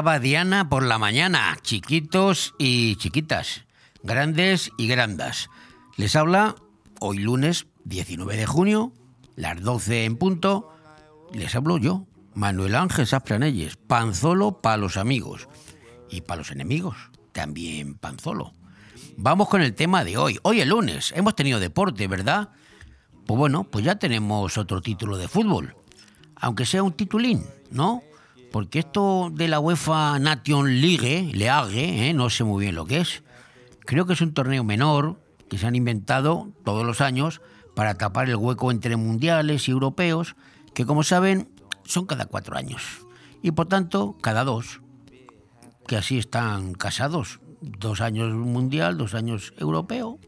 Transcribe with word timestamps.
La 0.00 0.12
Abadiana 0.12 0.70
por 0.70 0.82
la 0.82 0.96
mañana, 0.96 1.58
chiquitos 1.60 2.54
y 2.58 2.96
chiquitas, 2.96 3.66
grandes 4.02 4.72
y 4.78 4.86
grandas. 4.86 5.50
Les 5.98 6.16
habla 6.16 6.54
hoy 7.00 7.18
lunes 7.18 7.66
19 7.84 8.34
de 8.34 8.46
junio, 8.46 8.94
las 9.36 9.60
12 9.60 10.06
en 10.06 10.16
punto. 10.16 10.72
Les 11.34 11.54
hablo 11.54 11.76
yo, 11.76 12.06
Manuel 12.32 12.76
Ángel 12.76 13.06
Safranelles, 13.06 13.76
Panzolo 13.76 14.62
para 14.62 14.78
los 14.78 14.96
amigos 14.96 15.48
y 16.08 16.22
para 16.22 16.38
los 16.38 16.50
enemigos, 16.50 16.96
también 17.32 17.92
Panzolo. 17.92 18.54
Vamos 19.18 19.50
con 19.50 19.60
el 19.60 19.74
tema 19.74 20.02
de 20.02 20.16
hoy. 20.16 20.38
Hoy 20.40 20.62
es 20.62 20.66
lunes, 20.66 21.12
hemos 21.14 21.36
tenido 21.36 21.60
deporte, 21.60 22.08
¿verdad? 22.08 22.48
Pues 23.26 23.36
bueno, 23.36 23.64
pues 23.64 23.84
ya 23.84 23.96
tenemos 23.96 24.56
otro 24.56 24.80
título 24.80 25.18
de 25.18 25.28
fútbol, 25.28 25.76
aunque 26.36 26.64
sea 26.64 26.82
un 26.82 26.92
titulín, 26.92 27.44
¿no? 27.70 28.02
Porque 28.50 28.80
esto 28.80 29.30
de 29.32 29.46
la 29.46 29.60
UEFA 29.60 30.18
Nation 30.18 30.80
League, 30.80 31.30
League, 31.34 32.08
¿eh? 32.08 32.12
no 32.14 32.30
sé 32.30 32.42
muy 32.42 32.64
bien 32.64 32.74
lo 32.74 32.84
que 32.84 33.00
es. 33.00 33.22
Creo 33.80 34.06
que 34.06 34.14
es 34.14 34.20
un 34.20 34.34
torneo 34.34 34.64
menor 34.64 35.20
que 35.48 35.58
se 35.58 35.66
han 35.66 35.76
inventado 35.76 36.48
todos 36.64 36.84
los 36.84 37.00
años 37.00 37.40
para 37.74 37.94
tapar 37.94 38.28
el 38.28 38.36
hueco 38.36 38.70
entre 38.70 38.96
mundiales 38.96 39.68
y 39.68 39.70
europeos, 39.70 40.34
que 40.74 40.84
como 40.84 41.04
saben 41.04 41.48
son 41.84 42.06
cada 42.06 42.26
cuatro 42.26 42.56
años. 42.56 42.82
Y 43.42 43.52
por 43.52 43.66
tanto, 43.66 44.16
cada 44.20 44.44
dos, 44.44 44.80
que 45.86 45.96
así 45.96 46.18
están 46.18 46.74
casados. 46.74 47.40
Dos 47.60 48.00
años 48.00 48.32
mundial, 48.32 48.98
dos 48.98 49.14
años 49.14 49.54
europeo. 49.58 50.18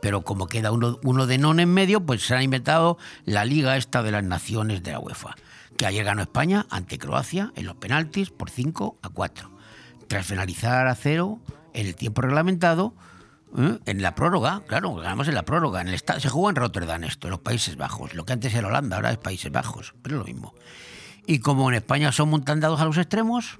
Pero 0.00 0.22
como 0.22 0.48
queda 0.48 0.72
uno, 0.72 0.98
uno 1.04 1.26
de 1.28 1.38
non 1.38 1.60
en 1.60 1.72
medio, 1.72 2.04
pues 2.04 2.26
se 2.26 2.34
ha 2.34 2.42
inventado 2.42 2.98
la 3.24 3.44
liga 3.44 3.76
esta 3.76 4.02
de 4.02 4.10
las 4.10 4.24
naciones 4.24 4.82
de 4.82 4.92
la 4.92 4.98
UEFA 4.98 5.36
que 5.82 5.86
ayer 5.88 6.04
ganó 6.04 6.22
España 6.22 6.64
ante 6.70 6.96
Croacia 6.96 7.52
en 7.56 7.66
los 7.66 7.74
penaltis 7.74 8.30
por 8.30 8.50
5 8.50 9.00
a 9.02 9.08
4. 9.08 9.50
Tras 10.06 10.24
finalizar 10.24 10.86
a 10.86 10.94
cero 10.94 11.40
en 11.74 11.88
el 11.88 11.96
tiempo 11.96 12.22
reglamentado, 12.22 12.94
¿eh? 13.58 13.80
en 13.84 14.00
la 14.00 14.14
prórroga, 14.14 14.62
claro, 14.68 14.94
ganamos 14.94 15.26
en 15.26 15.34
la 15.34 15.42
prórroga, 15.42 15.80
en 15.80 15.88
el 15.88 15.98
se 15.98 16.28
jugó 16.28 16.50
en 16.50 16.54
Rotterdam 16.54 17.02
esto, 17.02 17.26
en 17.26 17.32
los 17.32 17.40
Países 17.40 17.76
Bajos, 17.76 18.14
lo 18.14 18.24
que 18.24 18.32
antes 18.32 18.54
era 18.54 18.68
Holanda, 18.68 18.94
ahora 18.94 19.10
es 19.10 19.18
Países 19.18 19.50
Bajos, 19.50 19.92
pero 20.02 20.14
es 20.14 20.18
lo 20.20 20.24
mismo. 20.24 20.54
Y 21.26 21.40
como 21.40 21.68
en 21.68 21.74
España 21.74 22.12
son 22.12 22.28
muy 22.28 22.42
dados 22.44 22.80
a 22.80 22.84
los 22.84 22.96
extremos, 22.96 23.58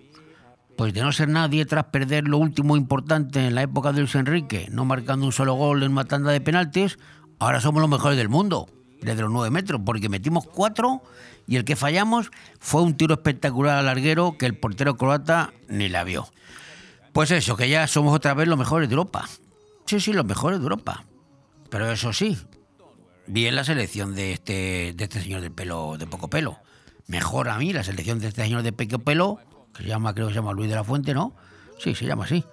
pues 0.76 0.94
de 0.94 1.00
no 1.00 1.10
ser 1.10 1.28
nadie 1.28 1.66
tras 1.66 1.86
perder 1.86 2.28
lo 2.28 2.38
último 2.38 2.76
importante 2.76 3.48
en 3.48 3.56
la 3.56 3.62
época 3.62 3.90
de 3.90 3.98
Luis 3.98 4.14
Enrique, 4.14 4.68
no 4.70 4.84
marcando 4.84 5.26
un 5.26 5.32
solo 5.32 5.54
gol 5.54 5.82
en 5.82 5.90
una 5.90 6.04
tanda 6.04 6.30
de 6.30 6.40
penaltis, 6.40 7.00
ahora 7.40 7.60
somos 7.60 7.80
los 7.80 7.90
mejores 7.90 8.16
del 8.16 8.28
mundo 8.28 8.68
desde 9.00 9.22
los 9.22 9.32
9 9.32 9.50
metros, 9.50 9.80
porque 9.84 10.08
metimos 10.08 10.46
cuatro 10.46 11.02
y 11.46 11.56
el 11.56 11.64
que 11.64 11.76
fallamos 11.76 12.30
fue 12.60 12.82
un 12.82 12.96
tiro 12.96 13.14
espectacular 13.14 13.78
al 13.78 13.86
larguero 13.86 14.36
que 14.38 14.46
el 14.46 14.56
portero 14.56 14.96
croata 14.96 15.52
ni 15.68 15.88
la 15.88 16.04
vio. 16.04 16.28
Pues 17.12 17.30
eso, 17.30 17.56
que 17.56 17.68
ya 17.68 17.86
somos 17.86 18.14
otra 18.14 18.34
vez 18.34 18.48
los 18.48 18.58
mejores 18.58 18.88
de 18.88 18.94
Europa. 18.94 19.28
Sí, 19.86 20.00
sí, 20.00 20.12
los 20.12 20.24
mejores 20.24 20.58
de 20.58 20.64
Europa. 20.64 21.04
Pero 21.68 21.90
eso 21.90 22.12
sí, 22.12 22.38
bien 23.26 23.54
la 23.54 23.64
selección 23.64 24.14
de 24.14 24.32
este, 24.32 24.92
de 24.94 25.04
este 25.04 25.20
señor 25.20 25.40
de 25.40 25.50
pelo, 25.50 25.96
de 25.98 26.06
poco 26.06 26.28
pelo. 26.28 26.58
Mejor 27.06 27.48
a 27.48 27.58
mí 27.58 27.72
la 27.72 27.82
selección 27.82 28.18
de 28.18 28.28
este 28.28 28.42
señor 28.42 28.62
de 28.62 28.72
poco 28.72 28.98
pelo, 28.98 29.38
que 29.74 29.82
se 29.82 29.88
llama, 29.88 30.14
creo 30.14 30.28
que 30.28 30.34
se 30.34 30.38
llama 30.38 30.52
Luis 30.52 30.70
de 30.70 30.76
la 30.76 30.84
Fuente, 30.84 31.14
¿no? 31.14 31.34
Sí, 31.78 31.94
se 31.94 32.06
llama 32.06 32.24
así. 32.24 32.44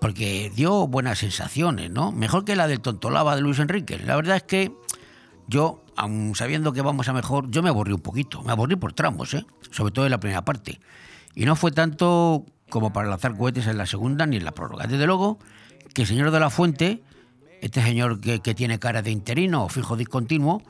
Porque 0.00 0.52
dio 0.54 0.86
buenas 0.86 1.18
sensaciones, 1.18 1.90
¿no? 1.90 2.12
Mejor 2.12 2.44
que 2.44 2.54
la 2.54 2.68
del 2.68 2.80
tontolaba 2.80 3.34
de 3.34 3.42
Luis 3.42 3.58
Enrique. 3.58 3.98
La 3.98 4.14
verdad 4.14 4.36
es 4.36 4.42
que 4.44 4.72
yo, 5.48 5.82
aun 5.96 6.34
sabiendo 6.34 6.72
que 6.72 6.82
vamos 6.82 7.08
a 7.08 7.12
mejor, 7.12 7.50
yo 7.50 7.62
me 7.62 7.70
aburrí 7.70 7.92
un 7.92 8.00
poquito, 8.00 8.42
me 8.42 8.52
aburrí 8.52 8.76
por 8.76 8.92
tramos, 8.92 9.32
¿eh? 9.34 9.44
sobre 9.70 9.92
todo 9.92 10.04
en 10.04 10.10
la 10.10 10.20
primera 10.20 10.44
parte. 10.44 10.80
Y 11.34 11.46
no 11.46 11.56
fue 11.56 11.72
tanto 11.72 12.44
como 12.68 12.92
para 12.92 13.08
lanzar 13.08 13.36
cohetes 13.36 13.66
en 13.66 13.78
la 13.78 13.86
segunda 13.86 14.26
ni 14.26 14.36
en 14.36 14.44
la 14.44 14.52
prórroga. 14.52 14.86
Desde 14.86 15.06
luego 15.06 15.38
que 15.94 16.02
el 16.02 16.08
señor 16.08 16.30
de 16.30 16.40
la 16.40 16.50
Fuente, 16.50 17.02
este 17.62 17.82
señor 17.82 18.20
que, 18.20 18.54
tiene 18.54 18.78
cara 18.78 19.02
de 19.02 19.10
interino 19.10 19.64
o 19.64 19.68
fijo 19.68 19.96
discontinuo, 19.96 20.62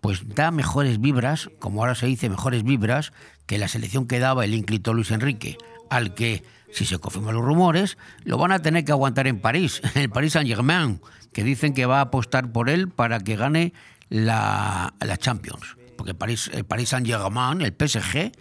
pues 0.00 0.22
da 0.34 0.50
mejores 0.50 1.00
vibras, 1.00 1.50
como 1.58 1.80
ahora 1.80 1.94
se 1.94 2.06
dice, 2.06 2.28
mejores 2.28 2.62
vibras 2.62 3.12
que 3.46 3.58
la 3.58 3.66
selección 3.66 4.06
que 4.06 4.18
daba 4.18 4.44
el 4.44 4.54
ínclito 4.54 4.92
Luis 4.92 5.10
Enrique, 5.10 5.56
al 5.88 6.14
que, 6.14 6.44
si 6.70 6.84
se 6.84 6.98
confirman 6.98 7.34
los 7.34 7.44
rumores, 7.44 7.96
lo 8.24 8.36
van 8.36 8.52
a 8.52 8.60
tener 8.60 8.84
que 8.84 8.92
aguantar 8.92 9.26
en 9.26 9.40
París, 9.40 9.80
en 9.94 10.02
el 10.02 10.10
Paris 10.10 10.34
Saint-Germain, 10.34 11.00
que 11.32 11.42
dicen 11.42 11.72
que 11.72 11.86
va 11.86 11.98
a 11.98 12.02
apostar 12.02 12.52
por 12.52 12.68
él 12.68 12.88
para 12.88 13.20
que 13.20 13.36
gane 13.36 13.72
la, 14.08 14.94
la 15.00 15.16
Champions. 15.16 15.76
Porque 15.96 16.12
el 16.12 16.64
Paris 16.64 16.88
Saint-Germain, 16.88 17.60
el 17.60 17.74
PSG, 17.74 18.32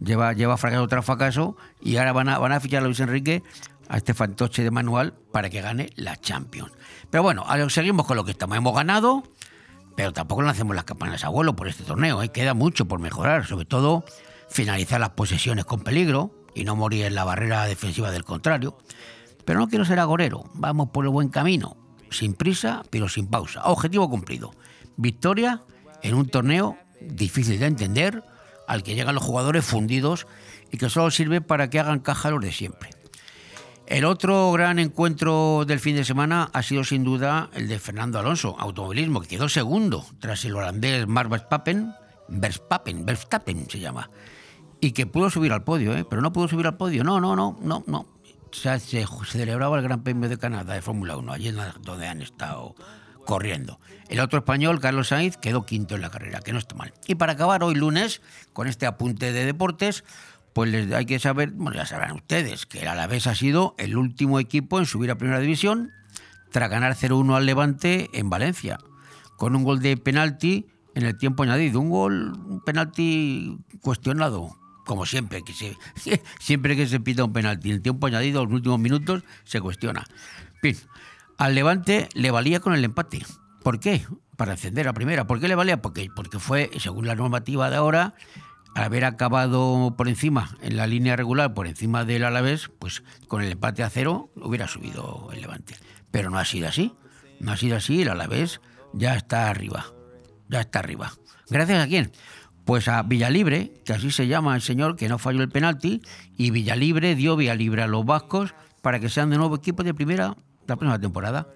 lleva, 0.00 0.32
lleva 0.32 0.56
fracaso 0.56 0.86
tras 0.88 1.04
fracaso 1.04 1.56
y 1.80 1.96
ahora 1.96 2.12
van 2.12 2.28
a, 2.28 2.38
van 2.38 2.52
a 2.52 2.60
fichar 2.60 2.82
a 2.82 2.86
Luis 2.86 3.00
Enrique, 3.00 3.42
a 3.88 3.96
este 3.96 4.14
fantoche 4.14 4.62
de 4.62 4.70
manual, 4.70 5.14
para 5.32 5.50
que 5.50 5.60
gane 5.60 5.90
la 5.96 6.16
Champions. 6.16 6.72
Pero 7.10 7.22
bueno, 7.22 7.44
seguimos 7.70 8.06
con 8.06 8.16
lo 8.16 8.24
que 8.24 8.32
estamos. 8.32 8.56
Hemos 8.56 8.74
ganado, 8.74 9.22
pero 9.96 10.12
tampoco 10.12 10.42
le 10.42 10.50
hacemos 10.50 10.76
las 10.76 10.84
campanas 10.84 11.24
a 11.24 11.28
vuelo 11.28 11.56
por 11.56 11.68
este 11.68 11.84
torneo. 11.84 12.22
¿eh? 12.22 12.28
Queda 12.28 12.54
mucho 12.54 12.86
por 12.86 13.00
mejorar, 13.00 13.46
sobre 13.46 13.64
todo 13.64 14.04
finalizar 14.50 15.00
las 15.00 15.10
posesiones 15.10 15.64
con 15.64 15.80
peligro 15.80 16.32
y 16.54 16.64
no 16.64 16.76
morir 16.76 17.06
en 17.06 17.14
la 17.14 17.24
barrera 17.24 17.64
defensiva 17.64 18.10
del 18.10 18.24
contrario. 18.24 18.76
Pero 19.44 19.60
no 19.60 19.68
quiero 19.68 19.86
ser 19.86 19.98
agorero, 19.98 20.44
vamos 20.52 20.90
por 20.90 21.06
el 21.06 21.10
buen 21.10 21.30
camino, 21.30 21.78
sin 22.10 22.34
prisa, 22.34 22.82
pero 22.90 23.08
sin 23.08 23.28
pausa. 23.28 23.62
Objetivo 23.64 24.10
cumplido 24.10 24.52
victoria 24.98 25.62
en 26.02 26.14
un 26.14 26.28
torneo 26.28 26.76
difícil 27.00 27.58
de 27.58 27.66
entender, 27.66 28.22
al 28.66 28.82
que 28.82 28.94
llegan 28.94 29.14
los 29.14 29.24
jugadores 29.24 29.64
fundidos 29.64 30.26
y 30.70 30.76
que 30.76 30.90
solo 30.90 31.10
sirve 31.10 31.40
para 31.40 31.70
que 31.70 31.80
hagan 31.80 32.00
caja 32.00 32.30
los 32.30 32.42
de 32.42 32.52
siempre. 32.52 32.90
El 33.86 34.04
otro 34.04 34.52
gran 34.52 34.78
encuentro 34.78 35.64
del 35.66 35.80
fin 35.80 35.96
de 35.96 36.04
semana 36.04 36.50
ha 36.52 36.62
sido 36.62 36.84
sin 36.84 37.04
duda 37.04 37.48
el 37.54 37.68
de 37.68 37.78
Fernando 37.78 38.18
Alonso, 38.18 38.54
automovilismo, 38.58 39.22
que 39.22 39.28
quedó 39.28 39.48
segundo 39.48 40.04
tras 40.20 40.44
el 40.44 40.54
holandés 40.54 41.06
Mark 41.06 41.30
Verstappen, 41.30 41.94
Verstappen, 42.28 43.06
Verstappen 43.06 43.70
se 43.70 43.80
llama, 43.80 44.10
y 44.78 44.92
que 44.92 45.06
pudo 45.06 45.30
subir 45.30 45.52
al 45.52 45.64
podio, 45.64 45.96
¿eh? 45.96 46.04
pero 46.04 46.20
no 46.20 46.34
pudo 46.34 46.48
subir 46.48 46.66
al 46.66 46.76
podio, 46.76 47.02
no, 47.02 47.18
no, 47.18 47.34
no, 47.34 47.56
no, 47.62 47.82
no. 47.86 48.06
se, 48.52 48.78
celebraba 48.78 49.78
el 49.78 49.84
Gran 49.84 50.02
Premio 50.02 50.28
de 50.28 50.36
Canadá 50.36 50.74
de 50.74 50.82
Fórmula 50.82 51.16
1, 51.16 51.32
allí 51.32 51.50
donde 51.80 52.06
han 52.06 52.20
estado 52.20 52.74
corriendo. 53.28 53.78
El 54.08 54.20
otro 54.20 54.38
español, 54.38 54.80
Carlos 54.80 55.08
Sainz, 55.08 55.36
quedó 55.36 55.66
quinto 55.66 55.94
en 55.94 56.00
la 56.00 56.08
carrera, 56.08 56.40
que 56.40 56.54
no 56.54 56.58
está 56.58 56.74
mal. 56.74 56.94
Y 57.06 57.16
para 57.16 57.34
acabar 57.34 57.62
hoy 57.62 57.74
lunes, 57.74 58.22
con 58.54 58.66
este 58.66 58.86
apunte 58.86 59.34
de 59.34 59.44
deportes, 59.44 60.02
pues 60.54 60.70
les 60.70 60.90
hay 60.92 61.04
que 61.04 61.18
saber, 61.18 61.50
bueno, 61.50 61.76
ya 61.76 61.84
sabrán 61.84 62.12
ustedes, 62.12 62.64
que 62.64 62.80
el 62.80 62.88
Alavés 62.88 63.26
ha 63.26 63.34
sido 63.34 63.74
el 63.76 63.98
último 63.98 64.40
equipo 64.40 64.78
en 64.78 64.86
subir 64.86 65.10
a 65.10 65.18
Primera 65.18 65.40
División 65.40 65.92
tras 66.50 66.70
ganar 66.70 66.94
0-1 66.94 67.36
al 67.36 67.44
Levante 67.44 68.08
en 68.14 68.30
Valencia, 68.30 68.78
con 69.36 69.54
un 69.54 69.62
gol 69.62 69.80
de 69.80 69.98
penalti 69.98 70.64
en 70.94 71.04
el 71.04 71.18
tiempo 71.18 71.42
añadido. 71.42 71.80
Un 71.80 71.90
gol, 71.90 72.32
un 72.46 72.64
penalti 72.64 73.58
cuestionado, 73.82 74.56
como 74.86 75.04
siempre, 75.04 75.42
que 75.42 75.52
se, 75.52 75.76
siempre 76.40 76.76
que 76.76 76.86
se 76.86 76.98
pita 76.98 77.24
un 77.24 77.34
penalti. 77.34 77.68
En 77.68 77.74
el 77.74 77.82
tiempo 77.82 78.06
añadido, 78.06 78.42
los 78.46 78.54
últimos 78.54 78.78
minutos, 78.78 79.22
se 79.44 79.60
cuestiona. 79.60 80.06
En 80.62 80.74
fin, 80.74 80.88
al 81.38 81.54
Levante 81.54 82.08
le 82.14 82.30
valía 82.30 82.60
con 82.60 82.74
el 82.74 82.84
empate. 82.84 83.24
¿Por 83.62 83.80
qué? 83.80 84.04
Para 84.36 84.52
encender 84.52 84.88
a 84.88 84.92
primera. 84.92 85.26
¿Por 85.26 85.40
qué 85.40 85.48
le 85.48 85.54
valía? 85.54 85.80
Porque, 85.80 86.08
porque 86.14 86.38
fue, 86.38 86.70
según 86.78 87.06
la 87.06 87.14
normativa 87.14 87.70
de 87.70 87.76
ahora, 87.76 88.14
al 88.74 88.84
haber 88.84 89.04
acabado 89.04 89.94
por 89.96 90.08
encima, 90.08 90.56
en 90.60 90.76
la 90.76 90.86
línea 90.86 91.16
regular, 91.16 91.54
por 91.54 91.66
encima 91.66 92.04
del 92.04 92.24
Alavés, 92.24 92.70
pues 92.78 93.02
con 93.28 93.42
el 93.42 93.52
empate 93.52 93.82
a 93.82 93.90
cero 93.90 94.30
hubiera 94.36 94.66
subido 94.66 95.28
el 95.32 95.40
Levante. 95.40 95.76
Pero 96.10 96.28
no 96.28 96.38
ha 96.38 96.44
sido 96.44 96.68
así. 96.68 96.94
No 97.40 97.52
ha 97.52 97.56
sido 97.56 97.76
así. 97.76 98.02
El 98.02 98.10
Alavés 98.10 98.60
ya 98.92 99.14
está 99.14 99.48
arriba. 99.48 99.86
Ya 100.48 100.60
está 100.60 100.80
arriba. 100.80 101.12
¿Gracias 101.48 101.84
a 101.84 101.86
quién? 101.86 102.10
Pues 102.64 102.88
a 102.88 103.02
Villalibre, 103.02 103.72
que 103.84 103.92
así 103.92 104.10
se 104.10 104.26
llama 104.26 104.56
el 104.56 104.60
señor 104.60 104.96
que 104.96 105.08
no 105.08 105.18
falló 105.18 105.42
el 105.42 105.48
penalti, 105.48 106.02
y 106.36 106.50
Villalibre 106.50 107.14
dio 107.14 107.36
Villalibre 107.36 107.82
a 107.82 107.86
los 107.86 108.04
vascos 108.04 108.54
para 108.82 109.00
que 109.00 109.08
sean 109.08 109.30
de 109.30 109.38
nuevo 109.38 109.56
equipo 109.56 109.82
de 109.82 109.94
primera 109.94 110.36
la 110.68 110.76
próxima 110.76 111.00
temporada. 111.00 111.48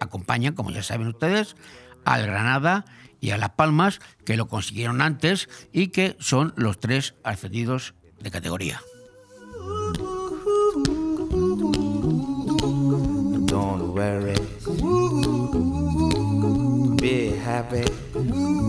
Acompañan, 0.00 0.54
como 0.54 0.70
ya 0.70 0.82
saben 0.82 1.08
ustedes, 1.08 1.56
al 2.04 2.26
Granada 2.26 2.84
y 3.20 3.30
a 3.30 3.38
Las 3.38 3.50
Palmas, 3.50 4.00
que 4.24 4.36
lo 4.36 4.48
consiguieron 4.48 5.00
antes 5.00 5.48
y 5.72 5.88
que 5.88 6.16
son 6.20 6.52
los 6.56 6.78
tres 6.78 7.14
ascendidos 7.24 7.94
de 8.20 8.30
categoría. 8.30 8.80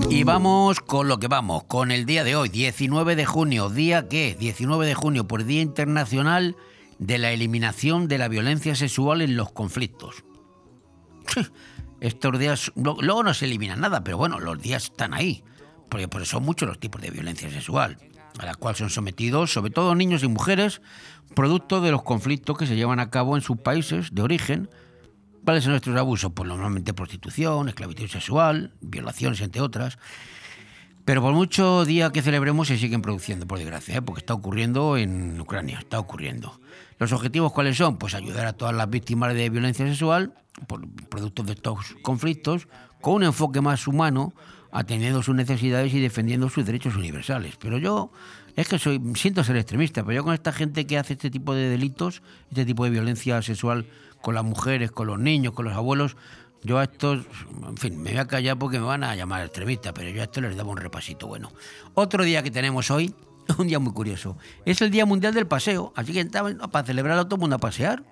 Y 0.09 0.23
vamos 0.23 0.79
con 0.79 1.07
lo 1.07 1.19
que 1.19 1.27
vamos, 1.27 1.63
con 1.65 1.91
el 1.91 2.05
día 2.05 2.23
de 2.23 2.35
hoy, 2.35 2.49
19 2.49 3.15
de 3.15 3.25
junio, 3.25 3.69
día 3.69 4.07
que, 4.07 4.35
19 4.39 4.85
de 4.85 4.94
junio, 4.94 5.27
por 5.27 5.44
Día 5.44 5.61
Internacional 5.61 6.55
de 7.01 7.18
la 7.18 7.31
eliminación 7.31 8.07
de 8.07 8.19
la 8.19 8.27
violencia 8.27 8.75
sexual 8.75 9.21
en 9.21 9.36
los 9.36 9.51
conflictos. 9.51 10.24
Estos 12.00 12.38
días, 12.38 12.71
luego 12.75 13.24
no 13.24 13.33
se 13.33 13.45
elimina 13.45 13.75
nada, 13.75 14.03
pero 14.03 14.18
bueno, 14.18 14.39
los 14.39 14.62
días 14.62 14.83
están 14.83 15.15
ahí, 15.15 15.44
porque 15.89 16.07
por 16.07 16.21
eso 16.21 16.33
son 16.33 16.44
muchos 16.44 16.69
los 16.69 16.80
tipos 16.80 17.01
de 17.01 17.09
violencia 17.09 17.50
sexual. 17.50 17.98
a 18.38 18.45
la 18.45 18.53
cual 18.53 18.75
son 18.75 18.89
sometidos 18.89 19.51
sobre 19.51 19.71
todo 19.71 19.95
niños 19.95 20.24
y 20.24 20.27
mujeres, 20.27 20.81
producto 21.36 21.81
de 21.81 21.92
los 21.92 22.03
conflictos 22.03 22.56
que 22.57 22.68
se 22.68 22.75
llevan 22.75 23.00
a 23.00 23.09
cabo 23.09 23.36
en 23.36 23.42
sus 23.42 23.57
países 23.57 24.13
de 24.13 24.21
origen. 24.21 24.69
¿Cuáles 25.44 25.63
son 25.63 25.74
nuestros 25.74 25.97
abusos? 25.97 26.31
Pues 26.36 26.47
normalmente 26.47 26.94
prostitución, 26.94 27.68
esclavitud 27.68 28.07
sexual, 28.07 28.75
violaciones, 28.80 29.42
entre 29.42 29.59
otras. 29.62 29.97
Pero 31.06 31.21
por 31.21 31.33
mucho 31.33 31.86
día 31.86 32.12
que 32.12 32.21
celebremos 32.21 32.68
se 32.68 32.77
siguen 32.77 33.01
produciendo, 33.01 33.48
por 33.48 33.57
desgracia, 33.57 33.98
¿eh? 33.98 34.01
porque 34.01 34.19
está 34.19 34.33
ocurriendo 34.33 34.98
en 34.98 35.39
Ucrania, 35.39 35.80
está 35.80 36.00
ocurriendo. 36.00 36.59
¿Los 37.00 37.12
objetivos 37.12 37.51
cuáles 37.51 37.77
son? 37.77 37.98
Pues 37.98 38.13
ayudar 38.13 38.45
a 38.45 38.53
todas 38.53 38.75
las 38.75 38.89
víctimas 38.89 39.33
de 39.33 39.50
violencia 39.50 39.88
sexual, 39.88 40.33
por 40.68 40.88
producto 41.09 41.44
de 41.44 41.53
estos 41.53 41.95
conflictos, 42.03 42.68
con 43.01 43.15
un 43.15 43.24
enfoque 43.24 43.62
más 43.62 43.88
humano, 43.88 44.33
atendiendo 44.71 45.24
sus 45.24 45.36
necesidades 45.36 45.94
y 45.94 46.00
defendiendo 46.00 46.50
sus 46.50 46.65
derechos 46.65 46.95
universales. 46.95 47.56
Pero 47.59 47.77
yo 47.77 48.12
es 48.56 48.68
que 48.68 48.77
soy 48.77 49.01
siento 49.15 49.44
ser 49.44 49.56
extremista, 49.57 50.04
pero 50.04 50.18
yo 50.18 50.24
con 50.24 50.33
esta 50.33 50.51
gente 50.51 50.86
que 50.86 50.97
hace 50.97 51.13
este 51.13 51.30
tipo 51.31 51.56
de 51.56 51.69
delitos, 51.69 52.21
este 52.50 52.65
tipo 52.65 52.83
de 52.83 52.92
violencia 52.92 53.42
sexual 53.42 53.88
con 54.21 54.36
las 54.36 54.44
mujeres, 54.44 54.92
con 54.92 55.07
los 55.07 55.19
niños, 55.19 55.54
con 55.54 55.65
los 55.65 55.74
abuelos, 55.74 56.15
yo 56.63 56.77
a 56.77 56.83
estos, 56.83 57.25
en 57.67 57.77
fin, 57.77 58.01
me 58.01 58.11
voy 58.11 58.19
a 58.19 58.27
callar 58.27 58.57
porque 58.57 58.79
me 58.79 58.85
van 58.85 59.03
a 59.03 59.15
llamar 59.15 59.43
extremista, 59.43 59.93
pero 59.93 60.09
yo 60.09 60.21
a 60.21 60.25
esto 60.25 60.41
les 60.41 60.55
daba 60.55 60.69
un 60.69 60.77
repasito 60.77 61.27
bueno. 61.27 61.51
Otro 61.93 62.23
día 62.23 62.43
que 62.43 62.51
tenemos 62.51 62.91
hoy, 62.91 63.13
un 63.57 63.67
día 63.67 63.79
muy 63.79 63.93
curioso, 63.93 64.37
es 64.65 64.81
el 64.81 64.91
Día 64.91 65.05
Mundial 65.05 65.33
del 65.33 65.47
Paseo, 65.47 65.93
así 65.95 66.13
que 66.13 66.25
para 66.25 66.85
celebrarlo 66.85 67.25
todo 67.25 67.35
el 67.35 67.41
mundo 67.41 67.55
a 67.55 67.59
pasear. 67.59 68.03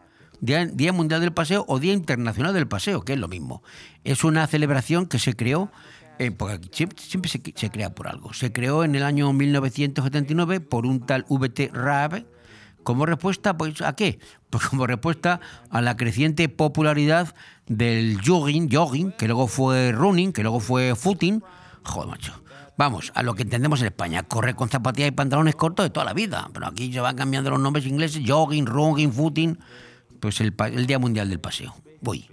Día, 0.42 0.94
Mundial 0.94 1.20
del 1.20 1.34
Paseo 1.34 1.66
o 1.68 1.80
Día 1.80 1.92
Internacional 1.92 2.54
del 2.54 2.66
Paseo, 2.68 3.04
que 3.04 3.14
es 3.14 3.20
lo 3.20 3.28
mismo. 3.28 3.62
Es 4.06 4.24
una 4.24 4.48
celebración 4.48 5.06
que 5.06 5.20
se 5.20 5.36
creó 5.36 5.70
eh, 6.18 6.32
porque 6.32 6.62
siempre, 6.72 7.30
se, 7.30 7.70
crea 7.70 7.94
por 7.94 8.08
algo. 8.08 8.34
Se 8.34 8.52
creó 8.54 8.86
en 8.86 8.96
el 8.96 9.04
año 9.04 9.32
1979 9.34 10.62
por 10.62 10.86
un 10.86 11.06
tal 11.06 11.26
VT 11.28 11.72
Raab, 11.74 12.26
como 12.90 13.06
respuesta, 13.06 13.56
pues, 13.56 13.84
¿a 13.84 13.94
qué? 13.94 14.18
Pues 14.50 14.66
como 14.66 14.88
respuesta 14.88 15.40
a 15.70 15.80
la 15.80 15.96
creciente 15.96 16.50
popularidad 16.50 17.36
del 17.68 18.20
jogging, 18.26 18.68
jogging, 18.68 19.12
que 19.12 19.28
luego 19.28 19.46
fue 19.46 19.92
running, 19.92 20.34
que 20.34 20.42
luego 20.42 20.60
fue 20.60 20.96
footing. 20.96 21.44
Joder, 21.84 22.10
macho. 22.10 22.42
Vamos, 22.80 23.12
a 23.14 23.22
lo 23.22 23.36
que 23.36 23.44
entendemos 23.44 23.82
en 23.82 23.88
España, 23.90 24.24
correr 24.24 24.56
con 24.56 24.70
zapatillas 24.70 25.10
y 25.10 25.12
pantalones 25.12 25.56
cortos 25.56 25.86
de 25.86 25.92
toda 25.92 26.04
la 26.04 26.14
vida. 26.14 26.50
Pero 26.52 26.66
aquí 26.66 26.92
se 26.92 27.00
van 27.00 27.16
cambiando 27.16 27.52
los 27.52 27.60
nombres 27.60 27.86
ingleses, 27.86 28.24
jogging, 28.26 28.66
running, 28.66 29.14
footing. 29.14 29.60
Pues 30.20 30.42
el, 30.42 30.56
el 30.74 30.88
Día 30.88 30.98
Mundial 30.98 31.30
del 31.30 31.40
Paseo. 31.40 31.76
Voy. 32.02 32.28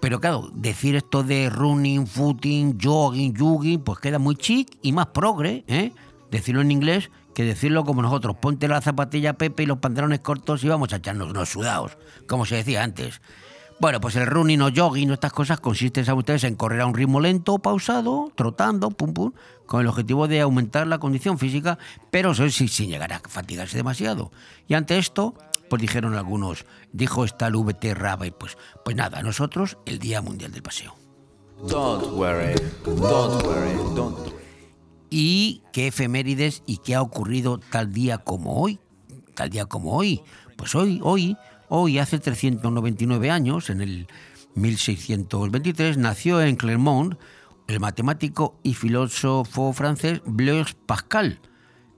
Pero 0.00 0.20
claro, 0.20 0.52
decir 0.54 0.94
esto 0.94 1.24
de 1.24 1.50
running, 1.50 2.06
footing, 2.06 2.78
jogging, 2.80 3.34
jogging, 3.36 3.80
pues 3.80 3.98
queda 3.98 4.20
muy 4.20 4.36
chic 4.36 4.78
y 4.82 4.92
más 4.92 5.06
progre, 5.06 5.64
¿eh? 5.66 5.90
Decirlo 6.30 6.60
en 6.60 6.70
inglés 6.70 7.10
que 7.38 7.44
decirlo 7.44 7.84
como 7.84 8.02
nosotros. 8.02 8.34
Ponte 8.40 8.66
la 8.66 8.80
zapatilla 8.80 9.34
Pepe 9.34 9.62
y 9.62 9.66
los 9.66 9.78
pantalones 9.78 10.18
cortos 10.18 10.64
y 10.64 10.68
vamos 10.68 10.92
a 10.92 10.96
echarnos 10.96 11.30
unos 11.30 11.48
sudados, 11.48 11.96
como 12.26 12.44
se 12.44 12.56
decía 12.56 12.82
antes. 12.82 13.20
Bueno, 13.78 14.00
pues 14.00 14.16
el 14.16 14.26
running 14.26 14.60
o 14.60 14.70
jogging 14.74 15.08
o 15.12 15.14
estas 15.14 15.32
cosas 15.32 15.60
consisten, 15.60 16.04
saben 16.04 16.18
ustedes, 16.18 16.42
en 16.42 16.56
correr 16.56 16.80
a 16.80 16.86
un 16.86 16.94
ritmo 16.94 17.20
lento, 17.20 17.60
pausado, 17.60 18.32
trotando, 18.34 18.90
pum 18.90 19.14
pum, 19.14 19.32
con 19.66 19.82
el 19.82 19.86
objetivo 19.86 20.26
de 20.26 20.40
aumentar 20.40 20.88
la 20.88 20.98
condición 20.98 21.38
física, 21.38 21.78
pero 22.10 22.32
eso 22.32 22.50
sí, 22.50 22.66
sin 22.66 22.90
llegar 22.90 23.12
a 23.12 23.20
fatigarse 23.20 23.76
demasiado. 23.76 24.32
Y 24.66 24.74
ante 24.74 24.98
esto, 24.98 25.34
pues 25.70 25.80
dijeron 25.80 26.16
algunos, 26.16 26.66
dijo 26.92 27.24
esta 27.24 27.46
el 27.46 27.54
VT 27.54 27.94
Rabe, 27.94 28.32
pues, 28.32 28.58
pues 28.84 28.96
nada, 28.96 29.22
nosotros 29.22 29.78
el 29.86 30.00
Día 30.00 30.22
Mundial 30.22 30.50
del 30.50 30.64
Paseo. 30.64 30.96
Don't 31.68 32.04
worry, 32.16 32.56
don't 32.84 33.44
worry, 33.44 33.94
don't. 33.94 34.47
¿Y 35.10 35.62
qué 35.72 35.88
efemérides 35.88 36.62
y 36.66 36.78
qué 36.78 36.94
ha 36.94 37.02
ocurrido 37.02 37.58
tal 37.58 37.92
día 37.92 38.18
como 38.18 38.60
hoy? 38.60 38.78
Tal 39.34 39.50
día 39.50 39.66
como 39.66 39.96
hoy. 39.96 40.22
Pues 40.56 40.74
hoy, 40.74 41.00
hoy, 41.02 41.36
hoy, 41.68 41.98
hace 41.98 42.18
399 42.18 43.30
años, 43.30 43.70
en 43.70 43.80
el 43.80 44.08
1623, 44.54 45.96
nació 45.96 46.42
en 46.42 46.56
Clermont 46.56 47.14
el 47.68 47.80
matemático 47.80 48.58
y 48.62 48.74
filósofo 48.74 49.72
francés 49.72 50.22
Blaise 50.24 50.74
Pascal, 50.86 51.38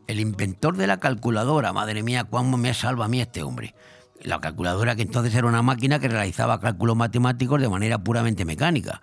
el 0.08 0.20
inventor 0.20 0.76
de 0.76 0.88
la 0.88 0.98
calculadora. 0.98 1.72
Madre 1.72 2.02
mía, 2.02 2.24
cuándo 2.24 2.56
me 2.56 2.74
salva 2.74 3.04
a 3.04 3.08
mí 3.08 3.20
este 3.20 3.42
hombre. 3.42 3.74
La 4.20 4.40
calculadora 4.40 4.96
que 4.96 5.02
entonces 5.02 5.34
era 5.34 5.46
una 5.46 5.62
máquina 5.62 5.98
que 5.98 6.08
realizaba 6.08 6.60
cálculos 6.60 6.96
matemáticos 6.96 7.60
de 7.60 7.68
manera 7.68 8.02
puramente 8.02 8.44
mecánica. 8.44 9.00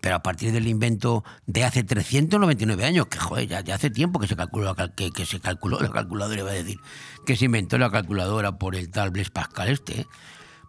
Pero 0.00 0.16
a 0.16 0.22
partir 0.22 0.52
del 0.52 0.66
invento 0.68 1.24
de 1.46 1.64
hace 1.64 1.84
399 1.84 2.84
años, 2.84 3.06
que 3.06 3.18
joder, 3.18 3.48
ya, 3.48 3.74
hace 3.74 3.90
tiempo 3.90 4.18
que 4.18 4.26
se 4.26 4.36
calculó, 4.36 4.74
que, 4.74 5.10
que, 5.10 5.26
se 5.26 5.40
calculó 5.40 5.80
la 5.80 5.90
calculadora, 5.90 6.40
iba 6.40 6.50
a 6.50 6.54
decir, 6.54 6.80
que 7.24 7.36
se 7.36 7.46
inventó 7.46 7.78
la 7.78 7.90
calculadora 7.90 8.58
por 8.58 8.76
el 8.76 8.90
tal 8.90 9.10
Blaise 9.10 9.30
Pascal 9.30 9.68
este, 9.68 10.06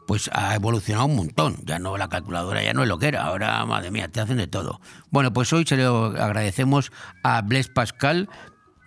pues 0.08 0.30
ha 0.34 0.56
evolucionado 0.56 1.06
un 1.06 1.16
montón. 1.16 1.58
Ya 1.66 1.80
no, 1.80 1.98
la 1.98 2.10
calculadora 2.10 2.64
ya 2.64 2.74
no 2.74 2.82
es 2.82 2.90
lo 2.90 2.98
que 2.98 3.08
era. 3.08 3.26
Ahora, 3.26 3.66
madre 3.66 3.92
mía, 3.92 4.08
te 4.08 4.22
hacen 4.22 4.38
de 4.38 4.48
todo. 4.48 4.80
Bueno, 5.12 5.34
pues 5.34 5.52
hoy 5.54 5.66
se 5.68 5.78
lo 5.78 6.06
agradecemos 6.06 6.92
a 7.24 7.42
Blaise 7.42 7.70
Pascal, 7.70 8.30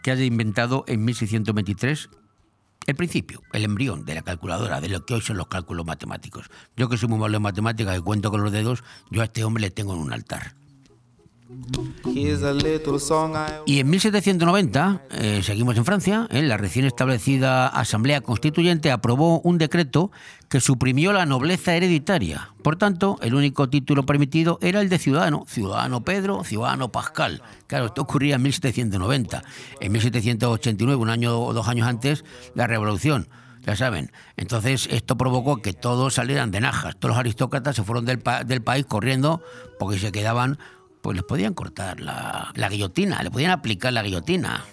que 0.03 0.11
haya 0.11 0.25
inventado 0.25 0.85
en 0.89 1.05
1623 1.05 2.09
el 2.87 2.97
principio, 2.97 3.43
el 3.53 3.65
embrión 3.65 4.05
de 4.05 4.15
la 4.15 4.23
calculadora, 4.23 4.81
de 4.81 4.89
lo 4.89 5.05
que 5.05 5.15
hoy 5.15 5.21
son 5.21 5.37
los 5.37 5.49
cálculos 5.49 5.87
matemáticos. 5.87 6.51
Yo 6.77 6.89
que 6.89 6.97
soy 6.97 7.09
muy 7.09 7.19
malo 7.19 7.37
en 7.37 7.43
matemáticas 7.43 7.97
y 7.99 8.01
cuento 8.01 8.31
con 8.31 8.43
los 8.43 8.53
dedos, 8.53 8.83
yo 9.11 9.23
a 9.23 9.25
este 9.25 9.45
hombre 9.45 9.63
le 9.63 9.71
tengo 9.71 9.95
en 9.95 10.01
un 10.01 10.13
altar. 10.13 10.60
Y 13.67 13.81
en 13.81 13.91
1790, 13.91 15.03
eh, 15.11 15.41
seguimos 15.43 15.77
en 15.77 15.85
Francia, 15.85 16.27
eh, 16.31 16.43
la 16.43 16.57
recién 16.57 16.85
establecida 16.85 17.69
Asamblea 17.69 18.21
Constituyente 18.21 18.91
aprobó 18.91 19.41
un 19.41 19.59
decreto 19.59 20.11
que 20.49 20.61
suprimió 20.61 21.13
la 21.13 21.27
nobleza 21.27 21.75
hereditaria. 21.75 22.53
Por 22.63 22.77
tanto, 22.77 23.19
el 23.23 23.35
único 23.35 23.69
título 23.69 24.05
permitido 24.05 24.59
era 24.61 24.81
el 24.81 24.89
de 24.89 24.99
ciudadano, 24.99 25.45
ciudadano 25.47 26.05
Pedro, 26.05 26.45
ciudadano 26.45 26.91
Pascal. 26.91 27.43
Claro, 27.67 27.87
esto 27.87 28.03
ocurría 28.03 28.37
en 28.37 28.43
1790. 28.43 29.43
En 29.81 29.93
1789, 29.93 31.01
un 31.01 31.11
año 31.11 31.41
o 31.41 31.53
dos 31.53 31.69
años 31.69 31.87
antes, 31.87 32.25
la 32.55 32.67
revolución 32.67 33.29
ya 33.63 33.77
saben. 33.77 34.11
Entonces 34.37 34.89
esto 34.91 35.17
provocó 35.17 35.61
que 35.61 35.73
todos 35.73 36.15
salieran 36.15 36.51
de 36.51 36.61
najas, 36.61 36.97
todos 36.99 37.11
los 37.11 37.19
aristócratas 37.19 37.77
se 37.77 37.85
fueron 37.85 38.05
del, 38.07 38.23
del 38.47 38.63
país 38.63 38.87
corriendo 38.87 39.43
porque 39.79 39.99
se 39.99 40.13
quedaban 40.13 40.59
pues 41.03 41.17
les 41.17 41.25
podían 41.25 41.55
cortar 41.55 42.01
la, 42.01 42.53
guillotina, 42.71 43.23
le 43.23 43.31
podían 43.31 43.51
aplicar 43.51 43.93
la 43.93 44.03
guillotina. 44.03 44.65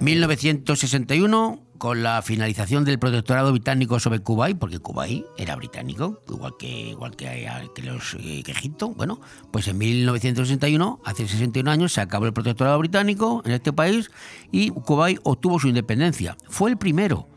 1961, 0.00 1.60
con 1.78 2.02
la 2.02 2.22
finalización 2.22 2.84
del 2.84 2.98
protectorado 2.98 3.52
británico 3.52 4.00
sobre 4.00 4.20
Kuwait, 4.20 4.58
porque 4.58 4.78
Kuwait 4.80 5.24
era 5.36 5.54
británico, 5.56 6.22
igual 6.28 6.54
que, 6.58 6.68
igual 6.68 7.16
que, 7.16 7.48
los, 7.82 8.14
eh, 8.14 8.42
Egipto, 8.46 8.88
bueno, 8.90 9.20
pues 9.52 9.68
en 9.68 9.78
1961, 9.78 11.00
hace 11.04 11.26
61 11.28 11.70
años, 11.70 11.92
se 11.92 12.00
acabó 12.00 12.26
el 12.26 12.32
protectorado 12.32 12.78
británico 12.78 13.42
en 13.44 13.52
este 13.52 13.72
país 13.72 14.10
y 14.50 14.70
Kuwait 14.70 15.20
obtuvo 15.22 15.58
su 15.58 15.68
independencia. 15.68 16.36
Fue 16.48 16.70
el 16.70 16.78
primero 16.78 17.28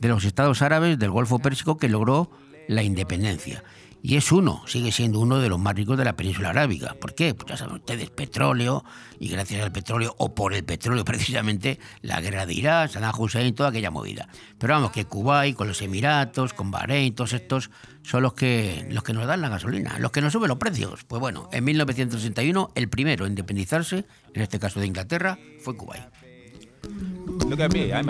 de 0.00 0.08
los 0.08 0.24
estados 0.24 0.60
árabes 0.62 0.98
del 0.98 1.10
Golfo 1.10 1.38
Pérsico 1.38 1.78
que 1.78 1.88
logró 1.88 2.30
la 2.68 2.82
independencia. 2.82 3.62
Y 4.06 4.16
es 4.16 4.32
uno, 4.32 4.60
sigue 4.66 4.92
siendo 4.92 5.18
uno 5.18 5.38
de 5.38 5.48
los 5.48 5.58
más 5.58 5.74
ricos 5.74 5.96
de 5.96 6.04
la 6.04 6.14
península 6.14 6.50
arábiga. 6.50 6.94
¿Por 7.00 7.14
qué? 7.14 7.32
Pues 7.32 7.48
ya 7.48 7.56
saben 7.56 7.76
ustedes, 7.76 8.10
petróleo, 8.10 8.84
y 9.18 9.28
gracias 9.28 9.64
al 9.64 9.72
petróleo, 9.72 10.14
o 10.18 10.34
por 10.34 10.52
el 10.52 10.62
petróleo 10.62 11.04
precisamente, 11.06 11.80
la 12.02 12.20
guerra 12.20 12.44
de 12.44 12.52
Irak, 12.52 12.90
Saddam 12.90 13.18
Hussein, 13.18 13.54
toda 13.54 13.70
aquella 13.70 13.90
movida. 13.90 14.28
Pero 14.58 14.74
vamos, 14.74 14.90
que 14.90 15.06
Kuwait, 15.06 15.56
con 15.56 15.68
los 15.68 15.80
Emiratos, 15.80 16.52
con 16.52 16.70
Bahrein, 16.70 17.14
todos 17.14 17.32
estos 17.32 17.70
son 18.02 18.22
los 18.22 18.34
que, 18.34 18.86
los 18.90 19.02
que 19.04 19.14
nos 19.14 19.26
dan 19.26 19.40
la 19.40 19.48
gasolina, 19.48 19.98
los 19.98 20.12
que 20.12 20.20
nos 20.20 20.34
suben 20.34 20.48
los 20.48 20.58
precios. 20.58 21.04
Pues 21.04 21.18
bueno, 21.18 21.48
en 21.50 21.64
1961 21.64 22.72
el 22.74 22.90
primero 22.90 23.24
en 23.24 23.32
independizarse, 23.32 24.04
en 24.34 24.42
este 24.42 24.58
caso 24.58 24.80
de 24.80 24.86
Inglaterra, 24.86 25.38
fue 25.60 25.78
Kuwait. 25.78 26.04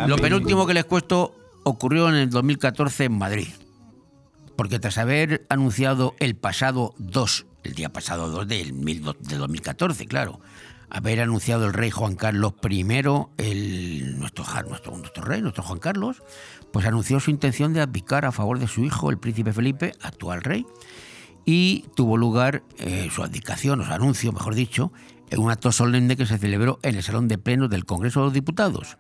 Lo 0.08 0.18
penúltimo 0.18 0.66
que 0.66 0.74
les 0.74 0.86
cuento 0.86 1.36
ocurrió 1.62 2.08
en 2.08 2.16
el 2.16 2.30
2014 2.30 3.04
en 3.04 3.16
Madrid 3.16 3.46
porque 4.56 4.78
tras 4.78 4.98
haber 4.98 5.46
anunciado 5.48 6.14
el 6.20 6.36
pasado 6.36 6.94
2, 6.98 7.46
el 7.64 7.74
día 7.74 7.92
pasado 7.92 8.30
2 8.30 8.48
del, 8.48 8.84
de 9.20 9.36
2014, 9.36 10.06
claro, 10.06 10.40
haber 10.90 11.20
anunciado 11.20 11.66
el 11.66 11.72
rey 11.72 11.90
Juan 11.90 12.14
Carlos 12.14 12.54
I, 12.68 12.84
nuestro 12.84 14.44
rey, 15.24 15.42
nuestro 15.42 15.62
Juan 15.62 15.78
Carlos, 15.78 16.22
pues 16.72 16.86
anunció 16.86 17.20
su 17.20 17.30
intención 17.30 17.72
de 17.72 17.80
abdicar 17.80 18.24
a 18.24 18.32
favor 18.32 18.58
de 18.58 18.68
su 18.68 18.84
hijo, 18.84 19.10
el 19.10 19.18
príncipe 19.18 19.52
Felipe, 19.52 19.92
actual 20.02 20.42
rey, 20.42 20.66
y 21.44 21.84
tuvo 21.94 22.16
lugar 22.16 22.62
eh, 22.78 23.08
su 23.12 23.22
abdicación, 23.22 23.80
o 23.80 23.84
su 23.84 23.92
anuncio, 23.92 24.32
mejor 24.32 24.54
dicho, 24.54 24.92
en 25.30 25.40
un 25.40 25.50
acto 25.50 25.72
solemne 25.72 26.16
que 26.16 26.26
se 26.26 26.38
celebró 26.38 26.78
en 26.82 26.94
el 26.94 27.02
Salón 27.02 27.28
de 27.28 27.38
Plenos 27.38 27.70
del 27.70 27.84
Congreso 27.84 28.20
de 28.20 28.26
los 28.26 28.32
Diputados. 28.32 28.98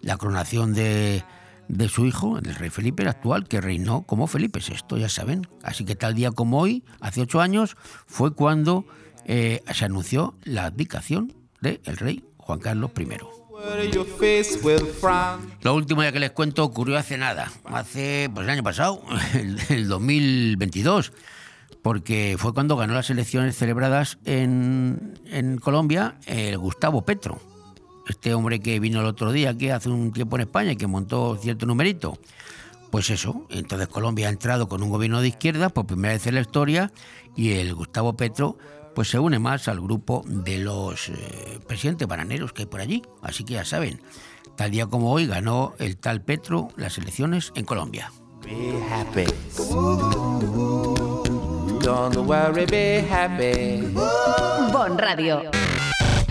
La 0.00 0.16
coronación 0.16 0.74
de 0.74 1.24
de 1.72 1.88
su 1.88 2.04
hijo, 2.04 2.36
el 2.36 2.54
rey 2.54 2.68
Felipe, 2.68 3.02
el 3.02 3.08
actual, 3.08 3.48
que 3.48 3.60
reinó 3.60 4.02
como 4.02 4.26
Felipe 4.26 4.60
VI, 4.60 5.00
ya 5.00 5.08
saben. 5.08 5.46
Así 5.62 5.86
que 5.86 5.96
tal 5.96 6.14
día 6.14 6.30
como 6.30 6.60
hoy, 6.60 6.84
hace 7.00 7.22
ocho 7.22 7.40
años, 7.40 7.76
fue 8.06 8.34
cuando 8.34 8.84
eh, 9.24 9.62
se 9.72 9.86
anunció 9.86 10.34
la 10.44 10.66
abdicación 10.66 11.32
del 11.62 11.96
rey 11.96 12.24
Juan 12.36 12.58
Carlos 12.58 12.90
I. 12.98 13.06
Lo 15.62 15.74
último 15.74 16.02
ya 16.02 16.12
que 16.12 16.20
les 16.20 16.32
cuento 16.32 16.62
ocurrió 16.62 16.98
hace 16.98 17.16
nada, 17.16 17.50
hace 17.64 18.28
pues 18.34 18.44
el 18.44 18.50
año 18.50 18.62
pasado, 18.62 19.02
el, 19.70 19.88
2022, 19.88 21.12
porque 21.80 22.36
fue 22.38 22.52
cuando 22.52 22.76
ganó 22.76 22.92
las 22.92 23.08
elecciones 23.08 23.56
celebradas 23.56 24.18
en, 24.26 25.18
en 25.24 25.56
Colombia 25.56 26.16
el 26.26 26.58
Gustavo 26.58 27.02
Petro, 27.02 27.40
este 28.08 28.34
hombre 28.34 28.60
que 28.60 28.80
vino 28.80 29.00
el 29.00 29.06
otro 29.06 29.32
día 29.32 29.50
aquí 29.50 29.70
hace 29.70 29.88
un 29.88 30.12
tiempo 30.12 30.36
en 30.36 30.42
España 30.42 30.72
y 30.72 30.76
que 30.76 30.86
montó 30.86 31.36
cierto 31.36 31.66
numerito. 31.66 32.18
Pues 32.90 33.08
eso, 33.10 33.46
entonces 33.48 33.88
Colombia 33.88 34.26
ha 34.26 34.30
entrado 34.30 34.68
con 34.68 34.82
un 34.82 34.90
gobierno 34.90 35.22
de 35.22 35.28
izquierda 35.28 35.70
por 35.70 35.86
primera 35.86 36.12
vez 36.12 36.26
en 36.26 36.34
la 36.34 36.42
historia 36.42 36.92
y 37.34 37.52
el 37.52 37.74
Gustavo 37.74 38.16
Petro 38.16 38.58
pues 38.94 39.08
se 39.08 39.18
une 39.18 39.38
más 39.38 39.68
al 39.68 39.80
grupo 39.80 40.22
de 40.26 40.58
los 40.58 41.08
eh, 41.08 41.58
presidentes 41.66 42.06
bananeros 42.06 42.52
que 42.52 42.62
hay 42.62 42.66
por 42.66 42.80
allí. 42.80 43.02
Así 43.22 43.44
que 43.44 43.54
ya 43.54 43.64
saben, 43.64 44.02
tal 44.56 44.70
día 44.70 44.86
como 44.86 45.10
hoy 45.10 45.26
ganó 45.26 45.74
el 45.78 45.96
tal 45.96 46.22
Petro 46.22 46.68
las 46.76 46.98
elecciones 46.98 47.52
en 47.54 47.64
Colombia. 47.64 48.12
Bon 54.72 54.98
Radio. 54.98 55.50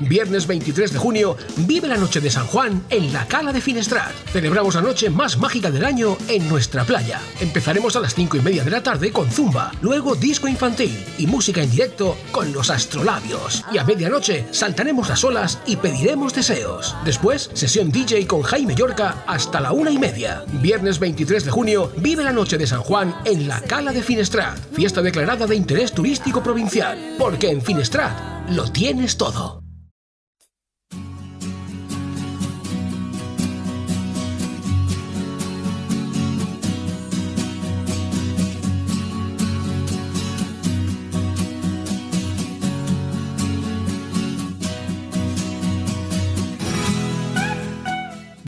Viernes 0.00 0.46
23 0.46 0.92
de 0.92 0.98
junio, 0.98 1.36
vive 1.58 1.88
la 1.88 1.96
noche 1.96 2.20
de 2.20 2.30
San 2.30 2.46
Juan 2.46 2.84
en 2.90 3.12
la 3.12 3.26
Cala 3.26 3.52
de 3.52 3.60
Finestrat. 3.60 4.12
Celebramos 4.32 4.74
la 4.74 4.80
noche 4.80 5.10
más 5.10 5.38
mágica 5.38 5.70
del 5.70 5.84
año 5.84 6.16
en 6.28 6.48
nuestra 6.48 6.84
playa. 6.84 7.20
Empezaremos 7.40 7.96
a 7.96 8.00
las 8.00 8.14
5 8.14 8.36
y 8.36 8.40
media 8.40 8.64
de 8.64 8.70
la 8.70 8.82
tarde 8.82 9.10
con 9.10 9.30
zumba, 9.30 9.72
luego 9.80 10.14
disco 10.14 10.48
infantil 10.48 11.04
y 11.18 11.26
música 11.26 11.62
en 11.62 11.70
directo 11.70 12.16
con 12.30 12.52
los 12.52 12.70
astrolabios. 12.70 13.64
Y 13.72 13.78
a 13.78 13.84
medianoche 13.84 14.46
saltaremos 14.50 15.08
las 15.08 15.24
olas 15.24 15.58
y 15.66 15.76
pediremos 15.76 16.34
deseos. 16.34 16.94
Después, 17.04 17.50
sesión 17.54 17.90
DJ 17.90 18.26
con 18.26 18.42
Jaime 18.42 18.74
Yorca 18.74 19.24
hasta 19.26 19.60
la 19.60 19.72
una 19.72 19.90
y 19.90 19.98
media. 19.98 20.44
Viernes 20.62 20.98
23 20.98 21.44
de 21.44 21.50
junio, 21.50 21.92
vive 21.96 22.24
la 22.24 22.32
noche 22.32 22.58
de 22.58 22.66
San 22.66 22.82
Juan 22.82 23.14
en 23.24 23.48
la 23.48 23.60
Cala 23.62 23.92
de 23.92 24.02
Finestrat. 24.02 24.58
Fiesta 24.72 25.02
declarada 25.02 25.46
de 25.46 25.56
interés 25.56 25.92
turístico 25.92 26.42
provincial. 26.42 27.16
Porque 27.18 27.50
en 27.50 27.62
Finestrat 27.62 28.48
lo 28.50 28.70
tienes 28.70 29.16
todo. 29.16 29.67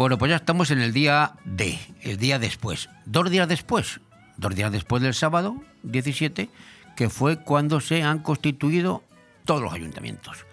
Bueno, 0.01 0.17
pues 0.17 0.31
ya 0.31 0.37
estamos 0.37 0.71
en 0.71 0.81
el 0.81 0.95
día 0.95 1.33
D, 1.45 1.79
el 2.01 2.17
día 2.17 2.39
después. 2.39 2.89
Dos 3.05 3.31
días 3.31 3.47
después, 3.47 4.01
dos 4.39 4.55
días 4.55 4.73
después 4.73 5.03
del 5.03 5.13
sábado 5.13 5.63
17, 5.83 6.49
que 6.97 7.11
fue 7.11 7.37
cuando 7.37 7.83
se 7.83 8.03
han 8.03 8.21
constituido 8.21 9.05
todos 9.45 9.61
los 9.61 9.75
ayuntamientos. 9.75 10.47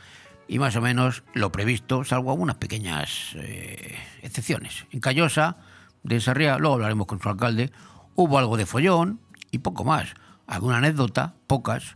Y 0.50 0.60
más 0.60 0.76
o 0.76 0.82
menos 0.82 1.24
lo 1.34 1.50
previsto, 1.54 2.04
salvo 2.04 2.32
algunas 2.32 2.58
pequeñas 2.58 3.36
eh, 3.36 3.96
excepciones. 4.22 4.86
En 4.92 5.00
Callosa, 5.00 5.56
de 6.04 6.20
Sarriá, 6.20 6.58
luego 6.58 6.74
hablaremos 6.76 7.08
con 7.08 7.22
su 7.22 7.30
alcalde, 7.30 7.72
hubo 8.16 8.40
algo 8.40 8.58
de 8.58 8.66
follón 8.66 9.22
y 9.52 9.60
poco 9.60 9.86
más. 9.86 10.10
Alguna 10.46 10.80
anécdota, 10.80 11.36
pocas, 11.48 11.96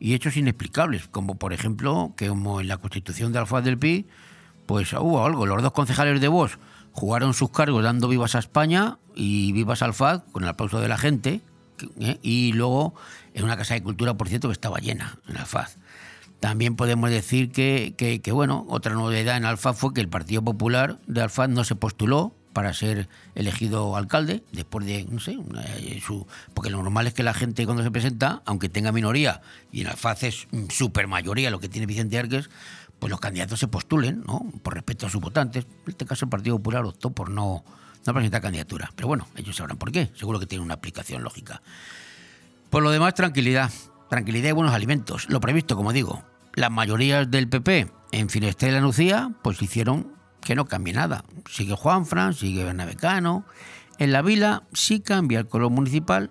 y 0.00 0.14
hechos 0.14 0.36
inexplicables, 0.36 1.06
como 1.06 1.36
por 1.36 1.52
ejemplo 1.52 2.14
que 2.16 2.26
como 2.26 2.60
en 2.60 2.66
la 2.66 2.78
constitución 2.78 3.32
de 3.32 3.38
Alfaz 3.38 3.62
del 3.62 3.78
Pi, 3.78 4.08
pues 4.66 4.92
hubo 4.94 5.24
algo. 5.24 5.46
Los 5.46 5.62
dos 5.62 5.70
concejales 5.70 6.20
de 6.20 6.26
voz 6.26 6.58
jugaron 6.92 7.34
sus 7.34 7.50
cargos 7.50 7.82
dando 7.82 8.08
vivas 8.08 8.34
a 8.34 8.38
España 8.38 8.98
y 9.14 9.52
vivas 9.52 9.82
al 9.82 9.94
FAD 9.94 10.22
con 10.32 10.42
el 10.44 10.48
aplauso 10.48 10.80
de 10.80 10.88
la 10.88 10.98
gente 10.98 11.40
¿eh? 12.00 12.18
y 12.22 12.52
luego 12.52 12.94
en 13.34 13.44
una 13.44 13.56
casa 13.56 13.74
de 13.74 13.82
cultura, 13.82 14.14
por 14.14 14.28
cierto, 14.28 14.48
que 14.48 14.52
estaba 14.52 14.78
llena 14.78 15.18
en 15.28 15.36
Alfaz. 15.36 15.76
También 16.40 16.76
podemos 16.76 17.10
decir 17.10 17.50
que, 17.50 17.94
que, 17.96 18.32
bueno, 18.32 18.64
otra 18.68 18.94
novedad 18.94 19.36
en 19.36 19.44
Alfaz 19.44 19.76
fue 19.76 19.92
que 19.92 20.00
el 20.00 20.08
Partido 20.08 20.42
Popular 20.42 20.98
de 21.06 21.22
Alfaz 21.22 21.48
no 21.48 21.64
se 21.64 21.74
postuló 21.74 22.34
para 22.52 22.72
ser 22.74 23.08
elegido 23.34 23.96
alcalde 23.96 24.42
después 24.52 24.86
de, 24.86 25.04
no 25.04 25.20
sé, 25.20 25.36
su, 26.04 26.26
porque 26.54 26.70
lo 26.70 26.78
normal 26.78 27.06
es 27.06 27.14
que 27.14 27.22
la 27.22 27.34
gente 27.34 27.64
cuando 27.64 27.82
se 27.82 27.90
presenta, 27.90 28.42
aunque 28.46 28.68
tenga 28.68 28.92
minoría, 28.92 29.42
y 29.72 29.82
en 29.82 29.88
Alfaz 29.88 30.22
es 30.22 30.48
super 30.70 31.06
mayoría 31.06 31.50
lo 31.50 31.60
que 31.60 31.68
tiene 31.68 31.86
Vicente 31.86 32.18
Arques, 32.18 32.50
pues 32.98 33.10
los 33.10 33.20
candidatos 33.20 33.60
se 33.60 33.68
postulen, 33.68 34.22
¿no? 34.26 34.44
Por 34.62 34.74
respeto 34.74 35.06
a 35.06 35.10
sus 35.10 35.20
votantes. 35.20 35.66
En 35.66 35.88
este 35.88 36.04
caso 36.06 36.24
el 36.24 36.30
Partido 36.30 36.56
Popular 36.56 36.84
optó 36.84 37.10
por 37.10 37.30
no, 37.30 37.64
presentar 38.04 38.42
candidatura. 38.42 38.90
Pero 38.96 39.08
bueno, 39.08 39.26
ellos 39.36 39.56
sabrán 39.56 39.78
por 39.78 39.92
qué. 39.92 40.10
Seguro 40.14 40.40
que 40.40 40.46
tiene 40.46 40.64
una 40.64 40.74
aplicación 40.74 41.22
lógica. 41.22 41.62
Por 42.70 42.82
lo 42.82 42.90
demás, 42.90 43.14
tranquilidad. 43.14 43.70
Tranquilidad 44.10 44.50
y 44.50 44.52
buenos 44.52 44.74
alimentos. 44.74 45.28
Lo 45.28 45.40
previsto, 45.40 45.76
como 45.76 45.92
digo. 45.92 46.24
Las 46.54 46.70
mayorías 46.70 47.30
del 47.30 47.48
PP 47.48 47.88
en 48.12 48.28
Finestre 48.28 48.70
y 48.70 48.72
la 48.72 48.80
Nucía, 48.80 49.30
pues 49.42 49.60
hicieron 49.62 50.12
que 50.40 50.54
no 50.54 50.64
cambie 50.64 50.94
nada. 50.94 51.24
Sigue 51.48 51.74
Juanfran, 51.76 52.34
sigue 52.34 52.64
Bernabecano. 52.64 53.44
En 53.98 54.12
la 54.12 54.22
vila 54.22 54.64
sí 54.72 55.00
cambia 55.00 55.40
el 55.40 55.48
color 55.48 55.70
municipal, 55.70 56.30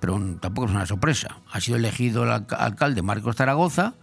pero 0.00 0.18
tampoco 0.40 0.68
es 0.68 0.72
una 0.72 0.86
sorpresa. 0.86 1.40
Ha 1.50 1.60
sido 1.60 1.76
elegido 1.76 2.24
el 2.24 2.30
alcalde 2.30 3.02
Marcos 3.02 3.36
Zaragoza 3.36 3.94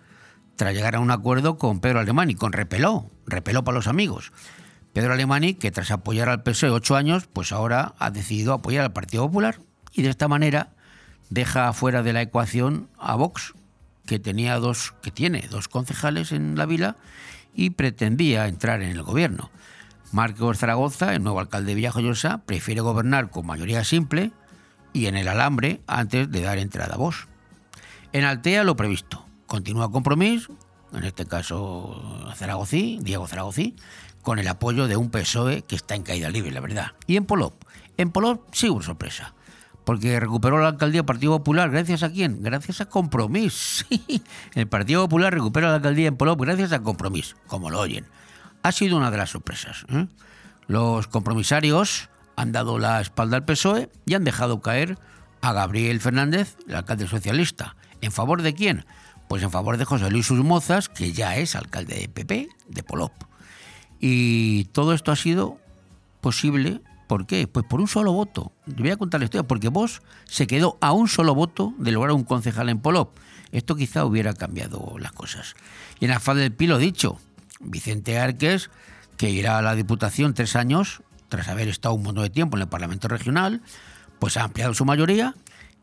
tras 0.57 0.73
llegar 0.73 0.95
a 0.95 0.99
un 0.99 1.11
acuerdo 1.11 1.57
con 1.57 1.79
Pedro 1.79 1.99
Alemani, 1.99 2.35
con 2.35 2.51
Repeló, 2.51 3.09
Repeló 3.25 3.63
para 3.63 3.77
los 3.77 3.87
amigos. 3.87 4.33
Pedro 4.91 5.13
Alemani, 5.13 5.53
que 5.53 5.71
tras 5.71 5.91
apoyar 5.91 6.27
al 6.27 6.43
PSOE 6.43 6.71
ocho 6.71 6.95
años, 6.95 7.27
pues 7.31 7.51
ahora 7.51 7.93
ha 7.99 8.09
decidido 8.09 8.53
apoyar 8.53 8.83
al 8.83 8.93
Partido 8.93 9.27
Popular 9.27 9.59
y 9.93 10.01
de 10.01 10.09
esta 10.09 10.27
manera 10.27 10.73
deja 11.29 11.71
fuera 11.73 12.01
de 12.01 12.13
la 12.13 12.23
ecuación 12.23 12.89
a 12.97 13.15
Vox, 13.15 13.53
que 14.07 14.17
tenía 14.17 14.57
dos, 14.57 14.95
que 15.03 15.11
tiene 15.11 15.47
dos 15.49 15.67
concejales 15.67 16.31
en 16.31 16.57
la 16.57 16.65
vila 16.65 16.95
y 17.53 17.71
pretendía 17.71 18.47
entrar 18.47 18.81
en 18.81 18.89
el 18.89 19.03
gobierno. 19.03 19.51
Marcos 20.11 20.57
Zaragoza, 20.57 21.13
el 21.13 21.21
nuevo 21.21 21.39
alcalde 21.39 21.71
de 21.71 21.75
Villajoyosa, 21.75 22.39
prefiere 22.39 22.81
gobernar 22.81 23.29
con 23.29 23.45
mayoría 23.45 23.83
simple 23.83 24.31
y 24.93 25.05
en 25.05 25.17
el 25.17 25.27
alambre 25.27 25.81
antes 25.85 26.31
de 26.31 26.41
dar 26.41 26.57
entrada 26.57 26.95
a 26.95 26.97
Vox. 26.97 27.27
En 28.13 28.23
Altea 28.23 28.63
lo 28.63 28.75
previsto 28.75 29.26
continúa 29.47 29.91
Compromís, 29.91 30.49
en 30.93 31.03
este 31.03 31.25
caso 31.25 32.31
Zaragozí, 32.35 32.99
Diego 33.01 33.27
Zaragozí, 33.27 33.75
con 34.21 34.39
el 34.39 34.47
apoyo 34.47 34.87
de 34.87 34.97
un 34.97 35.09
PSOE 35.09 35.63
que 35.63 35.75
está 35.75 35.95
en 35.95 36.03
caída 36.03 36.29
libre, 36.29 36.51
la 36.51 36.59
verdad. 36.59 36.91
Y 37.07 37.15
en 37.15 37.25
Polop, 37.25 37.63
en 37.97 38.11
Polop 38.11 38.43
sí 38.51 38.69
hubo 38.69 38.81
sorpresa, 38.81 39.33
porque 39.85 40.19
recuperó 40.19 40.59
la 40.59 40.67
alcaldía 40.67 41.05
Partido 41.05 41.37
Popular, 41.37 41.71
¿gracias 41.71 42.03
a 42.03 42.11
quién? 42.11 42.43
Gracias 42.43 42.81
a 42.81 42.85
Compromís. 42.85 43.85
Sí, 43.89 44.21
el 44.53 44.67
Partido 44.67 45.03
Popular 45.03 45.33
recupera 45.33 45.69
la 45.69 45.75
alcaldía 45.75 46.07
en 46.07 46.17
Polop 46.17 46.41
gracias 46.41 46.73
a 46.73 46.81
Compromís, 46.81 47.35
como 47.47 47.69
lo 47.69 47.79
oyen. 47.79 48.05
Ha 48.63 48.71
sido 48.71 48.97
una 48.97 49.11
de 49.11 49.17
las 49.17 49.29
sorpresas. 49.29 49.85
¿eh? 49.89 50.07
Los 50.67 51.07
compromisarios 51.07 52.09
han 52.35 52.51
dado 52.51 52.79
la 52.79 52.99
espalda 52.99 53.37
al 53.37 53.45
PSOE 53.45 53.89
y 54.05 54.13
han 54.13 54.23
dejado 54.23 54.61
caer 54.61 54.97
a 55.41 55.53
Gabriel 55.53 56.01
Fernández, 56.01 56.57
el 56.67 56.75
alcalde 56.75 57.07
socialista. 57.07 57.77
¿En 58.01 58.11
favor 58.11 58.41
de 58.41 58.53
quién? 58.53 58.85
Pues 59.27 59.43
en 59.43 59.51
favor 59.51 59.77
de 59.77 59.85
José 59.85 60.09
Luis 60.09 60.29
Usmozas, 60.31 60.89
que 60.89 61.11
ya 61.11 61.35
es 61.37 61.55
alcalde 61.55 61.95
de 61.95 62.09
PP 62.09 62.49
de 62.67 62.83
Polop. 62.83 63.11
Y 63.99 64.65
todo 64.65 64.93
esto 64.93 65.11
ha 65.11 65.15
sido 65.15 65.57
posible, 66.21 66.81
¿por 67.07 67.25
qué? 67.25 67.47
Pues 67.47 67.65
por 67.65 67.81
un 67.81 67.87
solo 67.87 68.13
voto. 68.13 68.51
Le 68.65 68.81
voy 68.81 68.91
a 68.91 68.97
contar 68.97 69.19
la 69.19 69.25
historia, 69.25 69.47
porque 69.47 69.69
vos 69.69 70.01
se 70.25 70.47
quedó 70.47 70.77
a 70.81 70.91
un 70.93 71.07
solo 71.07 71.35
voto 71.35 71.73
de 71.77 71.91
lograr 71.91 72.13
un 72.13 72.23
concejal 72.23 72.69
en 72.69 72.79
Polop. 72.79 73.17
Esto 73.51 73.75
quizá 73.75 74.05
hubiera 74.05 74.33
cambiado 74.33 74.95
las 74.99 75.11
cosas. 75.11 75.55
Y 75.99 76.05
en 76.05 76.11
Afán 76.11 76.37
del 76.37 76.53
Pi 76.53 76.67
lo 76.67 76.77
dicho, 76.77 77.17
Vicente 77.59 78.19
Arques, 78.19 78.69
que 79.17 79.29
irá 79.29 79.57
a 79.57 79.61
la 79.61 79.75
Diputación 79.75 80.33
tres 80.33 80.55
años, 80.55 81.01
tras 81.29 81.47
haber 81.47 81.67
estado 81.67 81.95
un 81.95 82.03
montón 82.03 82.23
de 82.23 82.29
tiempo 82.29 82.57
en 82.57 82.61
el 82.61 82.69
Parlamento 82.69 83.07
Regional, 83.07 83.61
pues 84.19 84.37
ha 84.37 84.43
ampliado 84.43 84.73
su 84.73 84.85
mayoría 84.85 85.35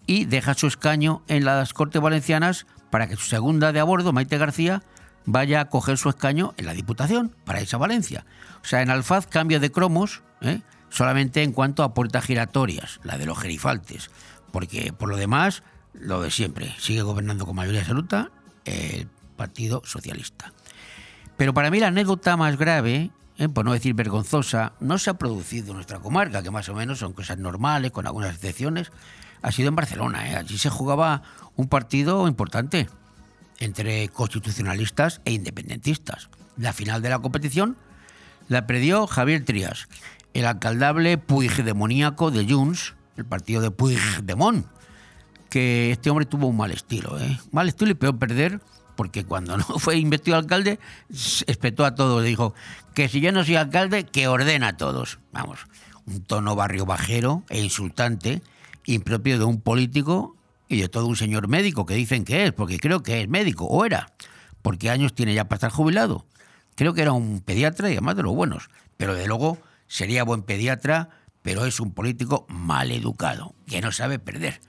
y 0.06 0.26
deja 0.26 0.54
su 0.54 0.66
escaño 0.66 1.22
en 1.28 1.44
las 1.44 1.72
Cortes 1.72 2.00
Valencianas 2.00 2.66
para 2.94 3.08
que 3.08 3.16
su 3.16 3.24
segunda 3.24 3.72
de 3.72 3.80
a 3.80 3.82
bordo, 3.82 4.12
Maite 4.12 4.38
García, 4.38 4.80
vaya 5.26 5.62
a 5.62 5.64
coger 5.64 5.98
su 5.98 6.08
escaño 6.08 6.54
en 6.58 6.66
la 6.66 6.74
Diputación 6.74 7.34
para 7.44 7.60
irse 7.60 7.74
a 7.74 7.80
Valencia. 7.80 8.24
O 8.62 8.66
sea, 8.66 8.82
en 8.82 8.90
Alfaz 8.90 9.26
cambia 9.26 9.58
de 9.58 9.72
cromos 9.72 10.22
¿eh? 10.42 10.60
solamente 10.90 11.42
en 11.42 11.50
cuanto 11.50 11.82
a 11.82 11.92
puertas 11.92 12.24
giratorias, 12.24 13.00
la 13.02 13.18
de 13.18 13.26
los 13.26 13.36
gerifaltes, 13.36 14.12
porque 14.52 14.92
por 14.92 15.08
lo 15.08 15.16
demás, 15.16 15.64
lo 15.92 16.22
de 16.22 16.30
siempre, 16.30 16.72
sigue 16.78 17.02
gobernando 17.02 17.44
con 17.46 17.56
mayoría 17.56 17.80
absoluta 17.80 18.30
el 18.64 19.08
Partido 19.36 19.82
Socialista. 19.84 20.52
Pero 21.36 21.52
para 21.52 21.72
mí 21.72 21.80
la 21.80 21.88
anécdota 21.88 22.36
más 22.36 22.56
grave, 22.56 23.10
¿eh? 23.38 23.48
por 23.48 23.64
no 23.64 23.72
decir 23.72 23.94
vergonzosa, 23.94 24.74
no 24.78 24.98
se 24.98 25.10
ha 25.10 25.14
producido 25.14 25.70
en 25.70 25.78
nuestra 25.78 25.98
comarca, 25.98 26.44
que 26.44 26.52
más 26.52 26.68
o 26.68 26.74
menos 26.74 27.00
son 27.00 27.12
cosas 27.12 27.38
normales, 27.38 27.90
con 27.90 28.06
algunas 28.06 28.36
excepciones, 28.36 28.92
ha 29.44 29.52
sido 29.52 29.68
en 29.68 29.76
Barcelona. 29.76 30.30
¿eh? 30.30 30.36
Allí 30.36 30.56
se 30.56 30.70
jugaba 30.70 31.22
un 31.54 31.68
partido 31.68 32.26
importante 32.26 32.88
entre 33.60 34.08
constitucionalistas 34.08 35.20
e 35.26 35.32
independentistas. 35.32 36.30
La 36.56 36.72
final 36.72 37.02
de 37.02 37.10
la 37.10 37.18
competición 37.18 37.76
la 38.48 38.66
perdió 38.66 39.06
Javier 39.06 39.44
Trías, 39.44 39.88
el 40.32 40.46
alcaldable 40.46 41.18
puigdemoníaco 41.18 42.30
de 42.30 42.50
Junts, 42.50 42.94
el 43.16 43.26
partido 43.26 43.60
de 43.60 43.70
Puigdemont, 43.70 44.66
que 45.50 45.92
este 45.92 46.08
hombre 46.08 46.24
tuvo 46.24 46.46
un 46.46 46.56
mal 46.56 46.70
estilo, 46.70 47.20
¿eh? 47.20 47.38
mal 47.52 47.68
estilo 47.68 47.90
y 47.90 47.94
peor 47.94 48.18
perder, 48.18 48.60
porque 48.96 49.24
cuando 49.24 49.56
no 49.58 49.64
fue 49.78 49.98
investido 49.98 50.38
alcalde, 50.38 50.80
espetó 51.46 51.84
a 51.84 51.94
todos, 51.94 52.24
dijo 52.24 52.54
que 52.94 53.10
si 53.10 53.20
yo 53.20 53.30
no 53.30 53.44
soy 53.44 53.56
alcalde, 53.56 54.04
que 54.04 54.26
ordena 54.26 54.68
a 54.68 54.76
todos. 54.78 55.18
Vamos, 55.32 55.66
un 56.06 56.22
tono 56.22 56.56
barrio 56.56 56.86
bajero 56.86 57.44
e 57.50 57.62
insultante, 57.62 58.42
impropio 58.86 59.38
de 59.38 59.44
un 59.44 59.60
político 59.60 60.36
y 60.68 60.80
de 60.80 60.88
todo 60.88 61.06
un 61.06 61.16
señor 61.16 61.48
médico 61.48 61.86
que 61.86 61.94
dicen 61.94 62.24
que 62.24 62.44
es, 62.44 62.52
porque 62.52 62.78
creo 62.78 63.02
que 63.02 63.20
es 63.20 63.28
médico, 63.28 63.66
o 63.66 63.84
era, 63.84 64.12
porque 64.62 64.90
años 64.90 65.14
tiene 65.14 65.34
ya 65.34 65.44
para 65.44 65.56
estar 65.56 65.70
jubilado. 65.70 66.26
Creo 66.74 66.94
que 66.94 67.02
era 67.02 67.12
un 67.12 67.40
pediatra 67.40 67.88
y 67.88 67.92
además 67.92 68.16
de 68.16 68.22
los 68.24 68.34
buenos, 68.34 68.70
pero 68.96 69.14
de 69.14 69.26
luego 69.26 69.58
sería 69.86 70.24
buen 70.24 70.42
pediatra, 70.42 71.10
pero 71.42 71.66
es 71.66 71.80
un 71.80 71.92
político 71.92 72.46
mal 72.48 72.90
educado, 72.90 73.54
que 73.66 73.80
no 73.80 73.92
sabe 73.92 74.18
perder. 74.18 74.60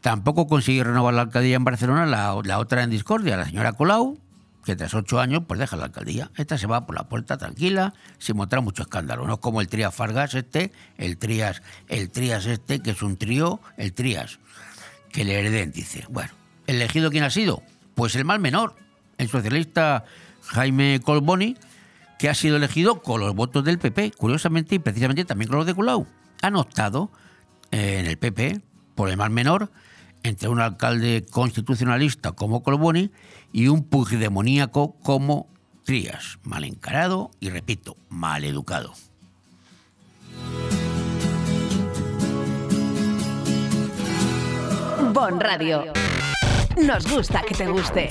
Tampoco 0.00 0.46
consiguió 0.46 0.84
renovar 0.84 1.14
la 1.14 1.22
alcaldía 1.22 1.56
en 1.56 1.64
Barcelona 1.64 2.06
la, 2.06 2.40
la 2.42 2.58
otra 2.58 2.82
en 2.82 2.90
discordia, 2.90 3.36
la 3.36 3.44
señora 3.44 3.74
Colau, 3.74 4.18
tras 4.76 4.94
ocho 4.94 5.20
años 5.20 5.42
pues 5.46 5.60
deja 5.60 5.76
la 5.76 5.84
alcaldía. 5.84 6.30
Esta 6.36 6.58
se 6.58 6.66
va 6.66 6.86
por 6.86 6.94
la 6.96 7.08
puerta 7.08 7.36
tranquila, 7.38 7.94
sin 8.18 8.36
mostrar 8.36 8.62
mucho 8.62 8.82
escándalo. 8.82 9.26
No 9.26 9.40
como 9.40 9.60
el 9.60 9.68
Trías 9.68 9.94
Fargas 9.94 10.34
este, 10.34 10.72
el 10.98 11.18
Trías, 11.18 11.62
el 11.88 12.10
Trías 12.10 12.46
este, 12.46 12.80
que 12.80 12.90
es 12.90 13.02
un 13.02 13.16
trío, 13.16 13.60
el 13.76 13.92
Trías 13.92 14.38
que 15.12 15.24
le 15.24 15.38
hereden, 15.38 15.72
dice. 15.72 16.04
Bueno, 16.08 16.30
¿elegido 16.66 17.10
quién 17.10 17.24
ha 17.24 17.30
sido? 17.30 17.62
Pues 17.94 18.14
el 18.16 18.24
mal 18.24 18.40
menor, 18.40 18.76
el 19.18 19.28
socialista 19.28 20.04
Jaime 20.46 21.00
Colboni, 21.04 21.56
que 22.18 22.28
ha 22.28 22.34
sido 22.34 22.56
elegido 22.56 23.02
con 23.02 23.20
los 23.20 23.34
votos 23.34 23.64
del 23.64 23.78
PP, 23.78 24.12
curiosamente 24.12 24.74
y 24.74 24.78
precisamente 24.78 25.24
también 25.24 25.48
con 25.48 25.58
los 25.58 25.66
de 25.66 25.74
Colau. 25.74 26.06
Han 26.42 26.56
optado 26.56 27.10
eh, 27.70 27.98
en 28.00 28.06
el 28.06 28.18
PP 28.18 28.60
por 28.94 29.08
el 29.08 29.16
mal 29.16 29.30
menor 29.30 29.70
entre 30.22 30.48
un 30.48 30.60
alcalde 30.60 31.24
constitucionalista 31.30 32.32
como 32.32 32.62
Colboni 32.62 33.10
y 33.52 33.68
un 33.68 33.84
pugdemoníaco 33.84 34.96
como 35.02 35.46
Trías, 35.84 36.38
mal 36.44 36.64
encarado 36.64 37.30
y, 37.40 37.48
repito, 37.50 37.96
mal 38.08 38.44
educado. 38.44 38.92
Bon 45.12 45.40
Radio. 45.40 45.92
Nos 46.76 47.10
gusta 47.10 47.42
que 47.42 47.54
te 47.54 47.66
guste. 47.66 48.10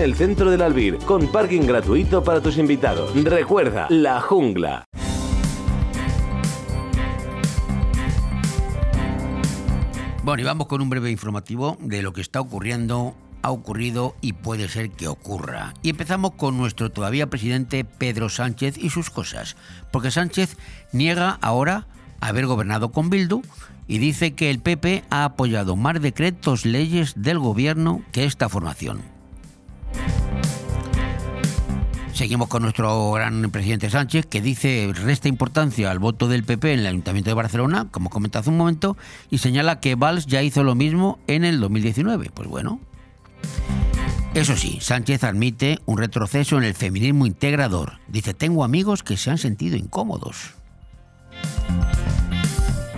el 0.00 0.14
centro 0.14 0.50
del 0.50 0.62
Albir, 0.62 0.96
con 0.98 1.30
parking 1.30 1.62
gratuito 1.62 2.24
para 2.24 2.40
tus 2.40 2.56
invitados. 2.56 3.12
Recuerda, 3.22 3.86
La 3.90 4.20
Jungla. 4.20 4.86
Bueno, 10.22 10.40
y 10.40 10.44
vamos 10.44 10.68
con 10.68 10.80
un 10.80 10.88
breve 10.88 11.10
informativo 11.10 11.76
de 11.80 12.02
lo 12.02 12.14
que 12.14 12.22
está 12.22 12.40
ocurriendo, 12.40 13.14
ha 13.42 13.50
ocurrido 13.50 14.14
y 14.22 14.32
puede 14.32 14.68
ser 14.68 14.90
que 14.90 15.08
ocurra. 15.08 15.74
Y 15.82 15.90
empezamos 15.90 16.32
con 16.32 16.56
nuestro 16.56 16.90
todavía 16.90 17.28
presidente 17.28 17.84
Pedro 17.84 18.30
Sánchez 18.30 18.78
y 18.78 18.88
sus 18.88 19.10
cosas, 19.10 19.56
porque 19.92 20.10
Sánchez 20.10 20.56
niega 20.92 21.38
ahora 21.42 21.86
haber 22.20 22.46
gobernado 22.46 22.90
con 22.90 23.10
Bildu 23.10 23.42
y 23.86 23.98
dice 23.98 24.32
que 24.32 24.50
el 24.50 24.60
PP 24.60 25.04
ha 25.10 25.24
apoyado 25.24 25.76
más 25.76 26.00
decretos 26.00 26.64
leyes 26.64 27.14
del 27.16 27.38
gobierno 27.38 28.02
que 28.12 28.24
esta 28.24 28.48
formación. 28.48 29.19
Seguimos 32.20 32.48
con 32.48 32.62
nuestro 32.62 33.12
gran 33.12 33.50
presidente 33.50 33.88
Sánchez, 33.88 34.26
que 34.26 34.42
dice 34.42 34.92
resta 34.92 35.28
importancia 35.28 35.90
al 35.90 35.98
voto 35.98 36.28
del 36.28 36.44
PP 36.44 36.74
en 36.74 36.80
el 36.80 36.86
Ayuntamiento 36.86 37.30
de 37.30 37.34
Barcelona, 37.34 37.88
como 37.90 38.10
comentado 38.10 38.40
hace 38.40 38.50
un 38.50 38.58
momento, 38.58 38.98
y 39.30 39.38
señala 39.38 39.80
que 39.80 39.94
Valls 39.94 40.26
ya 40.26 40.42
hizo 40.42 40.62
lo 40.62 40.74
mismo 40.74 41.18
en 41.28 41.46
el 41.46 41.60
2019. 41.60 42.30
Pues 42.34 42.46
bueno. 42.46 42.78
Eso 44.34 44.54
sí, 44.54 44.80
Sánchez 44.82 45.24
admite 45.24 45.78
un 45.86 45.96
retroceso 45.96 46.58
en 46.58 46.64
el 46.64 46.74
feminismo 46.74 47.24
integrador. 47.24 48.00
Dice, 48.06 48.34
tengo 48.34 48.64
amigos 48.64 49.02
que 49.02 49.16
se 49.16 49.30
han 49.30 49.38
sentido 49.38 49.78
incómodos. 49.78 50.52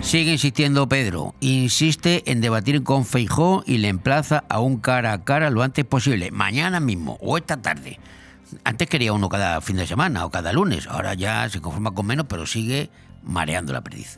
Sigue 0.01 0.33
insistiendo 0.33 0.89
Pedro, 0.89 1.33
insiste 1.39 2.29
en 2.29 2.41
debatir 2.41 2.83
con 2.83 3.05
Feijó 3.05 3.63
y 3.65 3.77
le 3.77 3.87
emplaza 3.87 4.43
a 4.49 4.59
un 4.59 4.79
cara 4.79 5.13
a 5.13 5.23
cara 5.23 5.49
lo 5.49 5.63
antes 5.63 5.85
posible, 5.85 6.29
mañana 6.31 6.81
mismo 6.81 7.17
o 7.21 7.37
esta 7.37 7.61
tarde. 7.61 8.01
Antes 8.63 8.87
quería 8.87 9.13
uno 9.13 9.29
cada 9.29 9.61
fin 9.61 9.77
de 9.77 9.87
semana 9.87 10.25
o 10.25 10.29
cada 10.29 10.53
lunes, 10.53 10.87
ahora 10.87 11.13
ya 11.13 11.47
se 11.49 11.61
conforma 11.61 11.91
con 11.91 12.05
menos, 12.05 12.25
pero 12.27 12.45
sigue 12.45 12.89
mareando 13.23 13.73
la 13.73 13.81
perdiz. 13.81 14.17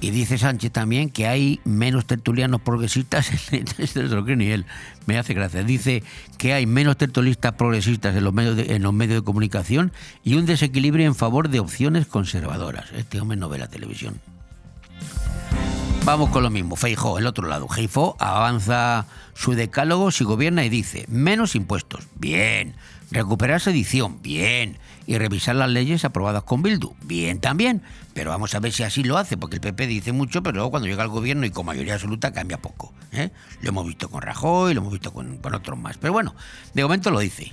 Y 0.00 0.10
dice 0.10 0.38
Sánchez 0.38 0.70
también 0.70 1.10
que 1.10 1.26
hay 1.26 1.60
menos 1.64 2.06
tertulianos 2.06 2.60
progresistas, 2.60 3.30
no 3.96 4.02
lo 4.02 4.24
cree 4.24 4.36
ni 4.36 4.46
él, 4.46 4.64
me 5.06 5.18
hace 5.18 5.34
gracia. 5.34 5.64
Dice 5.64 6.04
que 6.38 6.54
hay 6.54 6.66
menos 6.66 6.96
tertulistas 6.96 7.54
progresistas 7.54 8.14
en 8.14 8.22
los, 8.22 8.32
medios 8.32 8.56
de, 8.56 8.76
en 8.76 8.82
los 8.82 8.92
medios 8.92 9.20
de 9.20 9.24
comunicación 9.24 9.92
y 10.22 10.34
un 10.34 10.46
desequilibrio 10.46 11.04
en 11.04 11.16
favor 11.16 11.48
de 11.48 11.58
opciones 11.58 12.06
conservadoras. 12.06 12.92
Este 12.92 13.20
hombre 13.20 13.36
no 13.36 13.48
ve 13.48 13.58
la 13.58 13.66
televisión. 13.66 14.20
Vamos 16.08 16.30
con 16.30 16.42
lo 16.42 16.48
mismo. 16.48 16.74
Feijó, 16.74 17.18
el 17.18 17.26
otro 17.26 17.46
lado. 17.46 17.68
Feijó 17.68 18.16
avanza 18.18 19.04
su 19.34 19.52
decálogo 19.52 20.10
si 20.10 20.24
gobierna 20.24 20.64
y 20.64 20.70
dice 20.70 21.04
menos 21.06 21.54
impuestos. 21.54 22.06
Bien. 22.14 22.74
Recuperar 23.10 23.60
sedición. 23.60 24.22
Bien. 24.22 24.78
Y 25.06 25.18
revisar 25.18 25.56
las 25.56 25.68
leyes 25.68 26.06
aprobadas 26.06 26.44
con 26.44 26.62
Bildu. 26.62 26.94
Bien 27.02 27.40
también. 27.40 27.82
Pero 28.14 28.30
vamos 28.30 28.54
a 28.54 28.58
ver 28.58 28.72
si 28.72 28.84
así 28.84 29.04
lo 29.04 29.18
hace, 29.18 29.36
porque 29.36 29.56
el 29.56 29.60
PP 29.60 29.86
dice 29.86 30.12
mucho, 30.12 30.42
pero 30.42 30.54
luego 30.54 30.70
cuando 30.70 30.88
llega 30.88 31.02
al 31.02 31.10
gobierno 31.10 31.44
y 31.44 31.50
con 31.50 31.66
mayoría 31.66 31.92
absoluta 31.92 32.32
cambia 32.32 32.56
poco. 32.56 32.94
¿eh? 33.12 33.28
Lo 33.60 33.68
hemos 33.68 33.86
visto 33.86 34.08
con 34.08 34.22
Rajoy, 34.22 34.72
lo 34.72 34.80
hemos 34.80 34.94
visto 34.94 35.12
con, 35.12 35.36
con 35.36 35.54
otros 35.54 35.78
más. 35.78 35.98
Pero 35.98 36.14
bueno, 36.14 36.34
de 36.72 36.84
momento 36.84 37.10
lo 37.10 37.20
dice. 37.20 37.52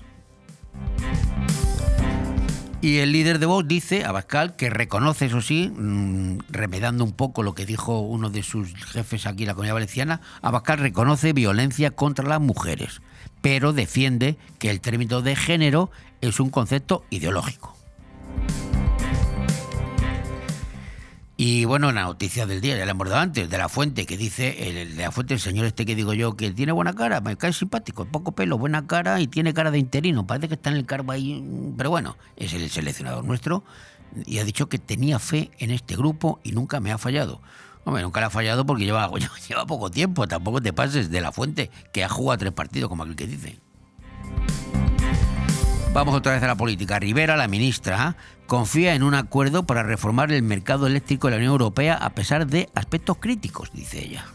Y 2.82 2.98
el 3.00 3.12
líder 3.12 3.40
de 3.40 3.46
Vox 3.46 3.68
dice, 3.68 4.06
Abascal, 4.06 4.56
que 4.56 4.70
reconoce, 4.70 5.26
eso 5.26 5.42
sí, 5.42 5.72
mm, 5.76 6.40
remedando 6.50 7.04
un 7.04 7.14
poco 7.14 7.42
lo 7.42 7.56
que 7.56 7.66
dijo 7.66 8.00
uno 8.00 8.30
de 8.30 8.44
sus 8.44 8.74
jefes 8.76 9.26
aquí 9.26 9.44
en 9.44 9.48
la 9.48 9.54
Comunidad 9.54 9.76
Valenciana, 9.76 10.22
Abascal 10.42 10.80
reconoce 10.80 11.34
violencia 11.34 11.92
contra 11.92 12.28
las 12.28 12.42
mujeres, 12.42 13.02
pero 13.42 13.74
defiende 13.74 14.38
que 14.60 14.70
el 14.70 14.82
término 14.82 15.22
de 15.22 15.36
género 15.36 15.90
es 16.22 16.40
un 16.40 16.50
concepto 16.50 17.06
ideológico. 17.10 17.75
Y 21.38 21.65
bueno, 21.65 21.91
la 21.91 22.04
noticia 22.04 22.45
del 22.45 22.62
día, 22.62 22.78
ya 22.78 22.86
la 22.86 22.91
hemos 22.91 23.10
dado 23.10 23.21
antes, 23.21 23.50
de 23.50 23.58
la 23.58 23.67
fuente, 23.67 24.06
que 24.06 24.15
dice, 24.15 24.69
el, 24.69 24.95
de 24.95 25.04
la 25.04 25.12
fuente, 25.12 25.34
el 25.34 25.41
señor 25.41 25.65
este 25.65 25.86
que 25.86 25.93
digo 25.93 26.13
yo, 26.13 26.38
que 26.38 26.52
tiene 26.52 26.71
buena 26.71 26.93
cara, 26.93 27.19
me 27.19 27.36
cae 27.36 27.52
simpático, 27.52 28.06
poco 28.06 28.32
pelo, 28.32 28.58
buena 28.58 28.88
cara 28.88 29.19
y 29.19 29.28
tiene 29.28 29.54
cara 29.54 29.69
de 29.69 29.78
interino, 29.78 30.26
parece 30.26 30.48
que 30.48 30.54
está 30.54 30.69
en 30.69 30.78
el 30.78 30.86
cargo 30.86 31.12
ahí, 31.12 31.43
pero 31.76 31.89
bueno, 31.89 32.17
es 32.38 32.54
el 32.54 32.69
seleccionador 32.69 33.26
nuestro 33.26 33.65
y 34.26 34.39
ha 34.39 34.45
dicho 34.45 34.69
que 34.69 34.80
tenía 34.80 35.19
fe 35.19 35.52
en 35.58 35.71
este 35.71 35.98
grupo 35.98 36.39
y 36.43 36.54
nunca 36.54 36.80
me 36.80 36.93
ha 36.93 36.98
fallado. 36.98 37.41
Hombre, 37.84 38.02
nunca 38.02 38.21
le 38.21 38.28
ha 38.28 38.30
fallado 38.30 38.65
porque 38.65 38.86
lleva, 38.86 39.12
lleva 39.50 39.65
poco 39.65 39.91
tiempo, 39.91 40.30
tampoco 40.30 40.62
te 40.62 40.71
pases 40.71 41.10
de 41.10 41.19
la 41.19 41.34
fuente, 41.34 41.69
que 41.91 42.06
ha 42.06 42.10
jugado 42.10 42.39
tres 42.39 42.54
partidos, 42.54 42.88
como 42.88 43.04
aquel 43.04 43.17
que 43.17 43.28
dice. 43.28 43.60
Vamos 45.96 46.14
otra 46.14 46.34
vez 46.34 46.44
a 46.44 46.48
la 46.48 46.56
política. 46.56 47.00
Rivera, 47.00 47.38
la 47.38 47.48
ministra, 47.48 48.18
confía 48.48 48.96
en 48.96 49.04
un 49.04 49.14
acuerdo 49.14 49.66
para 49.66 49.82
reformar 49.82 50.30
el 50.34 50.44
mercado 50.44 50.88
eléctrico 50.88 51.28
de 51.28 51.32
la 51.32 51.38
Unión 51.38 51.54
Europea 51.54 51.96
a 51.96 52.10
pesar 52.10 52.48
de 52.48 52.68
aspectos 52.76 53.16
críticos, 53.18 53.72
dice 53.72 54.04
ella. 54.04 54.26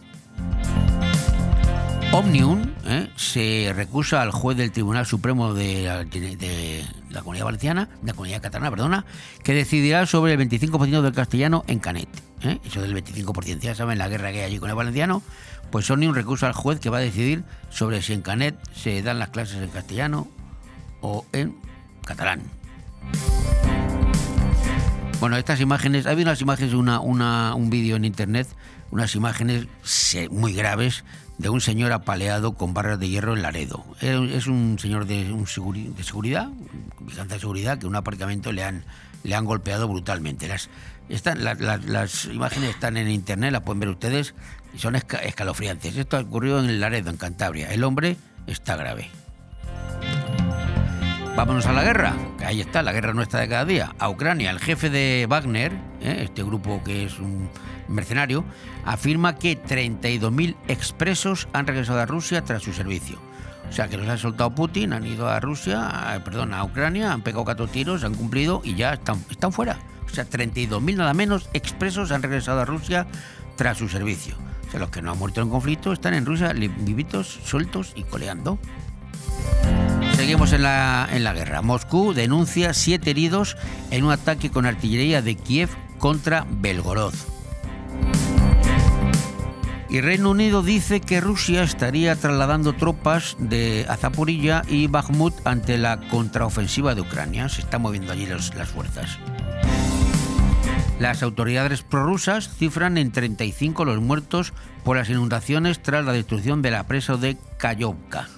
Omnium 2.13 2.63
¿eh? 2.87 3.11
se 3.15 3.75
recusa 3.77 4.23
al 4.23 4.31
juez 4.31 4.57
del 4.57 4.73
Tribunal 4.73 5.05
Supremo 5.05 5.53
de 5.53 5.85
la, 7.11 7.21
Comunidad 7.21 7.45
Valenciana, 7.45 7.91
de 8.01 8.07
la 8.07 8.15
Comunidad 8.15 8.41
Catalana, 8.41 8.71
perdona, 8.71 9.05
que 9.45 9.53
decidirá 9.53 10.07
sobre 10.07 10.33
el 10.33 10.41
25% 10.41 11.03
del 11.03 11.13
castellano 11.13 11.65
en 11.67 11.79
Canet. 11.79 12.09
¿eh? 12.41 12.59
Eso 12.65 12.81
del 12.81 12.95
25%, 12.95 13.59
ya 13.59 13.75
saben 13.75 13.99
la 13.99 14.09
guerra 14.09 14.33
que 14.33 14.39
hay 14.39 14.45
allí 14.47 14.59
con 14.59 14.71
el 14.71 14.77
valenciano. 14.77 15.23
Pues 15.71 15.91
Omnium 15.91 16.15
recusa 16.15 16.47
al 16.47 16.55
juez 16.55 16.81
que 16.81 16.89
va 16.89 16.97
a 16.97 17.03
decidir 17.03 17.45
sobre 17.69 18.01
si 18.01 18.15
en 18.15 18.23
Canet 18.23 18.57
se 18.75 19.03
dan 19.03 19.19
las 19.19 19.29
clases 19.29 19.63
en 19.63 19.69
castellano 19.69 20.27
o 21.01 21.25
en 21.33 21.57
catalán. 22.05 22.43
Bueno, 25.21 25.37
estas 25.37 25.61
imágenes, 25.61 26.07
ha 26.07 26.11
habido 26.11 26.31
unas 26.31 26.41
imágenes, 26.41 26.73
una, 26.73 27.01
una, 27.01 27.55
un 27.55 27.69
vídeo 27.69 27.97
en 27.97 28.07
internet, 28.07 28.49
unas 28.91 29.15
imágenes 29.15 29.67
muy 30.31 30.55
graves 30.55 31.05
de 31.37 31.49
un 31.49 31.61
señor 31.61 31.93
apaleado 31.93 32.55
con 32.55 32.75
barras 32.75 32.99
de 32.99 33.09
hierro 33.09 33.35
en 33.35 33.43
Laredo. 33.43 33.85
Es 34.01 34.47
un 34.47 34.79
señor 34.79 35.07
de, 35.07 35.33
un 35.33 35.47
seguri, 35.47 35.89
de 35.89 36.03
seguridad, 36.03 36.49
vigilante 37.01 37.39
seguridad, 37.39 37.79
que 37.79 37.87
en 37.87 37.91
un 37.91 37.97
aparcamiento 37.97 38.53
le 38.53 38.65
han, 38.65 38.85
le 39.23 39.35
han 39.35 39.45
golpeado 39.45 39.89
brutalmente. 39.89 40.49
Las, 40.49 40.71
están, 41.09 41.43
las, 41.43 41.59
las, 41.61 42.25
imágenes 42.27 42.71
están 42.71 42.97
en 42.97 43.11
internet, 43.11 43.53
las 43.53 43.63
pueden 43.63 43.81
ver 43.81 43.89
ustedes, 43.89 44.35
y 44.75 44.79
son 44.79 44.97
escalofriantes. 44.97 45.97
Esto 45.97 46.17
ha 46.17 46.21
ocurrido 46.21 46.61
en 46.61 46.81
Laredo, 46.81 47.11
en 47.11 47.17
Cantabria. 47.17 47.73
El 47.73 47.85
hombre 47.85 48.17
está 48.47 48.77
grave. 48.77 49.11
Vámonos 51.41 51.65
a 51.65 51.73
la 51.73 51.83
guerra, 51.83 52.15
que 52.37 52.45
ahí 52.45 52.61
está, 52.61 52.83
la 52.83 52.93
guerra 52.93 53.15
nuestra 53.15 53.41
de 53.41 53.49
cada 53.49 53.65
día. 53.65 53.95
A 53.99 54.11
Ucrania, 54.11 54.51
el 54.51 54.59
jefe 54.59 54.91
de 54.91 55.27
Wagner, 55.27 55.73
¿eh? 56.03 56.19
este 56.21 56.43
grupo 56.43 56.83
que 56.85 57.07
es 57.07 57.19
un 57.19 57.49
mercenario, 57.89 58.45
afirma 58.85 59.37
que 59.37 59.59
32.000 59.59 60.55
expresos 60.69 61.49
han 61.55 61.67
regresado 61.67 61.99
a 61.99 62.05
Rusia 62.05 62.45
tras 62.45 62.63
su 62.63 62.75
servicio. 62.75 63.19
O 63.71 63.73
sea, 63.73 63.89
que 63.89 63.97
los 63.97 64.07
ha 64.07 64.19
soltado 64.19 64.55
Putin, 64.55 64.93
han 64.93 65.07
ido 65.07 65.31
a 65.31 65.41
Rusia, 65.41 66.13
a, 66.13 66.23
perdón, 66.23 66.53
a 66.53 66.63
Ucrania, 66.63 67.11
han 67.11 67.23
pegado 67.23 67.47
cuatro 67.47 67.69
tiros, 67.69 68.05
han 68.05 68.15
cumplido 68.15 68.61
y 68.63 68.75
ya 68.75 68.93
están, 68.93 69.25
están 69.31 69.51
fuera. 69.51 69.79
O 70.05 70.11
sea, 70.11 70.29
32.000 70.29 70.95
nada 70.95 71.15
menos 71.15 71.49
expresos 71.55 72.13
han 72.13 72.23
regresado 72.23 72.61
a 72.61 72.67
Rusia 72.67 73.07
tras 73.57 73.79
su 73.79 73.89
servicio. 73.89 74.37
O 74.69 74.71
sea, 74.71 74.81
los 74.81 74.91
que 74.91 75.01
no 75.01 75.11
han 75.11 75.19
muerto 75.19 75.41
en 75.41 75.49
conflicto 75.49 75.95
están 75.95 76.13
en 76.13 76.27
Rusia 76.27 76.53
vivitos, 76.53 77.41
sueltos 77.45 77.95
y 77.97 78.03
coleando. 78.03 78.59
Seguimos 80.21 80.53
en 80.53 80.65
la, 80.65 81.09
en 81.11 81.25
la 81.25 81.33
guerra. 81.33 81.63
Moscú 81.63 82.13
denuncia 82.13 82.75
siete 82.75 83.09
heridos 83.09 83.57
en 83.91 84.05
un 84.05 84.13
ataque 84.13 84.51
con 84.51 84.67
artillería 84.67 85.23
de 85.23 85.35
Kiev 85.35 85.71
contra 85.97 86.47
Belgorod. 86.47 87.15
Y 89.89 90.03
Reino 90.03 90.29
Unido 90.33 90.63
dice 90.63 91.01
que 91.01 91.23
Rusia 91.23 91.63
estaría 91.63 92.17
trasladando 92.17 92.75
tropas 92.75 93.35
de 93.39 93.87
Azapurilla 93.89 94.61
y 94.69 94.89
Bakhmut 94.89 95.35
ante 95.47 95.79
la 95.79 95.99
contraofensiva 96.11 96.95
de 96.95 97.01
Ucrania. 97.01 97.49
Se 97.49 97.63
están 97.63 97.81
moviendo 97.81 98.13
allí 98.13 98.27
las 98.27 98.69
fuerzas. 98.69 99.19
Las 100.99 101.23
autoridades 101.23 101.81
prorrusas 101.81 102.51
cifran 102.59 102.99
en 102.99 103.11
35 103.11 103.87
los 103.87 104.03
muertos 104.03 104.53
por 104.85 104.99
las 104.99 105.09
inundaciones 105.09 105.83
tras 105.83 106.05
la 106.05 106.13
destrucción 106.13 106.61
de 106.61 106.73
la 106.73 106.87
presa 106.87 107.17
de 107.17 107.39
Kayovka. 107.57 108.29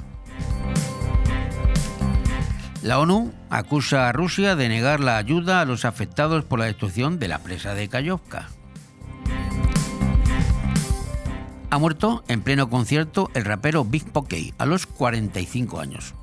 La 2.82 2.98
ONU 2.98 3.32
acusa 3.48 4.08
a 4.08 4.12
Rusia 4.12 4.56
de 4.56 4.68
negar 4.68 4.98
la 4.98 5.16
ayuda 5.16 5.60
a 5.60 5.64
los 5.64 5.84
afectados 5.84 6.44
por 6.44 6.58
la 6.58 6.64
destrucción 6.64 7.20
de 7.20 7.28
la 7.28 7.38
presa 7.38 7.74
de 7.74 7.88
Kayovka. 7.88 8.48
Ha 11.70 11.78
muerto 11.78 12.24
en 12.26 12.42
pleno 12.42 12.68
concierto 12.68 13.30
el 13.34 13.44
rapero 13.44 13.84
Big 13.84 14.10
Pokey 14.10 14.52
a 14.58 14.66
los 14.66 14.86
45 14.86 15.78
años. 15.78 16.14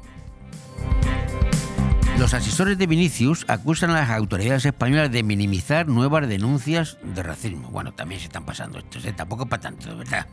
Los 2.19 2.33
asesores 2.33 2.77
de 2.77 2.87
Vinicius 2.87 3.45
acusan 3.47 3.91
a 3.91 4.01
las 4.01 4.09
autoridades 4.09 4.65
españolas 4.65 5.09
de 5.09 5.23
minimizar 5.23 5.87
nuevas 5.87 6.27
denuncias 6.27 6.97
de 7.01 7.23
racismo. 7.23 7.69
Bueno, 7.69 7.93
también 7.93 8.19
se 8.19 8.27
están 8.27 8.43
pasando 8.43 8.79
esto, 8.79 8.99
¿eh? 8.99 9.13
tampoco 9.13 9.45
para 9.45 9.61
tanto, 9.61 9.95
¿verdad? 9.95 10.27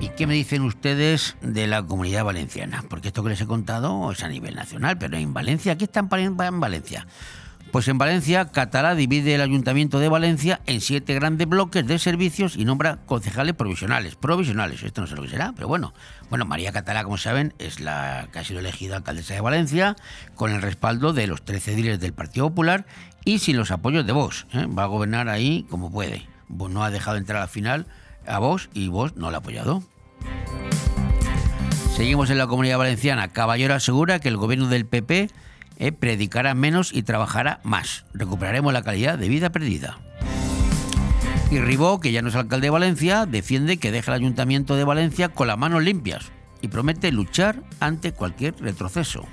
¿Y 0.00 0.10
qué 0.10 0.28
me 0.28 0.34
dicen 0.34 0.62
ustedes 0.62 1.36
de 1.40 1.66
la 1.66 1.82
comunidad 1.82 2.24
valenciana? 2.24 2.84
Porque 2.88 3.08
esto 3.08 3.24
que 3.24 3.30
les 3.30 3.40
he 3.40 3.46
contado 3.46 4.12
es 4.12 4.22
a 4.22 4.28
nivel 4.28 4.54
nacional, 4.54 4.96
pero 4.96 5.16
en 5.16 5.34
Valencia, 5.34 5.76
¿qué 5.76 5.84
está 5.84 6.06
en 6.10 6.60
Valencia? 6.60 7.06
Pues 7.72 7.88
en 7.88 7.98
Valencia, 7.98 8.46
Catalá 8.46 8.94
divide 8.94 9.34
el 9.34 9.40
Ayuntamiento 9.40 9.98
de 9.98 10.08
Valencia 10.08 10.60
en 10.66 10.80
siete 10.80 11.14
grandes 11.14 11.48
bloques 11.48 11.84
de 11.84 11.98
servicios 11.98 12.56
y 12.56 12.64
nombra 12.64 12.98
concejales 13.06 13.54
provisionales. 13.54 14.14
Provisionales, 14.14 14.84
esto 14.84 15.00
no 15.00 15.08
sé 15.08 15.16
lo 15.16 15.22
que 15.22 15.28
será, 15.28 15.52
pero 15.54 15.66
bueno. 15.66 15.92
Bueno, 16.30 16.46
María 16.46 16.70
Catalá, 16.70 17.02
como 17.02 17.18
saben, 17.18 17.52
es 17.58 17.80
la 17.80 18.28
que 18.32 18.38
ha 18.38 18.44
sido 18.44 18.60
elegida 18.60 18.96
alcaldesa 18.96 19.34
de 19.34 19.40
Valencia, 19.40 19.96
con 20.36 20.52
el 20.52 20.62
respaldo 20.62 21.12
de 21.12 21.26
los 21.26 21.44
13 21.44 21.74
ediles 21.74 22.00
del 22.00 22.12
Partido 22.12 22.48
Popular 22.48 22.86
y 23.24 23.40
sin 23.40 23.56
los 23.56 23.72
apoyos 23.72 24.06
de 24.06 24.12
Vox. 24.12 24.46
¿eh? 24.52 24.66
Va 24.66 24.84
a 24.84 24.86
gobernar 24.86 25.28
ahí 25.28 25.66
como 25.68 25.90
puede. 25.90 26.26
No 26.48 26.84
ha 26.84 26.90
dejado 26.90 27.16
entrar 27.16 27.38
a 27.38 27.40
la 27.40 27.48
final 27.48 27.86
a 28.28 28.38
vos 28.38 28.70
y 28.74 28.88
vos 28.88 29.16
no 29.16 29.30
la 29.30 29.38
ha 29.38 29.40
apoyado. 29.40 29.82
Seguimos 31.96 32.30
en 32.30 32.38
la 32.38 32.46
comunidad 32.46 32.78
valenciana. 32.78 33.28
Caballero 33.28 33.74
asegura 33.74 34.20
que 34.20 34.28
el 34.28 34.36
gobierno 34.36 34.68
del 34.68 34.86
PP 34.86 35.30
eh, 35.78 35.92
predicará 35.92 36.54
menos 36.54 36.92
y 36.92 37.02
trabajará 37.02 37.60
más. 37.64 38.04
Recuperaremos 38.14 38.72
la 38.72 38.82
calidad 38.82 39.18
de 39.18 39.28
vida 39.28 39.50
perdida. 39.50 39.98
Y 41.50 41.58
Ribó, 41.58 41.98
que 41.98 42.12
ya 42.12 42.22
no 42.22 42.28
es 42.28 42.36
alcalde 42.36 42.66
de 42.66 42.70
Valencia, 42.70 43.26
defiende 43.26 43.78
que 43.78 43.90
deja 43.90 44.12
el 44.12 44.22
ayuntamiento 44.22 44.76
de 44.76 44.84
Valencia 44.84 45.30
con 45.30 45.48
las 45.48 45.58
manos 45.58 45.82
limpias 45.82 46.30
y 46.60 46.68
promete 46.68 47.10
luchar 47.10 47.62
ante 47.80 48.12
cualquier 48.12 48.54
retroceso. 48.60 49.26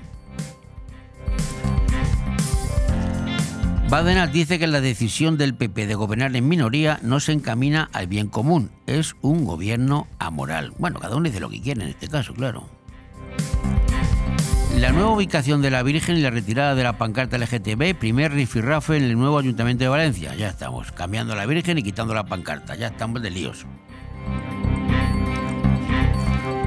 Badenas 3.90 4.34
dice 4.34 4.58
que 4.58 4.66
la 4.66 4.82
decisión 4.82 5.38
del 5.38 5.54
PP 5.54 5.86
de 5.86 5.94
gobernar 5.94 6.36
en 6.36 6.48
minoría 6.48 7.00
no 7.04 7.20
se 7.20 7.34
encamina 7.34 7.88
al 7.94 8.08
bien 8.08 8.28
común, 8.28 8.72
es 8.88 9.16
un 9.22 9.46
gobierno 9.46 10.08
amoral. 10.18 10.74
Bueno, 10.80 11.00
cada 11.00 11.16
uno 11.16 11.26
dice 11.26 11.40
lo 11.40 11.50
que 11.50 11.62
quiere 11.62 11.84
en 11.84 11.90
este 11.90 12.08
caso, 12.08 12.34
claro. 12.34 12.68
La 14.80 14.92
nueva 14.92 15.12
ubicación 15.12 15.62
de 15.62 15.70
la 15.70 15.84
Virgen 15.84 16.18
y 16.18 16.22
la 16.22 16.32
retirada 16.32 16.74
de 16.74 16.84
la 16.84 16.98
pancarta 16.98 17.38
LGTB, 17.38 17.96
primer 17.96 18.34
rifirrafe 18.34 18.98
en 18.98 19.04
el 19.04 19.18
nuevo 19.18 19.38
Ayuntamiento 19.38 19.84
de 19.84 19.90
Valencia. 19.90 20.36
Ya 20.36 20.50
estamos, 20.50 20.92
cambiando 20.92 21.36
la 21.36 21.46
Virgen 21.46 21.78
y 21.78 21.84
quitando 21.84 22.14
la 22.14 22.26
pancarta, 22.26 22.76
ya 22.76 22.88
estamos 22.88 23.22
de 23.22 23.30
líos. 23.30 23.66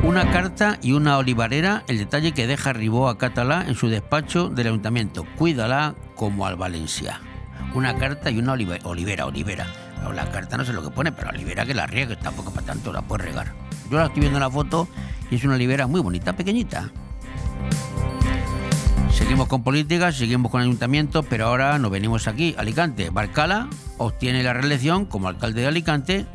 Una 0.09 0.31
carta 0.33 0.79
y 0.81 0.93
una 0.93 1.19
olivarera, 1.19 1.85
el 1.87 1.99
detalle 1.99 2.33
que 2.33 2.47
deja 2.47 2.73
Ribó 2.73 3.11
a 3.11 3.19
Catalá 3.19 3.67
en 3.69 3.75
su 3.75 3.89
despacho 3.91 4.49
del 4.49 4.69
ayuntamiento. 4.69 5.27
Cuídala 5.37 5.95
como 6.15 6.47
al 6.47 6.57
Valencia. 6.57 7.21
una 7.75 7.95
carta 7.99 8.31
y 8.31 8.39
una 8.39 8.55
olive- 8.55 8.81
olivera, 8.85 9.27
olivera. 9.27 9.67
La 10.15 10.25
carta 10.31 10.57
no 10.57 10.65
sé 10.65 10.73
lo 10.73 10.83
que 10.83 10.89
pone, 10.89 11.13
pero 11.13 11.27
la 11.31 11.35
olivera 11.37 11.67
que 11.67 11.75
la 11.75 11.87
riegue, 11.87 12.17
tampoco 12.17 12.51
para 12.51 12.65
tanto, 12.65 12.91
la 12.95 13.03
puedes 13.03 13.27
regar. 13.27 13.53
Yo 13.91 13.99
la 13.99 14.07
estoy 14.07 14.21
viendo 14.21 14.39
en 14.39 14.43
la 14.45 14.51
foto 14.51 14.89
y 15.31 15.35
es 15.35 15.45
una 15.45 15.55
olivera 15.57 15.87
muy 15.87 16.01
bonita, 16.01 16.33
pequeñita. 16.33 16.89
Seguimos 19.13 19.47
con 19.49 19.63
políticas, 19.63 20.17
seguimos 20.17 20.51
con 20.51 20.63
ayuntamientos, 20.63 21.27
pero 21.29 21.47
ahora 21.49 21.79
nos 21.79 21.91
venimos 21.91 22.27
aquí, 22.27 22.55
Alicante. 22.57 23.11
Barcala 23.11 23.69
obtiene 23.99 24.43
la 24.43 24.55
reelección 24.55 25.05
como 25.05 25.29
alcalde 25.29 25.61
de 25.61 25.67
Alicante 25.67 26.27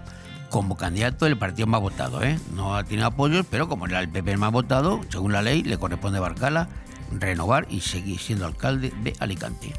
como 0.53 0.77
candidato 0.77 1.25
del 1.25 1.35
partido 1.35 1.65
más 1.65 1.81
votado. 1.81 2.21
¿eh? 2.21 2.37
No 2.53 2.75
ha 2.75 2.83
tenido 2.83 3.07
apoyos, 3.07 3.43
pero 3.49 3.67
como 3.67 3.87
era 3.87 3.99
el 4.01 4.07
PP 4.09 4.33
el 4.33 4.37
más 4.37 4.51
votado, 4.51 5.01
según 5.09 5.33
la 5.33 5.41
ley, 5.41 5.63
le 5.63 5.79
corresponde 5.79 6.19
a 6.19 6.21
Barcala 6.21 6.67
renovar 7.11 7.65
y 7.71 7.81
seguir 7.81 8.19
siendo 8.19 8.45
alcalde 8.45 8.93
de 9.01 9.15
Alicante. 9.19 9.73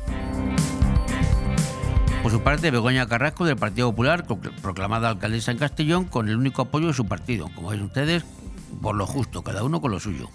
Por 2.25 2.33
su 2.33 2.41
parte, 2.41 2.73
Begoña 2.73 3.07
Carrasco 3.07 3.45
del 3.45 3.55
Partido 3.57 3.89
Popular, 3.91 4.27
procl- 4.27 4.51
proclamada 4.63 5.11
alcaldesa 5.11 5.53
en 5.53 5.59
Castellón, 5.59 6.07
con 6.07 6.29
el 6.29 6.37
único 6.37 6.63
apoyo 6.63 6.89
de 6.89 6.93
su 6.95 7.07
partido. 7.07 7.49
Como 7.55 7.69
ven 7.69 7.83
ustedes, 7.83 8.25
por 8.83 8.97
lo 8.97 9.07
justo, 9.07 9.43
cada 9.43 9.63
uno 9.63 9.81
con 9.81 9.93
lo 9.93 10.01
suyo. 10.01 10.29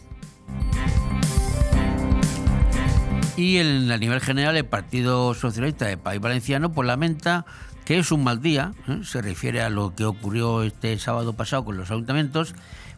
Y 3.36 3.58
en- 3.58 3.92
a 3.92 3.98
nivel 3.98 4.22
general, 4.22 4.56
el 4.56 4.66
Partido 4.66 5.34
Socialista 5.34 5.86
del 5.86 5.98
País 5.98 6.22
Valenciano 6.22 6.72
pues, 6.72 6.88
lamenta 6.88 7.46
que 7.90 7.98
es 7.98 8.12
un 8.12 8.24
mal 8.24 8.40
día, 8.40 8.74
¿eh? 8.88 9.00
se 9.04 9.20
refiere 9.20 9.64
a 9.64 9.70
lo 9.72 9.96
que 9.96 10.06
ocurrió 10.06 10.62
este 10.62 10.96
sábado 11.00 11.34
pasado 11.34 11.66
con 11.66 11.76
los 11.76 11.90
ayuntamientos, 11.90 12.54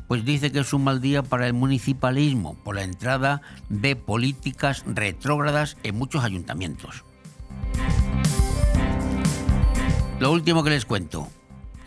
pues 0.09 0.25
dice 0.25 0.51
que 0.51 0.59
es 0.59 0.73
un 0.73 0.83
mal 0.83 0.99
día 0.99 1.23
para 1.23 1.47
el 1.47 1.53
municipalismo 1.53 2.55
por 2.55 2.75
la 2.75 2.83
entrada 2.83 3.41
de 3.69 3.95
políticas 3.95 4.83
retrógradas 4.85 5.77
en 5.83 5.97
muchos 5.97 6.25
ayuntamientos. 6.25 7.05
Lo 10.19 10.33
último 10.33 10.61
que 10.61 10.71
les 10.71 10.83
cuento. 10.83 11.29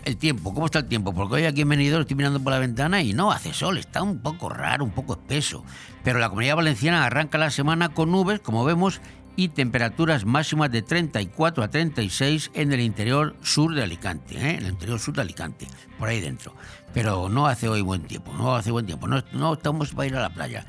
El 0.06 0.16
tiempo, 0.16 0.54
¿cómo 0.54 0.64
está 0.64 0.78
el 0.78 0.88
tiempo? 0.88 1.12
Porque 1.12 1.34
hoy 1.34 1.44
aquí 1.44 1.60
en 1.60 1.68
Benidorm 1.68 2.00
estoy 2.00 2.16
mirando 2.16 2.40
por 2.40 2.54
la 2.54 2.58
ventana 2.58 3.02
y 3.02 3.12
no 3.12 3.32
hace 3.32 3.52
sol, 3.52 3.76
está 3.76 4.02
un 4.02 4.20
poco 4.20 4.48
raro, 4.48 4.82
un 4.82 4.92
poco 4.92 5.12
espeso. 5.12 5.62
Pero 6.02 6.20
la 6.20 6.30
comunidad 6.30 6.56
valenciana 6.56 7.04
arranca 7.04 7.36
la 7.36 7.50
semana 7.50 7.90
con 7.90 8.10
nubes, 8.10 8.40
como 8.40 8.64
vemos, 8.64 9.02
y 9.36 9.48
temperaturas 9.48 10.24
máximas 10.24 10.70
de 10.70 10.82
34 10.82 11.64
a 11.64 11.68
36 11.68 12.50
en 12.54 12.72
el 12.72 12.80
interior 12.80 13.34
sur 13.42 13.74
de 13.74 13.82
Alicante, 13.82 14.36
¿eh? 14.36 14.50
en 14.56 14.64
el 14.64 14.72
interior 14.72 15.00
sur 15.00 15.14
de 15.14 15.22
Alicante, 15.22 15.66
por 15.98 16.08
ahí 16.08 16.20
dentro. 16.20 16.54
Pero 16.92 17.28
no 17.28 17.46
hace 17.46 17.68
hoy 17.68 17.80
buen 17.82 18.02
tiempo, 18.02 18.32
no 18.34 18.54
hace 18.54 18.70
buen 18.70 18.86
tiempo, 18.86 19.08
no, 19.08 19.22
no 19.32 19.54
estamos 19.54 19.90
para 19.92 20.06
ir 20.06 20.16
a 20.16 20.20
la 20.20 20.30
playa. 20.30 20.66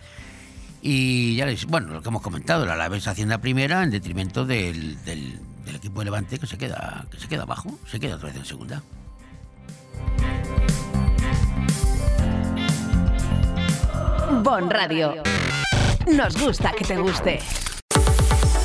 Y 0.82 1.36
ya 1.36 1.45
les, 1.45 1.65
bueno, 1.65 1.88
lo 1.93 2.01
que 2.01 2.10
hemos 2.10 2.21
comentado, 2.21 2.63
el 2.63 2.69
Alavés 2.69 3.08
Hacienda 3.08 3.39
Primera 3.39 3.84
en 3.84 3.89
detrimento 3.91 4.45
del, 4.45 5.04
del- 5.04 5.39
del 5.65 5.75
equipo 5.78 5.99
de 6.01 6.06
Levante 6.06 6.38
que 6.38 6.45
se 6.45 6.60
queda 6.60 7.06
que 7.10 7.19
se 7.19 7.28
queda 7.28 7.41
abajo, 7.43 7.80
se 7.89 7.99
queda 7.99 8.15
otra 8.17 8.28
vez 8.30 8.38
en 8.38 8.45
segunda. 8.45 8.84
Bon 14.43 14.69
Radio. 14.69 15.23
Nos 16.08 16.38
gusta 16.41 16.71
que 16.78 16.84
te 16.86 16.97
guste. 16.97 17.39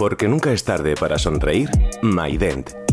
Porque 0.00 0.28
nunca 0.28 0.50
es 0.50 0.64
tarde 0.64 0.94
para 0.98 1.18
sonreír, 1.18 1.68
MyDent, 2.00 2.70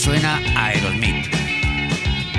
Suena 0.00 0.40
a 0.56 0.68
Aerosmith. 0.68 1.26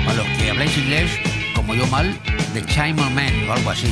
Para 0.04 0.16
los 0.16 0.26
que 0.36 0.50
habláis 0.50 0.76
inglés, 0.76 1.12
como 1.54 1.74
yo 1.76 1.86
mal, 1.86 2.12
The 2.54 2.64
Chimel 2.66 3.08
Man 3.14 3.48
o 3.48 3.52
algo 3.52 3.70
así. 3.70 3.86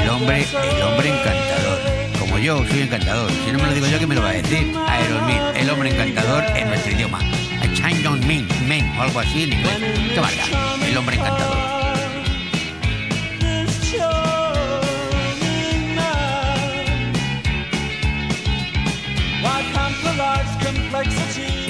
El 0.00 0.08
hombre, 0.08 0.46
el 0.76 0.82
hombre 0.82 1.08
encantador. 1.08 1.78
Como 2.20 2.38
yo, 2.38 2.64
soy 2.68 2.82
encantador. 2.82 3.30
Si 3.44 3.50
no 3.50 3.58
me 3.58 3.66
lo 3.66 3.74
digo 3.74 3.86
yo, 3.88 3.98
¿quién 3.98 4.08
me 4.08 4.14
lo 4.14 4.22
va 4.22 4.30
a 4.30 4.34
decir? 4.34 4.72
Aerosmith, 4.88 5.56
el 5.56 5.70
hombre 5.70 5.90
encantador 5.90 6.44
en 6.56 6.68
nuestro 6.68 6.92
idioma. 6.92 7.18
A 7.18 7.74
Chimel 7.74 8.20
Man, 8.24 8.46
man 8.68 8.98
o 8.98 9.02
algo 9.02 9.18
así 9.18 9.42
en 9.42 9.52
inglés. 9.52 9.78
¿Qué 10.14 10.20
da? 10.20 10.86
El 10.86 10.96
hombre 10.96 11.16
encantador. 11.16 11.69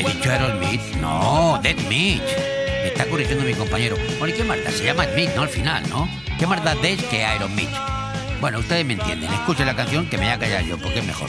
He 0.00 0.02
dicho 0.02 0.30
Aerosmith. 0.30 0.80
No, 0.96 1.60
Dead 1.62 1.76
Mitch. 1.90 2.22
Me 2.22 2.86
está 2.86 3.04
corrigiendo 3.04 3.44
mi 3.44 3.52
compañero. 3.52 3.96
Bueno, 4.18 4.34
¿y 4.34 4.38
qué 4.38 4.44
da? 4.44 4.70
Se 4.70 4.82
llama 4.82 5.04
Smith, 5.04 5.28
¿no? 5.36 5.42
Al 5.42 5.50
final, 5.50 5.86
¿no? 5.90 6.08
¿Qué 6.38 6.46
da 6.46 6.74
Dead 6.76 6.98
que 7.10 7.22
Aerosmith? 7.22 7.68
Bueno, 8.40 8.60
ustedes 8.60 8.86
me 8.86 8.94
entienden. 8.94 9.30
Escuchen 9.30 9.66
la 9.66 9.76
canción 9.76 10.08
que 10.08 10.16
me 10.16 10.24
voy 10.24 10.32
a 10.32 10.38
callar 10.38 10.64
yo, 10.64 10.78
porque 10.78 11.00
es 11.00 11.04
mejor. 11.04 11.28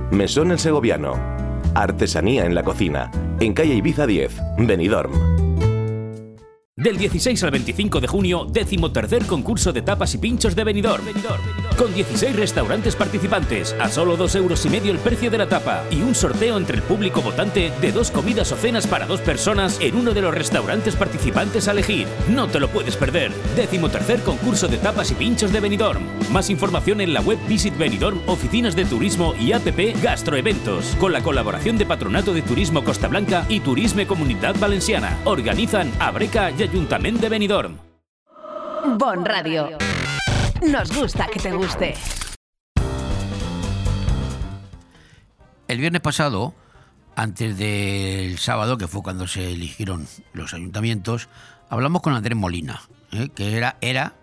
Mesón 0.11 0.51
el 0.51 0.59
Segoviano. 0.59 1.13
Artesanía 1.73 2.45
en 2.45 2.53
la 2.53 2.63
cocina. 2.63 3.09
En 3.39 3.53
calle 3.53 3.75
Ibiza 3.75 4.05
10, 4.05 4.41
Benidorm. 4.57 5.50
Del 6.81 6.97
16 6.97 7.43
al 7.43 7.51
25 7.51 7.99
de 7.99 8.07
junio, 8.07 8.47
décimo 8.49 8.91
tercer 8.91 9.27
concurso 9.27 9.71
de 9.71 9.83
tapas 9.83 10.15
y 10.15 10.17
pinchos 10.17 10.55
de 10.55 10.63
Benidorm. 10.63 11.03
Con 11.77 11.93
16 11.93 12.35
restaurantes 12.35 12.95
participantes, 12.95 13.75
a 13.79 13.87
solo 13.87 14.17
2 14.17 14.35
euros 14.35 14.65
y 14.65 14.69
medio 14.69 14.91
el 14.91 14.97
precio 14.97 15.29
de 15.29 15.37
la 15.37 15.47
tapa 15.47 15.83
y 15.91 16.01
un 16.01 16.15
sorteo 16.15 16.57
entre 16.57 16.77
el 16.77 16.81
público 16.81 17.21
votante 17.21 17.71
de 17.81 17.91
dos 17.91 18.09
comidas 18.09 18.51
o 18.51 18.55
cenas 18.55 18.87
para 18.87 19.05
dos 19.05 19.21
personas 19.21 19.79
en 19.79 19.95
uno 19.95 20.13
de 20.13 20.21
los 20.21 20.33
restaurantes 20.33 20.95
participantes 20.95 21.67
a 21.67 21.71
elegir. 21.73 22.07
No 22.29 22.47
te 22.47 22.59
lo 22.59 22.67
puedes 22.67 22.97
perder. 22.97 23.31
Décimo 23.55 23.89
tercer 23.89 24.21
concurso 24.21 24.67
de 24.67 24.77
tapas 24.77 25.11
y 25.11 25.13
pinchos 25.13 25.53
de 25.53 25.59
Benidorm. 25.59 26.01
Más 26.31 26.49
información 26.49 26.99
en 26.99 27.13
la 27.13 27.21
web 27.21 27.37
Visit 27.47 27.77
Benidorm, 27.77 28.21
oficinas 28.25 28.75
de 28.75 28.85
turismo 28.85 29.35
y 29.39 29.51
APP 29.51 30.01
Gastroeventos, 30.01 30.95
con 30.99 31.13
la 31.13 31.21
colaboración 31.21 31.77
de 31.77 31.85
Patronato 31.85 32.33
de 32.33 32.41
Turismo 32.41 32.83
Costa 32.83 33.07
Blanca 33.07 33.45
y 33.49 33.59
Turisme 33.59 34.07
Comunidad 34.07 34.55
Valenciana. 34.59 35.19
Organizan 35.25 35.91
Abreca 35.99 36.49
y 36.49 36.70
Ayuntamiento 36.71 37.23
de 37.23 37.27
Benidorm. 37.27 37.77
Bon 38.97 39.25
Radio. 39.25 39.77
Nos 40.65 40.97
gusta 40.97 41.27
que 41.27 41.37
te 41.37 41.51
guste. 41.51 41.95
El 45.67 45.79
viernes 45.79 45.99
pasado, 45.99 46.55
antes 47.17 47.57
del 47.57 48.37
sábado, 48.37 48.77
que 48.77 48.87
fue 48.87 49.03
cuando 49.03 49.27
se 49.27 49.51
eligieron 49.51 50.07
los 50.31 50.53
ayuntamientos, 50.53 51.27
hablamos 51.69 52.01
con 52.01 52.13
Andrés 52.13 52.37
Molina, 52.37 52.79
¿eh? 53.11 53.27
que 53.35 53.57
era, 53.57 53.75
era 53.81 54.13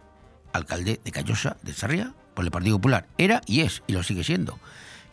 alcalde 0.54 1.02
de 1.04 1.12
Callosa 1.12 1.58
de 1.62 1.74
Sarria 1.74 2.14
por 2.32 2.46
el 2.46 2.50
Partido 2.50 2.78
Popular. 2.78 3.08
Era 3.18 3.42
y 3.44 3.60
es, 3.60 3.82
y 3.86 3.92
lo 3.92 4.02
sigue 4.02 4.24
siendo. 4.24 4.58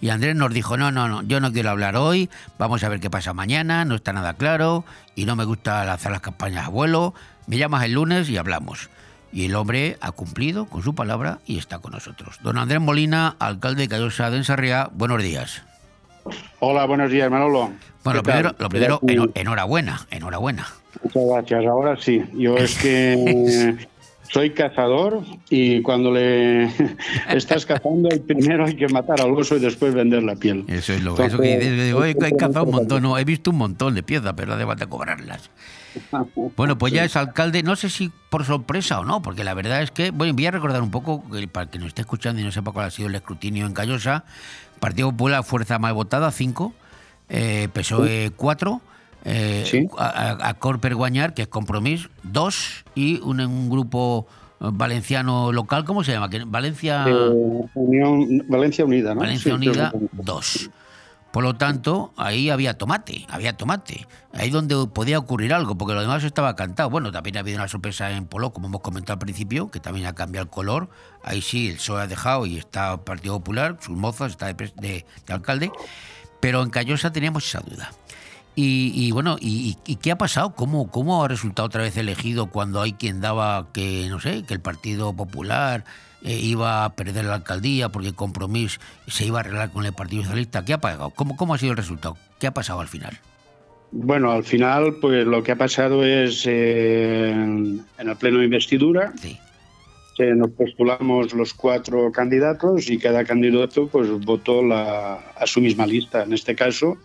Y 0.02 0.10
Andrés 0.10 0.36
nos 0.36 0.54
dijo, 0.54 0.78
no, 0.78 0.92
no, 0.92 1.08
no, 1.08 1.22
yo 1.24 1.40
no 1.40 1.52
quiero 1.52 1.70
hablar 1.70 1.96
hoy, 1.96 2.30
vamos 2.60 2.84
a 2.84 2.90
ver 2.90 3.00
qué 3.00 3.10
pasa 3.10 3.34
mañana, 3.34 3.86
no 3.86 3.96
está 3.96 4.14
nada 4.14 4.34
claro, 4.34 4.84
y 5.16 5.26
no 5.26 5.36
me 5.36 5.46
gusta 5.46 5.84
lanzar 5.86 6.12
las 6.12 6.22
campañas 6.22 6.66
a 6.66 6.70
vuelo, 6.70 7.14
me 7.48 7.58
llamas 7.58 7.86
el 7.86 7.94
lunes 7.94 8.30
y 8.30 8.38
hablamos. 8.38 8.90
Y 9.32 9.46
el 9.46 9.56
hombre 9.56 9.98
ha 10.02 10.12
cumplido 10.12 10.66
con 10.66 10.82
su 10.82 10.96
palabra 10.96 11.40
y 11.46 11.58
está 11.58 11.80
con 11.80 11.92
nosotros. 11.92 12.40
Don 12.42 12.58
Andrés 12.58 12.80
Molina, 12.80 13.36
alcalde 13.40 13.84
de 13.84 13.90
Callosa 13.90 14.30
de 14.30 14.38
Ensarria, 14.38 14.90
buenos 14.94 15.22
días. 15.22 15.64
Hola, 16.60 16.86
buenos 16.86 17.12
días, 17.12 17.30
Manolo. 17.30 17.72
Bueno, 18.04 18.18
lo 18.20 18.24
primero, 18.24 18.56
lo 18.58 18.70
primero 18.70 19.02
enhorabuena, 19.34 20.06
enhorabuena. 20.10 20.68
Muchas 21.04 21.24
gracias. 21.26 21.66
Ahora 21.66 21.98
sí, 21.98 22.24
yo 22.34 22.58
es 22.58 22.78
que 22.78 23.76
soy 24.36 24.50
cazador 24.50 25.24
y 25.50 25.82
cuando 25.82 26.12
le 26.12 26.65
estás 27.30 27.65
cazando, 27.65 28.10
primero 28.28 28.65
hay 28.65 28.76
que 28.76 28.89
matar 28.89 29.21
al 29.21 29.32
oso 29.32 29.56
y 29.56 29.60
después 29.62 29.93
vender 29.93 30.24
la 30.24 30.36
piel. 30.36 30.65
Eso 30.67 30.91
es 30.91 31.02
lo 31.02 31.12
Entonces, 31.12 31.34
eso 31.36 31.41
que 31.41 31.58
dices, 31.58 32.34
he, 32.34 32.36
cazado 32.36 32.65
un 32.65 32.71
montón, 32.71 33.02
no, 33.02 33.17
he 33.17 33.24
visto 33.24 33.52
un 33.52 33.58
montón 33.60 33.95
de 33.95 34.04
piezas, 34.04 34.34
pero 34.36 34.54
hace 34.54 34.65
falta 34.65 34.88
cobrarlas. 34.88 35.50
Bueno, 36.58 36.78
pues 36.78 36.91
ya 36.91 37.06
es 37.06 37.15
alcalde, 37.15 37.63
no 37.63 37.78
sé 37.78 37.89
si 37.89 38.12
por 38.30 38.43
sorpresa 38.43 39.00
o 39.00 39.06
no, 39.06 39.21
porque 39.21 39.45
la 39.45 39.54
verdad 39.54 39.82
es 39.82 39.91
que, 39.91 40.12
bueno, 40.12 40.34
voy 40.34 40.45
a 40.45 40.52
recordar 40.52 40.82
un 40.82 40.91
poco, 40.91 41.24
para 41.54 41.71
que 41.71 41.80
nos 41.80 41.88
esté 41.88 42.02
escuchando 42.02 42.41
y 42.41 42.43
no 42.43 42.52
sepa 42.52 42.74
cuál 42.74 42.88
ha 42.88 42.91
sido 42.91 43.08
el 43.08 43.15
escrutinio 43.15 43.65
en 43.65 43.71
Callosa, 43.71 44.26
Partido 44.82 45.12
Popular, 45.12 45.45
fuerza 45.45 45.80
más 45.80 45.93
votada, 45.93 46.30
5, 46.32 46.74
eh, 47.30 47.69
PSOE 47.71 48.34
4, 48.36 48.82
eh, 49.26 49.64
Sí. 49.66 49.88
a, 49.98 50.38
a- 50.50 50.54
Corper 50.56 50.96
Guañar, 50.96 51.34
que 51.34 51.42
es 51.44 51.48
Compromís, 51.48 52.10
2, 52.24 52.86
y 52.96 53.20
un, 53.22 53.42
un 53.42 53.70
grupo 53.70 54.28
valenciano 54.60 55.52
local, 55.52 55.84
¿cómo 55.86 56.04
se 56.04 56.14
llama? 56.14 56.30
Valencia... 56.48 57.06
Eh, 57.08 57.66
Unión, 57.76 58.44
Valencia 58.48 58.86
Unida, 58.86 59.14
¿no? 59.14 59.22
Valencia 59.22 59.52
Sí, 59.52 59.56
Unida 59.56 59.92
que- 59.92 60.00
2. 60.14 60.70
Por 61.32 61.44
lo 61.44 61.56
tanto, 61.58 62.14
ahí 62.16 62.50
había 62.50 62.76
tomate, 62.78 63.26
había 63.30 63.58
tomate. 63.58 64.08
Ahí 64.32 64.50
donde 64.50 64.88
podía 64.88 65.20
ocurrir 65.20 65.54
algo, 65.54 65.78
porque 65.78 65.94
lo 65.94 66.00
demás 66.00 66.24
estaba 66.24 66.56
cantado. 66.56 66.90
Bueno, 66.90 67.12
también 67.12 67.36
ha 67.36 67.42
habido 67.42 67.58
una 67.58 67.68
sorpresa 67.68 68.10
en 68.12 68.26
Polo, 68.26 68.54
como 68.54 68.68
hemos 68.68 68.80
comentado 68.80 69.16
al 69.16 69.20
principio, 69.20 69.70
que 69.70 69.82
también 69.82 70.06
ha 70.06 70.14
cambiado 70.14 70.46
el 70.46 70.50
color. 70.50 70.90
Ahí 71.26 71.42
sí, 71.42 71.68
el 71.68 71.76
PSOE 71.76 72.04
ha 72.04 72.08
dejado 72.08 72.46
y 72.46 72.58
está 72.58 72.94
el 72.94 73.00
Partido 73.02 73.34
Popular, 73.40 73.78
sus 73.82 73.98
mozas, 73.98 74.32
está 74.32 74.46
de- 74.54 74.72
de 74.78 75.34
alcalde. 75.34 75.72
Pero 76.40 76.64
en 76.64 76.70
Callosa 76.70 77.12
teníamos 77.12 77.46
esa 77.46 77.60
duda. 77.60 77.92
Y, 78.56 78.91
y 78.96 79.12
bueno, 79.12 79.36
y, 79.39 79.76
y- 79.86 79.96
qué 79.98 80.12
ha 80.12 80.18
pasado? 80.18 80.56
¿Cómo, 80.56 80.89
¿Cómo 80.89 81.24
ha 81.24 81.28
resultado 81.28 81.65
otra 81.68 81.82
vez 81.82 81.98
elegido 81.98 82.48
cuando 82.48 82.82
hay 82.82 82.94
quien 82.94 83.20
daba 83.20 83.68
que, 83.74 84.08
no 84.10 84.20
sé, 84.22 84.44
que 84.44 84.54
el 84.54 84.62
Partido 84.62 85.12
Popular 85.13 85.84
eh, 86.24 86.39
iba 86.41 86.86
a 86.86 86.96
perder 86.96 87.26
la 87.26 87.36
alcaldía 87.36 87.89
porque 87.89 88.13
Compromís 88.13 88.80
se 89.08 89.26
iba 89.26 89.39
a 89.39 89.41
arreglar 89.41 89.72
con 89.72 89.86
el 89.86 89.91
Partido 89.94 90.24
Socialista? 90.24 90.63
¿Qué 90.63 90.72
ha 90.74 90.78
pasado? 90.80 91.10
¿Cómo, 91.10 91.36
¿Cómo 91.36 91.54
ha 91.54 91.58
sido 91.58 91.72
el 91.72 91.78
resultado? 91.78 92.15
¿Qué 92.39 92.48
ha 92.48 92.54
pasado 92.54 92.80
al 92.80 92.88
final? 92.88 93.20
Bueno, 93.91 94.32
al 94.32 94.44
final, 94.46 94.96
pues 95.02 95.26
lo 95.28 95.44
que 95.44 95.52
ha 95.52 95.58
pasado 95.58 96.06
es 96.06 96.44
eh, 96.48 97.32
en 97.32 97.86
el 97.98 98.15
pleno 98.15 98.39
de 98.39 98.46
investidura, 98.46 99.13
Sí. 99.22 99.38
que 100.18 100.34
nos 100.34 100.52
postulamos 100.52 101.34
los 101.34 101.54
cuatro 101.54 102.10
candidatos 102.13 102.89
y 102.89 102.98
cada 102.98 103.26
candidato 103.26 103.88
pues 103.89 104.10
votó 104.26 104.63
la, 104.63 105.15
a 105.38 105.46
su 105.46 105.60
misma 105.62 105.86
lista. 105.86 106.24
En 106.24 106.32
este 106.34 106.56
caso, 106.56 106.98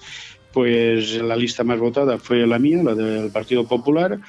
pues 0.52 1.14
la 1.22 1.36
lista 1.36 1.64
más 1.64 1.78
votada 1.78 2.18
fue 2.18 2.46
la 2.46 2.58
mía, 2.58 2.82
la 2.82 2.94
del 2.94 3.30
Partido 3.30 3.66
Popular, 3.66 4.20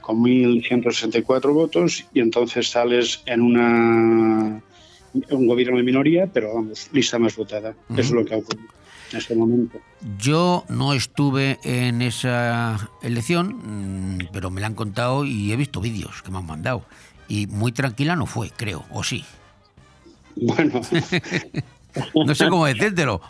con 0.00 0.22
1.164 0.22 1.52
votos 1.52 2.04
y 2.12 2.20
entonces 2.20 2.68
sales 2.68 3.22
en 3.26 3.42
una 3.42 4.62
un 5.30 5.46
gobierno 5.46 5.76
de 5.76 5.82
minoría, 5.82 6.28
pero 6.32 6.54
vamos, 6.54 6.88
lista 6.92 7.18
más 7.18 7.34
votada. 7.36 7.74
Eso 7.90 8.00
es 8.00 8.10
lo 8.12 8.24
que 8.24 8.34
ha 8.34 8.38
ocurrido 8.38 8.68
en 9.12 9.18
este 9.18 9.34
momento. 9.34 9.78
Yo 10.18 10.64
no 10.68 10.92
estuve 10.92 11.58
en 11.64 12.02
esa 12.02 12.90
elección, 13.02 14.18
mm, 14.18 14.28
pero 14.32 14.50
me 14.50 14.60
la 14.60 14.68
han 14.68 14.74
contado 14.74 15.24
y 15.24 15.52
he 15.52 15.56
visto 15.56 15.80
vídeos 15.80 16.22
que 16.22 16.30
me 16.30 16.38
han 16.38 16.46
mandado. 16.46 16.84
Y 17.28 17.46
muy 17.46 17.72
tranquila 17.72 18.16
no 18.16 18.26
fue, 18.26 18.50
creo, 18.50 18.84
o 18.90 19.02
sí. 19.02 19.24
Bueno, 20.36 20.80
No 22.14 22.34
sé 22.34 22.48
cómo 22.48 22.66
decírtelo. 22.66 23.20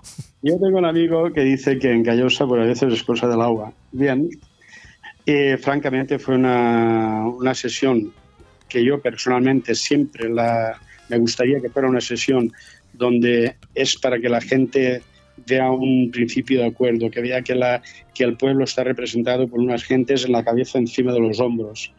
Yo 0.43 0.59
tengo 0.59 0.79
un 0.79 0.87
amigo 0.87 1.33
que 1.33 1.43
dice 1.43 1.79
que 1.79 1.91
en 1.93 2.05
Callosa 2.05 2.47
por 2.47 2.61
a 2.61 2.65
veces 2.65 2.93
es 2.93 3.03
cosa 3.03 3.29
del 3.29 3.41
agua. 3.41 3.73
Bien, 3.93 4.29
Eh, 5.27 5.59
francamente 5.59 6.19
fue 6.19 6.35
una, 6.35 7.29
una 7.29 7.55
sesión 7.55 8.13
que 8.69 8.83
yo 8.83 9.01
personalmente 9.01 9.75
siempre 9.75 10.29
la, 10.29 10.81
me 11.09 11.19
gustaría 11.19 11.61
que 11.61 11.69
fuera 11.69 11.89
una 11.89 12.01
sesión 12.01 12.51
donde 12.95 13.57
es 13.75 13.97
para 13.97 14.19
que 14.19 14.29
la 14.29 14.41
gente 14.41 15.03
vea 15.47 15.71
un 15.71 16.11
principio 16.11 16.61
de 16.61 16.67
acuerdo, 16.69 17.11
que 17.11 17.21
vea 17.21 17.43
que, 17.43 17.55
la, 17.55 17.83
que 18.15 18.25
el 18.25 18.37
pueblo 18.37 18.65
está 18.65 18.83
representado 18.83 19.47
por 19.47 19.61
unas 19.61 19.85
gentes 19.85 20.25
en 20.25 20.33
la 20.33 20.43
cabeza 20.43 20.79
encima 20.79 21.13
de 21.13 21.21
los 21.21 21.39
hombros. 21.39 21.93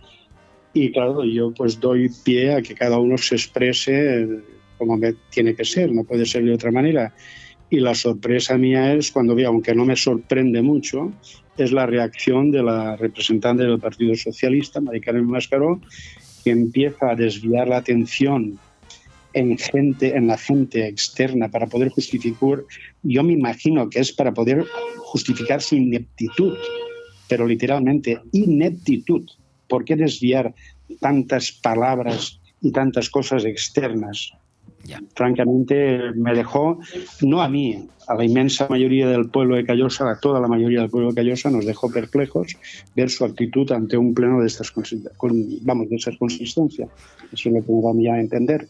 Y 0.73 0.91
claro, 0.91 1.23
yo 1.23 1.53
pues 1.53 1.79
doy 1.79 2.09
pie 2.23 2.55
a 2.55 2.61
que 2.61 2.73
cada 2.73 2.97
uno 2.97 3.17
se 3.17 3.35
exprese 3.35 4.27
como 4.81 4.97
me 4.97 5.13
tiene 5.29 5.53
que 5.53 5.63
ser, 5.63 5.91
no 5.91 6.03
puede 6.03 6.25
ser 6.25 6.43
de 6.43 6.55
otra 6.55 6.71
manera. 6.71 7.13
Y 7.69 7.79
la 7.79 7.93
sorpresa 7.93 8.57
mía 8.57 8.95
es 8.95 9.11
cuando 9.11 9.35
vi, 9.35 9.43
aunque 9.43 9.75
no 9.75 9.85
me 9.85 9.95
sorprende 9.95 10.63
mucho, 10.63 11.13
es 11.55 11.71
la 11.71 11.85
reacción 11.85 12.49
de 12.49 12.63
la 12.63 12.95
representante 12.95 13.61
del 13.61 13.77
Partido 13.77 14.15
Socialista, 14.15 14.81
Mari 14.81 14.99
Carmen 14.99 15.27
Mascaró, 15.27 15.79
que 16.43 16.49
empieza 16.49 17.11
a 17.11 17.15
desviar 17.15 17.67
la 17.67 17.77
atención 17.77 18.57
en 19.33 19.55
gente, 19.59 20.17
en 20.17 20.25
la 20.25 20.39
gente 20.39 20.87
externa 20.87 21.49
para 21.49 21.67
poder 21.67 21.89
justificar. 21.89 22.63
Yo 23.03 23.21
me 23.21 23.33
imagino 23.33 23.87
que 23.87 23.99
es 23.99 24.11
para 24.11 24.33
poder 24.33 24.65
justificar 24.97 25.61
su 25.61 25.75
ineptitud, 25.75 26.57
pero 27.29 27.45
literalmente 27.45 28.19
ineptitud. 28.31 29.29
¿Por 29.67 29.85
qué 29.85 29.95
desviar 29.95 30.55
tantas 30.99 31.51
palabras 31.51 32.41
y 32.61 32.71
tantas 32.71 33.11
cosas 33.11 33.45
externas? 33.45 34.31
Francamente 35.15 36.11
me 36.15 36.33
dejó, 36.33 36.79
no 37.21 37.41
a 37.41 37.47
mí, 37.49 37.87
a 38.07 38.15
la 38.15 38.25
inmensa 38.25 38.67
mayoría 38.69 39.07
del 39.07 39.29
pueblo 39.29 39.55
de 39.55 39.65
Callosa, 39.65 40.09
a 40.09 40.19
toda 40.19 40.39
la 40.39 40.47
mayoría 40.47 40.81
del 40.81 40.89
pueblo 40.89 41.09
de 41.09 41.15
Callosa, 41.15 41.49
nos 41.49 41.65
dejó 41.65 41.91
perplejos 41.91 42.57
ver 42.95 43.09
su 43.09 43.23
actitud 43.25 43.71
ante 43.71 43.95
un 43.97 44.13
pleno 44.13 44.41
de 44.41 44.47
estas, 44.47 44.71
con- 44.71 44.83
vamos, 45.61 45.89
de 45.89 45.95
estas 45.95 46.17
consistencias. 46.17 46.89
Eso 47.31 47.49
es 47.49 47.55
lo 47.55 47.63
que 47.65 47.71
me 47.71 47.81
da 47.81 47.89
a 47.91 47.93
mí 47.93 48.07
a 48.07 48.19
entender. 48.19 48.67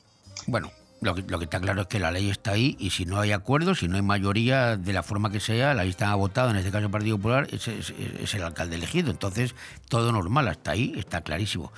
Bueno, 0.47 0.69
Lo 1.03 1.15
que, 1.15 1.23
lo 1.23 1.39
que 1.39 1.45
está 1.45 1.59
claro 1.59 1.81
es 1.81 1.87
que 1.87 1.97
la 1.97 2.11
ley 2.11 2.29
está 2.29 2.51
ahí 2.51 2.75
y 2.77 2.91
si 2.91 3.05
no 3.05 3.19
hay 3.19 3.31
acuerdo, 3.31 3.73
si 3.73 3.87
no 3.87 3.95
hay 3.95 4.03
mayoría 4.03 4.77
de 4.77 4.93
la 4.93 5.01
forma 5.01 5.31
que 5.31 5.39
sea, 5.39 5.73
la 5.73 5.83
lista 5.83 6.11
ha 6.11 6.15
votado, 6.15 6.51
en 6.51 6.57
este 6.57 6.69
caso 6.69 6.85
el 6.85 6.91
Partido 6.91 7.17
Popular, 7.17 7.47
es, 7.51 7.67
es- 7.69 7.91
es 8.21 8.35
el 8.35 8.43
alcalde 8.43 8.75
elegido. 8.75 9.09
Entonces, 9.09 9.55
todo 9.89 10.11
normal, 10.11 10.47
hasta 10.47 10.69
ahí 10.71 10.93
está 10.95 11.21
clarísimo. 11.21 11.71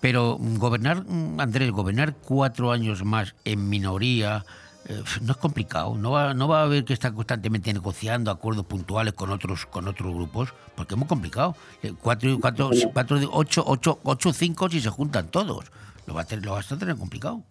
Pero 0.00 0.38
mm, 0.38 0.58
gobernar, 0.58 1.04
mm, 1.06 1.40
Andrés, 1.40 1.70
gobernar 1.70 2.14
cuatro 2.14 2.70
años 2.72 3.04
más 3.04 3.34
en 3.44 3.68
minoría 3.68 4.44
eh, 4.88 5.02
no 5.22 5.32
es 5.32 5.38
complicado. 5.38 5.96
No 5.96 6.12
va, 6.12 6.34
no 6.34 6.48
va 6.48 6.60
a 6.60 6.64
haber 6.64 6.84
que 6.84 6.92
estar 6.92 7.12
constantemente 7.12 7.72
negociando 7.72 8.30
acuerdos 8.30 8.64
puntuales 8.66 9.12
con 9.14 9.30
otros 9.30 9.66
con 9.66 9.86
otros 9.88 10.14
grupos, 10.14 10.54
porque 10.76 10.94
es 10.94 10.98
muy 10.98 11.08
complicado. 11.08 11.54
Eh, 11.82 11.92
Cuatro, 12.00 12.38
cuatro, 12.40 12.70
cuatro, 12.92 13.18
ocho, 13.32 13.64
ocho, 13.66 13.98
ocho, 14.04 14.32
cinco 14.32 14.68
si 14.70 14.80
se 14.80 14.88
juntan 14.90 15.28
todos. 15.28 15.70
Lo 16.06 16.14
va 16.14 16.22
a 16.22 16.24
tener, 16.24 16.44
lo 16.46 16.52
vas 16.52 16.70
a 16.72 16.78
tener 16.78 16.96
complicado. 16.96 17.42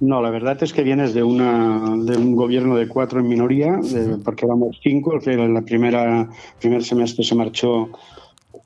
No, 0.00 0.22
la 0.22 0.30
verdad 0.30 0.56
es 0.62 0.72
que 0.72 0.82
vienes 0.84 1.12
de, 1.12 1.24
una, 1.24 1.80
de 2.04 2.16
un 2.16 2.36
gobierno 2.36 2.76
de 2.76 2.86
cuatro 2.86 3.18
en 3.20 3.28
minoría, 3.28 3.72
de- 3.82 4.16
porque 4.24 4.46
éramos 4.46 4.78
cinco, 4.82 5.18
en 5.24 5.54
la 5.54 5.62
primera 5.62 6.28
primer 6.60 6.84
semestre 6.84 7.24
se 7.24 7.34
marchó 7.34 7.90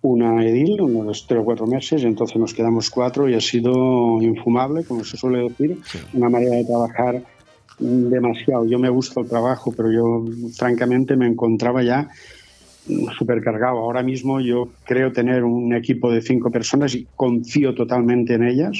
una 0.03 0.44
edil, 0.44 0.80
unos 0.82 1.26
tres 1.26 1.40
o 1.40 1.44
cuatro 1.44 1.66
meses, 1.66 2.03
y 2.03 2.07
entonces 2.07 2.36
nos 2.36 2.53
quedamos 2.53 2.90
cuatro 2.90 3.28
y 3.28 3.34
ha 3.34 3.40
sido 3.40 4.20
infumable, 4.20 4.84
como 4.84 5.05
se 5.05 5.16
suele 5.16 5.48
decir, 5.48 5.78
una 6.12 6.28
manera 6.28 6.57
de 6.57 6.64
trabajar 6.64 7.22
demasiado. 7.78 8.66
Yo 8.66 8.78
me 8.78 8.90
gusta 8.90 9.20
el 9.20 9.28
trabajo, 9.28 9.72
pero 9.76 9.90
yo 9.92 10.24
francamente 10.57 11.16
me 11.16 11.26
encontraba 11.26 11.82
ya 11.82 12.09
mm, 12.86 13.11
supercargado. 13.18 13.78
Ahora 13.78 14.03
mismo 14.03 14.40
yo 14.40 14.72
creo 14.84 15.12
tener 15.12 15.44
un 15.44 15.74
equipo 15.74 16.11
de 16.11 16.20
cinco 16.20 16.50
personas 16.50 16.94
y 16.94 17.09
confío 17.14 17.74
totalmente 17.74 18.34
en 18.34 18.44
ellas 18.44 18.78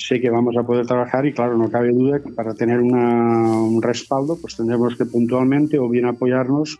sé 0.00 0.20
que 0.20 0.30
vamos 0.30 0.54
a 0.56 0.62
poder 0.62 0.86
trabajar 0.86 1.26
y 1.26 1.32
claro, 1.32 1.58
no 1.58 1.68
cabe 1.70 1.90
duda 1.90 2.22
que 2.22 2.32
para 2.32 2.54
tener 2.54 2.78
una- 2.78 3.60
un 3.60 3.82
respaldo 3.82 4.38
pues 4.40 4.54
tendremos 4.56 4.96
que 4.96 5.06
puntualmente 5.06 5.76
o 5.78 5.88
bien 5.88 6.06
apoyarnos 6.06 6.78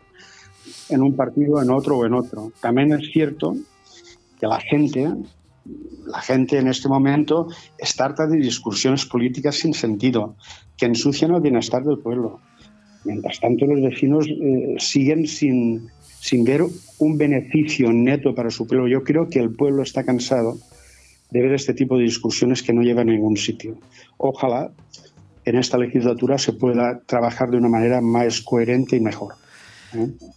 en 0.88 1.02
un 1.02 1.14
partido, 1.14 1.62
en 1.62 1.70
otro 1.70 1.98
o 1.98 2.06
en 2.06 2.14
otro. 2.14 2.52
También 2.60 2.92
es 2.92 3.10
cierto 3.12 3.56
que 4.40 4.46
la 4.46 4.60
gente, 4.60 5.08
la 6.06 6.20
gente 6.20 6.58
en 6.58 6.68
este 6.68 6.88
momento 6.88 7.48
está 7.76 8.06
harta 8.06 8.26
de 8.26 8.38
discusiones 8.38 9.04
políticas 9.04 9.56
sin 9.56 9.74
sentido, 9.74 10.36
que 10.76 10.86
ensucian 10.86 11.34
el 11.34 11.40
bienestar 11.40 11.84
del 11.84 11.98
pueblo. 11.98 12.40
Mientras 13.04 13.40
tanto, 13.40 13.66
los 13.66 13.80
vecinos 13.80 14.26
eh, 14.28 14.76
siguen 14.78 15.26
sin, 15.26 15.88
sin 16.20 16.44
ver 16.44 16.62
un 16.98 17.18
beneficio 17.18 17.92
neto 17.92 18.34
para 18.34 18.50
su 18.50 18.66
pueblo. 18.66 18.88
Yo 18.88 19.02
creo 19.02 19.28
que 19.28 19.38
el 19.38 19.54
pueblo 19.54 19.82
está 19.82 20.04
cansado 20.04 20.58
de 21.30 21.42
ver 21.42 21.52
este 21.52 21.74
tipo 21.74 21.96
de 21.96 22.04
discusiones 22.04 22.62
que 22.62 22.72
no 22.72 22.82
llevan 22.82 23.08
a 23.08 23.12
ningún 23.12 23.36
sitio. 23.36 23.78
Ojalá 24.16 24.72
en 25.44 25.56
esta 25.56 25.78
legislatura 25.78 26.38
se 26.38 26.52
pueda 26.52 27.00
trabajar 27.06 27.50
de 27.50 27.56
una 27.56 27.68
manera 27.68 28.00
más 28.00 28.42
coherente 28.42 28.96
y 28.96 29.00
mejor. 29.00 29.34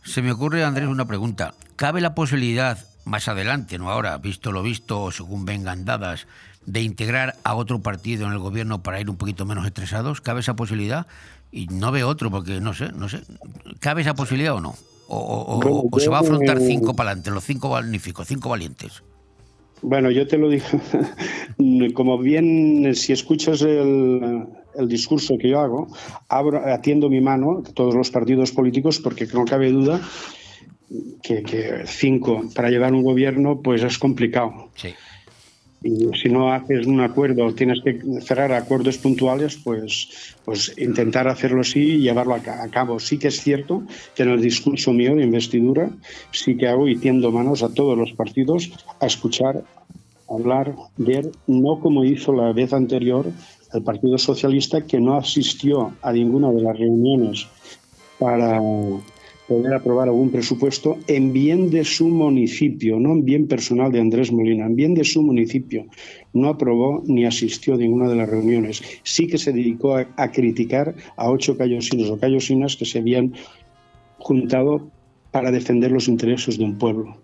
Se 0.04 0.22
me 0.22 0.32
ocurre, 0.32 0.64
Andrés, 0.64 0.88
una 0.88 1.06
pregunta. 1.06 1.54
¿Cabe 1.76 2.02
la 2.02 2.16
posibilidad, 2.16 2.78
más 3.06 3.28
adelante, 3.28 3.78
no 3.78 3.90
ahora, 3.90 4.18
visto 4.18 4.52
lo 4.52 4.64
visto, 4.64 5.02
o 5.04 5.12
según 5.12 5.46
vengan 5.46 5.86
dadas, 5.86 6.28
de 6.66 6.82
integrar 6.82 7.36
a 7.44 7.56
otro 7.56 7.82
partido 7.82 8.28
en 8.28 8.34
el 8.34 8.40
gobierno 8.40 8.84
para 8.84 9.00
ir 9.00 9.10
un 9.10 9.18
poquito 9.18 9.46
menos 9.46 9.66
estresados? 9.66 10.22
¿Cabe 10.22 10.42
esa 10.42 10.56
posibilidad? 10.56 11.08
Y 11.52 11.68
no 11.68 11.92
veo 11.92 12.08
otro, 12.08 12.30
porque 12.32 12.62
no 12.62 12.74
sé, 12.74 12.92
no 12.94 13.10
sé. 13.10 13.24
¿Cabe 13.80 14.02
esa 14.02 14.14
posibilidad 14.14 14.54
o 14.56 14.62
no? 14.62 14.76
¿O, 15.08 15.18
o- 15.18 15.56
o- 15.58 15.60
o 15.92 16.00
se 16.00 16.10
va 16.10 16.18
a 16.18 16.22
afrontar 16.22 16.58
cinco 16.68 16.96
para 16.96 17.10
adelante, 17.10 17.32
los 17.32 17.44
cinco 17.44 17.70
magníficos, 17.70 18.28
cinco 18.28 18.50
valientes? 18.50 19.04
Bueno, 19.82 20.12
yo 20.12 20.28
te 20.28 20.38
lo 20.38 20.50
digo, 20.50 20.66
como 21.94 22.18
bien, 22.18 22.94
si 22.96 23.14
escuchas 23.14 23.62
el, 23.62 24.48
discurso 24.88 25.38
que 25.38 25.50
yo 25.50 25.60
hago, 25.60 25.88
abro, 26.30 26.66
atiendo 26.66 27.10
mi 27.10 27.20
mano 27.20 27.64
a 27.68 27.74
todos 27.74 27.94
los 27.94 28.10
partidos 28.10 28.52
políticos 28.52 29.00
porque 29.00 29.28
no 29.34 29.44
cabe 29.46 29.72
duda 29.72 30.00
que, 31.22 31.44
que 31.44 31.84
cinco 31.86 32.44
para 32.56 32.70
llevar 32.70 32.94
un 32.94 33.04
gobierno 33.04 33.62
pues 33.62 33.84
es 33.84 33.98
complicado. 33.98 34.70
Sí. 34.76 34.94
Y 35.84 36.10
si 36.22 36.30
no 36.30 36.54
haces 36.54 36.86
un 36.86 37.00
acuerdo, 37.02 37.54
tienes 37.56 37.80
que 37.84 38.00
cerrar 38.22 38.52
acuerdos 38.52 39.00
puntuales, 39.00 39.58
pues, 39.64 40.36
pues 40.46 40.74
intentar 40.78 41.28
hacerlo 41.28 41.62
así 41.62 41.80
y 41.80 41.98
llevarlo 42.02 42.36
a, 42.36 42.40
ca- 42.40 42.64
a 42.64 42.70
cabo. 42.70 43.00
Sí 43.00 43.18
que 43.18 43.30
es 43.30 43.42
cierto 43.42 43.82
que 44.16 44.22
en 44.24 44.30
el 44.30 44.42
discurso 44.42 44.94
mío 44.94 45.16
de 45.16 45.24
investidura 45.24 45.90
sí 46.32 46.56
que 46.56 46.68
hago 46.68 46.88
y 46.88 46.98
tiendo 46.98 47.32
manos 47.32 47.64
a 47.64 47.74
todos 47.74 47.98
los 47.98 48.12
partidos 48.14 48.72
a 49.00 49.08
escuchar, 49.08 49.64
hablar, 50.30 50.76
ver, 50.98 51.32
no 51.48 51.80
como 51.80 52.06
hizo 52.06 52.32
la 52.32 52.54
vez 52.54 52.74
anterior 52.74 53.26
el 53.74 53.82
Partido 53.84 54.18
Socialista, 54.20 54.86
que 54.86 55.00
no 55.00 55.16
asistió 55.18 55.94
a 56.04 56.12
ninguna 56.14 56.52
de 56.52 56.62
las 56.62 56.78
reuniones 56.78 57.48
para 58.20 58.60
poder 59.48 59.74
aprobar 59.74 60.08
algún 60.08 60.30
presupuesto 60.30 60.98
en 61.08 61.34
bien 61.34 61.70
de 61.70 61.84
su 61.84 62.08
municipio, 62.08 63.00
no 63.00 63.12
en 63.14 63.26
bien 63.26 63.48
personal 63.48 63.92
de 63.92 64.00
Andrés 64.00 64.32
Molina, 64.32 64.66
en 64.66 64.76
bien 64.76 64.94
de 64.94 65.04
su 65.04 65.22
municipio. 65.22 65.86
No 66.34 66.50
aprobó 66.50 67.04
ni 67.06 67.26
asistió 67.26 67.74
a 67.74 67.78
ninguna 67.78 68.10
de 68.10 68.16
las 68.16 68.30
reuniones. 68.30 68.82
Sí 69.04 69.28
que 69.28 69.38
se 69.38 69.52
dedicó 69.52 69.96
a, 69.96 70.32
criticar 70.32 70.96
a 71.18 71.30
ocho 71.30 71.58
callosinos 71.58 72.10
o 72.10 72.20
callosinas 72.20 72.76
que 72.76 72.86
se 72.86 73.00
habían 73.00 73.34
juntado 74.18 74.90
para 75.32 75.52
defender 75.52 75.92
los 75.92 76.08
intereses 76.08 76.58
de 76.58 76.66
un 76.66 76.78
pueblo. 76.78 77.21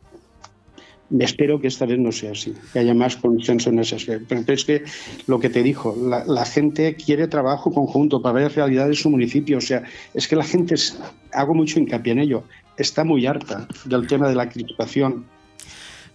Espero 1.20 1.62
que 1.62 1.68
esta 1.68 1.86
vez 1.86 1.98
no 2.00 2.12
sea 2.12 2.32
así, 2.32 2.54
que 2.74 2.80
haya 2.80 2.94
más 2.94 3.16
consenso 3.16 3.70
en 3.70 3.80
ese 3.80 3.96
aspecto. 3.96 4.26
Pero 4.28 4.54
es 4.54 4.66
que 4.66 4.84
lo 5.28 5.40
que 5.40 5.50
te 5.50 5.64
dijo, 5.64 5.96
la, 6.02 6.26
la 6.26 6.46
gente 6.46 6.96
quiere 6.96 7.28
trabajo 7.28 7.72
conjunto 7.72 8.22
para 8.22 8.34
ver 8.34 8.52
realidad 8.54 8.88
de 8.90 8.96
su 8.96 9.10
municipio. 9.10 9.58
O 9.60 9.62
sea, 9.62 9.84
es 10.14 10.28
que 10.28 10.36
la 10.36 10.44
gente, 10.44 10.76
es- 10.76 11.00
hago 11.32 11.54
mucho 11.54 11.80
hincapié 11.80 12.12
en 12.14 12.20
ello, 12.20 12.44
está 12.78 13.04
muy 13.06 13.26
harta 13.26 13.68
del 13.86 14.06
tema 14.08 14.28
de 14.28 14.36
la 14.36 14.50
crispación. 14.50 15.26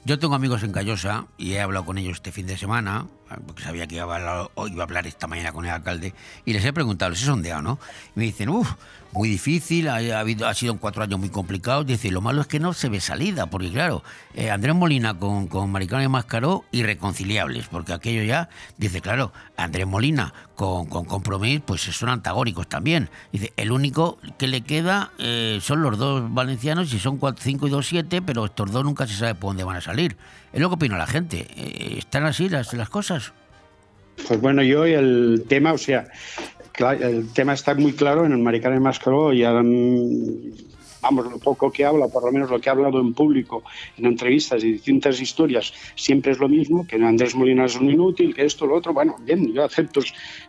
Yo 0.04 0.18
tengo 0.18 0.34
amigos 0.34 0.62
en 0.64 0.72
Callosa 0.72 1.26
y 1.38 1.52
he 1.52 1.60
hablado 1.60 1.86
con 1.86 1.96
ellos 1.96 2.14
este 2.16 2.32
fin 2.32 2.46
de 2.46 2.56
semana, 2.58 3.06
porque 3.46 3.62
sabía 3.62 3.86
que 3.86 3.96
iba 3.96 4.16
a 4.16 4.48
hablar, 4.82 5.06
esta 5.06 5.26
mañana 5.26 5.52
con 5.52 5.64
el 5.64 5.70
alcalde, 5.70 6.14
y 6.44 6.52
les 6.52 6.64
he 6.64 6.72
preguntado, 6.72 7.10
les 7.10 7.22
he 7.22 7.26
sondeado, 7.26 7.62
¿no? 7.62 7.78
Y 8.14 8.18
me 8.18 8.24
dicen, 8.24 8.48
uff, 8.48 8.74
muy 9.12 9.28
difícil, 9.28 9.88
ha, 9.88 9.96
ha 9.96 10.20
habido, 10.20 10.48
ha 10.48 10.54
sido 10.54 10.76
cuatro 10.78 11.02
años 11.02 11.20
muy 11.20 11.28
complicados. 11.28 11.86
Dice, 11.86 12.10
lo 12.10 12.20
malo 12.20 12.40
es 12.40 12.46
que 12.46 12.58
no 12.58 12.72
se 12.72 12.88
ve 12.88 13.00
salida, 13.00 13.46
porque 13.46 13.70
claro, 13.70 14.02
eh, 14.34 14.50
Andrés 14.50 14.74
Molina 14.74 15.18
con, 15.18 15.48
con 15.48 15.70
Maricano 15.70 16.02
y 16.02 16.08
Mascaró, 16.08 16.64
irreconciliables, 16.72 17.68
porque 17.68 17.92
aquello 17.92 18.22
ya, 18.22 18.48
dice, 18.78 19.00
claro, 19.00 19.32
Andrés 19.56 19.86
Molina 19.86 20.32
con, 20.54 20.86
con 20.86 21.04
Compromís, 21.04 21.60
pues 21.60 21.82
son 21.82 22.08
antagónicos 22.08 22.68
también. 22.68 23.10
Dice, 23.32 23.52
el 23.56 23.70
único 23.70 24.18
que 24.38 24.46
le 24.46 24.62
queda 24.62 25.12
eh, 25.18 25.58
son 25.60 25.82
los 25.82 25.98
dos 25.98 26.32
valencianos, 26.32 26.92
y 26.92 26.98
son 26.98 27.20
5 27.38 27.66
y 27.66 27.70
2, 27.70 27.86
7, 27.86 28.22
pero 28.22 28.46
estos 28.46 28.72
dos 28.72 28.84
nunca 28.84 29.06
se 29.06 29.14
sabe 29.14 29.34
por 29.34 29.50
dónde 29.50 29.64
van 29.64 29.76
a 29.76 29.80
salir. 29.82 30.16
Es 30.52 30.60
lo 30.60 30.68
que 30.68 30.74
opina 30.74 30.98
la 30.98 31.06
gente. 31.06 31.46
Eh, 31.56 31.94
¿Están 31.98 32.24
así 32.24 32.48
las, 32.48 32.74
las 32.74 32.90
cosas? 32.90 33.32
Pues 34.26 34.40
bueno, 34.40 34.62
yo 34.62 34.84
el 34.84 35.44
tema, 35.48 35.72
o 35.72 35.78
sea, 35.78 36.08
el 37.00 37.32
tema 37.32 37.54
está 37.54 37.74
muy 37.74 37.92
claro 37.92 38.26
en 38.26 38.32
el 38.32 38.38
Maricano 38.38 38.76
y 38.76 38.80
Mascaró 38.80 39.32
y 39.32 39.42
ahora, 39.42 39.62
mm, 39.62 40.52
vamos, 41.00 41.30
lo 41.30 41.38
poco 41.38 41.72
que 41.72 41.84
habla, 41.84 42.08
por 42.08 42.24
lo 42.24 42.30
menos 42.30 42.50
lo 42.50 42.60
que 42.60 42.68
ha 42.68 42.72
hablado 42.72 43.00
en 43.00 43.14
público, 43.14 43.64
en 43.96 44.06
entrevistas 44.06 44.62
y 44.62 44.72
distintas 44.72 45.20
historias, 45.20 45.72
siempre 45.96 46.32
es 46.32 46.38
lo 46.38 46.48
mismo, 46.48 46.86
que 46.86 46.96
Andrés 46.96 47.34
Molina 47.34 47.64
es 47.64 47.76
un 47.76 47.90
inútil, 47.90 48.34
que 48.34 48.44
esto, 48.44 48.66
lo 48.66 48.76
otro. 48.76 48.92
Bueno, 48.92 49.16
bien, 49.20 49.52
yo 49.52 49.64
acepto 49.64 50.02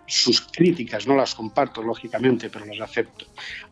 sus 0.05 0.41
críticas, 0.41 1.07
no 1.07 1.15
las 1.15 1.33
comparto, 1.33 1.81
lógicamente, 1.81 2.49
pero 2.49 2.65
las 2.65 2.81
acepto. 2.81 3.25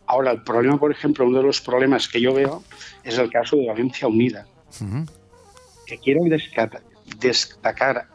Ahora, 0.07 0.31
el 0.31 0.41
problema, 0.41 0.79
por 0.79 0.91
ejemplo, 0.91 1.25
uno 1.25 1.39
de 1.39 1.43
los 1.43 1.61
problemas 1.61 2.07
que 2.07 2.21
yo 2.21 2.33
veo 2.33 2.63
es 3.03 3.17
el 3.17 3.29
caso 3.29 3.57
de 3.57 3.67
Valencia 3.67 4.07
Unida 4.07 4.47
que 5.91 5.97
quiero 5.97 6.21
destacar, 7.19 8.07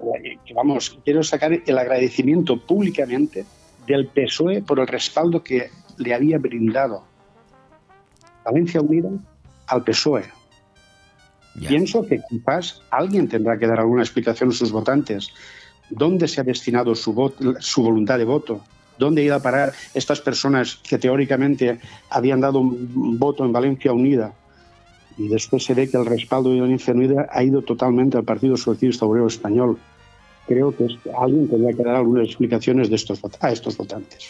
eh, 0.00 0.38
que 0.46 0.54
vamos, 0.54 0.98
quiero 1.04 1.22
sacar 1.22 1.52
el 1.52 1.78
agradecimiento 1.78 2.58
públicamente 2.58 3.44
del 3.86 4.06
PSOE 4.06 4.62
por 4.62 4.80
el 4.80 4.86
respaldo 4.86 5.42
que 5.42 5.68
le 5.98 6.14
había 6.14 6.38
brindado 6.38 7.04
Valencia 8.42 8.80
Unida 8.80 9.10
al 9.66 9.84
PSOE. 9.84 10.24
Pienso 11.68 12.06
que 12.06 12.22
quizás 12.26 12.80
alguien 12.90 13.28
tendrá 13.28 13.58
que 13.58 13.66
dar 13.66 13.80
alguna 13.80 14.02
explicación 14.02 14.48
a 14.48 14.52
sus 14.52 14.72
votantes. 14.72 15.28
¿Dónde 15.90 16.26
se 16.26 16.40
ha 16.40 16.44
destinado 16.44 16.94
su, 16.94 17.12
su 17.60 17.82
voluntad 17.82 18.16
de 18.16 18.24
voto? 18.24 18.64
¿Dónde 18.98 19.20
han 19.20 19.26
ido 19.26 19.34
a 19.36 19.42
parar 19.42 19.74
estas 19.92 20.22
personas 20.22 20.76
que 20.76 20.96
teóricamente 20.96 21.78
habían 22.08 22.40
dado 22.40 22.60
un 22.60 23.18
voto 23.18 23.44
en 23.44 23.52
Valencia 23.52 23.92
Unida? 23.92 24.32
Y 25.16 25.28
después 25.28 25.64
se 25.64 25.74
ve 25.74 25.88
que 25.88 25.96
el 25.96 26.06
respaldo 26.06 26.50
de 26.50 26.60
Valencia 26.60 26.92
Unida 26.92 27.28
ha 27.30 27.42
ido 27.42 27.62
totalmente 27.62 28.16
al 28.16 28.24
Partido 28.24 28.56
Socialista 28.56 29.06
Obrero 29.06 29.26
Español. 29.26 29.78
Creo 30.46 30.76
que 30.76 30.86
alguien 31.16 31.48
tendrá 31.48 31.72
que 31.72 31.82
dar 31.82 31.96
algunas 31.96 32.26
explicaciones 32.26 32.90
de 32.90 32.96
estos, 32.96 33.20
a 33.40 33.50
estos 33.50 33.76
votantes. 33.76 34.28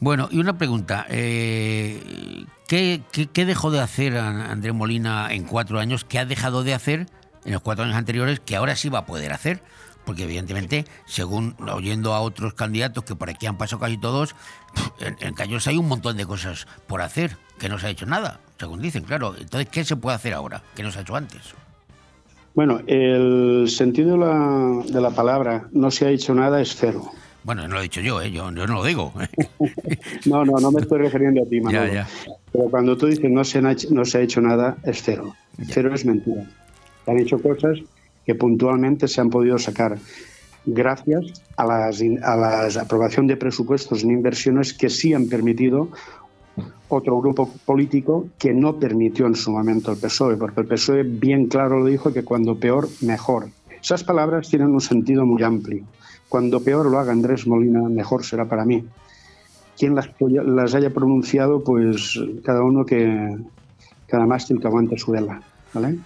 Bueno, 0.00 0.28
y 0.30 0.38
una 0.38 0.58
pregunta. 0.58 1.06
eh, 1.08 2.44
¿qué, 2.68 3.02
qué, 3.32 3.44
dejó 3.44 3.70
de 3.70 3.80
hacer 3.80 4.16
Andrés 4.16 4.74
Molina 4.74 5.32
en 5.32 5.44
cuatro 5.44 5.78
años? 5.78 6.04
¿Qué 6.04 6.18
ha 6.18 6.26
dejado 6.26 6.64
de 6.64 6.74
hacer 6.74 7.06
en 7.44 7.52
los 7.52 7.62
cuatro 7.62 7.84
años 7.84 7.96
anteriores 7.96 8.40
que 8.40 8.56
ahora 8.56 8.76
sí 8.76 8.88
va 8.88 9.00
a 9.00 9.06
poder 9.06 9.32
hacer? 9.32 9.62
Porque 10.04 10.24
evidentemente, 10.24 10.84
según 11.06 11.56
oyendo 11.72 12.12
a 12.12 12.20
otros 12.20 12.52
candidatos 12.54 13.04
que 13.04 13.16
por 13.16 13.30
aquí 13.30 13.46
han 13.46 13.56
pasado 13.56 13.80
casi 13.80 13.96
todos, 13.96 14.34
en, 14.98 15.16
en 15.20 15.34
Callosa 15.34 15.70
hay 15.70 15.78
un 15.78 15.88
montón 15.88 16.16
de 16.16 16.26
cosas 16.26 16.66
por 16.86 17.00
hacer, 17.00 17.38
que 17.58 17.68
no 17.68 17.78
se 17.78 17.86
ha 17.86 17.90
hecho 17.90 18.06
nada, 18.06 18.40
según 18.58 18.80
dicen, 18.82 19.04
claro. 19.04 19.34
Entonces, 19.38 19.68
¿qué 19.70 19.84
se 19.84 19.96
puede 19.96 20.16
hacer 20.16 20.34
ahora, 20.34 20.62
que 20.74 20.82
no 20.82 20.90
se 20.90 20.98
ha 20.98 21.02
hecho 21.02 21.16
antes? 21.16 21.40
Bueno, 22.54 22.80
el 22.86 23.66
sentido 23.68 24.12
de 24.12 24.18
la, 24.18 24.82
de 24.86 25.00
la 25.00 25.10
palabra 25.10 25.66
no 25.72 25.90
se 25.90 26.06
ha 26.06 26.10
hecho 26.10 26.34
nada 26.34 26.60
es 26.60 26.76
cero. 26.76 27.10
Bueno, 27.42 27.66
no 27.68 27.74
lo 27.74 27.80
he 27.80 27.84
dicho 27.84 28.00
yo, 28.00 28.22
¿eh? 28.22 28.30
yo, 28.30 28.50
yo 28.52 28.66
no 28.66 28.74
lo 28.74 28.84
digo. 28.84 29.12
No, 30.26 30.44
no, 30.44 30.54
no 30.58 30.70
me 30.70 30.80
estoy 30.80 30.98
refiriendo 31.00 31.42
a 31.42 31.46
ti, 31.46 31.60
ya. 31.70 32.06
Pero 32.52 32.64
cuando 32.70 32.96
tú 32.96 33.06
dices 33.06 33.30
no 33.30 33.44
se, 33.44 33.58
ha 33.58 33.70
hecho- 33.72 33.88
no 33.90 34.04
se 34.04 34.18
ha 34.18 34.20
hecho 34.22 34.40
nada, 34.40 34.76
es 34.84 35.02
cero. 35.02 35.34
Cero 35.68 35.94
es 35.94 36.04
mentira. 36.06 36.44
Se 37.04 37.10
han 37.10 37.18
hecho 37.18 37.38
cosas 37.42 37.78
que 38.24 38.34
puntualmente 38.34 39.06
se 39.08 39.20
han 39.20 39.28
podido 39.30 39.58
sacar 39.58 39.98
gracias 40.64 41.42
a 41.56 41.66
las, 41.66 42.00
a 42.22 42.36
la 42.36 42.80
aprobación 42.80 43.26
de 43.26 43.36
presupuestos 43.36 44.02
en 44.02 44.12
inversiones 44.12 44.72
que 44.72 44.88
sí 44.88 45.12
han 45.12 45.28
permitido 45.28 45.90
otro 46.94 47.20
grupo 47.20 47.50
político 47.64 48.26
que 48.38 48.52
no 48.52 48.76
permitió 48.76 49.26
en 49.26 49.34
su 49.34 49.50
momento 49.50 49.92
el 49.92 49.98
PSOE, 49.98 50.36
porque 50.36 50.60
el 50.62 50.66
PSOE 50.66 51.02
bien 51.02 51.46
claro 51.46 51.80
lo 51.80 51.86
dijo 51.86 52.12
que 52.12 52.24
cuando 52.24 52.58
peor, 52.58 52.88
mejor. 53.00 53.48
Esas 53.82 54.04
palabras 54.04 54.48
tienen 54.48 54.68
un 54.68 54.80
sentido 54.80 55.26
muy 55.26 55.42
amplio. 55.42 55.84
Cuando 56.28 56.60
peor 56.60 56.90
lo 56.90 56.98
haga 56.98 57.12
Andrés 57.12 57.46
Molina, 57.46 57.88
mejor 57.88 58.24
será 58.24 58.46
para 58.46 58.64
mí. 58.64 58.84
Quien 59.78 59.94
las, 59.94 60.10
las 60.20 60.74
haya 60.74 60.90
pronunciado, 60.90 61.62
pues 61.62 62.18
cada 62.44 62.62
uno 62.62 62.84
que, 62.86 63.36
cada 64.06 64.26
mástil 64.26 64.60
que 64.60 64.66
aguante 64.66 64.98
su 64.98 65.12
vela. 65.12 65.42
¿vale? 65.72 65.98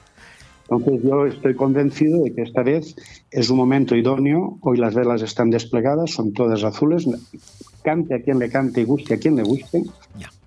Entonces 0.70 1.03
yo 1.03 1.26
estoy 1.26 1.55
convencido 1.55 2.22
de 2.22 2.34
que 2.34 2.43
esta 2.43 2.62
vez 2.62 2.95
es 3.30 3.49
un 3.49 3.57
momento 3.57 3.97
idóneo. 3.97 4.59
Hoy 4.61 4.76
las 4.76 4.95
velas 4.95 5.22
están 5.22 5.51
desplegadas, 5.51 6.11
son 6.11 6.32
todas 6.32 6.62
azules. 6.62 7.07
Cante 7.89 8.16
a 8.16 8.20
quien 8.20 8.39
le 8.39 8.51
cante 8.51 8.82
y 8.82 8.84
guste 8.84 9.14
a 9.14 9.16
quien 9.16 9.36
le 9.36 9.43
guste. 9.43 9.82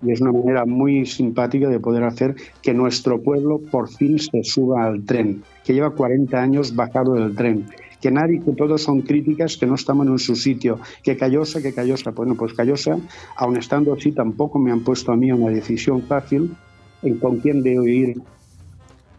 Y 0.00 0.12
es 0.12 0.20
una 0.20 0.30
manera 0.30 0.64
muy 0.64 1.04
simpática 1.06 1.68
de 1.68 1.80
poder 1.80 2.04
hacer 2.04 2.36
que 2.62 2.72
nuestro 2.72 3.20
pueblo 3.20 3.58
por 3.58 3.88
fin 3.88 4.16
se 4.20 4.44
suba 4.44 4.84
al 4.84 5.04
tren, 5.04 5.42
que 5.64 5.74
lleva 5.74 5.90
40 5.90 6.40
años 6.40 6.76
bajado 6.76 7.14
del 7.14 7.34
tren. 7.34 7.66
Que 8.00 8.12
nadie, 8.12 8.40
que 8.44 8.52
todos 8.52 8.80
son 8.80 9.00
críticas, 9.00 9.56
que 9.56 9.66
no 9.66 9.74
estamos 9.74 10.06
en 10.06 10.20
su 10.20 10.36
sitio, 10.36 10.78
que 11.02 11.16
Callosa, 11.16 11.60
que 11.60 11.74
Callosa. 11.74 12.12
Bueno, 12.12 12.36
pues 12.36 12.54
Callosa, 12.54 12.96
aun 13.34 13.56
estando 13.56 13.92
así, 13.92 14.12
tampoco 14.12 14.60
me 14.60 14.70
han 14.70 14.84
puesto 14.84 15.10
a 15.10 15.16
mí 15.16 15.32
una 15.32 15.50
decisión 15.50 16.02
fácil 16.02 16.54
en 17.02 17.18
con 17.18 17.40
quién 17.40 17.64
debo 17.64 17.88
ir 17.88 18.22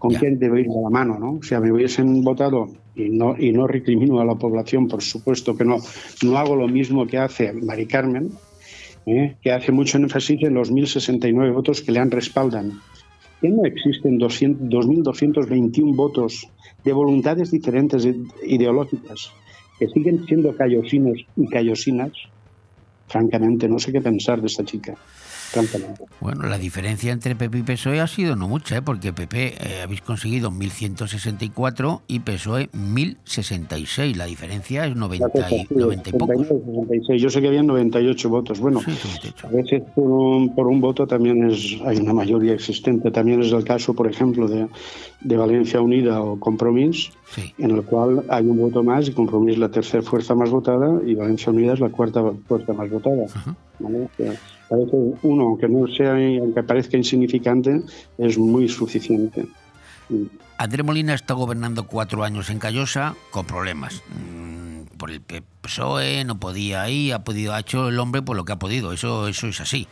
con 0.04 0.12
Ya. 0.12 0.20
quién 0.20 0.38
debo 0.38 0.58
ir 0.58 0.68
de 0.68 0.82
la 0.84 0.90
mano, 0.90 1.18
¿no? 1.18 1.36
O 1.40 1.44
sea, 1.44 1.62
me 1.62 1.72
hubiesen 1.72 2.22
votado 2.26 2.68
y 2.94 3.08
no, 3.10 3.36
y 3.40 3.54
no 3.54 3.68
recrimino 3.68 4.20
a 4.20 4.26
la 4.26 4.36
población, 4.36 4.90
por 4.90 5.02
supuesto 5.02 5.56
que 5.56 5.64
no, 5.64 5.78
no 6.26 6.38
hago 6.38 6.58
lo 6.58 6.68
mismo 6.68 7.08
que 7.08 7.18
hace 7.18 7.54
Mari 7.54 7.86
Carmen, 7.86 8.32
¿eh? 9.06 9.38
que 9.42 9.52
hace 9.54 9.72
mucho 9.72 9.98
énfasis 9.98 10.44
en 10.44 10.56
los 10.56 10.74
1.069 10.74 11.54
votos 11.54 11.82
que 11.82 11.94
le 11.94 12.00
han 12.00 12.12
respaldan. 12.12 12.82
Que 13.40 13.48
no 13.48 13.64
existen 13.64 14.18
200 14.18 14.68
2.221 14.70 15.96
votos 15.96 16.50
de 16.84 16.92
voluntades 16.92 17.50
diferentes 17.52 18.06
ide- 18.06 18.28
ideológicas 18.46 19.32
que 19.80 19.88
siguen 19.88 20.26
siendo 20.26 20.54
callosinos 20.54 21.18
y 21.38 21.48
callosinas. 21.48 22.12
Francamente, 23.08 23.70
no 23.70 23.80
sé 23.80 23.92
qué 23.94 24.02
pensar 24.02 24.42
de 24.42 24.48
esta 24.48 24.66
chica. 24.66 24.96
Francamente. 25.54 26.04
Bueno, 26.20 26.48
la 26.48 26.58
diferencia 26.58 27.12
entre 27.14 27.36
PP 27.36 27.60
y 27.60 27.64
PSOE 27.64 28.00
ha 28.02 28.08
sido 28.08 28.36
no 28.36 28.48
mucha, 28.48 28.78
¿eh? 28.78 28.82
porque 28.82 29.14
PP 29.14 29.56
eh, 29.58 29.82
habéis 29.84 30.02
conseguido 30.02 30.50
1.164 30.52 32.02
y 32.08 32.20
PSOE 32.22 32.70
1.066. 32.72 34.16
La 34.16 34.26
diferencia 34.26 34.86
es 34.88 34.96
90 34.96 35.28
y, 35.52 35.68
90 35.70 36.10
y 36.10 36.14
pocos. 36.14 36.38
69, 36.38 36.86
66. 36.88 37.22
Yo 37.22 37.30
sé 37.30 37.42
que 37.42 37.48
habían 37.48 37.68
98 37.68 38.30
votos. 38.30 38.60
Bueno, 38.60 38.80
Sí, 38.82 38.92
98. 38.92 39.48
a 39.48 39.52
veces 39.52 39.84
por 39.96 40.10
un, 40.10 40.56
por 40.56 40.68
un 40.68 40.82
voto 40.82 41.06
también 41.06 41.50
es, 41.50 41.78
hay 41.86 41.98
una 41.98 42.14
mayoría 42.14 42.54
existente. 42.54 43.12
También 43.12 43.42
es 43.42 43.52
el 43.52 43.64
caso, 43.64 43.94
por 43.94 44.08
ejemplo, 44.08 44.48
de, 44.48 44.68
de 45.22 45.38
Valencia 45.38 45.82
Unida 45.82 46.22
o 46.22 46.40
Compromís, 46.40 47.12
Sí. 47.34 47.54
en 47.58 47.72
el 47.72 47.84
cual 47.84 48.24
hay 48.30 48.46
un 48.46 48.58
voto 48.60 48.84
más 48.84 49.08
y 49.08 49.12
Compromís 49.12 49.58
la 49.58 49.70
tercera 49.70 50.04
fuerza 50.04 50.36
más 50.36 50.50
votada 50.52 51.00
y 51.06 51.16
Valencia 51.16 51.52
Unida 51.52 51.74
es 51.74 51.80
la 51.80 51.90
cuarta 51.90 52.24
fuerza 52.48 52.74
más 52.74 52.90
votada. 52.90 53.26
¿vale? 53.80 54.08
Parece 54.70 54.96
uno, 55.22 55.44
aunque 55.44 55.68
no 55.68 55.88
sea, 55.88 56.14
aunque 56.14 56.64
parezca 56.64 56.98
insignificante, 56.98 57.82
es 58.18 58.38
muy 58.38 58.68
suficiente. 58.70 59.46
Andrés 60.58 60.86
Molina 60.86 61.14
está 61.14 61.34
gobernando 61.34 61.88
cuatro 61.88 62.24
años 62.24 62.50
en 62.50 62.60
Callosa 62.60 63.16
con 63.32 63.46
problemas. 63.46 64.02
Mm, 64.10 64.84
Por 64.98 65.12
el 65.12 65.22
PSOE 65.22 66.24
no 66.24 66.40
podía 66.40 66.88
ir, 66.90 67.14
ha 67.14 67.24
podido, 67.24 67.54
ha 67.54 67.60
hecho 67.60 67.90
el 67.90 68.00
hombre 68.00 68.22
por 68.22 68.38
lo 68.38 68.46
que 68.46 68.54
ha 68.54 68.60
podido, 68.60 68.94
eso, 68.94 69.28
eso 69.28 69.48
es 69.48 69.60
así. 69.60 69.88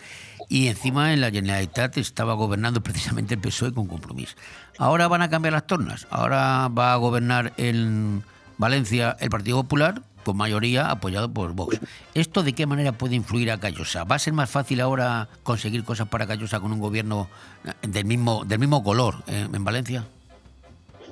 Y 0.47 0.67
encima 0.67 1.13
en 1.13 1.21
la 1.21 1.31
Generalitat 1.31 1.97
estaba 1.97 2.33
gobernando 2.33 2.81
precisamente 2.83 3.33
el 3.33 3.41
PSOE 3.41 3.73
con 3.73 3.87
compromiso. 3.87 4.35
Ahora 4.77 5.07
van 5.07 5.21
a 5.21 5.29
cambiar 5.29 5.53
las 5.53 5.67
tornas. 5.67 6.07
Ahora 6.09 6.67
va 6.69 6.93
a 6.93 6.97
gobernar 6.97 7.53
en 7.57 8.23
Valencia 8.57 9.17
el 9.19 9.29
Partido 9.29 9.61
Popular 9.63 10.03
con 10.23 10.37
mayoría 10.37 10.89
apoyado 10.89 11.31
por 11.31 11.53
Vox. 11.53 11.79
¿Esto 12.13 12.43
de 12.43 12.53
qué 12.53 12.65
manera 12.65 12.91
puede 12.91 13.15
influir 13.15 13.51
a 13.51 13.59
Callosa? 13.59 14.03
¿Va 14.03 14.15
a 14.15 14.19
ser 14.19 14.33
más 14.33 14.49
fácil 14.49 14.81
ahora 14.81 15.29
conseguir 15.43 15.83
cosas 15.83 16.07
para 16.07 16.27
Callosa 16.27 16.59
con 16.59 16.71
un 16.71 16.79
gobierno 16.79 17.27
eh, 17.65 17.87
del 17.87 18.05
mismo, 18.05 18.43
del 18.45 18.59
mismo 18.59 18.83
color 18.83 19.15
eh, 19.27 19.47
en 19.51 19.63
Valencia? 19.63 20.05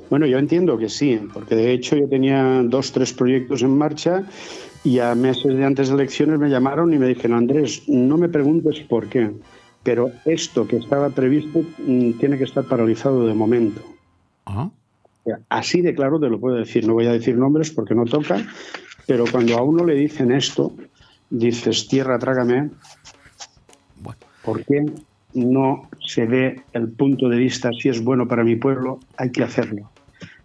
Bueno, 0.10 0.26
yo 0.26 0.40
entiendo 0.40 0.78
que 0.78 0.90
sí, 0.90 1.20
porque 1.34 1.56
de 1.56 1.72
hecho 1.72 1.96
yo 1.96 2.08
tenía 2.08 2.64
dos, 2.64 2.92
tres 2.92 3.14
proyectos 3.14 3.62
en 3.62 3.78
marcha 3.78 4.24
y 4.84 5.00
a 5.00 5.14
meses 5.14 5.56
de 5.56 5.66
antes 5.66 5.90
de 5.90 5.96
elecciones 5.96 6.40
me 6.40 6.50
llamaron 6.50 6.94
y 6.94 6.98
me 6.98 7.08
dijeron, 7.08 7.38
Andrés, 7.38 7.84
no 7.88 8.18
me 8.18 8.28
preguntes 8.28 8.80
por 8.80 9.08
qué, 9.08 9.32
pero 9.84 10.12
esto 10.26 10.68
que 10.68 10.78
estaba 10.78 11.10
previsto 11.10 11.64
mm, 11.78 12.14
tiene 12.14 12.38
que 12.38 12.46
estar 12.46 12.64
paralizado 12.64 13.28
de 13.28 13.34
momento. 13.36 13.82
Ajá. 14.46 14.64
O 14.64 15.24
sea, 15.26 15.40
Así 15.50 15.82
de 15.82 15.94
claro 15.94 16.20
te 16.20 16.30
lo 16.30 16.40
puedo 16.40 16.56
decir, 16.56 16.88
no 16.88 16.94
voy 16.94 17.06
a 17.06 17.12
decir 17.12 17.38
nombres 17.38 17.70
porque 17.70 17.94
no 17.94 18.06
toca, 18.06 18.44
pero 19.10 19.26
cuando 19.26 19.58
a 19.58 19.64
uno 19.64 19.84
le 19.84 19.96
dicen 19.96 20.32
esto, 20.32 20.72
dices, 21.32 21.88
tierra, 21.88 22.20
trágame, 22.20 22.70
Bueno, 24.04 24.20
¿Por 24.44 24.64
qué 24.64 24.86
no 25.34 25.90
se 26.06 26.28
ve 26.28 26.62
el 26.74 26.90
punto 26.90 27.28
de 27.28 27.38
vista 27.38 27.72
si 27.72 27.90
es 27.90 28.04
bueno 28.04 28.28
para 28.28 28.44
mi 28.44 28.56
pueblo? 28.56 29.00
Hay 29.18 29.32
que 29.32 29.42
hacerlo. 29.42 29.90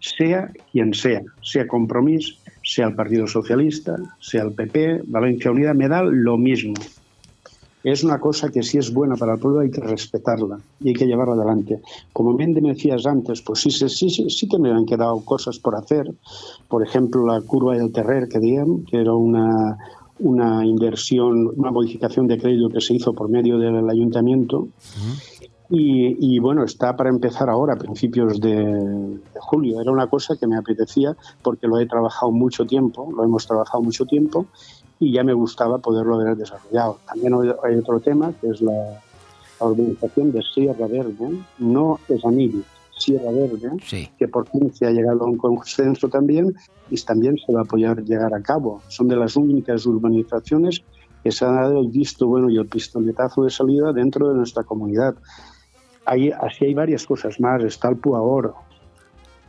Sea 0.01 0.51
quien 0.73 0.95
sea, 0.95 1.21
sea 1.43 1.69
Compromís, 1.69 2.39
sea 2.63 2.87
el 2.87 2.95
Partido 2.95 3.27
Socialista, 3.27 3.97
sea 4.19 4.45
el 4.45 4.53
PP, 4.53 5.03
Valencia 5.09 5.51
Unida, 5.51 5.75
me 5.75 5.87
da 5.87 6.03
lo 6.03 6.39
mismo. 6.39 6.73
Es 7.85 8.03
una 8.03 8.19
cosa 8.19 8.49
que 8.49 8.63
si 8.63 8.79
es 8.79 8.93
buena 8.93 9.15
para 9.15 9.35
el 9.35 9.39
pueblo 9.39 9.61
hay 9.61 9.71
que 9.71 9.83
respetarla 9.83 10.59
y 10.81 10.89
hay 10.89 10.95
que 10.95 11.07
llevarla 11.07 11.35
adelante. 11.35 11.83
Como 12.15 12.35
bien 12.35 12.55
me 12.55 12.73
decías 12.73 13.05
antes, 13.05 13.43
pues 13.43 13.61
sí, 13.61 13.71
sí, 13.71 13.91
sí, 13.91 14.09
sí, 14.09 14.49
que 14.49 14.59
me 14.59 14.71
han 14.71 14.87
quedado 14.87 15.21
cosas 15.21 15.59
por 15.59 15.77
hacer. 15.77 16.11
Por 16.67 16.83
ejemplo, 16.83 17.27
la 17.27 17.43
curva 17.43 17.77
del 17.77 17.93
Terrer 17.93 18.27
que 18.29 18.39
diem, 18.39 18.87
que 18.87 19.03
era 19.03 19.13
una, 19.13 19.77
una 20.19 20.65
inversión, 20.65 21.53
una 21.57 21.71
modificación 21.71 22.27
de 22.27 22.39
crédito 22.39 22.71
que 22.71 22.81
se 22.81 22.95
hizo 22.95 23.13
por 23.13 23.29
medio 23.29 23.59
del 23.59 23.89
ayuntamiento. 23.91 24.69
Y, 25.69 26.17
y, 26.35 26.39
bueno, 26.39 26.65
está 26.65 26.97
para 26.97 27.11
empezar 27.11 27.51
ahora, 27.51 27.75
a 27.75 27.77
principios 27.77 28.41
de, 28.41 28.55
de, 28.55 29.41
julio. 29.41 29.81
Era 29.81 29.91
una 29.91 30.07
cosa 30.07 30.37
que 30.39 30.47
me 30.47 30.57
apetecía 30.57 31.17
porque 31.43 31.67
lo 31.67 31.79
he 31.79 31.87
trabajado 31.87 32.33
mucho 32.33 32.65
tiempo, 32.65 33.11
lo 33.15 33.25
hemos 33.25 33.47
trabajado 33.47 33.83
mucho 33.83 34.07
tiempo 34.07 34.47
y 34.99 35.13
ya 35.13 35.25
me 35.25 35.33
gustaba 35.33 35.79
poderlo 35.79 36.17
haber 36.17 36.37
desarrollado. 36.37 36.99
También 37.07 37.35
hay 37.63 37.77
otro 37.77 38.01
tema 38.01 38.33
que 38.41 38.49
es 38.49 38.61
la, 38.61 38.73
la 39.61 39.67
organización 39.67 40.33
de 40.33 40.43
Sierra 40.43 40.87
Verde, 40.87 41.39
no 41.59 41.99
es 42.09 42.25
Anillo, 42.25 42.61
Sierra 42.97 43.31
Verde, 43.31 43.71
sí. 43.83 44.09
que 44.19 44.29
por 44.29 44.49
fin 44.49 44.73
se 44.73 44.87
ha 44.87 44.91
llegado 44.91 45.25
a 45.25 45.27
un 45.27 45.37
consenso 45.37 46.09
también 46.09 46.55
y 46.91 47.01
también 47.03 47.37
se 47.45 47.53
va 47.53 47.61
a 47.61 47.65
apoyar 47.65 48.03
llegar 48.03 48.35
a 48.35 48.43
cabo. 48.43 48.81
Son 48.89 49.09
de 49.09 49.17
las 49.17 49.37
únicas 49.37 49.85
urbanizaciones 49.87 50.83
que 51.23 51.33
se 51.33 51.45
ha 51.45 51.51
dado 51.51 51.81
el 51.81 51.89
visto 51.89 52.27
bueno 52.27 52.51
y 52.51 52.59
el 52.59 52.67
pistoletazo 52.67 53.45
de 53.45 53.51
salida 53.51 53.93
dentro 53.93 54.29
de 54.29 54.37
nuestra 54.37 54.63
comunidad. 54.63 55.15
Hay, 56.05 56.31
así 56.31 56.67
hay 56.67 56.75
varias 56.75 57.07
cosas 57.07 57.41
más. 57.41 57.63
Está 57.65 57.89
el 57.89 57.97
Puagor, 57.97 58.55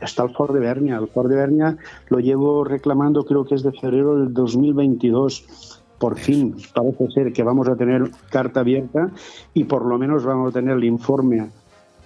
está 0.00 0.24
el 0.24 0.30
Fort 0.30 0.52
de 0.52 0.60
Bernia. 0.60 0.96
El 0.96 1.08
Fort 1.08 1.28
de 1.28 1.36
Bernia 1.36 1.76
lo 2.08 2.18
llevo 2.20 2.64
reclamando, 2.64 3.24
creo 3.24 3.44
que 3.44 3.54
es 3.54 3.62
de 3.62 3.72
febrero 3.72 4.18
del 4.18 4.32
2022. 4.32 5.82
Por 5.98 6.18
fin, 6.18 6.56
parece 6.74 7.10
ser 7.10 7.32
que 7.32 7.42
vamos 7.42 7.68
a 7.68 7.76
tener 7.76 8.10
carta 8.30 8.60
abierta 8.60 9.10
y 9.54 9.64
por 9.64 9.84
lo 9.84 9.98
menos 9.98 10.24
vamos 10.24 10.50
a 10.50 10.52
tener 10.52 10.76
el 10.76 10.84
informe 10.84 11.50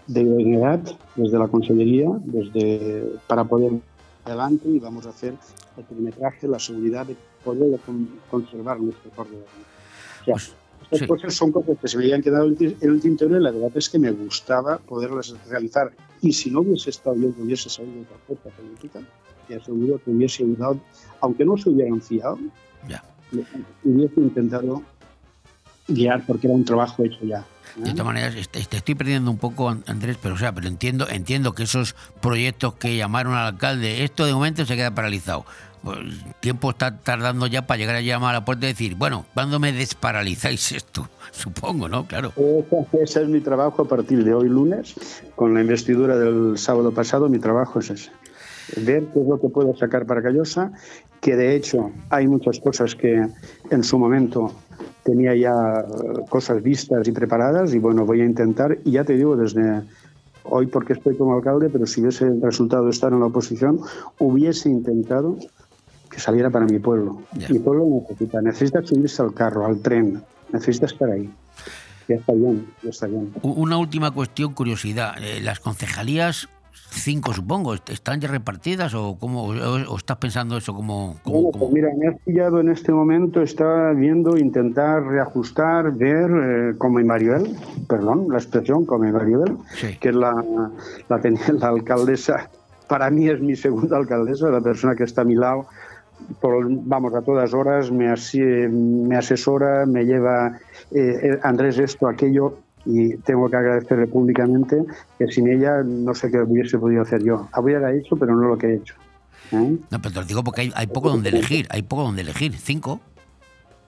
de 0.07 0.55
edad 0.55 0.80
desde 1.16 1.38
la 1.38 1.49
Consellería 1.49 2.09
desde, 2.24 3.12
para 3.26 3.45
poder 3.45 3.72
adelante 4.24 4.68
y 4.68 4.78
vamos 4.78 5.07
a 5.07 5.11
hacer 5.11 5.34
el 5.76 5.84
perimetraje, 5.84 6.47
la 6.47 6.59
seguridad 6.59 7.07
de 7.07 7.16
poder 7.45 7.78
conservar 8.30 8.80
nuestro 8.80 9.11
Bernia. 9.11 9.38
O 10.20 10.24
sea, 10.24 10.34
Pues, 10.34 10.55
estas 10.91 11.01
sí. 11.01 11.07
cosas 11.07 11.34
son 11.34 11.53
cosas 11.53 11.76
que 11.80 11.88
se 11.88 11.97
me 11.99 12.05
habían 12.05 12.22
quedado 12.22 12.47
en 12.49 12.76
el 12.80 13.01
tintero 13.01 13.36
y 13.38 13.43
la 13.43 13.51
verdad 13.51 13.70
es 13.74 13.88
que 13.88 13.99
me 13.99 14.11
gustaba 14.11 14.78
poderlas 14.78 15.34
realizar. 15.49 15.93
Y 16.20 16.32
si 16.32 16.51
no 16.51 16.61
hubiese 16.61 16.91
estado 16.91 17.16
yo, 17.16 17.34
que 17.34 17.43
hubiese 17.43 17.68
salido 17.70 18.03
otra 18.03 18.16
fuerza 18.26 18.51
política, 18.57 19.01
te 19.49 19.57
aseguro 19.57 20.01
que 20.05 20.11
hubiese 20.11 20.43
ayudado, 20.43 20.80
aunque 21.20 21.45
no 21.45 21.57
se 21.57 21.70
hubieran 21.70 22.01
fiado, 22.03 22.38
Ya. 22.88 23.03
hubiese 23.84 24.20
intentado 24.20 24.82
guiar 25.88 26.24
porque 26.26 26.47
era 26.47 26.55
un 26.55 26.64
trabajo 26.64 27.05
hecho 27.05 27.18
ya. 27.24 27.38
¿eh? 27.76 27.82
De 27.84 27.91
todas 27.93 28.07
maneras, 28.07 28.34
este- 28.34 28.64
te 28.64 28.76
estoy 28.78 28.95
perdiendo 28.95 29.30
un 29.30 29.38
poco, 29.38 29.68
An- 29.68 29.82
Andrés, 29.86 30.18
pero 30.20 30.34
o 30.34 30.38
sea, 30.38 30.53
pero 30.53 30.68
entiendo, 30.68 31.09
entiendo 31.09 31.53
que 31.55 31.64
esos 31.64 31.95
proyectos 32.20 32.74
que 32.74 32.97
llamaron 32.97 33.34
al 33.34 33.47
alcalde, 33.47 34.05
esto 34.05 34.24
de 34.26 34.32
momento 34.34 34.64
se 34.66 34.76
queda 34.76 34.95
paralizado. 34.95 35.45
Pues, 35.83 35.99
el 35.99 36.35
tiempo 36.41 36.70
está 36.70 36.99
tardando 36.99 37.47
ya 37.47 37.66
para 37.66 37.78
llegar 37.78 37.97
a 37.97 38.01
llamar 38.01 38.35
a 38.35 38.41
la 38.41 38.45
puerta 38.45 38.66
y 38.66 38.70
decir, 38.70 38.97
bueno, 38.97 39.24
¿cuándo 39.35 39.59
me 39.59 39.72
desparalizáis 39.72 40.72
esto? 40.72 41.09
Supongo, 41.31 41.89
¿no? 41.89 42.07
Claro. 42.07 42.33
Ese, 42.93 43.22
es 43.22 43.28
mi 43.28 43.41
trabajo 43.41 43.83
a 43.83 43.89
partir 43.89 44.24
de 44.24 44.35
hoy 44.35 44.49
lunes, 44.49 44.95
con 45.37 45.55
la 45.55 45.61
investidura 45.61 46.18
del 46.18 46.59
sábado 46.59 46.93
pasado, 46.93 47.28
mi 47.28 47.39
trabajo 47.39 47.78
es 47.81 47.91
ese. 47.91 48.11
Ver 48.76 49.05
qué 49.12 49.20
es 49.20 49.26
lo 49.26 49.41
que 49.41 49.49
puedo 49.49 49.74
sacar 49.76 50.07
para 50.07 50.22
Callosa, 50.22 50.72
que 51.20 51.35
de 51.35 51.57
hecho 51.57 51.91
hay 52.09 52.28
muchas 52.28 52.61
cosas 52.61 52.95
que 52.95 53.26
en 53.70 53.85
su 53.85 53.99
momento 53.99 54.53
tenía 55.03 55.35
ya 55.35 55.81
eh, 55.81 56.20
cosas 56.28 56.62
vistas 56.62 57.07
y 57.09 57.12
preparadas 57.12 57.74
y 57.74 57.78
bueno, 57.78 58.05
voy 58.05 58.20
a 58.20 58.24
intentar, 58.24 58.78
y 58.85 58.93
ya 58.93 59.05
te 59.05 59.14
digo, 59.14 59.37
desde 59.37 59.83
hoy 60.45 60.66
porque 60.66 60.93
estoy 60.93 61.16
como 61.16 61.35
alcalde, 61.35 61.68
pero 61.68 61.87
si 61.87 62.01
hubiese 62.01 62.31
resultado 62.41 62.89
estar 62.89 63.12
en 63.12 63.20
la 63.20 63.26
oposición, 63.26 63.81
hubiese 64.18 64.68
intentado 64.68 65.37
que 66.21 66.25
saliera 66.25 66.51
para 66.51 66.66
mi 66.66 66.79
pueblo. 66.79 67.23
Ya. 67.33 67.49
Mi 67.49 67.59
pueblo 67.59 67.87
necesita, 68.09 68.43
necesita 68.43 68.83
subirse 68.83 69.23
al 69.23 69.33
carro, 69.33 69.64
al 69.64 69.81
tren, 69.81 70.23
necesita 70.53 70.87
estar 70.87 71.11
ahí. 71.11 71.31
Ya 72.09 72.16
está 72.16 72.33
bien, 72.33 72.66
ya 72.83 72.91
está 72.91 73.07
bien. 73.07 73.33
Una 73.43 73.79
última 73.79 74.11
cuestión, 74.11 74.53
curiosidad. 74.53 75.14
Eh, 75.23 75.41
¿Las 75.41 75.61
concejalías, 75.61 76.49
cinco 76.91 77.33
supongo, 77.33 77.73
est- 77.75 77.89
están 77.91 78.21
ya 78.21 78.29
repartidas 78.29 78.93
o 78.95 79.16
cómo 79.18 79.45
o, 79.45 79.53
o 79.55 79.97
estás 79.97 80.16
pensando 80.18 80.57
eso 80.59 80.75
como... 80.75 81.16
como- 81.23 81.43
Bueno, 81.43 81.59
pues 81.59 81.73
mira, 81.73 81.89
me 81.97 82.09
has 82.09 82.16
pillado 82.25 82.61
en 82.61 82.68
este 82.68 82.93
momento, 82.93 83.41
está 83.43 83.93
viendo, 83.93 84.37
intentar 84.37 85.05
reajustar, 85.05 85.93
ver, 85.93 86.31
eh, 86.31 86.75
como 86.79 86.99
Maribel, 87.01 87.57
perdón, 87.89 88.27
la 88.29 88.39
expresión 88.39 88.85
como 88.85 89.11
Maribel, 89.11 89.57
Sí. 89.77 89.97
que 90.01 90.09
es 90.11 90.14
la, 90.14 90.33
la, 91.09 91.21
la 91.61 91.68
alcaldesa, 91.68 92.51
para 92.89 93.09
mí 93.09 93.29
es 93.29 93.41
mi 93.41 93.55
segunda 93.55 93.97
alcaldesa, 93.99 94.49
la 94.51 94.61
persona 94.61 94.97
que 94.97 95.05
está 95.05 95.23
a 95.23 95.25
mi 95.25 95.37
lado, 95.37 95.66
por, 96.41 96.66
vamos, 96.68 97.14
a 97.14 97.23
todas 97.23 97.53
horas 97.55 97.91
me, 97.91 98.09
asi- 98.09 98.41
me 98.41 99.16
asesora, 99.16 99.87
me 99.87 100.05
lleva 100.05 100.59
eh, 100.91 101.18
eh, 101.23 101.39
Andrés 101.43 101.79
esto, 101.79 102.09
aquello, 102.09 102.55
y 102.85 103.16
tengo 103.18 103.49
que 103.51 103.57
agradecerle 103.57 104.07
públicamente 104.07 104.83
que 105.18 105.27
sin 105.29 105.49
ella 105.49 105.83
no 105.85 106.14
sé 106.14 106.31
qué 106.31 106.41
hubiese 106.41 106.79
podido 106.79 107.03
hacer 107.03 107.23
yo. 107.23 107.47
Hubiera 107.57 107.93
hecho, 107.95 108.16
pero 108.16 108.35
no 108.35 108.49
lo 108.49 108.57
que 108.59 108.66
he 108.68 108.75
hecho. 108.77 108.95
¿eh? 109.53 109.77
No, 109.91 109.99
pero 110.01 110.14
te 110.14 110.21
lo 110.21 110.25
digo 110.27 110.43
porque 110.43 110.62
hay, 110.62 110.73
hay 110.75 110.87
poco 110.87 111.11
donde 111.11 111.29
elegir, 111.29 111.66
hay 111.71 111.83
poco 111.83 112.03
donde 112.05 112.23
elegir. 112.23 112.53
Cinco. 112.57 113.01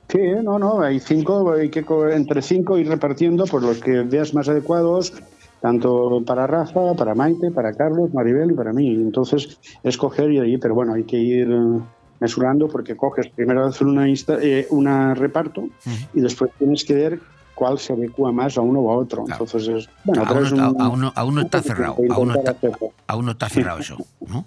Sí, 0.09 0.19
no, 0.43 0.59
no, 0.59 0.83
hay 0.83 1.01
cinco, 1.01 1.53
hay 1.53 1.71
que 1.71 1.85
entre 2.13 2.43
cinco 2.43 2.77
ir 2.77 2.87
repartiendo 2.87 3.47
por 3.47 3.63
los 3.63 3.79
que 3.81 4.03
veas 4.03 4.35
más 4.35 4.47
adecuados, 4.47 5.15
tanto 5.63 6.23
para 6.27 6.47
Rafa, 6.47 6.93
para 6.95 7.15
Maite, 7.15 7.51
para 7.51 7.73
Carlos, 7.73 8.13
Maribel 8.13 8.51
y 8.51 8.55
para 8.55 8.75
mí. 8.75 8.95
Entonces, 8.95 9.59
escoger 9.83 10.31
y 10.33 10.39
ahí, 10.41 10.59
pero 10.59 10.75
bueno, 10.75 10.93
hay 10.93 11.05
que 11.05 11.17
ir 11.17 11.51
eh, 11.51 11.81
mesurando 12.23 12.69
porque 12.69 12.97
coges 12.97 13.29
primero 13.29 13.67
hacer 13.67 13.87
una, 13.87 14.09
insta- 14.09 14.39
eh, 14.41 14.67
una 14.71 15.15
reparto 15.15 15.69
y 16.15 16.21
después 16.21 16.51
tienes 16.59 16.85
que 16.85 16.95
ver 16.95 17.21
cuál 17.55 17.79
se 17.79 17.93
adecua 17.93 18.33
más 18.33 18.57
a 18.57 18.61
uno 18.63 18.81
o 18.81 18.93
a 18.93 18.97
otro. 18.97 19.25
Claro. 19.25 19.45
Entonces, 19.45 19.69
es, 19.69 19.89
bueno, 20.05 20.23
pero 20.27 20.37
aún, 20.39 20.47
es 20.47 20.53
no, 20.55 20.71
un- 20.71 20.81
aún 20.81 21.01
no- 21.01 21.13
aún 21.15 21.35
no 21.35 21.41
está 21.43 21.61
cerrado. 21.63 21.95
intentar 21.99 22.17
Aún 22.19 22.29
no 22.29 22.35
está, 22.39 22.51
hacerlo. 22.53 22.93
aún 23.07 23.27
no 23.27 23.33
está 23.33 23.49
cerrado 23.49 23.79
eso, 23.81 23.97
¿no? 24.27 24.45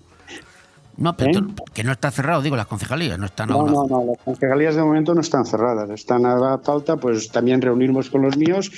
No, 0.97 1.17
pero 1.17 1.39
¿Eh? 1.39 1.43
que 1.73 1.83
no 1.83 1.91
está 1.91 2.09
cerrado, 2.09 2.41
digo, 2.41 2.55
las 2.55 2.67
concejalías, 2.67 3.19
no 3.19 3.25
están 3.25 3.51
aún. 3.51 3.69
no, 3.69 3.85
no, 3.85 4.05
las 4.05 4.17
concejalías 4.23 4.75
de 4.75 4.81
momento 4.81 5.13
no 5.13 5.19
están 5.19 5.45
cerradas. 5.45 5.89
Están 5.89 6.25
a 6.25 6.57
falta, 6.59 6.95
pues 6.95 7.27
también 7.27 7.61
reunirnos 7.61 8.09
con 8.09 8.21
los 8.21 8.37
míos, 8.37 8.71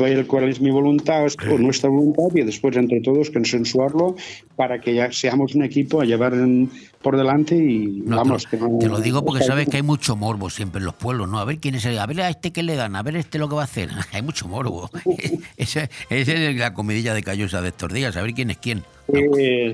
ver 0.00 0.26
cuál 0.26 0.44
es 0.48 0.62
mi 0.62 0.70
voluntad 0.70 1.26
o 1.52 1.58
nuestra 1.58 1.90
voluntad 1.90 2.34
y 2.34 2.40
después 2.42 2.74
entre 2.78 3.02
todos 3.02 3.30
consensuarlo 3.30 4.16
para 4.56 4.80
que 4.80 4.94
ya 4.94 5.12
seamos 5.12 5.54
un 5.54 5.62
equipo 5.62 6.00
a 6.00 6.06
llevar 6.06 6.32
en- 6.32 6.70
por 7.02 7.16
delante 7.16 7.54
y 7.56 8.02
No, 8.04 8.16
vamos. 8.16 8.44
te, 8.44 8.56
que 8.56 8.62
lo, 8.62 8.68
no- 8.70 8.78
te 8.78 8.88
lo 8.88 9.00
digo 9.00 9.24
porque 9.24 9.44
sabes 9.44 9.68
que 9.68 9.76
hay 9.76 9.82
mucho 9.82 10.16
morbo 10.16 10.50
siempre 10.50 10.80
en 10.80 10.86
los 10.86 10.94
pueblos, 10.94 11.28
¿no? 11.28 11.38
A 11.38 11.44
ver 11.44 11.58
quién 11.58 11.76
es 11.76 11.84
el. 11.86 11.98
A 11.98 12.06
ver 12.06 12.20
a 12.22 12.28
este 12.28 12.52
qué 12.52 12.62
le 12.62 12.74
dan, 12.76 12.96
a 12.96 13.02
ver 13.02 13.16
este 13.16 13.38
lo 13.38 13.48
que 13.48 13.54
va 13.54 13.62
a 13.62 13.64
hacer. 13.64 13.88
hay 14.12 14.22
mucho 14.22 14.48
morbo. 14.48 14.90
Esa 15.56 15.88
esa 16.10 16.32
es 16.32 16.56
la 16.56 16.74
comidilla 16.74 17.14
de 17.14 17.22
Callosa 17.22 17.60
de 17.62 17.68
estos 17.68 17.92
días, 17.92 18.16
a 18.16 18.22
ver 18.22 18.32
quién 18.34 18.50
es 18.50 18.58
quién. 18.58 18.82
Sí, 19.12 19.22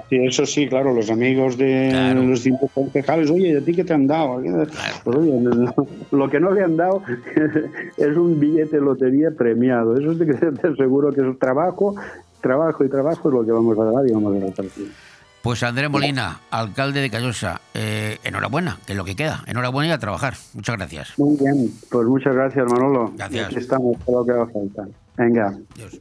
sí, 0.08 0.16
eso 0.24 0.46
sí, 0.46 0.68
claro, 0.68 0.94
los 0.94 1.10
amigos 1.10 1.56
de 1.58 1.88
Claro. 1.90 2.22
los 2.22 2.42
distintos 2.44 2.70
concejales, 2.72 3.28
oye, 3.30 3.48
¿y 3.52 3.56
¿a 3.56 3.60
ti 3.64 3.72
qué 3.74 3.82
te 3.84 3.92
han 3.92 4.06
dado? 4.06 4.40
Pues, 5.02 5.16
oye, 5.16 5.32
lo 6.12 6.28
que 6.30 6.38
no 6.38 6.52
le 6.52 6.62
han 6.62 6.76
dado 6.76 7.02
es 7.96 8.16
un 8.16 8.38
billete 8.38 8.76
de 8.76 8.82
lotería 8.82 9.30
premiado. 9.36 9.96
Eso 9.98 10.12
sí 10.14 10.20
que 10.26 10.34
te 10.34 10.68
aseguro 10.68 11.12
que 11.12 11.28
es 11.28 11.38
trabajo, 11.40 11.96
trabajo 12.40 12.84
y 12.84 12.88
trabajo 12.88 13.28
es 13.28 13.34
lo 13.34 13.44
que 13.44 13.50
vamos 13.52 13.76
a 13.78 13.84
dar 13.84 14.06
y 14.06 14.12
vamos 14.12 14.36
a 14.36 14.46
repartir. 14.46 14.92
Pues 15.44 15.62
Andrés 15.62 15.90
Molina, 15.90 16.40
alcalde 16.50 17.02
de 17.02 17.10
Callosa, 17.10 17.60
eh, 17.74 18.16
enhorabuena, 18.24 18.78
que 18.86 18.92
es 18.92 18.96
lo 18.96 19.04
que 19.04 19.14
queda. 19.14 19.44
Enhorabuena 19.46 19.90
y 19.90 19.92
a 19.92 19.98
trabajar. 19.98 20.32
Muchas 20.54 20.74
gracias. 20.78 21.18
Muy 21.18 21.36
bien, 21.36 21.70
pues 21.90 22.06
muchas 22.06 22.34
gracias, 22.34 22.64
Manolo. 22.72 23.12
Gracias. 23.14 23.46
Aquí 23.48 23.56
estamos, 23.56 23.98
todo 24.06 24.20
lo 24.20 24.24
que 24.24 24.32
haga 24.32 24.46
falta. 24.46 24.88
Venga, 25.18 25.54
Adiós. 25.74 25.98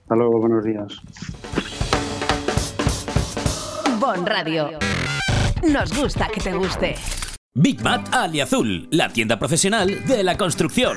hasta 0.00 0.16
luego, 0.16 0.40
buenos 0.40 0.64
días. 0.64 0.86
Bon 4.00 4.24
Radio. 4.24 4.70
Nos 5.70 5.92
gusta 5.94 6.28
que 6.32 6.40
te 6.40 6.54
guste. 6.54 6.94
Big 7.52 7.82
Mat 7.82 8.08
Aliazul, 8.14 8.88
la 8.92 9.10
tienda 9.10 9.38
profesional 9.38 10.06
de 10.06 10.24
la 10.24 10.38
construcción. 10.38 10.96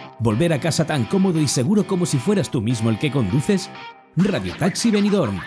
¿Volver 0.21 0.53
a 0.53 0.59
casa 0.59 0.85
tan 0.85 1.05
cómodo 1.05 1.41
y 1.41 1.47
seguro 1.47 1.87
como 1.87 2.05
si 2.05 2.19
fueras 2.19 2.51
tú 2.51 2.61
mismo 2.61 2.91
el 2.91 2.99
que 2.99 3.11
conduces? 3.11 3.71
Radio 4.15 4.53
Taxi 4.55 4.91
Benidorm. 4.91 5.39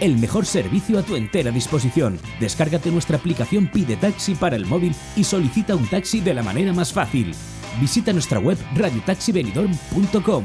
El 0.00 0.16
mejor 0.16 0.46
servicio 0.46 0.98
a 0.98 1.02
tu 1.02 1.16
entera 1.16 1.50
disposición. 1.50 2.18
Descárgate 2.40 2.90
nuestra 2.90 3.18
aplicación 3.18 3.66
Pide 3.66 3.96
Taxi 3.96 4.34
para 4.36 4.56
el 4.56 4.64
móvil 4.64 4.94
y 5.16 5.24
solicita 5.24 5.76
un 5.76 5.86
taxi 5.86 6.20
de 6.20 6.32
la 6.32 6.42
manera 6.42 6.72
más 6.72 6.94
fácil. 6.94 7.34
Visita 7.78 8.14
nuestra 8.14 8.38
web 8.38 8.56
radiotaxibenidorm.com. 8.74 10.44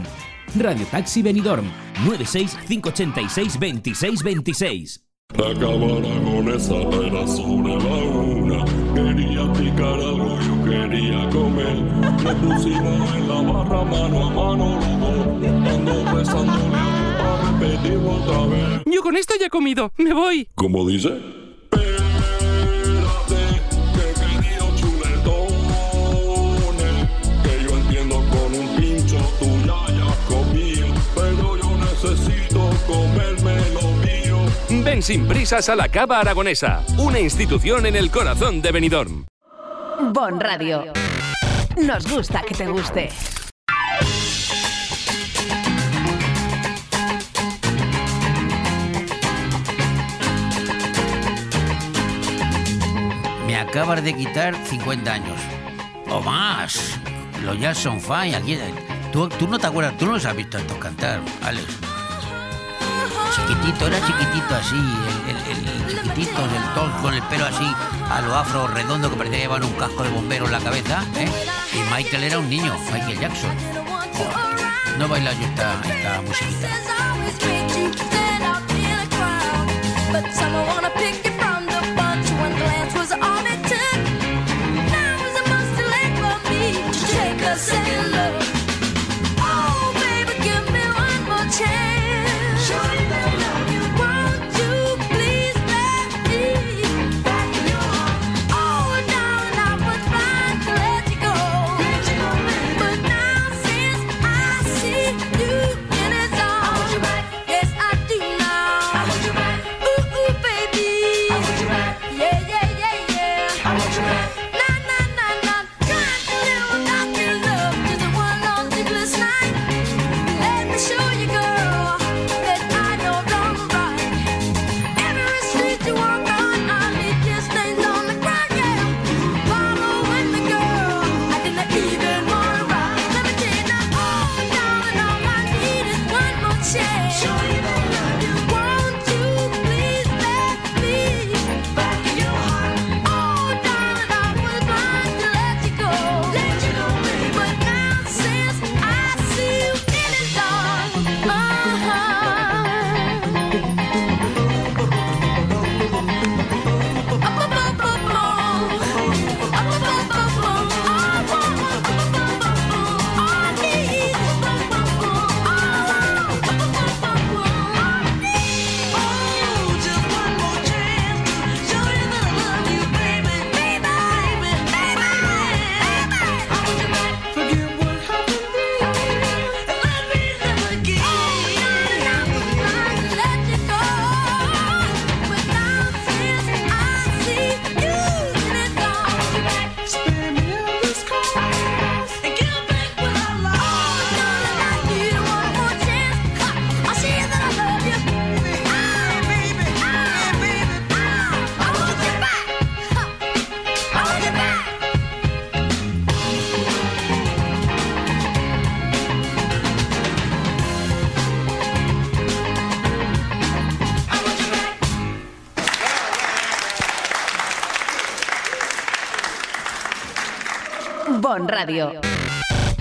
Radio 0.60 0.86
Taxi 0.88 1.22
Benidorm 1.22 1.66
96 2.04 2.58
586 2.68 3.58
26 3.58 4.24
26. 4.24 5.08
La 5.38 5.54
cámara 5.54 6.10
con 6.24 6.50
esa 6.54 6.76
era 6.76 7.26
sobre 7.26 7.78
una. 7.78 8.66
Quería 8.94 9.54
picar 9.54 9.94
algo, 9.94 10.40
yo 10.42 10.57
quería 10.70 11.30
comer. 11.30 11.76
Me 12.24 12.36
pusimos 12.36 13.16
en 13.16 13.28
la 13.28 13.42
barra 13.42 13.84
mano 13.84 14.26
a 14.26 14.30
mano 14.30 14.80
los 14.80 15.00
dos. 15.00 15.18
Ando 15.74 15.94
besándole 16.16 16.76
a 16.76 17.18
para 17.18 17.36
repetirlo 17.52 18.12
otra 18.12 18.46
vez. 18.48 18.84
Yo 18.86 19.02
con 19.02 19.16
esto 19.16 19.34
ya 19.40 19.48
he 19.48 19.50
comido. 19.50 19.92
Me 19.98 20.14
voy. 20.14 20.48
¿Cómo 20.56 20.88
dice? 20.88 21.10
Espérate, 21.72 23.36
que 23.94 24.06
querido 24.20 24.66
chuletones. 24.76 25.48
Que 27.44 27.54
yo 27.64 27.78
entiendo 27.78 28.16
con 28.30 28.54
un 28.54 28.68
pincho 28.76 29.18
tú 29.40 29.48
ya 29.66 29.86
hayas 29.86 30.18
comido. 30.28 30.88
Pero 31.16 31.58
yo 31.58 31.70
necesito 31.78 32.70
comerme 32.88 33.56
lo 33.74 33.88
mío. 34.04 34.84
Ven 34.84 35.02
sin 35.02 35.28
prisas 35.28 35.70
a 35.70 35.76
la 35.76 35.90
Cava 35.90 36.20
Aragonesa, 36.20 36.84
una 36.98 37.20
institución 37.20 37.86
en 37.86 37.96
el 37.96 38.12
corazón 38.12 38.62
de 38.62 38.72
Benidorm. 38.72 39.26
Bon 40.00 40.40
Radio. 40.40 40.94
Nos 41.76 42.08
gusta 42.08 42.44
que 42.44 42.54
te 42.54 42.68
guste. 42.68 43.10
Me 53.48 53.58
acabas 53.58 54.04
de 54.04 54.16
quitar 54.16 54.56
50 54.68 55.12
años. 55.12 55.40
O 56.10 56.22
más. 56.22 57.00
Los 57.44 57.60
Jazz 57.60 57.80
son 57.80 58.00
fine. 58.00 58.36
Aquí, 58.36 58.56
tú, 59.12 59.28
tú 59.30 59.48
no 59.48 59.58
te 59.58 59.66
acuerdas, 59.66 59.98
tú 59.98 60.06
no 60.06 60.14
los 60.14 60.26
has 60.26 60.36
visto 60.36 60.60
estos 60.60 60.78
cantar, 60.78 61.22
Alex. 61.42 61.97
Chiquitito, 63.48 63.88
era 63.88 64.06
chiquitito 64.06 64.56
así, 64.56 64.76
el, 65.28 65.38
chiquitito, 65.88 66.44
el 66.44 66.74
tol 66.74 66.92
con 67.02 67.14
el 67.14 67.22
pelo 67.24 67.46
así, 67.46 67.74
a 68.10 68.22
lo 68.22 68.36
afro 68.36 68.68
redondo 68.68 69.10
que 69.10 69.16
parecía 69.16 69.40
llevar 69.40 69.64
un 69.64 69.72
casco 69.74 70.04
de 70.04 70.10
bombero 70.10 70.46
en 70.46 70.52
la 70.52 70.60
cabeza, 70.60 71.04
¿eh? 71.16 71.30
Y 71.74 71.78
Michael 71.94 72.24
era 72.24 72.40
un 72.40 72.50
niño, 72.50 72.76
Michael 72.92 73.20
Jackson. 73.20 73.52
No 74.98 75.08
baila 75.08 75.32
yo 75.34 75.46
esta, 75.46 75.80
esta. 75.86 76.22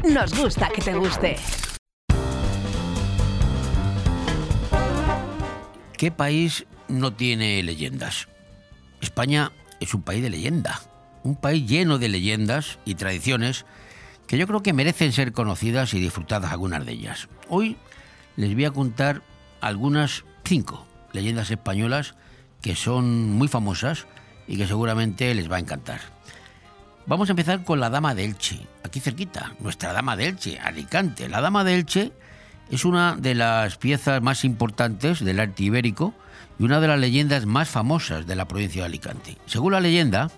Nos 0.04 0.38
gusta 0.38 0.68
que 0.68 0.82
te 0.82 0.94
guste. 0.94 1.36
¿Qué 5.96 6.10
país 6.10 6.66
no 6.88 7.14
tiene 7.14 7.62
leyendas? 7.62 8.28
España 9.00 9.52
es 9.80 9.94
un 9.94 10.02
país 10.02 10.22
de 10.22 10.28
leyenda, 10.28 10.80
un 11.22 11.36
país 11.36 11.66
lleno 11.66 11.98
de 11.98 12.10
leyendas 12.10 12.78
y 12.84 12.96
tradiciones 12.96 13.64
que 14.26 14.36
yo 14.36 14.46
creo 14.46 14.62
que 14.62 14.74
merecen 14.74 15.12
ser 15.12 15.32
conocidas 15.32 15.94
y 15.94 16.00
disfrutadas 16.00 16.52
algunas 16.52 16.84
de 16.84 16.92
ellas. 16.92 17.28
Hoy 17.48 17.78
les 18.36 18.52
voy 18.54 18.66
a 18.66 18.72
contar 18.72 19.22
algunas 19.62 20.24
cinco 20.44 20.86
leyendas 21.12 21.50
españolas 21.50 22.14
que 22.60 22.76
son 22.76 23.30
muy 23.30 23.48
famosas 23.48 24.06
y 24.46 24.58
que 24.58 24.66
seguramente 24.66 25.34
les 25.34 25.50
va 25.50 25.56
a 25.56 25.60
encantar. 25.60 26.15
Vamos 27.08 27.28
a 27.28 27.32
empezar 27.34 27.62
con 27.62 27.78
la 27.78 27.88
Dama 27.88 28.16
de 28.16 28.24
Elche, 28.24 28.66
aquí 28.82 28.98
cerquita, 28.98 29.52
nuestra 29.60 29.92
Dama 29.92 30.16
de 30.16 30.26
Elche, 30.26 30.58
Alicante. 30.58 31.28
La 31.28 31.40
Dama 31.40 31.62
de 31.62 31.76
Elche 31.76 32.12
es 32.68 32.84
una 32.84 33.14
de 33.14 33.36
las 33.36 33.76
piezas 33.76 34.20
más 34.22 34.44
importantes 34.44 35.24
del 35.24 35.38
arte 35.38 35.62
ibérico 35.62 36.14
y 36.58 36.64
una 36.64 36.80
de 36.80 36.88
las 36.88 36.98
leyendas 36.98 37.46
más 37.46 37.68
famosas 37.68 38.26
de 38.26 38.34
la 38.34 38.48
provincia 38.48 38.82
de 38.82 38.86
Alicante. 38.86 39.38
Según 39.46 39.74
la 39.74 39.80
leyenda, 39.80 40.32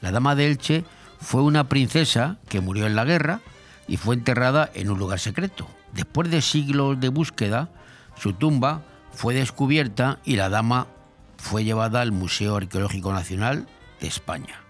la 0.00 0.10
Dama 0.10 0.34
de 0.34 0.46
Elche 0.46 0.84
fue 1.20 1.42
una 1.42 1.68
princesa 1.68 2.38
que 2.48 2.62
murió 2.62 2.86
en 2.86 2.96
la 2.96 3.04
guerra 3.04 3.42
y 3.86 3.98
fue 3.98 4.14
enterrada 4.14 4.70
en 4.72 4.88
un 4.88 4.98
lugar 4.98 5.18
secreto. 5.18 5.68
Después 5.92 6.30
de 6.30 6.40
siglos 6.40 6.98
de 7.00 7.10
búsqueda, 7.10 7.68
su 8.16 8.32
tumba 8.32 8.80
fue 9.12 9.34
descubierta 9.34 10.20
y 10.24 10.36
la 10.36 10.48
dama 10.48 10.86
fue 11.36 11.64
llevada 11.64 12.00
al 12.00 12.12
Museo 12.12 12.56
Arqueológico 12.56 13.12
Nacional 13.12 13.68
de 14.00 14.06
España. 14.06 14.67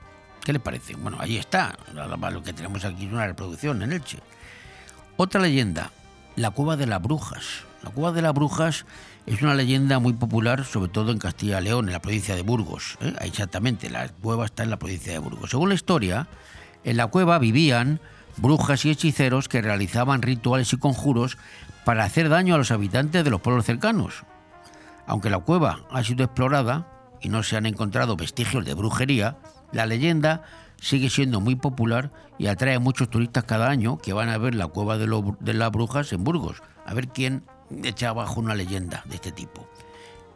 ¿Qué 0.49 0.55
le 0.55 0.61
parece? 0.61 0.97
Bueno, 0.97 1.19
ahí 1.21 1.37
está. 1.37 1.77
Lo 1.93 2.43
que 2.43 2.55
tenemos 2.55 2.83
aquí 2.87 3.05
es 3.05 3.13
una 3.13 3.27
reproducción 3.27 3.83
en 3.83 3.93
Elche. 3.93 4.19
Otra 5.19 5.43
leyenda, 5.43 5.91
la 6.37 6.53
Cueva 6.53 6.79
de 6.79 6.87
las 6.87 7.03
Brujas. 7.03 7.65
La 7.83 7.91
Cueva 7.91 8.13
de 8.13 8.23
las 8.23 8.33
Brujas 8.33 8.87
es 9.27 9.43
una 9.43 9.53
leyenda 9.53 9.99
muy 9.99 10.15
popular, 10.15 10.65
sobre 10.65 10.91
todo 10.91 11.13
en 11.13 11.19
Castilla 11.19 11.61
y 11.61 11.65
León, 11.65 11.89
en 11.89 11.93
la 11.93 12.01
provincia 12.01 12.35
de 12.35 12.41
Burgos. 12.41 12.97
¿eh? 13.03 13.13
Exactamente, 13.21 13.91
la 13.91 14.09
cueva 14.09 14.47
está 14.47 14.63
en 14.63 14.71
la 14.71 14.79
provincia 14.79 15.13
de 15.13 15.19
Burgos. 15.19 15.51
Según 15.51 15.69
la 15.69 15.75
historia, 15.75 16.29
en 16.83 16.97
la 16.97 17.09
cueva 17.09 17.39
vivían 17.39 18.01
brujas 18.39 18.87
y 18.87 18.91
hechiceros 18.91 19.49
que 19.51 19.61
realizaban 19.61 20.23
rituales 20.23 20.73
y 20.73 20.79
conjuros 20.79 21.37
para 21.85 22.05
hacer 22.05 22.31
daño 22.31 22.55
a 22.55 22.59
los 22.59 22.71
habitantes 22.71 23.23
de 23.23 23.29
los 23.29 23.43
pueblos 23.43 23.67
cercanos. 23.67 24.25
Aunque 25.07 25.29
la 25.29 25.41
cueva 25.41 25.81
ha 25.91 26.03
sido 26.05 26.25
explorada 26.25 26.89
y 27.21 27.29
no 27.29 27.43
se 27.43 27.59
han 27.59 27.67
encontrado 27.67 28.17
vestigios 28.17 28.65
de 28.65 28.73
brujería, 28.73 29.37
la 29.73 29.87
leyenda 29.87 30.43
sigue 30.81 31.11
siendo 31.11 31.41
muy 31.41 31.57
popular 31.57 32.11
y 32.39 32.47
atrae 32.47 32.77
a 32.77 32.81
muchos 32.81 33.11
turistas 33.11 33.45
cada 33.45 33.69
año 33.69 33.99
que 33.99 34.13
van 34.13 34.29
a 34.29 34.39
ver 34.39 34.55
la 34.55 34.69
cueva 34.69 34.97
de, 34.97 35.07
de 35.41 35.55
las 35.55 35.71
brujas 35.71 36.13
en 36.13 36.25
Burgos, 36.25 36.63
a 36.87 36.95
ver 36.95 37.09
quién 37.09 37.45
echa 37.85 38.11
abajo 38.11 38.41
una 38.41 38.55
leyenda 38.55 39.03
de 39.07 39.17
este 39.17 39.33
tipo. 39.33 39.69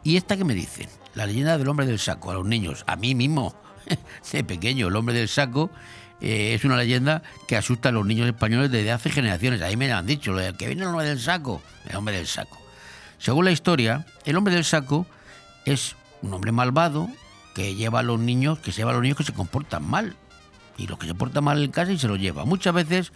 ¿Y 0.03 0.17
esta 0.17 0.35
que 0.35 0.43
me 0.43 0.53
dicen? 0.53 0.89
La 1.15 1.25
leyenda 1.25 1.57
del 1.57 1.67
hombre 1.69 1.85
del 1.85 1.99
saco, 1.99 2.31
a 2.31 2.33
los 2.33 2.45
niños, 2.45 2.83
a 2.87 2.95
mí 2.95 3.15
mismo, 3.15 3.55
de 4.31 4.43
pequeño, 4.43 4.87
el 4.87 4.95
hombre 4.95 5.15
del 5.15 5.29
saco 5.29 5.69
eh, 6.19 6.53
es 6.53 6.65
una 6.65 6.77
leyenda 6.77 7.23
que 7.47 7.55
asusta 7.55 7.89
a 7.89 7.91
los 7.91 8.05
niños 8.05 8.27
españoles 8.27 8.71
desde 8.71 8.91
hace 8.91 9.09
generaciones. 9.09 9.61
Ahí 9.61 9.77
me 9.77 9.87
lo 9.87 9.95
han 9.95 10.05
dicho, 10.05 10.35
que 10.57 10.67
viene 10.67 10.83
el 10.83 10.89
hombre 10.89 11.07
del 11.07 11.19
saco, 11.19 11.61
el 11.87 11.95
hombre 11.95 12.17
del 12.17 12.27
saco. 12.27 12.57
Según 13.17 13.45
la 13.45 13.51
historia, 13.51 14.05
el 14.25 14.35
hombre 14.35 14.53
del 14.53 14.65
saco 14.65 15.05
es 15.65 15.95
un 16.21 16.33
hombre 16.33 16.51
malvado 16.51 17.09
que 17.53 17.75
lleva 17.75 17.99
a 17.99 18.03
los 18.03 18.19
niños, 18.19 18.59
que 18.59 18.71
se 18.71 18.77
lleva 18.77 18.91
a 18.91 18.93
los 18.93 19.03
niños 19.03 19.17
que 19.17 19.23
se 19.23 19.33
comportan 19.33 19.87
mal. 19.87 20.15
Y 20.77 20.87
los 20.87 20.97
que 20.97 21.07
se 21.07 21.13
portan 21.13 21.43
mal 21.43 21.63
en 21.63 21.71
casa 21.71 21.91
y 21.91 21.99
se 21.99 22.07
los 22.07 22.19
lleva. 22.19 22.45
Muchas 22.45 22.73
veces 22.73 23.11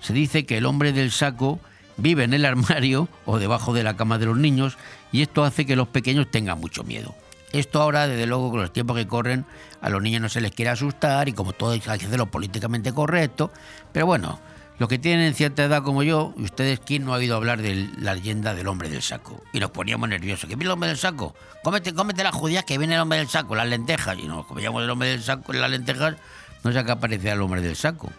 se 0.00 0.12
dice 0.12 0.46
que 0.46 0.58
el 0.58 0.66
hombre 0.66 0.92
del 0.92 1.10
saco 1.10 1.60
vive 1.96 2.24
en 2.24 2.34
el 2.34 2.44
armario 2.44 3.08
o 3.26 3.38
debajo 3.38 3.72
de 3.72 3.82
la 3.82 3.96
cama 3.96 4.18
de 4.18 4.26
los 4.26 4.36
niños 4.36 4.78
y 5.12 5.22
esto 5.22 5.44
hace 5.44 5.66
que 5.66 5.76
los 5.76 5.88
pequeños 5.88 6.30
tengan 6.30 6.60
mucho 6.60 6.84
miedo. 6.84 7.14
Esto 7.52 7.82
ahora, 7.82 8.06
desde 8.06 8.26
luego, 8.26 8.50
con 8.50 8.60
los 8.60 8.72
tiempos 8.72 8.96
que 8.96 9.08
corren, 9.08 9.44
a 9.80 9.90
los 9.90 10.00
niños 10.00 10.22
no 10.22 10.28
se 10.28 10.40
les 10.40 10.52
quiere 10.52 10.70
asustar 10.70 11.28
y 11.28 11.32
como 11.32 11.52
todo 11.52 11.72
hay 11.72 11.80
que 11.80 11.90
hacerlo 11.90 12.26
políticamente 12.26 12.92
correcto. 12.92 13.50
Pero 13.92 14.06
bueno, 14.06 14.38
Los 14.80 14.88
que 14.88 14.98
tienen 14.98 15.34
cierta 15.34 15.62
edad 15.62 15.82
como 15.82 16.02
yo, 16.02 16.32
y 16.38 16.44
ustedes, 16.44 16.80
¿quién 16.80 17.04
no 17.04 17.12
ha 17.12 17.18
oído 17.18 17.36
hablar 17.36 17.60
de 17.60 17.90
la 17.98 18.14
leyenda 18.14 18.54
del 18.54 18.66
hombre 18.66 18.88
del 18.88 19.02
saco? 19.02 19.44
Y 19.52 19.60
nos 19.60 19.72
poníamos 19.72 20.08
nerviosos. 20.08 20.48
¿Qué 20.48 20.56
viene 20.56 20.64
el 20.64 20.70
hombre 20.70 20.88
del 20.88 20.96
saco? 20.96 21.34
Cómete, 21.62 21.92
cómete 21.92 22.24
las 22.24 22.34
judías 22.34 22.64
que 22.64 22.78
viene 22.78 22.94
el 22.94 23.02
hombre 23.02 23.18
del 23.18 23.28
saco, 23.28 23.54
las 23.54 23.68
lentejas. 23.68 24.16
Y 24.18 24.26
nos 24.26 24.46
comíamos 24.46 24.82
el 24.82 24.88
hombre 24.88 25.10
del 25.10 25.22
saco 25.22 25.52
las 25.52 25.70
lentejas, 25.70 26.16
no 26.64 26.72
sé 26.72 26.82
qué 26.82 26.92
aparecía 26.92 27.34
el 27.34 27.42
hombre 27.42 27.60
del 27.60 27.76
saco. 27.76 28.10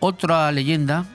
Otra 0.00 0.52
leyenda, 0.52 1.06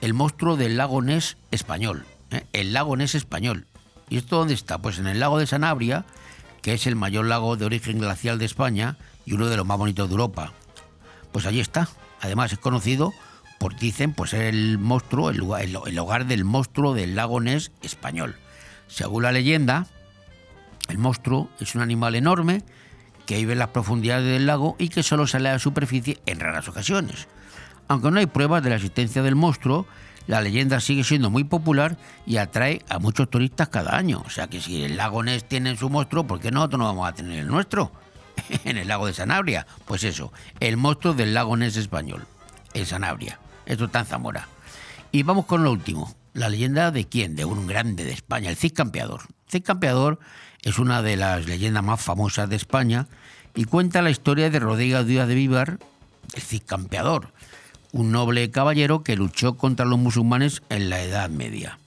el 0.00 0.14
monstruo 0.14 0.56
del 0.56 0.76
lago 0.76 1.02
Ness 1.02 1.36
español. 1.50 2.06
¿eh? 2.30 2.46
El 2.52 2.72
lago 2.72 2.96
Ness 2.96 3.16
español. 3.16 3.66
¿Y 4.08 4.18
esto 4.18 4.36
dónde 4.36 4.54
está? 4.54 4.78
Pues 4.78 5.00
en 5.00 5.08
el 5.08 5.18
lago 5.18 5.36
de 5.40 5.48
Sanabria, 5.48 6.04
que 6.62 6.74
es 6.74 6.86
el 6.86 6.94
mayor 6.94 7.26
lago 7.26 7.56
de 7.56 7.64
origen 7.64 7.98
glacial 7.98 8.38
de 8.38 8.44
España 8.44 8.96
y 9.26 9.32
uno 9.32 9.48
de 9.48 9.56
los 9.56 9.66
más 9.66 9.78
bonitos 9.78 10.08
de 10.08 10.12
Europa. 10.12 10.52
Pues 11.32 11.44
allí 11.44 11.58
está. 11.58 11.88
Además 12.20 12.52
es 12.52 12.60
conocido 12.60 13.12
por, 13.60 13.76
dicen, 13.76 14.14
pues 14.14 14.30
ser 14.30 14.40
el 14.46 14.78
monstruo, 14.78 15.28
el, 15.28 15.36
lugar- 15.36 15.60
el- 15.62 15.76
el 15.86 15.98
hogar 15.98 16.24
del 16.24 16.46
monstruo 16.46 16.94
del 16.94 17.14
lago 17.14 17.42
Ness 17.42 17.72
español. 17.82 18.36
Según 18.88 19.22
la 19.24 19.32
leyenda, 19.32 19.86
el 20.88 20.96
monstruo 20.96 21.50
es 21.60 21.74
un 21.74 21.82
animal 21.82 22.14
enorme 22.14 22.62
que 23.26 23.36
vive 23.36 23.52
en 23.52 23.58
las 23.58 23.68
profundidades 23.68 24.24
del 24.24 24.46
lago 24.46 24.76
y 24.78 24.88
que 24.88 25.02
solo 25.02 25.26
sale 25.26 25.50
a 25.50 25.52
la 25.52 25.58
superficie 25.58 26.18
en 26.24 26.40
raras 26.40 26.68
ocasiones. 26.68 27.28
Aunque 27.86 28.10
no 28.10 28.18
hay 28.18 28.24
pruebas 28.24 28.62
de 28.62 28.70
la 28.70 28.76
existencia 28.76 29.22
del 29.22 29.36
monstruo, 29.36 29.86
la 30.26 30.40
leyenda 30.40 30.80
sigue 30.80 31.04
siendo 31.04 31.28
muy 31.28 31.44
popular 31.44 31.98
y 32.24 32.38
atrae 32.38 32.82
a 32.88 32.98
muchos 32.98 33.28
turistas 33.28 33.68
cada 33.68 33.94
año. 33.94 34.22
O 34.24 34.30
sea 34.30 34.48
que 34.48 34.62
si 34.62 34.84
el 34.84 34.96
lago 34.96 35.22
Ness 35.22 35.44
tiene 35.46 35.76
su 35.76 35.90
monstruo, 35.90 36.26
¿por 36.26 36.40
qué 36.40 36.50
nosotros 36.50 36.78
no 36.78 36.86
vamos 36.86 37.06
a 37.06 37.12
tener 37.12 37.40
el 37.40 37.46
nuestro? 37.48 37.92
en 38.64 38.78
el 38.78 38.88
lago 38.88 39.06
de 39.06 39.12
Sanabria. 39.12 39.66
Pues 39.84 40.02
eso, 40.02 40.32
el 40.60 40.78
monstruo 40.78 41.12
del 41.12 41.34
lago 41.34 41.58
Ness 41.58 41.76
español, 41.76 42.24
en 42.72 42.86
Sanabria. 42.86 43.38
Esto 43.70 43.84
está 43.84 44.00
en 44.00 44.06
Zamora. 44.06 44.48
Y 45.12 45.22
vamos 45.22 45.46
con 45.46 45.62
lo 45.62 45.70
último. 45.70 46.12
La 46.32 46.48
leyenda 46.48 46.90
de 46.90 47.06
quién? 47.06 47.36
De 47.36 47.44
un 47.44 47.68
grande 47.68 48.04
de 48.04 48.12
España, 48.12 48.50
el 48.50 48.56
Cid 48.56 48.72
Campeador. 48.74 49.22
Cid 49.48 49.62
Campeador 49.62 50.18
es 50.62 50.80
una 50.80 51.02
de 51.02 51.16
las 51.16 51.46
leyendas 51.46 51.84
más 51.84 52.00
famosas 52.00 52.50
de 52.50 52.56
España 52.56 53.06
y 53.54 53.66
cuenta 53.66 54.02
la 54.02 54.10
historia 54.10 54.50
de 54.50 54.58
Rodríguez 54.58 55.06
Díaz 55.06 55.28
de 55.28 55.34
Vivar, 55.36 55.78
el 56.34 56.42
Cid 56.42 56.62
Campeador, 56.66 57.32
un 57.92 58.10
noble 58.10 58.50
caballero 58.50 59.04
que 59.04 59.14
luchó 59.14 59.56
contra 59.56 59.86
los 59.86 60.00
musulmanes 60.00 60.62
en 60.68 60.90
la 60.90 61.00
Edad 61.02 61.30
Media. 61.30 61.79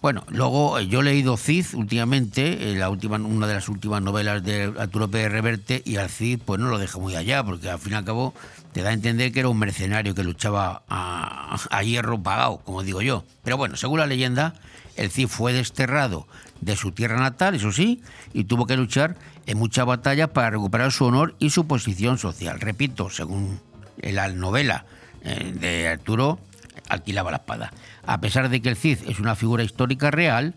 Bueno, 0.00 0.22
luego 0.28 0.78
eh, 0.78 0.86
yo 0.86 1.00
he 1.00 1.04
leído 1.04 1.36
Cid 1.36 1.66
últimamente, 1.74 2.70
eh, 2.70 2.76
la 2.76 2.88
última, 2.88 3.16
una 3.16 3.48
de 3.48 3.54
las 3.54 3.68
últimas 3.68 4.00
novelas 4.00 4.44
de 4.44 4.72
Arturo 4.78 5.10
Pérez 5.10 5.32
Reverte, 5.32 5.82
y 5.84 5.96
al 5.96 6.08
Cid 6.08 6.38
pues 6.44 6.60
no 6.60 6.68
lo 6.68 6.78
deja 6.78 7.00
muy 7.00 7.16
allá, 7.16 7.42
porque 7.42 7.68
al 7.68 7.80
fin 7.80 7.94
y 7.94 7.96
al 7.96 8.04
cabo 8.04 8.32
te 8.72 8.82
da 8.82 8.90
a 8.90 8.92
entender 8.92 9.32
que 9.32 9.40
era 9.40 9.48
un 9.48 9.58
mercenario 9.58 10.14
que 10.14 10.22
luchaba 10.22 10.82
a, 10.88 11.82
hierro 11.82 12.22
pagado, 12.22 12.58
como 12.58 12.84
digo 12.84 13.02
yo. 13.02 13.24
Pero 13.42 13.56
bueno, 13.56 13.74
según 13.74 13.98
la 13.98 14.06
leyenda, 14.06 14.54
el 14.94 15.10
Cid 15.10 15.26
fue 15.26 15.52
desterrado 15.52 16.28
de 16.60 16.76
su 16.76 16.92
tierra 16.92 17.18
natal, 17.18 17.56
eso 17.56 17.72
sí, 17.72 18.00
y 18.32 18.44
tuvo 18.44 18.66
que 18.66 18.76
luchar 18.76 19.16
en 19.46 19.58
muchas 19.58 19.84
batallas 19.84 20.28
para 20.28 20.50
recuperar 20.50 20.92
su 20.92 21.06
honor 21.06 21.34
y 21.40 21.50
su 21.50 21.66
posición 21.66 22.18
social. 22.18 22.60
Repito, 22.60 23.10
según 23.10 23.60
la 24.00 24.28
novela 24.28 24.84
eh, 25.24 25.52
de 25.58 25.88
Arturo, 25.88 26.38
alquilaba 26.88 27.32
la 27.32 27.38
espada. 27.38 27.72
A 28.08 28.22
pesar 28.22 28.48
de 28.48 28.62
que 28.62 28.70
el 28.70 28.76
Cid 28.76 29.00
es 29.06 29.20
una 29.20 29.36
figura 29.36 29.62
histórica 29.62 30.10
real, 30.10 30.54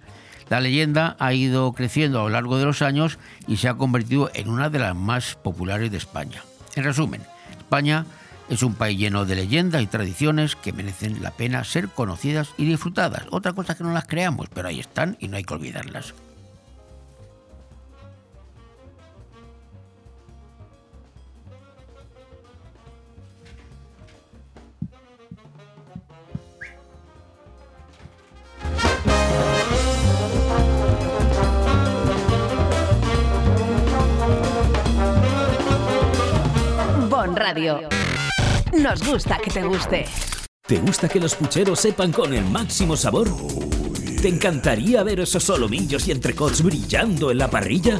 la 0.50 0.62
leyenda 0.62 1.18
ha 1.20 1.34
ido 1.34 1.74
creciendo 1.74 2.22
a 2.22 2.24
lo 2.24 2.30
largo 2.30 2.58
de 2.58 2.64
los 2.64 2.82
años 2.82 3.20
y 3.46 3.58
se 3.58 3.68
ha 3.68 3.74
convertido 3.74 4.32
en 4.34 4.48
una 4.48 4.70
de 4.70 4.80
las 4.80 4.96
más 4.96 5.36
populares 5.36 5.92
de 5.92 5.98
España. 5.98 6.44
En 6.76 6.86
resumen, 6.86 7.22
España 7.58 8.06
es 8.48 8.64
un 8.64 8.74
país 8.76 8.98
lleno 8.98 9.26
de 9.26 9.36
leyendas 9.36 9.82
y 9.82 9.88
tradiciones 9.88 10.56
que 10.56 10.72
merecen 10.72 11.22
la 11.22 11.32
pena 11.32 11.66
ser 11.66 11.90
conocidas 11.90 12.54
y 12.58 12.64
disfrutadas. 12.64 13.24
Otra 13.32 13.52
cosa 13.52 13.76
que 13.76 13.84
no 13.84 13.92
las 13.92 14.08
creamos, 14.08 14.48
pero 14.54 14.70
ahí 14.70 14.80
están 14.80 15.18
y 15.20 15.28
no 15.28 15.36
hay 15.36 15.44
que 15.44 15.54
olvidarlas. 15.54 16.14
Radio. 37.28 37.88
Nos 38.74 39.08
gusta 39.08 39.38
que 39.38 39.52
te 39.52 39.62
guste. 39.62 40.06
¿Te 40.66 40.80
gusta 40.80 41.08
que 41.08 41.20
los 41.20 41.36
pucheros 41.36 41.80
sepan 41.80 42.12
con 42.12 42.34
el 42.34 42.44
máximo 42.46 42.98
sabor? 42.98 43.28
¿Te 44.22 44.28
encantaría 44.28 45.04
ver 45.04 45.20
esos 45.20 45.44
solomillos 45.44 46.08
y 46.08 46.12
entrecots 46.12 46.64
brillando 46.64 47.30
en 47.30 47.38
la 47.38 47.50
parrilla? 47.50 48.00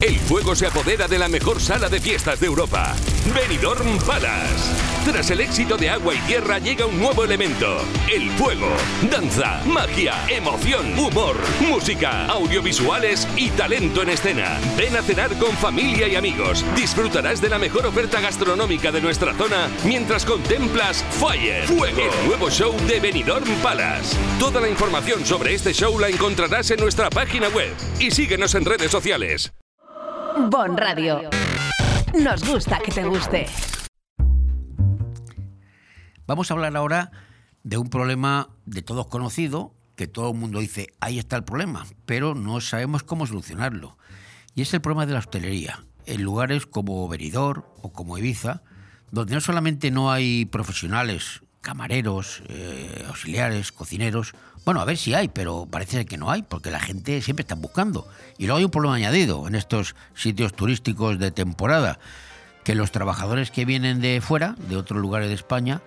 El 0.00 0.18
fuego 0.18 0.56
se 0.56 0.66
apodera 0.66 1.06
de 1.08 1.18
la 1.18 1.28
mejor 1.28 1.60
sala 1.60 1.90
de 1.90 2.00
fiestas 2.00 2.40
de 2.40 2.46
Europa, 2.46 2.96
Benidorm 3.34 3.98
Palace. 3.98 4.72
Tras 5.04 5.30
el 5.30 5.42
éxito 5.42 5.76
de 5.76 5.90
Agua 5.90 6.14
y 6.14 6.18
Tierra 6.20 6.58
llega 6.58 6.86
un 6.86 6.98
nuevo 6.98 7.22
elemento, 7.22 7.76
el 8.10 8.30
fuego. 8.30 8.68
Danza, 9.10 9.60
magia, 9.66 10.14
emoción, 10.30 10.98
humor, 10.98 11.36
música, 11.60 12.24
audiovisuales 12.28 13.28
y 13.36 13.50
talento 13.50 14.00
en 14.00 14.08
escena. 14.08 14.58
Ven 14.74 14.96
a 14.96 15.02
cenar 15.02 15.36
con 15.36 15.52
familia 15.58 16.08
y 16.08 16.16
amigos. 16.16 16.64
Disfrutarás 16.74 17.42
de 17.42 17.50
la 17.50 17.58
mejor 17.58 17.84
oferta 17.84 18.22
gastronómica 18.22 18.90
de 18.90 19.02
nuestra 19.02 19.34
zona 19.34 19.68
mientras 19.84 20.24
contemplas 20.24 21.04
Fire, 21.10 21.66
Fuego, 21.66 22.00
el 22.00 22.26
nuevo 22.26 22.48
show 22.50 22.74
de 22.86 23.00
Benidorm 23.00 23.50
Palace. 23.62 24.16
Toda 24.38 24.62
la 24.62 24.68
información 24.70 25.26
sobre 25.26 25.52
este 25.52 25.74
show 25.74 25.98
la 25.98 26.08
encontrarás 26.08 26.70
en 26.70 26.80
nuestra 26.80 27.10
página 27.10 27.48
web 27.48 27.74
y 27.98 28.10
síguenos 28.10 28.54
en 28.54 28.64
redes 28.64 28.90
sociales. 28.90 29.52
Bon 30.36 30.76
Radio. 30.76 31.28
Nos 32.14 32.48
gusta 32.48 32.78
que 32.78 32.92
te 32.92 33.04
guste. 33.04 33.46
Vamos 36.26 36.50
a 36.50 36.54
hablar 36.54 36.76
ahora 36.76 37.10
de 37.62 37.78
un 37.78 37.90
problema 37.90 38.48
de 38.64 38.82
todos 38.82 39.06
conocido, 39.08 39.74
que 39.96 40.06
todo 40.06 40.30
el 40.30 40.36
mundo 40.36 40.60
dice, 40.60 40.88
ahí 41.00 41.18
está 41.18 41.36
el 41.36 41.44
problema, 41.44 41.84
pero 42.06 42.34
no 42.34 42.60
sabemos 42.60 43.02
cómo 43.02 43.26
solucionarlo. 43.26 43.98
Y 44.54 44.62
es 44.62 44.72
el 44.72 44.80
problema 44.80 45.06
de 45.06 45.14
la 45.14 45.18
hostelería. 45.18 45.84
En 46.06 46.22
lugares 46.22 46.66
como 46.66 47.08
Benidorm 47.08 47.64
o 47.82 47.92
como 47.92 48.16
Ibiza, 48.16 48.62
donde 49.10 49.34
no 49.34 49.40
solamente 49.40 49.90
no 49.90 50.12
hay 50.12 50.44
profesionales, 50.44 51.42
camareros, 51.60 52.42
eh, 52.48 53.04
auxiliares, 53.08 53.72
cocineros, 53.72 54.34
bueno, 54.64 54.80
a 54.80 54.84
ver 54.84 54.96
si 54.96 55.14
hay, 55.14 55.28
pero 55.28 55.66
parece 55.70 56.04
que 56.06 56.18
no 56.18 56.30
hay, 56.30 56.42
porque 56.42 56.70
la 56.70 56.80
gente 56.80 57.22
siempre 57.22 57.42
está 57.42 57.54
buscando. 57.54 58.06
Y 58.38 58.46
luego 58.46 58.58
hay 58.58 58.64
un 58.64 58.70
problema 58.70 58.96
añadido 58.96 59.48
en 59.48 59.54
estos 59.54 59.94
sitios 60.14 60.52
turísticos 60.52 61.18
de 61.18 61.30
temporada, 61.30 61.98
que 62.64 62.74
los 62.74 62.92
trabajadores 62.92 63.50
que 63.50 63.64
vienen 63.64 64.00
de 64.00 64.20
fuera, 64.20 64.54
de 64.68 64.76
otros 64.76 65.00
lugares 65.00 65.28
de 65.28 65.34
España, 65.34 65.80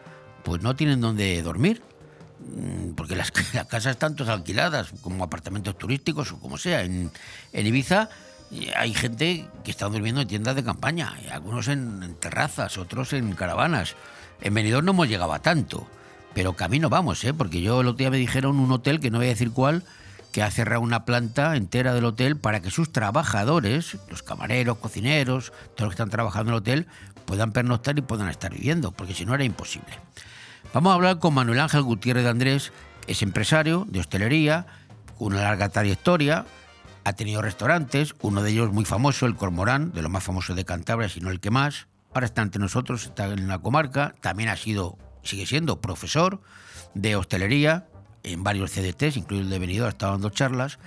pues 0.43 0.61
no 0.61 0.76
tienen 0.76 1.01
dónde 1.01 1.41
dormir, 1.41 1.82
mm, 2.39 2.93
porque 2.95 3.15
las, 3.15 3.32
casas 3.69 3.86
están 3.88 4.15
todas 4.15 4.34
alquiladas, 4.34 4.91
como 5.01 5.24
apartamentos 5.24 5.78
turísticos 5.78 6.32
o 6.32 6.39
como 6.39 6.57
sea. 6.57 6.84
En, 6.84 7.11
Ibiza 7.53 8.09
hay 8.76 8.93
gente 8.93 9.47
que 9.63 9.71
está 9.71 9.88
durmiendo 9.88 10.21
en 10.21 10.28
tiendas 10.28 10.55
de 10.55 10.63
campaña, 10.63 11.15
algunos 11.32 11.67
en, 11.67 12.15
terrazas, 12.19 12.78
otros 12.78 13.13
en 13.13 13.34
caravanas. 13.34 13.95
En 14.41 14.53
Benidorm 14.53 14.86
no 14.86 14.91
hemos 14.91 15.07
llegado 15.07 15.39
tanto, 15.39 15.88
pero 16.34 16.53
camino 16.53 16.89
vamos, 16.89 17.23
¿eh? 17.23 17.34
porque 17.34 17.61
yo 17.61 17.81
el 17.81 17.88
otro 17.88 17.97
día 17.97 18.11
me 18.11 18.17
dijeron 18.17 18.59
un 18.59 18.71
hotel, 18.71 18.99
que 18.99 19.11
no 19.11 19.17
voy 19.19 19.27
a 19.27 19.29
decir 19.29 19.51
cuál, 19.51 19.84
que 20.31 20.41
ha 20.41 20.49
cerrado 20.49 20.81
una 20.81 21.05
planta 21.05 21.55
entera 21.55 21.93
del 21.93 22.05
hotel 22.05 22.38
para 22.38 22.61
que 22.61 22.71
sus 22.71 22.91
trabajadores, 22.91 23.97
los 24.09 24.23
camareros, 24.23 24.77
cocineros, 24.77 25.53
todos 25.75 25.81
los 25.81 25.89
que 25.89 25.93
están 25.93 26.09
trabajando 26.09 26.51
en 26.51 26.55
el 26.55 26.59
hotel, 26.59 26.88
puedan 27.25 27.51
pernoctar 27.51 27.97
y 27.97 28.01
puedan 28.01 28.29
estar 28.29 28.51
viviendo, 28.51 28.91
porque 28.91 29.13
si 29.13 29.25
no 29.25 29.36
era 29.36 29.43
imposible. 29.43 29.99
Vamos 30.73 30.91
a 30.91 30.95
hablar 30.95 31.19
con 31.19 31.36
Manuel 31.36 31.59
Ángel 31.59 31.84
Gutiérrez 31.84 32.23
de 32.23 32.29
Andrés, 32.31 32.71
es 33.07 33.21
empresario 33.21 33.86
de 33.88 33.99
hostelería, 33.99 34.65
con 35.17 35.34
una 35.34 35.43
larga 35.43 35.69
trayectoria, 35.69 36.45
ha 37.03 37.13
tenido 37.13 37.41
restaurantes, 37.41 38.15
uno 38.21 38.41
de 38.41 38.51
ellos 38.51 38.71
muy 38.71 38.86
famoso, 38.86 39.25
el 39.25 39.36
Cormorán, 39.36 39.91
de 39.91 40.01
los 40.01 40.11
más 40.11 40.23
famosos 40.23 40.55
de 40.55 40.65
Cantabria, 40.65 41.09
si 41.09 41.19
no 41.19 41.29
el 41.29 41.39
que 41.39 41.51
más. 41.51 41.88
Ahora 42.13 42.25
está 42.25 42.41
entre 42.41 42.59
nosotros, 42.59 43.05
está 43.05 43.25
en 43.25 43.47
la 43.47 43.59
comarca, 43.59 44.15
también 44.21 44.49
ha 44.49 44.55
sido, 44.55 44.97
sigue 45.24 45.45
siendo 45.45 45.82
profesor 45.82 46.41
de 46.93 47.15
hostelería 47.15 47.88
en 48.24 48.43
varios 48.43 48.71
CDTs, 48.71 49.17
incluido 49.17 49.45
el 49.45 49.49
de 49.49 49.59
Benidorm, 49.59 49.88
ha 49.88 49.89
estado 49.89 50.13
dando 50.13 50.30
charlas. 50.30 50.80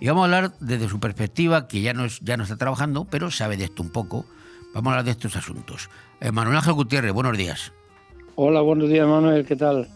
Y 0.00 0.08
vamos 0.08 0.22
a 0.22 0.24
hablar 0.24 0.52
desde 0.58 0.88
su 0.88 0.98
perspectiva, 0.98 1.68
que 1.68 1.80
ya 1.80 1.94
no, 1.94 2.04
es, 2.04 2.20
ya 2.20 2.36
no 2.36 2.42
está 2.42 2.56
trabajando, 2.56 3.04
pero 3.04 3.30
sabe 3.30 3.56
de 3.56 3.64
esto 3.64 3.82
un 3.82 3.90
poco. 3.90 4.26
Vamos 4.74 4.90
a 4.90 4.94
hablar 4.94 5.04
de 5.04 5.12
estos 5.12 5.36
asuntos. 5.36 5.90
Eh, 6.20 6.32
Manuel 6.32 6.56
Ángel 6.56 6.72
Gutiérrez, 6.72 7.12
buenos 7.12 7.36
días. 7.36 7.72
Hola, 8.34 8.62
buenos 8.62 8.88
días, 8.88 9.06
Manuel, 9.06 9.44
¿qué 9.44 9.54
tal? 9.54 9.88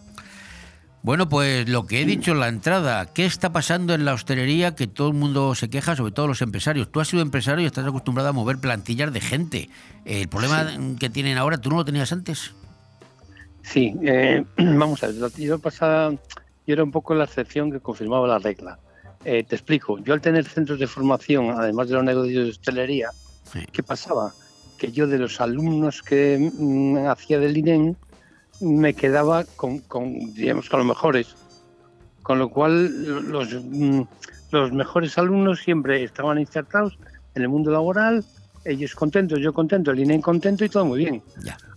Bueno, 1.02 1.28
pues 1.28 1.68
lo 1.68 1.86
que 1.86 2.02
he 2.02 2.04
dicho 2.04 2.32
en 2.32 2.40
la 2.40 2.48
entrada, 2.48 3.06
¿qué 3.06 3.24
está 3.26 3.52
pasando 3.52 3.94
en 3.94 4.04
la 4.04 4.12
hostelería 4.12 4.74
que 4.74 4.88
todo 4.88 5.08
el 5.08 5.14
mundo 5.14 5.54
se 5.54 5.70
queja, 5.70 5.94
sobre 5.94 6.12
todo 6.12 6.26
los 6.26 6.42
empresarios? 6.42 6.90
Tú 6.90 7.00
has 7.00 7.08
sido 7.08 7.22
empresario 7.22 7.62
y 7.62 7.66
estás 7.66 7.86
acostumbrado 7.86 8.28
a 8.28 8.32
mover 8.32 8.58
plantillas 8.58 9.12
de 9.12 9.20
gente. 9.20 9.70
El 10.04 10.28
problema 10.28 10.68
que 10.98 11.08
tienen 11.08 11.38
ahora, 11.38 11.58
¿tú 11.58 11.70
no 11.70 11.76
lo 11.76 11.84
tenías 11.84 12.12
antes? 12.12 12.52
Sí, 13.66 13.94
eh, 14.02 14.44
vamos 14.56 15.02
a 15.02 15.08
ver, 15.08 15.16
la 15.16 15.28
yo 15.28 15.58
pasada, 15.58 16.12
yo 16.12 16.72
era 16.72 16.84
un 16.84 16.92
poco 16.92 17.14
la 17.14 17.24
excepción 17.24 17.72
que 17.72 17.80
confirmaba 17.80 18.26
la 18.28 18.38
regla. 18.38 18.78
Eh, 19.24 19.42
te 19.42 19.56
explico, 19.56 19.98
yo 19.98 20.14
al 20.14 20.20
tener 20.20 20.44
centros 20.44 20.78
de 20.78 20.86
formación, 20.86 21.50
además 21.50 21.88
de 21.88 21.94
los 21.94 22.04
negocios 22.04 22.44
de 22.44 22.50
hostelería, 22.50 23.10
¿qué 23.72 23.82
pasaba? 23.82 24.32
Que 24.78 24.92
yo 24.92 25.08
de 25.08 25.18
los 25.18 25.40
alumnos 25.40 26.00
que 26.02 26.38
mm, 26.38 27.08
hacía 27.08 27.40
del 27.40 27.56
INEM, 27.56 27.96
me 28.60 28.94
quedaba 28.94 29.44
con, 29.44 29.80
con, 29.80 30.32
digamos, 30.34 30.70
con 30.70 30.78
los 30.78 30.86
mejores. 30.86 31.34
Con 32.22 32.38
lo 32.38 32.48
cual, 32.50 33.30
los, 33.30 33.52
mm, 33.52 34.02
los 34.52 34.72
mejores 34.72 35.18
alumnos 35.18 35.60
siempre 35.60 36.04
estaban 36.04 36.38
insertados 36.38 36.98
en 37.34 37.42
el 37.42 37.48
mundo 37.48 37.72
laboral, 37.72 38.24
ellos 38.66 38.94
contentos, 38.94 39.40
yo 39.40 39.52
contento, 39.52 39.90
el 39.90 40.00
INEM 40.00 40.20
contento 40.20 40.64
y 40.64 40.68
todo 40.68 40.84
muy 40.84 40.98
bien. 41.00 41.22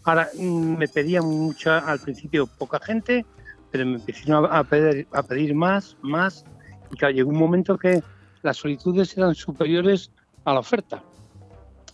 Ahora, 0.03 0.29
mm, 0.37 0.77
me 0.77 0.87
pedían 0.87 1.25
mucha, 1.25 1.79
al 1.79 1.99
principio 1.99 2.47
poca 2.47 2.79
gente, 2.79 3.25
pero 3.71 3.85
me 3.85 3.95
empezaron 3.95 4.47
a, 4.51 4.63
pedir, 4.63 5.07
a 5.11 5.23
pedir 5.23 5.53
más, 5.53 5.95
más, 6.01 6.45
y 6.91 6.95
claro, 6.97 7.13
llegó 7.13 7.29
un 7.29 7.37
momento 7.37 7.77
que 7.77 8.01
las 8.41 8.57
solicitudes 8.57 9.17
eran 9.17 9.35
superiores 9.35 10.11
a 10.45 10.53
la 10.53 10.59
oferta. 10.59 11.03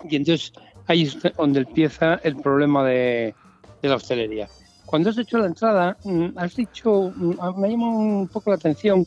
Y 0.10 0.16
entonces 0.16 0.54
ahí 0.88 1.04
es 1.04 1.18
donde 1.38 1.60
empieza 1.60 2.16
el 2.16 2.36
problema 2.38 2.86
de, 2.86 3.36
de 3.82 3.90
la 3.90 3.96
hostelería. 3.96 4.48
Cuando 4.86 5.10
has 5.10 5.18
hecho 5.18 5.40
la 5.40 5.48
entrada, 5.48 5.98
mm, 6.04 6.38
has 6.38 6.56
dicho, 6.56 7.12
mm, 7.16 7.60
me 7.60 7.70
llama 7.70 7.90
un 7.90 8.28
poco 8.28 8.52
la 8.52 8.56
atención 8.56 9.06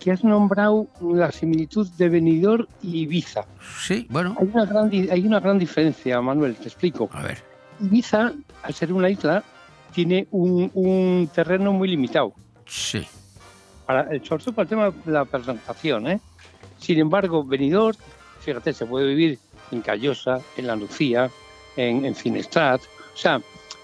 que 0.00 0.10
has 0.10 0.24
nombrado 0.24 0.88
la 1.00 1.30
similitud 1.30 1.86
de 1.98 2.08
Benidorm 2.08 2.66
y 2.82 3.02
Ibiza. 3.02 3.44
Sí, 3.78 4.06
bueno. 4.10 4.34
Hay 4.40 4.48
una 4.52 4.64
gran, 4.64 4.90
hay 4.90 5.26
una 5.26 5.40
gran 5.40 5.58
diferencia, 5.58 6.20
Manuel, 6.20 6.56
te 6.56 6.64
explico. 6.64 7.08
A 7.12 7.22
ver. 7.22 7.38
Ibiza, 7.80 8.32
al 8.62 8.74
ser 8.74 8.92
una 8.92 9.10
isla, 9.10 9.44
tiene 9.92 10.26
un, 10.30 10.70
un 10.74 11.30
terreno 11.32 11.72
muy 11.72 11.88
limitado. 11.88 12.32
Sí. 12.66 13.06
Para, 13.86 14.10
el 14.10 14.24
sobre 14.24 14.44
todo 14.44 14.54
para 14.54 14.62
el 14.64 14.68
tema 14.68 14.90
de 14.90 15.12
la 15.12 15.24
presentación, 15.24 16.08
¿eh? 16.08 16.20
Sin 16.78 16.98
embargo, 16.98 17.44
Benidorm, 17.44 17.96
fíjate, 18.40 18.72
se 18.72 18.86
puede 18.86 19.06
vivir 19.06 19.38
en 19.70 19.82
Callosa, 19.82 20.40
en 20.56 20.66
La 20.66 20.76
Lucía, 20.76 21.30
en, 21.76 22.06
en 22.06 22.14
Finestrat. 22.14 22.80
O 23.14 23.16
sea, 23.16 23.40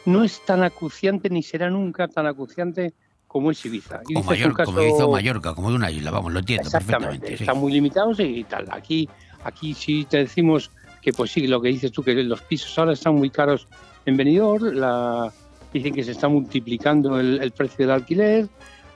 no 0.07 0.25
es 0.25 0.41
tan 0.47 0.63
acuciante 0.63 1.29
ni 1.29 1.43
será 1.43 1.69
nunca 1.69 2.09
tan 2.09 2.27
acuciante 2.27 2.95
como 3.27 3.51
es 3.51 3.65
Ibiza. 3.65 3.97
O 3.99 4.11
Ibiza 4.11 4.19
es 4.21 4.25
un 4.25 4.27
Mallorca, 4.27 4.65
como 4.65 4.77
caso- 4.79 4.89
hizo 4.89 5.11
Mallorca, 5.11 5.55
como 5.55 5.71
de 5.71 5.77
una 5.77 5.91
isla, 5.91 6.11
vamos, 6.11 6.33
lo 6.33 6.39
entiendo 6.39 6.71
perfectamente. 6.71 7.29
sí. 7.29 7.35
están 7.45 7.59
muy 7.59 7.73
limitados 7.73 8.19
y 8.21 8.45
tal. 8.45 8.67
Aquí, 8.71 9.09
aquí 9.45 9.75
sí 9.75 10.07
te 10.09 10.19
decimos 10.19 10.71
que 11.03 11.13
pues 11.13 11.31
sí, 11.33 11.47
lo 11.47 11.61
que 11.61 11.69
dices 11.69 11.93
tú, 11.93 12.03
que 12.03 12.15
los 12.15 12.43
pisos 12.43 12.77
ahora 12.79 12.93
están 12.93 13.15
muy 13.15 13.31
caros 13.31 13.69
en 14.07 14.17
Benidorm, 14.17 14.75
la, 14.75 15.33
dicen 15.73 15.95
que 15.95 16.03
se 16.03 16.13
está 16.13 16.29
multiplicando 16.29 17.21
el, 17.21 17.41
el 17.43 17.51
precio 17.53 17.77
del 17.87 17.91
alquiler 17.93 18.49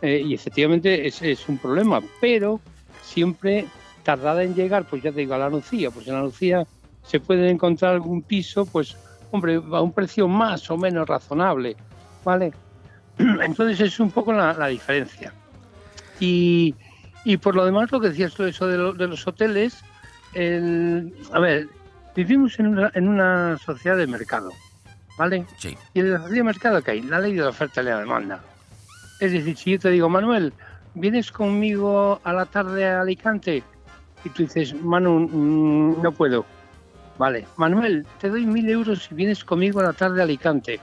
eh, 0.02 0.22
y 0.26 0.34
efectivamente 0.34 1.06
es, 1.06 1.20
es 1.22 1.48
un 1.48 1.58
problema, 1.58 2.00
pero 2.20 2.60
siempre 3.02 3.66
tardada 4.02 4.42
en 4.42 4.54
llegar, 4.54 4.84
pues 4.84 5.02
ya 5.02 5.12
te 5.12 5.20
digo, 5.20 5.34
a 5.34 5.38
la 5.38 5.48
Lucía, 5.50 5.90
pues 5.90 6.08
en 6.08 6.14
la 6.14 6.22
Lucía 6.22 6.66
se 7.02 7.20
puede 7.20 7.50
encontrar 7.50 7.92
algún 7.94 8.22
piso, 8.22 8.64
pues 8.66 8.96
hombre, 9.30 9.56
a 9.56 9.80
un 9.80 9.92
precio 9.92 10.26
más 10.26 10.70
o 10.70 10.76
menos 10.76 11.06
razonable, 11.08 11.76
¿vale? 12.24 12.52
Entonces 13.42 13.80
es 13.80 14.00
un 14.00 14.10
poco 14.10 14.32
la, 14.32 14.52
la 14.54 14.68
diferencia. 14.68 15.32
Y, 16.18 16.74
y 17.24 17.36
por 17.36 17.54
lo 17.54 17.64
demás, 17.64 17.90
lo 17.92 18.00
que 18.00 18.08
decías 18.08 18.34
tú, 18.34 18.44
eso 18.44 18.66
de, 18.66 18.76
lo- 18.78 18.92
de 18.92 19.06
los 19.06 19.26
hoteles, 19.26 19.82
el- 20.34 21.12
a 21.32 21.40
ver, 21.40 21.68
vivimos 22.14 22.58
en 22.58 22.68
una, 22.68 22.90
en 22.94 23.08
una 23.08 23.56
sociedad 23.58 23.96
de 23.96 24.06
mercado, 24.06 24.50
¿vale? 25.16 25.46
Sí. 25.56 25.76
Y 25.94 26.00
en 26.00 26.12
la 26.12 26.18
sociedad 26.18 26.36
de 26.36 26.44
mercado, 26.44 26.82
que 26.82 26.90
hay? 26.92 27.02
La 27.02 27.20
ley 27.20 27.34
de 27.34 27.42
la 27.42 27.48
oferta 27.50 27.82
y 27.82 27.84
la 27.86 27.98
demanda. 27.98 28.42
Es 29.18 29.32
decir, 29.32 29.56
si 29.56 29.72
yo 29.72 29.78
te 29.78 29.90
digo, 29.90 30.08
Manuel, 30.08 30.52
¿vienes 30.94 31.30
conmigo 31.30 32.20
a 32.24 32.32
la 32.32 32.46
tarde 32.46 32.86
a 32.88 33.00
Alicante? 33.02 33.62
Y 34.24 34.28
tú 34.30 34.42
dices, 34.42 34.74
Manu, 34.74 35.20
mm, 35.30 36.02
no 36.02 36.12
puedo. 36.12 36.44
Vale, 37.18 37.46
Manuel, 37.56 38.06
te 38.18 38.28
doy 38.30 38.46
mil 38.46 38.68
euros 38.70 39.04
si 39.04 39.14
vienes 39.14 39.44
conmigo 39.44 39.80
a 39.80 39.84
la 39.84 39.92
tarde 39.92 40.20
a 40.20 40.24
Alicante. 40.24 40.80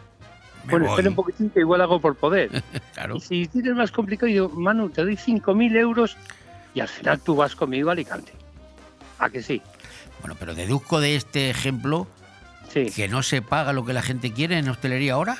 Bueno, 0.71 0.85
voy. 0.85 0.93
espera 0.93 1.09
un 1.09 1.15
poquitín 1.15 1.49
que 1.49 1.59
igual 1.61 1.81
hago 1.81 1.99
por 1.99 2.15
poder. 2.15 2.49
Claro. 2.93 3.15
Y 3.17 3.19
si 3.21 3.47
tienes 3.47 3.75
más 3.75 3.91
complicado, 3.91 4.27
digo, 4.27 4.49
Manu, 4.49 4.89
te 4.89 5.03
doy 5.03 5.15
cinco 5.17 5.53
mil 5.53 5.75
euros 5.75 6.17
y 6.73 6.79
al 6.79 6.87
final 6.87 7.19
tú 7.21 7.35
vas 7.35 7.55
conmigo 7.55 7.89
a 7.89 7.93
Alicante. 7.93 8.31
¿A 9.19 9.29
que 9.29 9.41
sí? 9.43 9.61
Bueno, 10.21 10.35
pero 10.39 10.55
deduzco 10.55 10.99
de 10.99 11.15
este 11.15 11.49
ejemplo 11.49 12.07
que 12.73 13.07
no 13.07 13.23
se 13.23 13.41
paga 13.41 13.73
lo 13.73 13.85
que 13.85 13.93
la 13.93 14.01
gente 14.01 14.31
quiere 14.33 14.57
en 14.57 14.67
hostelería 14.69 15.13
ahora. 15.13 15.37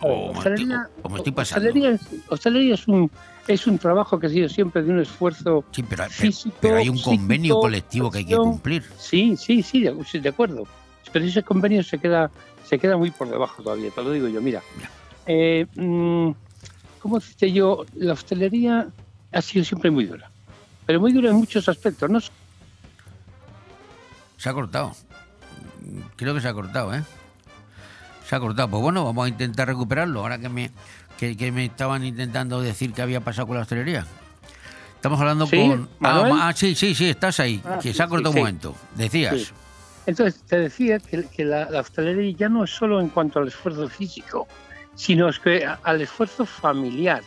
O 0.00 0.32
me 0.32 0.38
estoy- 0.38 0.52
Hostelería- 0.54 0.88
o 1.02 1.08
me 1.10 1.16
estoy 1.18 1.32
pasando. 1.32 1.68
Hostelería, 1.68 1.90
es, 1.94 2.00
hostelería 2.28 2.74
es 2.74 2.88
un 2.88 3.10
es 3.46 3.66
un 3.66 3.78
trabajo 3.78 4.18
que 4.18 4.26
ha 4.28 4.30
sido 4.30 4.48
siempre 4.48 4.82
de 4.82 4.90
un 4.90 5.00
esfuerzo 5.00 5.62
pero, 5.90 6.04
físico. 6.08 6.56
pero 6.62 6.76
hay 6.78 6.88
un 6.88 6.98
convenio 6.98 7.52
psíquico, 7.56 7.60
colectivo 7.60 8.10
que 8.10 8.18
hay 8.18 8.24
que 8.24 8.36
cumplir. 8.36 8.82
Sí, 8.98 9.36
sí, 9.36 9.62
sí, 9.62 9.82
de, 9.82 9.94
sí, 10.06 10.18
de 10.20 10.30
acuerdo. 10.30 10.64
Pero 11.14 11.26
ese 11.26 11.44
convenio 11.44 11.84
se 11.84 11.96
queda 11.98 12.28
se 12.64 12.76
queda 12.76 12.96
muy 12.96 13.12
por 13.12 13.30
debajo 13.30 13.62
todavía, 13.62 13.88
te 13.92 14.02
lo 14.02 14.10
digo 14.10 14.26
yo. 14.26 14.42
Mira, 14.42 14.62
eh, 15.26 15.64
mm, 15.76 16.30
¿cómo 16.98 17.20
decirte 17.20 17.52
yo? 17.52 17.86
La 17.94 18.14
hostelería 18.14 18.88
ha 19.30 19.40
sido 19.40 19.64
siempre 19.64 19.92
muy 19.92 20.06
dura, 20.06 20.28
pero 20.84 20.98
muy 20.98 21.12
dura 21.12 21.30
en 21.30 21.36
muchos 21.36 21.68
aspectos. 21.68 22.10
No 22.10 22.18
Se 24.38 24.48
ha 24.48 24.52
cortado. 24.52 24.90
Creo 26.16 26.34
que 26.34 26.40
se 26.40 26.48
ha 26.48 26.52
cortado, 26.52 26.92
¿eh? 26.92 27.04
Se 28.26 28.34
ha 28.34 28.40
cortado. 28.40 28.68
Pues 28.70 28.82
bueno, 28.82 29.04
vamos 29.04 29.26
a 29.26 29.28
intentar 29.28 29.68
recuperarlo. 29.68 30.18
Ahora 30.18 30.38
que 30.38 30.48
me, 30.48 30.72
que, 31.16 31.36
que 31.36 31.52
me 31.52 31.66
estaban 31.66 32.04
intentando 32.04 32.60
decir 32.60 32.92
qué 32.92 33.02
había 33.02 33.20
pasado 33.20 33.46
con 33.46 33.56
la 33.56 33.62
hostelería. 33.62 34.04
Estamos 34.96 35.20
hablando 35.20 35.46
¿Sí? 35.46 35.58
con. 35.58 35.88
Ah, 36.02 36.48
ah, 36.48 36.52
sí, 36.56 36.74
sí, 36.74 36.92
sí, 36.92 37.08
estás 37.08 37.38
ahí. 37.38 37.62
Ah, 37.64 37.78
que 37.80 37.94
se 37.94 38.02
ha 38.02 38.08
cortado 38.08 38.32
sí, 38.32 38.40
un 38.40 38.46
sí. 38.46 38.52
momento. 38.52 38.74
Decías. 38.96 39.52
Entonces, 40.06 40.42
te 40.42 40.58
decía 40.58 40.98
que, 40.98 41.24
que 41.26 41.44
la, 41.44 41.70
la 41.70 41.80
hostelería 41.80 42.34
ya 42.36 42.48
no 42.48 42.64
es 42.64 42.70
solo 42.70 43.00
en 43.00 43.08
cuanto 43.08 43.38
al 43.38 43.48
esfuerzo 43.48 43.88
físico, 43.88 44.46
sino 44.94 45.30
que 45.42 45.66
al 45.82 46.00
esfuerzo 46.02 46.44
familiar. 46.44 47.22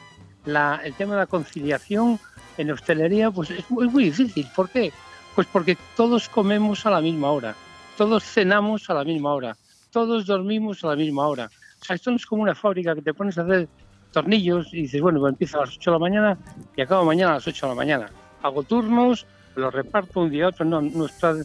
La- 0.45 0.80
el 0.84 0.93
tema 0.93 1.13
de 1.15 1.19
la 1.21 1.25
conciliación 1.28 2.19
en 2.57 2.71
hostelería 2.71 3.32
pues 3.32 3.49
es 3.51 3.69
muy, 3.69 3.88
muy 3.89 4.05
difícil. 4.05 4.47
¿Por 4.55 4.69
qué? 4.69 4.91
Pues 5.36 5.47
porque 5.51 5.78
todos 5.95 6.30
comemos 6.30 6.86
a 6.86 6.91
la 6.91 7.01
misma 7.01 7.32
hora, 7.32 7.55
todos 7.97 8.23
cenamos 8.23 8.89
a 8.89 8.93
la 8.93 9.03
misma 9.03 9.34
hora, 9.34 9.55
todos 9.91 10.25
dormimos 10.25 10.84
a 10.84 10.88
la 10.88 10.95
misma 10.95 11.28
hora. 11.28 11.49
O 11.82 11.86
sea, 11.86 11.95
esto 11.95 12.09
no 12.11 12.17
es 12.17 12.25
como 12.25 12.41
una 12.43 12.55
fábrica 12.55 12.95
que 12.95 13.01
te 13.01 13.13
pones 13.13 13.38
a 13.38 13.41
hacer 13.43 13.67
tornillos 14.11 14.73
y 14.73 14.84
dices, 14.84 15.01
bueno, 15.01 15.19
pues 15.19 15.34
empiezo 15.34 15.57
a 15.57 15.65
las 15.65 15.75
8 15.78 15.91
de 15.91 15.95
la 15.95 15.99
mañana 15.99 16.38
y 16.75 16.82
acabo 16.82 17.05
mañana 17.05 17.32
a 17.32 17.36
las 17.36 17.47
8 17.47 17.65
de 17.67 17.71
la 17.71 17.75
mañana. 17.75 18.09
Hago 18.41 18.63
turnos, 18.63 19.28
los 19.55 19.73
reparto 19.73 20.21
un 20.21 20.30
día 20.32 20.45
a 20.45 20.49
otro. 20.49 20.65
No, 20.65 20.82
nuestra- 20.82 21.36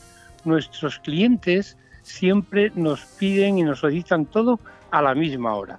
nuestros 0.45 0.99
clientes 0.99 1.76
siempre 2.03 2.72
nos 2.74 3.05
piden 3.05 3.59
y 3.59 3.62
nos 3.62 3.80
solicitan 3.80 4.26
todo 4.26 4.59
a 4.90 5.01
la 5.03 5.14
misma 5.14 5.55
hora. 5.55 5.78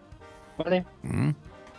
¿Vale? 0.57 0.85
Mm. 1.03 1.31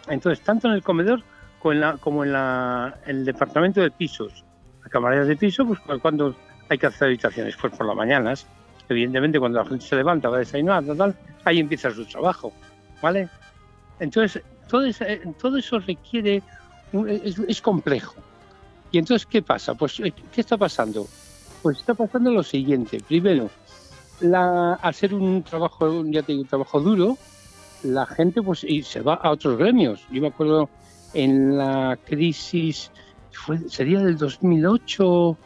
Entonces, 0.09 0.45
tanto 0.45 0.69
en 0.69 0.75
el 0.75 0.83
comedor 0.83 1.23
como 1.61 1.73
en, 1.73 1.81
la, 1.81 1.97
como 1.97 2.25
en 2.25 2.33
la- 2.33 2.99
en 3.07 3.17
el 3.19 3.25
departamento 3.25 3.81
de 3.81 3.91
pisos. 3.91 4.45
Las 4.83 4.91
camareras 4.91 5.27
de 5.29 5.37
piso, 5.37 5.65
pues 5.67 5.81
cu- 5.81 5.99
cuando 6.01 6.37
hay 6.69 6.77
que 6.79 6.87
hacer 6.87 7.07
habitaciones, 7.09 7.57
pues 7.57 7.75
por 7.75 7.87
las 7.87 7.97
mañanas. 7.97 8.47
Evidentemente, 8.89 9.39
cuando 9.39 9.63
la 9.63 9.65
gente 9.69 9.85
se 9.87 9.97
levanta, 9.97 10.29
va 10.29 10.37
a 10.37 10.41
desayunar, 10.41 10.85
tal, 10.85 10.97
tal, 10.97 11.15
ahí 11.45 11.59
empieza 11.61 11.91
su 11.91 12.05
trabajo. 12.05 12.53
¿Vale? 13.01 13.29
Entonces, 13.99 14.43
todo, 14.69 14.85
ese- 14.85 15.23
todo 15.41 15.57
eso 15.57 15.79
requiere, 15.79 16.43
es, 17.09 17.39
es 17.39 17.63
complejo. 17.63 18.15
Y 18.93 18.99
entonces, 18.99 19.25
¿qué 19.27 19.41
pasa? 19.41 19.75
Pues, 19.75 19.95
¿qué 20.33 20.41
está 20.41 20.59
pasando? 20.59 21.07
Pues 21.65 21.79
está 21.79 21.95
pasando 21.95 22.31
lo 22.31 22.43
siguiente. 22.43 22.99
Primero, 23.09 23.49
la, 24.21 24.75
al 24.75 24.93
ser 24.95 25.15
un 25.15 25.43
trabajo, 25.43 26.05
ya 26.05 26.23
te 26.23 26.33
digo, 26.33 26.43
un 26.43 26.49
trabajo 26.49 26.79
duro, 26.79 27.17
la 27.83 28.05
gente 28.05 28.43
pues 28.43 28.65
y 28.65 28.83
se 28.83 29.01
va 29.01 29.15
a 29.15 29.31
otros 29.31 29.57
gremios. 29.57 30.03
Yo 30.13 30.21
me 30.21 30.29
acuerdo 30.29 30.69
en 31.15 31.57
la 31.57 31.99
crisis, 32.05 32.91
fue, 33.33 33.59
sería 33.71 34.01
del 34.01 34.19
2008, 34.19 35.39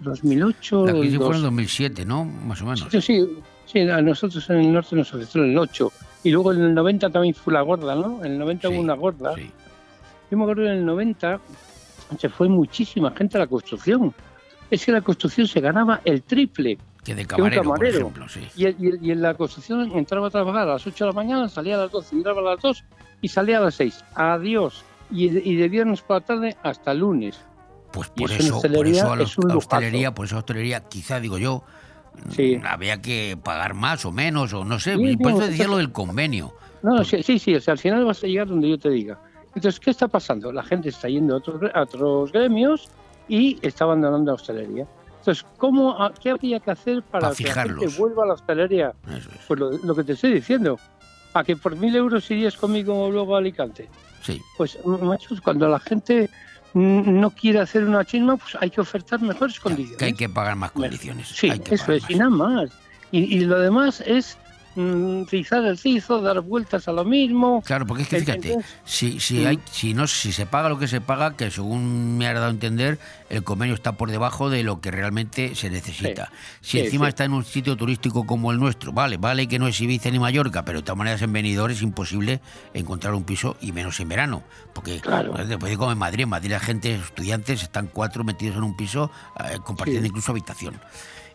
2008. 0.00 0.86
La 0.86 0.92
crisis 0.92 1.12
el 1.14 1.18
fue 1.18 1.26
en 1.26 1.32
dos- 1.32 1.42
2007, 1.42 2.04
¿no? 2.04 2.24
Más 2.24 2.62
o 2.62 2.66
menos. 2.66 2.86
Sí, 2.88 3.00
sí, 3.00 3.28
sí, 3.66 3.80
a 3.80 4.00
nosotros 4.00 4.48
en 4.50 4.58
el 4.60 4.72
norte 4.72 4.94
nos 4.94 5.12
afectó 5.12 5.40
en 5.40 5.50
el 5.50 5.58
8. 5.58 5.92
Y 6.22 6.30
luego 6.30 6.52
en 6.52 6.62
el 6.62 6.74
90 6.74 7.10
también 7.10 7.34
fue 7.34 7.52
la 7.52 7.62
gorda, 7.62 7.96
¿no? 7.96 8.24
En 8.24 8.32
el 8.32 8.38
90 8.38 8.68
hubo 8.68 8.78
una 8.80 8.94
gorda. 8.94 9.34
Yo 10.30 10.36
me 10.38 10.44
acuerdo 10.44 10.62
en 10.66 10.78
el 10.78 10.86
90 10.86 11.40
se 12.20 12.28
fue 12.28 12.48
muchísima 12.48 13.10
gente 13.10 13.36
a 13.36 13.40
la 13.40 13.46
construcción. 13.48 14.14
Es 14.70 14.84
que 14.84 14.92
la 14.92 15.00
construcción 15.00 15.46
se 15.46 15.60
ganaba 15.60 16.00
el 16.04 16.22
triple 16.22 16.78
Que 17.04 17.14
de 17.14 17.22
un 17.22 17.26
camarero, 17.28 17.62
por 17.62 17.72
camarero. 17.74 17.98
ejemplo, 17.98 18.28
sí. 18.28 18.40
Y, 18.56 18.66
y- 18.68 18.98
y 19.02 19.10
en 19.12 19.22
la 19.22 19.34
construcción 19.34 19.90
entraba 19.92 20.26
a 20.28 20.30
trabajar 20.30 20.62
a 20.62 20.72
las 20.72 20.86
8 20.86 21.04
de 21.04 21.10
la 21.10 21.14
mañana, 21.14 21.48
salía 21.48 21.76
a 21.76 21.78
las 21.82 21.90
12, 21.92 22.16
entraba 22.16 22.40
a 22.40 22.54
las 22.54 22.60
2 22.62 22.84
y 23.20 23.28
salía 23.28 23.58
a 23.58 23.60
las 23.60 23.74
6. 23.76 24.04
Adiós. 24.14 24.84
Y, 25.10 25.26
y 25.26 25.54
de 25.56 25.68
viernes 25.68 26.00
por 26.02 26.16
la 26.20 26.26
tarde 26.26 26.56
hasta 26.64 26.92
lunes. 26.94 27.38
Pues 27.92 28.08
por 28.10 28.30
eso 28.32 28.58
eso, 28.58 28.72
por 28.74 28.86
eso 28.88 29.12
a 29.12 29.16
los- 29.16 29.30
es 29.38 29.38
hostelería, 29.54 30.12
por 30.12 30.26
eso 30.26 30.36
hostelería, 30.38 30.80
quizá 30.80 31.20
digo 31.20 31.38
yo, 31.38 31.62
mm, 32.36 32.66
había 32.66 33.00
que 33.00 33.38
pagar 33.42 33.74
más 33.74 34.04
o 34.04 34.10
menos, 34.12 34.52
o 34.52 34.64
no 34.64 34.78
sé. 34.80 34.96
Sí, 34.96 35.02
y 35.10 35.16
por 35.16 35.32
no, 35.32 35.38
eso 35.38 35.46
decía 35.50 35.68
lo 35.68 35.76
del 35.76 35.92
convenio. 35.92 36.52
No, 36.82 37.04
sí, 37.04 37.22
sí, 37.22 37.38
sí, 37.38 37.54
o 37.54 37.60
sea, 37.60 37.72
al 37.72 37.78
final 37.78 38.04
vas 38.04 38.22
a 38.24 38.26
llegar 38.26 38.48
donde 38.48 38.68
yo 38.68 38.78
te 38.78 38.90
diga. 38.90 39.18
Entonces, 39.54 39.80
¿qué 39.80 39.90
está 39.90 40.08
pasando? 40.08 40.52
La 40.52 40.62
gente 40.62 40.88
está 40.90 41.08
yendo 41.08 41.34
a 41.34 41.38
otros, 41.38 41.70
a 41.72 41.82
otros 41.82 42.32
gremios 42.32 42.88
y 43.28 43.58
está 43.62 43.84
abandonando 43.84 44.30
la 44.30 44.34
hostelería. 44.34 44.86
Entonces, 45.18 45.44
¿cómo, 45.56 45.96
¿qué 46.22 46.30
habría 46.30 46.60
que 46.60 46.70
hacer 46.70 47.02
para 47.02 47.30
Pa' 47.30 47.34
que 47.34 47.44
la 47.44 47.64
gente 47.64 47.88
vuelva 47.98 48.22
a 48.22 48.26
la 48.26 48.34
hostelería? 48.34 48.92
Pues 49.48 49.58
lo, 49.58 49.70
lo 49.72 49.94
que 49.94 50.04
te 50.04 50.12
estoy 50.12 50.34
diciendo. 50.34 50.78
¿A 51.34 51.44
que 51.44 51.56
por 51.56 51.76
mil 51.76 51.94
euros 51.94 52.30
irías 52.30 52.56
conmigo 52.56 53.10
luego 53.10 53.34
a 53.34 53.38
Alicante? 53.38 53.88
Sí. 54.22 54.40
Pues, 54.56 54.78
machos, 54.86 55.40
cuando 55.40 55.68
la 55.68 55.78
gente 55.80 56.30
no 56.74 57.30
quiere 57.30 57.60
hacer 57.60 57.84
una 57.84 58.04
chisma, 58.04 58.36
pues 58.36 58.56
hay 58.60 58.70
que 58.70 58.80
ofertar 58.80 59.20
mejores 59.20 59.58
condiciones. 59.60 59.98
Que 59.98 60.04
hay 60.06 60.14
que 60.14 60.28
pagar 60.28 60.56
más 60.56 60.72
condiciones. 60.72 61.28
Sí, 61.28 61.50
hay 61.50 61.58
que 61.58 61.74
eso 61.74 61.92
es, 61.92 62.08
y 62.08 62.14
nada 62.14 62.30
más. 62.30 62.70
Y, 63.10 63.36
y 63.36 63.40
lo 63.40 63.58
demás 63.58 64.00
es 64.00 64.38
rizar 64.76 65.64
el 65.64 65.78
rizo, 65.78 66.20
dar 66.20 66.40
vueltas 66.40 66.86
a 66.88 66.92
lo 66.92 67.04
mismo. 67.04 67.62
Claro, 67.64 67.86
porque 67.86 68.02
es 68.02 68.08
que 68.08 68.20
fíjate, 68.20 68.58
si, 68.84 69.20
si, 69.20 69.44
hay, 69.44 69.58
si, 69.70 69.94
no, 69.94 70.06
si 70.06 70.32
se 70.32 70.46
paga 70.46 70.68
lo 70.68 70.78
que 70.78 70.88
se 70.88 71.00
paga, 71.00 71.36
que 71.36 71.50
según 71.50 72.18
me 72.18 72.26
ha 72.26 72.34
dado 72.34 72.46
a 72.46 72.50
entender, 72.50 72.98
el 73.30 73.42
convenio 73.42 73.74
está 73.74 73.92
por 73.92 74.10
debajo 74.10 74.50
de 74.50 74.62
lo 74.62 74.80
que 74.80 74.90
realmente 74.90 75.54
se 75.54 75.70
necesita. 75.70 76.30
Si 76.60 76.78
Sí, 76.78 76.84
encima 76.84 77.08
está 77.08 77.24
en 77.24 77.32
un 77.32 77.44
sitio 77.44 77.76
turístico 77.76 78.26
como 78.26 78.52
el 78.52 78.58
nuestro, 78.58 78.92
vale, 78.92 79.16
vale 79.16 79.48
que 79.48 79.58
no 79.58 79.66
es 79.66 79.80
Ibiza 79.80 80.10
ni 80.10 80.18
Mallorca, 80.18 80.64
pero 80.64 80.80
de 80.80 80.82
todas 80.82 80.98
maneras 80.98 81.22
en 81.22 81.32
Benidorm 81.32 81.72
es 81.72 81.82
imposible 81.82 82.40
encontrar 82.74 83.14
un 83.14 83.24
piso 83.24 83.56
y 83.60 83.72
menos 83.72 83.98
en 84.00 84.08
verano. 84.08 84.42
Porque 84.74 85.00
pues, 85.02 85.48
después 85.48 85.70
de 85.70 85.78
como 85.78 85.92
en 85.92 85.98
Madrid, 85.98 86.24
en 86.24 86.28
Madrid 86.28 86.50
la 86.50 86.60
gente, 86.60 86.94
estudiantes, 86.94 87.62
están 87.62 87.88
cuatro 87.92 88.24
metidos 88.24 88.56
en 88.56 88.62
un 88.62 88.76
piso 88.76 89.10
eh, 89.38 89.58
compartiendo 89.64 90.06
incluso 90.06 90.32
habitación. 90.32 90.80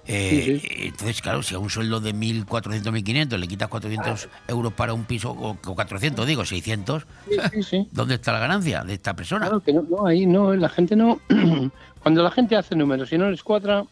Eh, 0.08 0.60
Sí, 0.62 0.68
Entonces, 0.88 1.22
claro, 1.22 1.43
si 1.43 1.54
a 1.56 1.60
un 1.60 1.70
sueldo 1.70 1.99
de 1.99 2.14
1.400, 2.14 2.91
1.500 2.91 3.39
le 3.39 3.47
quitas 3.47 3.70
400 3.70 4.30
euros 4.47 4.74
para 4.74 4.93
un 4.93 5.06
piso, 5.06 5.32
o, 5.32 5.52
o 5.52 5.76
400, 5.76 6.26
digo, 6.26 6.43
600, 6.43 7.06
¿dónde 7.91 8.16
está 8.16 8.32
la 8.34 8.39
ganancia 8.39 8.84
de 8.84 8.93
esta 8.95 9.16
persona? 9.16 9.45
Claro 9.45 9.62
que 9.62 9.74
no, 9.74 9.84
no, 9.84 10.06
ahí 10.08 10.26
no, 10.26 10.54
la 10.56 10.70
gente 10.70 10.95
no. 10.95 11.20
Cuando 12.02 12.24
la 12.24 12.32
gente 12.32 12.56
hace 12.56 12.76
números 12.76 13.12
y 13.14 13.18
no 13.18 13.30
les 13.30 13.43
cuadra, 13.43 13.84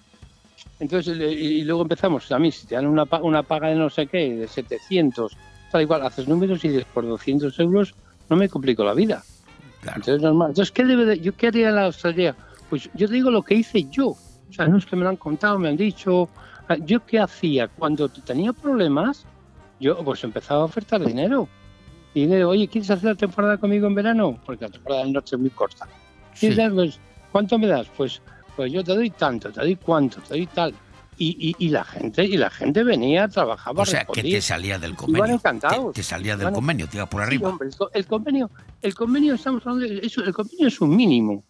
entonces 0.80 1.16
y 1.18 1.62
luego 1.64 1.84
empezamos. 1.84 2.32
A 2.32 2.40
mí, 2.40 2.52
si 2.52 2.66
te 2.66 2.76
dan 2.76 2.88
una, 2.88 3.04
una 3.22 3.44
paga 3.44 3.68
de 3.70 3.76
no 3.76 3.90
sé 3.90 4.08
qué, 4.08 4.34
de 4.36 4.48
700, 4.48 5.38
tal 5.72 5.82
igual, 5.84 6.04
haces 6.06 6.28
números 6.28 6.64
y 6.66 6.70
dices 6.70 6.86
por 6.92 7.06
200 7.08 7.58
euros 7.60 7.94
no 8.30 8.36
me 8.36 8.50
complico 8.50 8.84
la 8.84 8.94
vida. 8.94 9.24
Entonces, 9.84 10.22
normal. 10.22 10.50
Entonces, 10.50 10.72
¿qué, 10.72 10.84
debe 10.86 11.06
de- 11.06 11.20
yo, 11.20 11.36
¿qué 11.36 11.48
haría 11.48 11.72
la 11.72 11.88
hostelería? 11.88 12.36
Pues 12.70 12.90
yo 12.94 13.08
te 13.08 13.14
digo 13.14 13.32
lo 13.32 13.44
que 13.44 13.56
hice 13.56 13.86
yo. 13.90 14.16
O 14.50 14.54
sea, 14.54 14.68
no 14.68 14.78
es 14.78 14.86
que 14.86 14.96
me 14.96 15.04
lo 15.04 15.10
han 15.10 15.18
contado, 15.18 15.58
me 15.60 15.70
han 15.70 15.78
dicho. 15.78 16.30
Yo 16.86 17.04
qué 17.06 17.20
hacía 17.20 17.68
cuando 17.68 18.10
tenía 18.10 18.54
problemas, 18.54 19.26
yo 19.80 19.98
pues 20.04 20.24
empezaba 20.24 20.62
a 20.62 20.66
ofertar 20.66 21.04
dinero. 21.06 21.48
Y 22.14 22.26
le 22.26 22.38
digo, 22.38 22.50
oye, 22.50 22.68
¿quieres 22.68 22.90
hacer 22.92 23.06
la 23.12 23.16
temporada 23.16 23.58
conmigo 23.58 23.88
en 23.88 23.96
verano? 23.96 24.40
Porque 24.46 24.66
la 24.66 24.72
temporada 24.72 25.04
del 25.04 25.14
norte 25.14 25.36
es 25.36 25.40
muy 25.40 25.50
corta. 25.52 25.88
¿Quieres 26.40 26.58
dar, 26.58 26.72
pues, 26.74 27.00
¿Cuánto 27.32 27.60
me 27.60 27.68
das? 27.68 27.88
Pues, 27.96 28.22
pues 28.56 28.72
yo 28.72 28.84
te 28.84 28.96
doy 28.96 29.10
tanto, 29.12 29.52
te 29.52 29.62
doy 29.62 29.76
cuánto, 29.76 30.20
te 30.22 30.30
doy 30.30 30.48
tal. 30.48 30.74
Y, 31.18 31.56
y, 31.60 31.66
y 31.66 31.70
la 31.70 31.84
gente 31.84 32.24
y 32.24 32.38
la 32.38 32.50
gente 32.50 32.84
venía, 32.84 33.28
trabajaba, 33.28 33.84
O 33.84 33.86
sea, 33.86 34.06
que 34.06 34.24
te 34.24 34.42
salías 34.42 34.80
del 34.80 34.92
Iban 34.92 35.06
convenio. 35.06 35.36
encantados. 35.36 35.94
Te, 35.94 36.00
te 36.00 36.04
salías 36.04 36.38
del 36.40 36.48
Iban- 36.48 36.54
convenio, 36.56 36.88
te 36.88 36.98
ibas 36.98 37.10
por 37.10 37.22
Sí, 37.22 37.28
arriba. 37.28 37.50
hombre, 37.50 37.68
el, 37.68 37.76
el 37.94 38.06
convenio, 38.08 38.50
el 38.82 38.96
convenio 38.96 39.34
estamos 39.36 39.66
hablando 39.68 39.86
de 39.88 40.00
eso, 40.06 40.24
el 40.24 40.34
convenio 40.34 40.68
es 40.68 40.80
un 40.82 40.96
mínimo, 40.96 41.44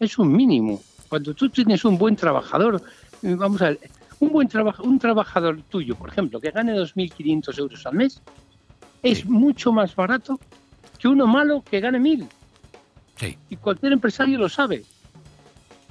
es 0.00 0.18
un 0.18 0.32
mínimo. 0.32 0.80
Cuando 1.10 1.34
tú 1.34 1.50
tienes 1.50 1.84
un 1.84 1.98
buen 1.98 2.14
trabajador, 2.14 2.80
eh, 3.24 3.34
vamos 3.34 3.60
a 3.62 3.70
ver, 3.70 3.80
un 4.20 4.30
buen 4.30 4.46
trabajo, 4.46 4.84
un 4.84 4.96
trabajador 4.96 5.60
tuyo, 5.68 5.96
por 5.96 6.08
ejemplo, 6.08 6.40
que 6.40 6.52
gane 6.52 6.72
2.500 6.72 7.58
euros 7.58 7.84
al 7.84 7.94
mes, 7.94 8.22
es 9.02 9.26
mucho 9.26 9.72
más 9.72 9.96
barato 9.96 10.38
que 11.00 11.08
uno 11.08 11.26
malo 11.26 11.64
que 11.68 11.80
gane 11.80 11.98
1.000. 11.98 12.28
Sí. 13.16 13.36
Y 13.48 13.56
cualquier 13.56 13.92
empresario 13.92 14.38
lo 14.38 14.48
sabe. 14.48 14.84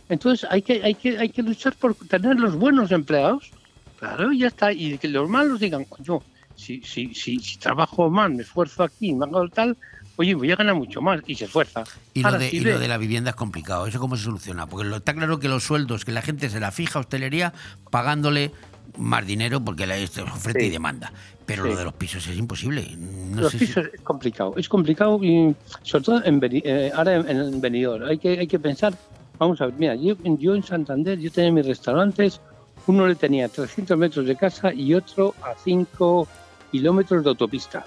Entonces 0.08 0.48
hay 0.50 0.62
que, 0.62 0.82
hay 0.84 0.96
que, 0.96 1.18
hay 1.18 1.30
que 1.30 1.44
luchar 1.44 1.76
por 1.76 1.96
tener 1.96 2.40
los 2.40 2.56
buenos 2.56 2.92
empleados. 2.92 3.52
Claro, 4.00 4.32
y 4.32 4.40
ya 4.40 4.48
está. 4.48 4.72
Y 4.72 4.98
que 5.00 5.10
los 5.10 5.28
malos 5.28 5.60
digan, 5.60 5.86
yo, 6.00 6.24
si, 6.56 6.82
si, 6.82 7.14
si, 7.14 7.40
si 7.40 7.58
trabajo 7.58 8.10
más, 8.10 8.32
me 8.32 8.44
esfuerzo 8.44 8.84
aquí, 8.84 9.14
me 9.14 9.26
hago 9.26 9.50
tal, 9.50 9.76
oye, 10.20 10.36
voy 10.36 10.52
a 10.52 10.56
ganar 10.58 10.76
mucho 10.76 11.02
más. 11.02 11.22
Y 11.26 11.36
se 11.36 11.46
esfuerza. 11.46 11.84
Y 12.14 12.22
lo, 12.22 12.38
de, 12.38 12.50
si 12.50 12.58
y 12.58 12.60
ve- 12.60 12.74
lo 12.74 12.80
de 12.80 12.88
la 12.90 12.98
vivienda 12.98 13.30
es 13.32 13.36
complicado. 13.36 13.88
¿Eso 13.88 14.00
cómo 14.00 14.18
se 14.18 14.24
soluciona? 14.26 14.68
Porque 14.68 14.88
lo- 14.88 14.98
está 14.98 15.14
claro 15.14 15.40
que 15.40 15.48
los 15.48 15.64
sueldos, 15.64 16.04
que 16.04 16.12
la 16.12 16.22
gente 16.22 16.50
se 16.50 16.60
la 16.60 16.72
fija 16.72 17.00
a 17.00 17.02
hostelería 17.02 17.54
pagándole 17.90 18.52
más 18.98 19.26
dinero 19.26 19.62
porque 19.64 19.88
la 19.88 19.96
es 19.96 20.18
oferta 20.18 20.62
y 20.64 20.70
demanda. 20.70 21.14
Pero 21.46 21.64
Sí. 21.64 21.70
lo 21.70 21.76
de 21.78 21.84
los 21.86 21.94
pisos 21.94 22.28
es 22.28 22.38
imposible. 22.38 22.96
No 22.98 23.42
los 23.44 23.52
sé 23.54 23.60
si- 23.60 23.66
pisos 23.68 23.86
es 23.94 24.02
complicado, 24.02 24.54
es 24.58 24.68
complicado 24.68 25.20
y 25.24 25.56
sobre 25.84 26.04
todo 26.04 26.24
en, 26.26 26.40
eh, 26.44 26.92
ahora 26.94 27.16
en, 27.16 27.30
en 27.30 27.62
Benidorm. 27.62 28.04
Hay 28.08 28.18
que, 28.18 28.40
hay 28.40 28.48
que 28.48 28.60
pensar, 28.60 28.94
vamos 29.38 29.62
a 29.62 29.68
ver, 29.68 29.76
mira, 29.78 29.96
yo, 29.96 30.16
yo 30.38 30.54
en 30.54 30.64
Santander, 30.64 31.18
yo 31.18 31.32
tenía 31.32 31.52
mis 31.52 31.66
restaurantes, 31.66 32.42
uno 32.88 33.08
le 33.08 33.16
tenía 33.16 33.48
300 33.48 33.98
metros 33.98 34.26
de 34.26 34.36
casa 34.36 34.74
y 34.74 34.94
otro 34.94 35.34
a 35.42 35.54
5 35.64 36.28
kilómetros 36.72 37.24
de 37.24 37.30
autopista. 37.30 37.86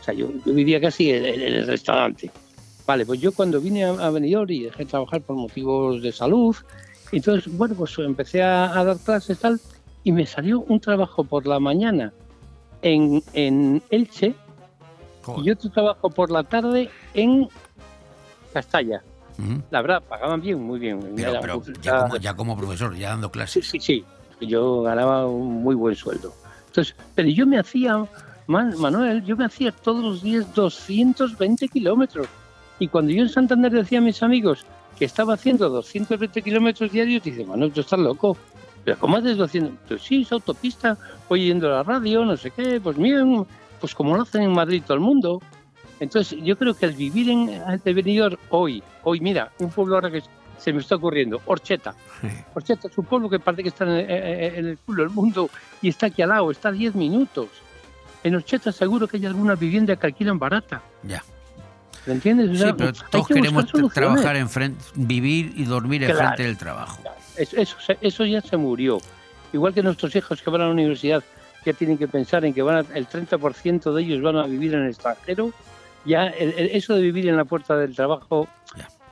O 0.00 0.04
sea, 0.04 0.14
yo, 0.14 0.30
yo 0.44 0.54
vivía 0.54 0.80
casi 0.80 1.10
en, 1.10 1.24
en 1.24 1.40
el 1.40 1.66
restaurante. 1.66 2.30
Vale, 2.86 3.06
pues 3.06 3.20
yo 3.20 3.32
cuando 3.32 3.60
vine 3.60 3.84
a, 3.84 3.90
a 3.90 4.10
Benidorm 4.10 4.50
y 4.50 4.64
dejé 4.64 4.84
de 4.84 4.90
trabajar 4.90 5.22
por 5.22 5.36
motivos 5.36 6.02
de 6.02 6.12
salud, 6.12 6.54
entonces, 7.12 7.52
bueno, 7.56 7.74
pues 7.74 7.98
empecé 7.98 8.42
a, 8.42 8.78
a 8.78 8.84
dar 8.84 8.98
clases 8.98 9.38
tal, 9.38 9.60
y 10.02 10.12
me 10.12 10.26
salió 10.26 10.60
un 10.60 10.80
trabajo 10.80 11.24
por 11.24 11.46
la 11.46 11.58
mañana 11.58 12.12
en, 12.82 13.22
en 13.32 13.82
Elche 13.90 14.34
y 15.42 15.50
otro 15.50 15.70
trabajo 15.70 16.10
por 16.10 16.30
la 16.30 16.42
tarde 16.44 16.90
en 17.14 17.48
Castalla. 18.52 19.02
Ujú. 19.38 19.62
La 19.70 19.80
verdad, 19.80 20.02
pagaban 20.06 20.40
bien, 20.42 20.62
muy 20.62 20.78
bien. 20.78 21.00
Pero, 21.16 21.40
pero 21.40 21.62
ya, 21.82 22.02
como, 22.02 22.16
ya 22.18 22.34
como 22.36 22.56
profesor, 22.56 22.94
ya 22.94 23.08
dando 23.10 23.30
clases. 23.30 23.66
Sí, 23.68 23.80
sí, 23.80 24.04
yo 24.40 24.82
ganaba 24.82 25.26
un 25.26 25.62
muy 25.62 25.74
buen 25.74 25.96
sueldo. 25.96 26.34
Entonces, 26.66 26.94
pero 27.14 27.28
yo 27.30 27.46
me 27.46 27.58
hacía, 27.58 28.06
Man- 28.46 28.78
Manuel, 28.78 29.24
yo 29.24 29.36
me 29.36 29.44
hacía 29.46 29.72
todos 29.72 30.02
los 30.04 30.22
días 30.22 30.52
220 30.54 31.68
kilómetros. 31.68 32.26
Y 32.78 32.88
cuando 32.88 33.12
yo 33.12 33.22
en 33.22 33.28
Santander 33.28 33.72
decía 33.72 33.98
a 33.98 34.02
mis 34.02 34.22
amigos 34.22 34.66
que 34.98 35.04
estaba 35.06 35.34
haciendo 35.34 35.68
220 35.70 36.42
kilómetros 36.42 36.90
diarios, 36.92 37.22
dice, 37.22 37.44
Manuel, 37.44 37.72
tú 37.72 37.80
estás 37.80 37.98
loco. 37.98 38.36
¿Pero 38.84 38.98
cómo 38.98 39.16
haces 39.16 39.38
200? 39.38 39.72
Pues 39.88 40.02
sí, 40.02 40.22
es 40.22 40.32
autopista, 40.32 40.98
voy 41.28 41.46
yendo 41.46 41.68
a 41.68 41.76
la 41.76 41.82
radio, 41.82 42.22
no 42.24 42.36
sé 42.36 42.50
qué, 42.50 42.80
pues 42.82 42.98
miren, 42.98 43.46
pues 43.80 43.94
como 43.94 44.14
lo 44.14 44.22
hacen 44.22 44.42
en 44.42 44.52
Madrid 44.52 44.82
todo 44.86 44.94
el 44.96 45.00
mundo. 45.00 45.40
Entonces, 46.00 46.38
yo 46.42 46.58
creo 46.58 46.74
que 46.74 46.84
al 46.86 46.92
vivir 46.92 47.30
en 47.30 47.50
Benidorm 47.82 48.36
hoy, 48.50 48.82
hoy, 49.04 49.20
mira, 49.20 49.50
un 49.58 49.70
pueblo 49.70 49.94
ahora 49.94 50.10
que 50.10 50.22
se 50.58 50.72
me 50.72 50.80
está 50.80 50.96
ocurriendo, 50.96 51.40
Orcheta. 51.46 51.94
Orcheta 52.54 52.88
es 52.88 52.98
un 52.98 53.06
pueblo 53.06 53.30
que 53.30 53.38
parece 53.38 53.62
que 53.62 53.68
está 53.70 53.84
en 53.84 53.90
el, 53.90 54.10
en- 54.10 54.54
en 54.56 54.66
el 54.68 54.78
culo 54.78 55.02
del 55.04 55.12
mundo 55.12 55.48
y 55.80 55.88
está 55.88 56.06
aquí 56.06 56.20
al 56.20 56.28
lado, 56.28 56.50
está 56.50 56.68
a 56.68 56.72
10 56.72 56.94
minutos. 56.94 57.48
En 58.24 58.34
Orcheta 58.34 58.72
seguro 58.72 59.06
que 59.06 59.18
hay 59.18 59.26
alguna 59.26 59.54
vivienda 59.54 59.94
que 59.96 60.06
alquilan 60.06 60.38
barata. 60.38 60.82
Ya. 61.02 61.22
¿Me 62.06 62.14
entiendes? 62.14 62.50
O 62.50 62.52
Sí, 62.52 62.58
sea, 62.58 62.76
pero 62.76 62.88
hay 62.90 62.94
todos 63.10 63.28
que 63.28 63.34
queremos 63.34 63.66
trabajar 63.92 64.36
enfrente, 64.36 64.82
vivir 64.94 65.52
y 65.56 65.64
dormir 65.64 66.02
Claro. 66.04 66.18
enfrente 66.20 66.42
del 66.42 66.56
trabajo. 66.58 67.00
Eso, 67.36 67.56
eso, 67.56 67.76
eso 68.00 68.24
ya 68.26 68.40
se 68.40 68.56
murió. 68.56 68.98
Igual 69.52 69.72
que 69.72 69.82
nuestros 69.82 70.14
hijos 70.16 70.42
que 70.42 70.50
van 70.50 70.62
a 70.62 70.64
la 70.66 70.72
universidad 70.72 71.22
ya 71.64 71.72
tienen 71.72 71.96
que 71.96 72.08
pensar 72.08 72.44
en 72.44 72.52
que 72.52 72.62
van 72.62 72.84
a- 72.84 72.94
el 72.96 73.06
30% 73.06 73.94
de 73.94 74.02
ellos 74.02 74.20
van 74.20 74.36
a 74.36 74.46
vivir 74.46 74.74
en 74.74 74.82
el 74.82 74.88
extranjero, 74.90 75.52
ya 76.04 76.26
el- 76.26 76.52
el- 76.58 76.70
eso 76.72 76.94
de 76.94 77.00
vivir 77.02 77.28
en 77.28 77.36
la 77.36 77.44
puerta 77.44 77.76
del 77.76 77.94
trabajo 77.94 78.48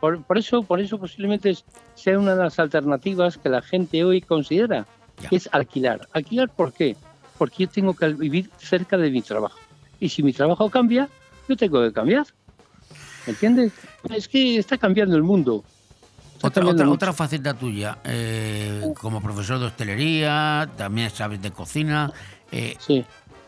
Por, 0.01 0.21
por 0.25 0.37
eso, 0.37 0.65
por 0.65 0.81
eso 0.81 0.99
posiblemente 0.99 1.57
sea 1.95 2.19
una 2.19 2.35
de 2.35 2.43
las 2.43 2.59
alternativas 2.59 3.39
que 3.39 3.49
la 3.49 3.63
gente 3.63 4.03
hoy 4.03 4.21
considera, 4.21 4.85
que 5.31 5.37
es 5.37 5.49
alquilar. 5.53 6.09
¿Alquilar 6.13 6.49
por 6.51 6.73
qué? 6.73 6.97
Porque 7.43 7.65
yo 7.65 7.71
tengo 7.71 7.93
que 7.93 8.07
vivir 8.11 8.49
cerca 8.57 8.97
de 8.97 9.11
mi 9.11 9.21
trabajo. 9.21 9.59
Y 9.99 10.09
si 10.09 10.23
mi 10.23 10.33
trabajo 10.33 10.71
cambia, 10.71 11.09
yo 11.49 11.57
tengo 11.57 11.83
que 11.83 11.93
cambiar. 11.93 12.25
¿Me 13.27 13.33
entiendes? 13.33 13.73
Es 14.11 14.29
que 14.29 14.59
está 14.59 14.79
cambiando 14.79 15.17
el 15.17 15.25
mundo. 15.25 15.65
Está 16.35 16.47
Otra, 16.47 16.63
cambiando 16.63 16.93
otra, 16.93 17.11
otra 17.11 17.13
faceta 17.13 17.53
tuya, 17.55 17.99
eh, 18.05 18.81
como 18.97 19.21
profesor 19.21 19.59
de 19.59 19.67
hostelería, 19.67 20.71
también 20.77 21.11
sabes 21.11 21.43
de 21.43 21.51
cocina. 21.51 22.13
eh, 22.53 22.77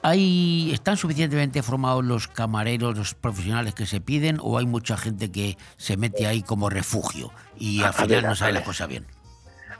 ¿hay, 0.03 0.73
¿Están 0.73 0.97
suficientemente 0.97 1.63
formados 1.63 2.05
los 2.05 2.27
camareros, 2.27 2.99
los 2.99 3.15
profesionales 3.15 3.75
que 3.75 3.87
se 3.87 4.01
piden, 4.01 4.39
o 4.41 4.59
hay 4.59 4.67
mucha 4.67 4.97
gente 4.97 5.31
que 5.31 5.57
se 5.77 5.97
mete 5.97 6.27
ahí 6.27 6.43
como 6.43 6.69
refugio 6.69 7.31
y 7.57 7.85
A 7.85 7.89
al 7.89 7.95
final 7.95 8.09
ver, 8.09 8.25
no 8.25 8.33
a 8.33 8.35
sabe 8.35 8.55
la 8.55 8.65
cosa 8.65 8.89
bien? 8.89 9.07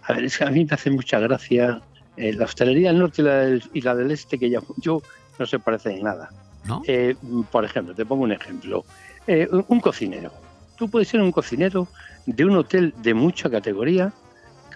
A 0.03 0.13
ver, 0.13 0.25
es 0.27 0.39
que 0.39 0.45
a 0.45 0.51
mí 0.51 0.65
me 0.65 0.75
hace 0.75 0.91
mucha 0.91 1.19
gracia 1.19 1.83
eh, 2.17 2.33
la 2.33 2.45
hostelería 2.45 2.89
del 2.89 2.99
norte 2.99 3.23
y 3.23 3.25
la 3.25 3.35
del, 3.35 3.63
y 3.73 3.81
la 3.81 3.95
del 3.95 4.11
este, 4.11 4.39
que 4.39 4.51
ya, 4.51 4.61
yo 4.77 5.03
no 5.39 5.47
se 5.47 5.59
parecen 5.59 5.99
en 5.99 6.05
nada. 6.05 6.31
¿No? 6.65 6.83
Eh, 6.87 7.15
por 7.51 7.65
ejemplo, 7.65 7.95
te 7.95 8.07
pongo 8.07 8.25
un 8.25 8.33
ejemplo. 8.33 8.85
Eh, 9.27 9.49
un, 9.69 9.81
cocinero. 9.81 10.31
Tú 10.77 10.89
puedes 10.89 11.09
ser 11.09 11.21
un 11.21 11.33
cocinero 11.33 11.89
de 12.27 12.45
un 12.45 12.57
hotel 12.57 12.95
de 12.99 13.15
mucha 13.15 13.51
categoría, 13.51 14.13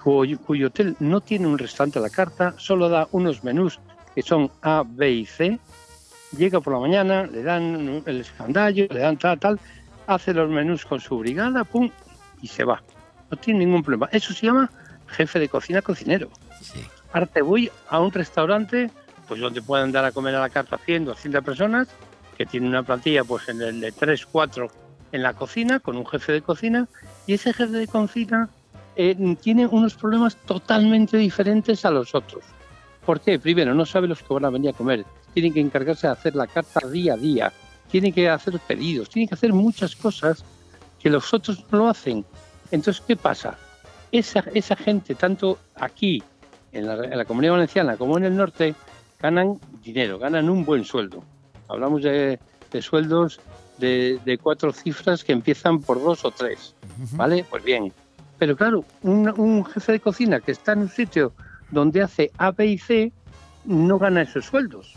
cuyo, 0.03 0.39
cuyo 0.41 0.69
hotel 0.69 0.97
no 1.01 1.21
tiene 1.21 1.47
un 1.47 1.59
restaurante 1.59 1.99
a 1.99 2.03
la 2.03 2.11
carta, 2.11 2.55
solo 2.57 2.89
da 2.89 3.09
unos 3.13 3.45
menús 3.45 3.79
que 4.15 4.23
son 4.23 4.51
A, 4.63 4.85
B 4.87 5.11
y 5.11 5.27
C. 5.27 5.59
Llega 6.37 6.61
por 6.61 6.75
la 6.75 6.81
mañana, 6.81 7.27
le 7.27 7.43
dan 7.43 8.03
el 8.05 8.21
escandallo, 8.21 8.87
le 8.91 9.01
dan 9.01 9.17
tal, 9.17 9.39
tal, 9.39 9.61
hace 10.07 10.35
los 10.35 10.51
menús 10.51 10.85
con 10.85 11.01
su 11.01 11.19
brigada, 11.19 11.65
pum, 11.65 11.91
y 12.43 12.49
se 12.49 12.65
va. 12.65 12.83
No 13.31 13.37
tiene 13.37 13.61
ningún 13.61 13.83
problema. 13.83 14.09
Eso 14.13 14.35
se 14.35 14.47
llama 14.47 14.71
jefe 15.07 15.39
de 15.39 15.49
cocina 15.49 15.83
cocinero. 15.83 16.29
Ahora 16.59 16.98
te 17.33 17.43
voy 17.43 17.71
a 17.89 18.01
un 18.01 18.13
restaurante 18.13 18.91
pues 19.29 19.41
donde 19.41 19.61
pueden 19.61 19.93
dar 19.93 20.05
a 20.05 20.13
comer 20.13 20.35
a 20.35 20.41
la 20.41 20.49
carta 20.49 20.79
100, 20.79 21.05
200 21.05 21.45
personas, 21.45 21.89
que 22.37 22.47
tiene 22.47 22.67
una 22.67 22.83
plantilla 22.83 23.25
pues 23.25 23.49
en 23.49 23.61
el 23.61 23.81
de 23.81 23.93
3, 23.93 24.27
4 24.27 24.69
en 25.13 25.23
la 25.23 25.35
cocina, 25.35 25.81
con 25.81 25.97
un 25.97 26.07
jefe 26.07 26.33
de 26.33 26.43
cocina, 26.43 26.89
y 27.27 27.35
ese 27.35 27.53
jefe 27.53 27.73
de 27.73 27.87
cocina 27.87 28.49
eh, 28.97 29.37
tiene 29.41 29.67
unos 29.67 29.95
problemas 29.95 30.37
totalmente 30.37 31.17
diferentes 31.19 31.85
a 31.85 31.91
los 31.91 32.15
otros. 32.15 32.43
¿Por 33.05 33.21
qué? 33.21 33.39
Primero, 33.39 33.75
no 33.75 33.87
sabe 33.87 34.09
los 34.09 34.23
que 34.23 34.35
van 34.35 34.47
a 34.47 34.51
venir 34.51 34.71
a 34.71 34.73
comer, 34.73 35.05
tienen 35.35 35.53
que 35.53 35.61
encargarse 35.61 36.07
de 36.07 36.15
hacer 36.15 36.35
la 36.35 36.47
carta 36.47 36.87
día 36.89 37.15
a 37.15 37.17
día, 37.17 37.53
tienen 37.91 38.13
que 38.13 38.29
hacer 38.29 38.59
pedidos, 38.61 39.09
tienen 39.11 39.29
que 39.29 39.35
hacer 39.35 39.53
muchas 39.53 39.95
cosas 39.95 40.45
que 40.99 41.11
los 41.11 41.33
otros 41.33 41.65
no 41.71 41.89
hacen. 41.89 42.25
Entonces, 42.71 43.03
¿qué 43.07 43.17
pasa? 43.17 43.57
Esa, 44.11 44.45
esa 44.55 44.77
gente, 44.77 45.15
tanto 45.15 45.59
aquí, 45.75 46.23
en 46.73 46.87
la, 46.87 46.95
en 47.05 47.17
la 47.17 47.25
comunidad 47.25 47.53
valenciana, 47.55 47.97
como 47.97 48.19
en 48.19 48.25
el 48.25 48.37
norte, 48.37 48.75
ganan 49.21 49.59
dinero, 49.83 50.19
ganan 50.19 50.49
un 50.51 50.65
buen 50.65 50.85
sueldo. 50.85 51.23
Hablamos 51.69 52.03
de, 52.03 52.39
de 52.73 52.83
sueldos 52.83 53.41
de, 53.79 54.19
de 54.25 54.39
cuatro 54.39 54.73
cifras 54.73 55.23
que 55.25 55.33
empiezan 55.33 55.81
por 55.81 56.03
dos 56.03 56.25
o 56.25 56.31
tres, 56.31 56.75
¿vale? 57.13 57.45
Pues 57.49 57.63
bien. 57.65 57.93
Pero 58.39 58.57
claro, 58.57 58.85
un, 59.03 59.29
un 59.39 59.65
jefe 59.65 59.93
de 59.93 60.01
cocina 60.01 60.41
que 60.41 60.53
está 60.53 60.73
en 60.73 60.81
un 60.81 60.89
sitio 60.89 61.33
donde 61.71 62.03
hace 62.03 62.31
A, 62.39 62.51
B 62.53 62.67
y 62.67 62.79
C, 62.79 63.13
no 63.65 63.99
gana 63.99 64.23
esos 64.23 64.47
sueldos. 64.47 64.95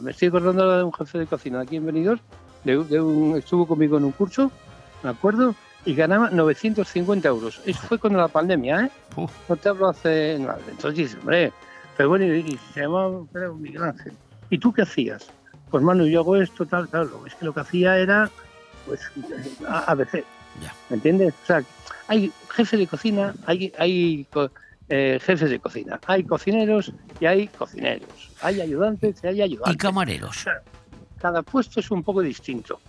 Me 0.00 0.10
estoy 0.10 0.28
acordando 0.28 0.76
de 0.76 0.82
un 0.84 0.92
jefe 0.92 1.18
de 1.18 1.26
cocina 1.26 1.60
aquí 1.60 1.76
en 1.76 1.86
Benidorm, 1.86 2.20
de, 2.64 2.82
de 2.84 3.00
un- 3.00 3.36
estuvo 3.36 3.66
conmigo 3.66 3.96
en 3.98 4.04
un 4.04 4.12
curso, 4.12 4.50
me 5.02 5.10
acuerdo, 5.10 5.54
y 5.84 5.94
ganaba 5.94 6.30
950 6.30 7.28
euros. 7.28 7.60
Eso 7.64 7.80
fue 7.80 7.98
con 7.98 8.16
la 8.16 8.28
pandemia, 8.28 8.84
¿eh? 8.86 8.90
No 9.48 9.56
te 9.56 9.68
hablo 9.68 9.88
hace 9.88 10.38
nada. 10.38 10.58
Entonces 10.68 10.98
dices, 10.98 11.18
hombre, 11.20 11.52
pero 11.96 12.08
bueno, 12.08 12.24
y, 12.26 12.38
y 12.40 12.60
se 12.72 12.80
llamaba 12.80 13.24
creo, 13.32 13.54
Miguel 13.54 13.84
Ángel. 13.84 14.12
¿Y 14.50 14.58
tú 14.58 14.72
qué 14.72 14.82
hacías? 14.82 15.26
Pues 15.70 15.82
mano, 15.82 16.06
yo 16.06 16.20
hago 16.20 16.36
esto, 16.36 16.66
tal, 16.66 16.88
tal. 16.88 17.10
Es 17.26 17.34
que 17.34 17.44
lo 17.44 17.52
que 17.52 17.60
hacía 17.60 17.98
era, 17.98 18.30
pues, 18.86 19.00
ABC. 19.66 20.24
¿Me 20.88 20.96
entiendes? 20.96 21.34
O 21.42 21.46
sea, 21.46 21.62
hay 22.06 22.32
jefe 22.50 22.76
de 22.76 22.86
cocina, 22.86 23.34
hay, 23.46 23.72
hay 23.78 24.26
eh, 24.88 25.18
jefes 25.20 25.50
de 25.50 25.58
cocina, 25.58 25.98
hay 26.06 26.24
cocineros 26.24 26.92
y 27.18 27.26
hay 27.26 27.48
cocineros, 27.48 28.30
hay 28.40 28.60
ayudantes 28.60 29.16
y 29.22 29.26
hay 29.26 29.42
ayudantes. 29.42 29.74
Y 29.74 29.78
camareros. 29.78 30.44
Cada 31.18 31.42
puesto 31.42 31.80
es 31.80 31.90
un 31.90 32.02
poco 32.02 32.20
distinto. 32.20 32.80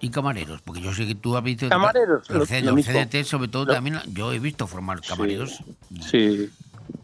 Y 0.00 0.08
camareros, 0.10 0.62
porque 0.62 0.80
yo 0.80 0.92
sé 0.94 1.06
que 1.06 1.14
tú 1.14 1.36
has 1.36 1.42
visto... 1.44 1.68
Camareros, 1.68 2.28
Los, 2.30 2.38
lo- 2.38 2.46
C- 2.46 2.62
lo 2.62 2.74
los. 2.76 2.86
CDT, 2.86 3.24
sobre 3.24 3.48
todo, 3.48 3.66
Lo- 3.66 3.74
también 3.74 3.98
yo 4.12 4.32
he 4.32 4.38
visto 4.38 4.66
formar 4.66 5.00
camareros. 5.02 5.60
Sí. 6.10 6.48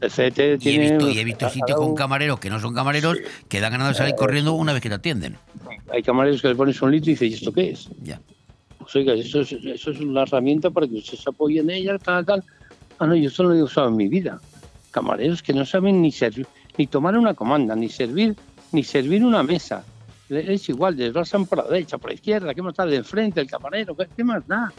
El 0.00 0.10
CT 0.10 0.38
Y 0.64 0.70
he 0.70 0.78
visto, 0.78 1.08
y 1.10 1.18
he 1.18 1.24
visto 1.24 1.48
sitios 1.48 1.78
con 1.78 1.94
camareros 1.94 2.40
que 2.40 2.50
no 2.50 2.58
son 2.58 2.74
camareros 2.74 3.18
que 3.48 3.60
dan 3.60 3.72
ganas 3.72 3.88
de 3.88 3.94
salir 3.94 4.14
Eh, 4.14 4.16
corriendo 4.16 4.52
una 4.54 4.72
vez 4.72 4.82
que 4.82 4.88
te 4.88 4.94
atienden. 4.96 5.36
Hay 5.92 6.02
camareros 6.02 6.42
que 6.42 6.48
le 6.48 6.56
pones 6.56 6.80
un 6.82 6.90
litro 6.90 7.10
y 7.10 7.14
dices, 7.14 7.30
¿y 7.30 7.34
esto 7.34 7.52
qué 7.52 7.70
es? 7.70 7.88
Ya. 8.02 8.20
Pues 8.78 8.96
oiga, 8.96 9.14
eso 9.14 9.40
es, 9.40 9.52
eso 9.52 9.90
es 9.90 10.00
una 10.00 10.22
herramienta 10.22 10.70
para 10.70 10.86
que 10.88 10.94
usted 10.96 11.16
se 11.18 11.28
apoye 11.30 11.60
en 11.60 11.70
ella, 11.70 11.98
tal, 11.98 12.24
tal. 12.24 12.42
Ah, 12.98 13.06
no, 13.06 13.14
yo 13.14 13.28
esto 13.28 13.42
no 13.44 13.50
lo 13.50 13.54
he 13.56 13.62
usado 13.62 13.88
en 13.88 13.96
mi 13.96 14.08
vida. 14.08 14.40
Camareros 14.90 15.42
que 15.42 15.52
no 15.52 15.64
saben 15.66 16.00
ni 16.02 16.10
servir, 16.10 16.46
ni 16.78 16.86
tomar 16.86 17.16
una 17.16 17.34
comanda, 17.34 17.76
ni 17.76 17.88
servir, 17.88 18.34
ni 18.72 18.82
servir 18.82 19.24
una 19.24 19.42
mesa. 19.42 19.84
Es 20.28 20.68
igual, 20.68 20.96
desgrasan 20.96 21.46
por 21.46 21.58
la 21.58 21.64
derecha, 21.64 21.98
por 21.98 22.10
la 22.10 22.14
izquierda, 22.14 22.54
¿qué 22.54 22.62
más 22.62 22.74
da? 22.74 22.84
De 22.86 22.96
enfrente, 22.96 23.40
el 23.40 23.46
camarero, 23.46 23.96
¿qué, 23.96 24.24
más 24.24 24.44
da? 24.46 24.74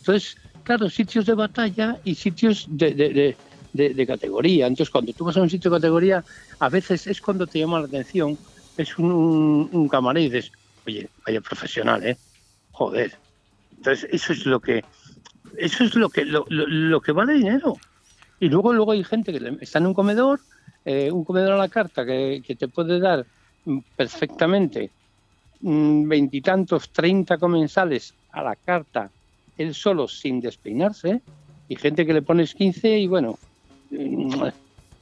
Entonces, 0.00 0.36
claro, 0.62 0.90
sitios 0.90 1.26
de 1.26 1.34
batalla 1.34 1.98
y 2.04 2.14
sitios 2.14 2.66
de, 2.68 2.94
de- 2.94 3.38
de- 3.72 3.94
de- 3.94 4.06
categoría. 4.06 4.66
Entonces, 4.66 4.90
cuando 4.90 5.14
tú 5.14 5.24
vas 5.24 5.36
a 5.36 5.42
un 5.42 5.48
sitio 5.50 5.70
de 5.70 5.76
categoría, 5.78 6.24
a 6.58 6.68
veces 6.68 7.06
es 7.06 7.20
cuando 7.20 7.46
te 7.46 7.58
llama 7.58 7.80
la 7.80 7.86
atención, 7.86 8.38
es 8.76 8.98
un, 8.98 9.12
un, 9.12 9.68
un 9.72 9.88
camarero 9.88 10.26
y 10.26 10.30
dices, 10.30 10.52
oye, 10.86 11.10
vaya 11.26 11.40
profesional, 11.40 12.04
¿eh? 12.06 12.20
Joder. 12.72 13.18
Entonces, 13.70 14.08
eso 14.12 14.32
es 14.34 14.46
lo 14.46 14.60
que 14.60 14.84
eso 15.58 15.84
es 15.84 15.94
lo 15.94 16.10
que 16.10 16.24
lo, 16.24 16.46
lo- 16.48 16.66
lo 16.66 17.00
que 17.00 17.12
vale 17.12 17.34
dinero. 17.34 17.76
Y 18.38 18.48
luego 18.48 18.72
luego 18.72 18.92
hay 18.92 19.04
gente 19.04 19.32
que 19.32 19.56
está 19.60 19.78
en 19.78 19.86
un 19.86 19.94
comedor, 19.94 20.44
eh, 20.84 21.10
un 21.12 21.24
comedor 21.24 21.52
a 21.52 21.56
la 21.58 21.68
carta 21.68 22.04
que, 22.04 22.42
que 22.44 22.56
te 22.56 22.68
puede 22.68 22.98
dar 23.00 23.26
perfectamente 23.96 24.90
mm, 25.60 26.08
veintitantos, 26.08 26.90
treinta 26.90 27.38
comensales 27.38 28.14
a 28.32 28.42
la 28.42 28.56
carta, 28.56 29.10
él 29.58 29.74
solo 29.74 30.08
sin 30.08 30.40
despeinarse, 30.40 31.20
y 31.68 31.76
gente 31.76 32.04
que 32.04 32.12
le 32.12 32.22
pones 32.22 32.54
15 32.54 32.98
y 32.98 33.06
bueno, 33.06 33.38
mm, 33.90 34.44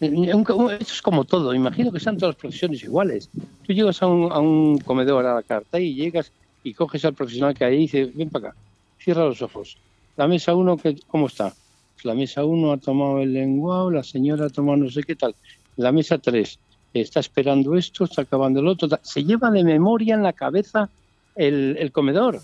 eh, 0.00 0.32
esto 0.32 0.70
es 0.70 1.02
como 1.02 1.24
todo, 1.24 1.54
imagino 1.54 1.92
que 1.92 2.00
sean 2.00 2.16
todas 2.16 2.34
las 2.34 2.40
profesiones 2.40 2.82
iguales. 2.82 3.28
Tú 3.66 3.72
llegas 3.72 4.02
a 4.02 4.06
un, 4.06 4.32
a 4.32 4.38
un 4.38 4.78
comedor 4.78 5.26
a 5.26 5.34
la 5.34 5.42
carta 5.42 5.78
y 5.78 5.94
llegas 5.94 6.32
y 6.62 6.74
coges 6.74 7.04
al 7.04 7.14
profesional 7.14 7.54
que 7.54 7.64
hay 7.64 7.74
y 7.74 7.78
dices, 7.80 8.14
ven 8.14 8.30
para 8.30 8.48
acá, 8.48 8.56
cierra 8.98 9.24
los 9.24 9.42
ojos. 9.42 9.78
La 10.16 10.26
mesa 10.26 10.54
1, 10.54 10.78
¿cómo 11.06 11.26
está? 11.26 11.54
La 12.02 12.14
mesa 12.14 12.44
1 12.44 12.72
ha 12.72 12.76
tomado 12.78 13.20
el 13.20 13.32
lenguado, 13.32 13.90
la 13.90 14.02
señora 14.02 14.46
ha 14.46 14.50
tomado 14.50 14.78
no 14.78 14.90
sé 14.90 15.02
qué 15.02 15.16
tal. 15.16 15.34
La 15.76 15.92
mesa 15.92 16.18
3 16.18 16.58
está 16.92 17.20
esperando 17.20 17.76
esto, 17.76 18.04
está 18.04 18.22
acabando 18.22 18.60
el 18.60 18.68
otro. 18.68 18.88
Se 19.02 19.24
lleva 19.24 19.50
de 19.50 19.64
memoria 19.64 20.14
en 20.14 20.22
la 20.22 20.32
cabeza 20.32 20.88
el, 21.34 21.76
el 21.78 21.92
comedor. 21.92 22.40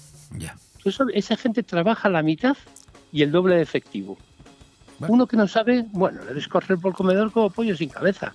Sabes, 0.91 1.17
esa 1.17 1.37
gente 1.37 1.63
trabaja 1.63 2.09
la 2.09 2.23
mitad 2.23 2.57
y 3.13 3.23
el 3.23 3.33
doble 3.33 3.57
de 3.57 3.63
efectivo. 3.63 4.17
Uno 5.01 5.27
que 5.27 5.37
no 5.37 5.47
sabe, 5.47 5.85
bueno, 5.93 6.25
le 6.25 6.33
ves 6.33 6.49
correr 6.49 6.79
por 6.79 6.93
el 6.93 6.97
comedor 6.97 7.33
como 7.33 7.51
pollo 7.51 7.77
sin 7.77 7.89
cabeza. 7.89 8.33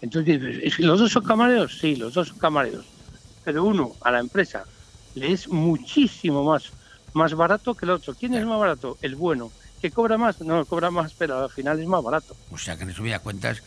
Entonces 0.00 0.40
dices, 0.40 0.60
¿es 0.64 0.76
que 0.76 0.82
¿los 0.82 0.98
dos 0.98 1.12
son 1.12 1.24
camareros? 1.24 1.78
Sí, 1.78 1.96
los 1.96 2.14
dos 2.14 2.28
son 2.28 2.38
camareros. 2.38 2.86
Pero 3.44 3.64
uno 3.64 3.92
a 4.00 4.10
la 4.10 4.20
empresa 4.20 4.64
le 5.14 5.32
es 5.32 5.48
muchísimo 5.48 6.42
más, 6.42 6.72
más 7.12 7.34
barato 7.34 7.74
que 7.74 7.84
el 7.84 7.90
otro. 7.90 8.14
¿Quién 8.14 8.34
es 8.34 8.44
más 8.44 8.58
barato? 8.58 8.98
El 9.02 9.14
bueno. 9.14 9.52
¿Que 9.80 9.90
cobra 9.90 10.18
más? 10.18 10.40
No, 10.42 10.64
cobra 10.66 10.90
más, 10.90 11.14
pero 11.14 11.44
al 11.44 11.50
final 11.50 11.80
es 11.80 11.86
más 11.86 12.02
barato. 12.02 12.36
O 12.50 12.58
sea 12.58 12.76
que 12.76 12.82
en 12.82 12.88
resumidas 12.88 13.20
cuentas, 13.20 13.62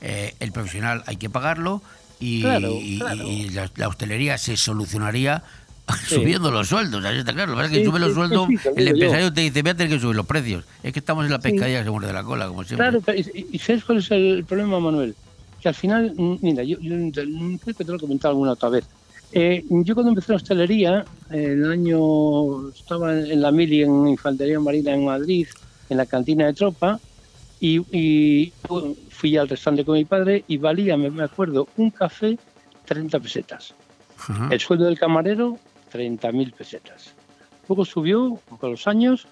eh, 0.00 0.34
el 0.40 0.52
profesional 0.52 1.02
hay 1.06 1.16
que 1.16 1.30
pagarlo 1.30 1.82
y, 2.20 2.42
Claro, 2.42 2.70
y- 2.80 2.98
claro. 2.98 3.28
y 3.28 3.48
la, 3.50 3.70
la 3.76 3.88
hostelería 3.88 4.38
se 4.38 4.56
solucionaría 4.56 5.42
Sí. 6.08 6.16
subiendo 6.16 6.50
los 6.50 6.66
sueldos. 6.68 7.04
Está 7.04 7.32
claro. 7.32 7.52
Lo 7.52 7.58
que 7.58 7.62
pasa 7.62 7.66
es 7.66 7.72
que 7.72 7.84
Sí, 7.84 7.84
sube 7.90 7.98
los 8.00 8.08
sí, 8.08 8.14
sueldos, 8.14 8.48
el 8.76 8.84
yo. 8.86 8.90
empresario 8.90 9.32
te 9.32 9.40
dice, 9.42 9.62
voy 9.62 9.70
a 9.70 9.74
tener 9.76 9.92
que 9.92 10.00
subir 10.00 10.16
los 10.16 10.26
precios. 10.26 10.64
Es 10.82 10.92
que 10.92 10.98
estamos 10.98 11.24
en 11.24 11.30
la 11.30 11.38
pescadilla 11.38 11.78
que 11.78 11.84
se 11.84 11.90
muerde 11.90 12.12
la 12.12 12.24
cola, 12.24 12.48
como 12.48 12.64
siempre. 12.64 12.88
Claro, 12.88 13.00
pero 13.04 13.18
y, 13.18 13.46
y 13.52 13.58
¿sabes 13.60 13.84
cuál 13.84 13.98
es 13.98 14.10
el 14.10 14.44
problema, 14.44 14.80
Manuel? 14.80 15.14
Que 15.62 15.68
al 15.68 15.74
final, 15.76 16.12
mm, 16.16 16.34
mira, 16.42 16.64
yo, 16.64 16.76
creo 16.78 17.12
que 17.64 17.84
te 17.84 17.84
lo 17.84 17.96
he 17.96 18.00
comentado 18.00 18.32
alguna 18.32 18.52
otra 18.52 18.68
vez. 18.68 18.84
Eh, 19.32 19.64
yo 19.68 19.94
cuando 19.94 20.10
empecé 20.10 20.32
en 20.32 20.36
hostelería, 20.36 21.04
eh, 21.30 21.52
el 21.52 21.70
año 21.70 22.68
estaba 22.70 23.12
en 23.12 23.40
la 23.40 23.50
Mili, 23.52 23.82
en 23.82 24.08
Infantería 24.08 24.58
Marina 24.58 24.92
en 24.92 25.04
Madrid, 25.04 25.46
en 25.88 25.96
la 25.96 26.06
cantina 26.06 26.46
de 26.46 26.54
tropa, 26.54 26.98
y, 27.60 27.80
y 27.96 28.52
fui 29.10 29.36
al 29.36 29.48
restaurante 29.48 29.84
con 29.84 29.94
mi 29.94 30.04
padre 30.04 30.44
y 30.46 30.58
valía, 30.58 30.96
me, 30.96 31.22
acuerdo, 31.22 31.68
un 31.76 31.90
café 31.90 32.38
30 32.84 33.18
pesetas. 33.20 33.74
El 34.50 34.60
sueldo 34.60 34.86
del 34.86 34.98
camarero, 34.98 35.58
30.000 35.92 36.52
pesetas. 36.54 37.14
Luego 37.68 37.84
subió 37.84 38.40
con 38.58 38.70
los 38.70 38.86
años 38.86 39.26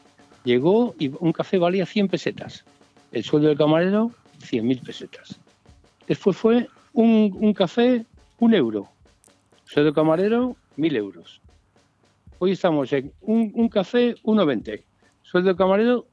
llegó 0.44 0.94
y 0.98 1.10
un 1.18 1.32
café 1.32 1.58
valía 1.58 1.86
100 1.86 2.08
pesetas. 2.08 2.64
El 3.12 3.24
sueldo 3.24 3.48
del 3.48 3.56
camarero, 3.56 4.10
100.000 4.40 4.84
pesetas. 4.84 5.38
Después 6.06 6.36
fue 6.36 6.68
un, 6.92 7.36
un 7.40 7.54
café, 7.54 8.04
un 8.38 8.54
euro. 8.54 8.88
Sueldo 9.64 9.86
del 9.90 9.94
camarero, 9.94 10.56
1.000 10.76 10.96
euros. 10.96 11.40
Hoy 12.38 12.52
estamos 12.52 12.92
en 12.92 13.12
un, 13.22 13.50
un 13.54 13.68
café, 13.68 14.16
1,20. 14.22 14.82
Sueldo 15.22 15.48
del 15.48 15.56
camarero, 15.56 16.06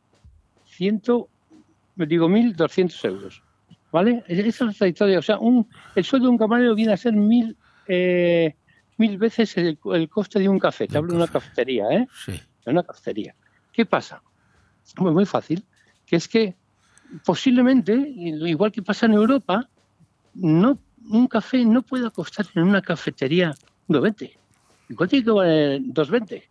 100, 0.66 1.02
me 1.08 1.28
digo 1.96 2.28
1.200 2.28 3.06
euros. 3.06 3.44
¿Vale? 3.92 4.24
Esa 4.28 4.70
es 4.70 4.80
la 4.80 4.88
historia. 4.88 5.20
O 5.20 5.22
sea, 5.22 5.38
un, 5.38 5.68
el 5.96 6.06
sueldo 6.06 6.28
de 6.28 6.32
un 6.32 6.38
camarero 6.38 6.76
viene 6.76 6.94
a 6.94 6.98
ser 6.98 7.14
mil, 7.14 7.58
eh, 7.88 8.56
mil 8.98 9.18
veces 9.18 9.58
el, 9.58 9.78
el 9.94 10.10
coste 10.10 10.40
de 10.40 10.48
un 10.48 10.60
café. 10.60 10.88
Te 10.88 10.98
hablo 10.98 11.12
de 11.12 11.18
una 11.18 11.28
cafetería, 11.28 11.86
¿eh? 11.92 12.08
Sí. 12.26 12.40
De 12.66 12.72
una 12.72 12.84
cafetería. 12.84 13.36
¿Qué 13.74 13.86
pasa? 13.86 14.22
Muy, 14.98 15.12
muy 15.12 15.26
fácil. 15.26 15.64
Que 16.06 16.16
es 16.16 16.28
que 16.28 16.56
posiblemente, 17.26 17.94
igual 17.94 18.72
que 18.72 18.82
pasa 18.82 19.06
en 19.06 19.14
Europa, 19.14 19.70
no, 20.34 20.80
un 21.10 21.28
café 21.28 21.64
no 21.66 21.82
puede 21.82 22.10
costar 22.12 22.46
en 22.56 22.64
una 22.64 22.82
cafetería 22.82 23.54
2,20. 23.90 24.32
Igual 24.90 25.10
tiene 25.10 25.26
que 25.26 25.32
valer 25.32 25.82
2,20. 25.82 26.44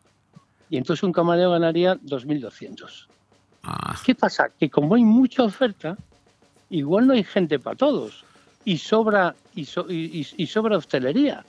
Y 0.71 0.77
entonces 0.77 1.03
un 1.03 1.13
camarero 1.13 1.51
ganaría 1.51 1.97
2.200. 1.97 3.09
¿Qué 4.05 4.15
pasa? 4.15 4.51
Que 4.59 4.71
como 4.71 4.95
hay 4.95 5.05
mucha 5.05 5.43
oferta, 5.43 5.97
igual 6.71 7.07
no 7.07 7.13
hay 7.13 7.25
gente 7.25 7.59
para 7.59 7.77
todos. 7.77 8.25
Y 8.65 8.79
sobra, 8.79 9.35
y, 9.55 9.65
so- 9.65 9.87
y- 9.91 10.27
y- 10.37 10.47
sobra 10.47 10.77
hostelería. 10.77 11.45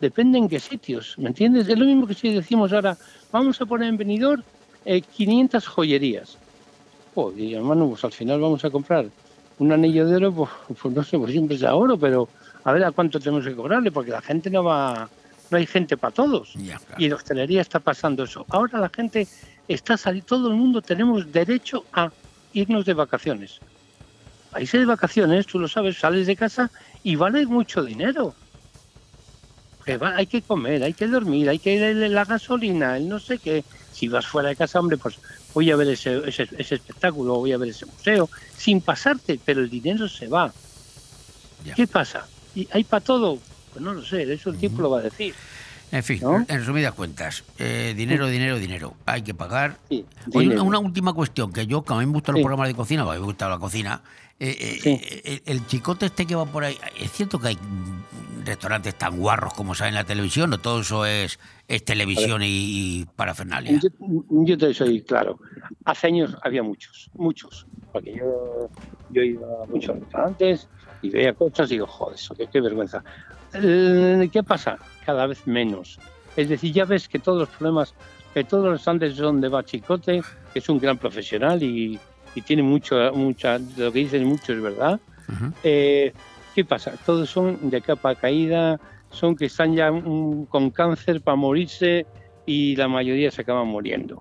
Depende 0.00 0.38
en 0.38 0.48
qué 0.48 0.58
sitios, 0.60 1.14
¿me 1.18 1.28
entiendes? 1.28 1.68
Es 1.68 1.78
lo 1.78 1.84
mismo 1.84 2.06
que 2.06 2.14
si 2.14 2.32
decimos 2.32 2.72
ahora, 2.72 2.96
vamos 3.30 3.60
a 3.60 3.66
poner 3.66 3.88
en 3.88 3.96
venidor 3.98 4.42
eh, 4.84 5.02
500 5.02 5.66
joyerías. 5.66 6.38
Joder, 7.14 7.54
hermano, 7.54 7.88
pues 7.88 8.02
al 8.04 8.12
final 8.12 8.40
vamos 8.40 8.64
a 8.64 8.70
comprar 8.70 9.06
un 9.58 9.72
anillo 9.72 10.06
de 10.06 10.16
oro, 10.16 10.32
pues, 10.32 10.50
pues 10.80 10.94
no 10.94 11.02
sé, 11.04 11.18
pues 11.18 11.32
siempre 11.32 11.56
es 11.56 11.60
de 11.60 11.68
oro, 11.68 11.98
pero 11.98 12.28
a 12.64 12.72
ver 12.72 12.84
a 12.84 12.92
cuánto 12.92 13.20
tenemos 13.20 13.44
que 13.44 13.54
cobrarle, 13.54 13.92
porque 13.92 14.10
la 14.10 14.22
gente 14.22 14.48
no 14.48 14.64
va, 14.64 15.06
no 15.50 15.56
hay 15.58 15.66
gente 15.66 15.96
para 15.98 16.14
todos. 16.14 16.54
Y 16.98 17.04
en 17.06 17.12
hostelería 17.12 17.60
está 17.60 17.78
pasando 17.80 18.22
eso. 18.24 18.46
Ahora 18.48 18.78
la 18.78 18.88
gente 18.88 19.28
está 19.74 19.96
saliendo, 19.96 20.26
todo 20.26 20.48
el 20.48 20.54
mundo 20.54 20.80
tenemos 20.82 21.30
derecho 21.32 21.84
a 21.92 22.10
irnos 22.52 22.84
de 22.84 22.94
vacaciones. 22.94 23.60
A 24.52 24.60
irse 24.60 24.78
de 24.78 24.84
vacaciones, 24.86 25.46
tú 25.46 25.58
lo 25.58 25.68
sabes, 25.68 25.98
sales 25.98 26.26
de 26.26 26.36
casa 26.36 26.70
y 27.02 27.16
vale 27.16 27.46
mucho 27.46 27.82
dinero. 27.84 28.34
Que 29.84 29.96
va- 29.96 30.16
hay 30.16 30.26
que 30.26 30.42
comer, 30.42 30.82
hay 30.82 30.92
que 30.92 31.06
dormir, 31.06 31.48
hay 31.48 31.58
que 31.58 31.74
ir 31.74 31.82
en 31.82 32.14
la 32.14 32.24
gasolina, 32.24 32.96
el 32.96 33.08
no 33.08 33.18
sé 33.18 33.38
qué. 33.38 33.64
Si 33.92 34.08
vas 34.08 34.26
fuera 34.26 34.48
de 34.50 34.56
casa, 34.56 34.78
hombre, 34.80 34.96
pues 34.98 35.16
voy 35.54 35.70
a 35.70 35.76
ver 35.76 35.88
ese, 35.88 36.20
ese, 36.28 36.48
ese 36.58 36.74
espectáculo, 36.76 37.34
voy 37.36 37.52
a 37.52 37.58
ver 37.58 37.70
ese 37.70 37.86
museo, 37.86 38.28
sin 38.56 38.80
pasarte, 38.80 39.38
pero 39.44 39.60
el 39.60 39.70
dinero 39.70 40.08
se 40.08 40.26
va. 40.28 40.52
¿Qué 41.74 41.86
pasa? 41.86 42.26
¿Y 42.54 42.68
¿Hay 42.72 42.84
para 42.84 43.02
todo? 43.04 43.38
Pues 43.72 43.84
no 43.84 43.92
lo 43.94 44.04
sé, 44.04 44.30
eso 44.32 44.50
el 44.50 44.58
tiempo 44.58 44.82
lo 44.82 44.90
va 44.90 44.98
a 45.00 45.02
decir. 45.02 45.34
En 45.92 46.02
fin, 46.04 46.20
en 46.48 46.58
resumidas 46.58 46.94
cuentas, 46.94 47.42
eh, 47.58 47.94
dinero, 47.96 48.28
dinero, 48.28 48.58
dinero. 48.58 48.94
Hay 49.06 49.22
que 49.22 49.34
pagar. 49.34 49.76
Oye, 49.90 50.04
dinero. 50.26 50.62
una, 50.62 50.62
una 50.62 50.78
última 50.78 51.12
cuestión, 51.12 51.52
que 51.52 51.66
yo, 51.66 51.82
que 51.82 51.92
a 51.92 51.96
mí 51.96 52.06
me 52.06 52.12
gustan 52.12 52.34
los 52.34 52.40
Sí. 52.40 52.44
programas 52.44 52.68
de 52.68 52.74
cocina, 52.74 53.04
porque 53.04 53.18
me 53.18 53.26
gusta 53.26 53.48
la 53.48 53.58
cocina, 53.58 54.00
eh, 54.38 54.56
eh, 54.84 55.20
eh, 55.24 55.42
el 55.46 55.66
chicote 55.66 56.06
este 56.06 56.26
que 56.26 56.34
va 56.36 56.46
por 56.46 56.64
ahí, 56.64 56.78
¿es 56.98 57.10
cierto 57.10 57.38
que 57.40 57.48
hay 57.48 57.58
restaurantes 58.44 58.94
tan 58.96 59.18
guarros 59.18 59.52
como 59.52 59.74
salen 59.74 59.90
en 59.94 59.94
la 59.96 60.04
televisión 60.04 60.52
o 60.52 60.58
todo 60.58 60.80
eso 60.80 61.04
es, 61.04 61.38
es 61.68 61.84
televisión 61.84 62.42
y, 62.42 62.46
y 63.00 63.06
parafernalia? 63.16 63.80
Yo, 63.82 63.88
yo 64.30 64.56
te 64.58 64.72
soy 64.72 65.02
claro. 65.02 65.38
Hace 65.84 66.06
años 66.06 66.36
había 66.42 66.62
muchos, 66.62 67.10
muchos. 67.14 67.66
Porque 67.92 68.14
yo, 68.14 68.70
yo 69.10 69.22
iba 69.22 69.46
a 69.62 69.66
muchos 69.66 69.98
restaurantes 69.98 70.68
y 71.02 71.10
veía 71.10 71.34
cosas 71.34 71.68
y 71.70 71.74
digo, 71.74 71.86
joder, 71.88 72.14
eso, 72.16 72.34
qué, 72.34 72.46
qué 72.46 72.60
vergüenza. 72.60 73.02
¿Qué 73.52 74.42
pasa? 74.46 74.78
Cada 75.04 75.26
vez 75.26 75.46
menos. 75.46 75.98
Es 76.36 76.48
decir, 76.48 76.72
ya 76.72 76.84
ves 76.84 77.08
que 77.08 77.18
todos 77.18 77.40
los 77.40 77.48
problemas, 77.48 77.94
que 78.32 78.44
todos 78.44 78.64
los 78.64 78.72
restaurantes 78.74 79.16
son 79.16 79.40
de 79.40 79.48
Bachicote, 79.48 80.22
que 80.52 80.58
es 80.58 80.68
un 80.68 80.78
gran 80.78 80.98
profesional 80.98 81.62
y, 81.62 81.98
y 82.34 82.42
tiene 82.42 82.62
mucho, 82.62 82.96
mucha, 83.12 83.58
lo 83.58 83.92
que 83.92 84.00
dicen 84.00 84.24
mucho 84.24 84.52
es 84.52 84.62
verdad. 84.62 85.00
Eh, 85.62 86.12
¿Qué 86.54 86.64
pasa? 86.64 86.92
Todos 87.06 87.30
son 87.30 87.70
de 87.70 87.80
capa 87.80 88.14
caída, 88.14 88.80
son 89.10 89.36
que 89.36 89.46
están 89.46 89.74
ya 89.74 89.90
con 89.90 90.70
cáncer 90.70 91.20
para 91.20 91.36
morirse 91.36 92.06
y 92.46 92.74
la 92.76 92.88
mayoría 92.88 93.30
se 93.30 93.42
acaban 93.42 93.68
muriendo. 93.68 94.18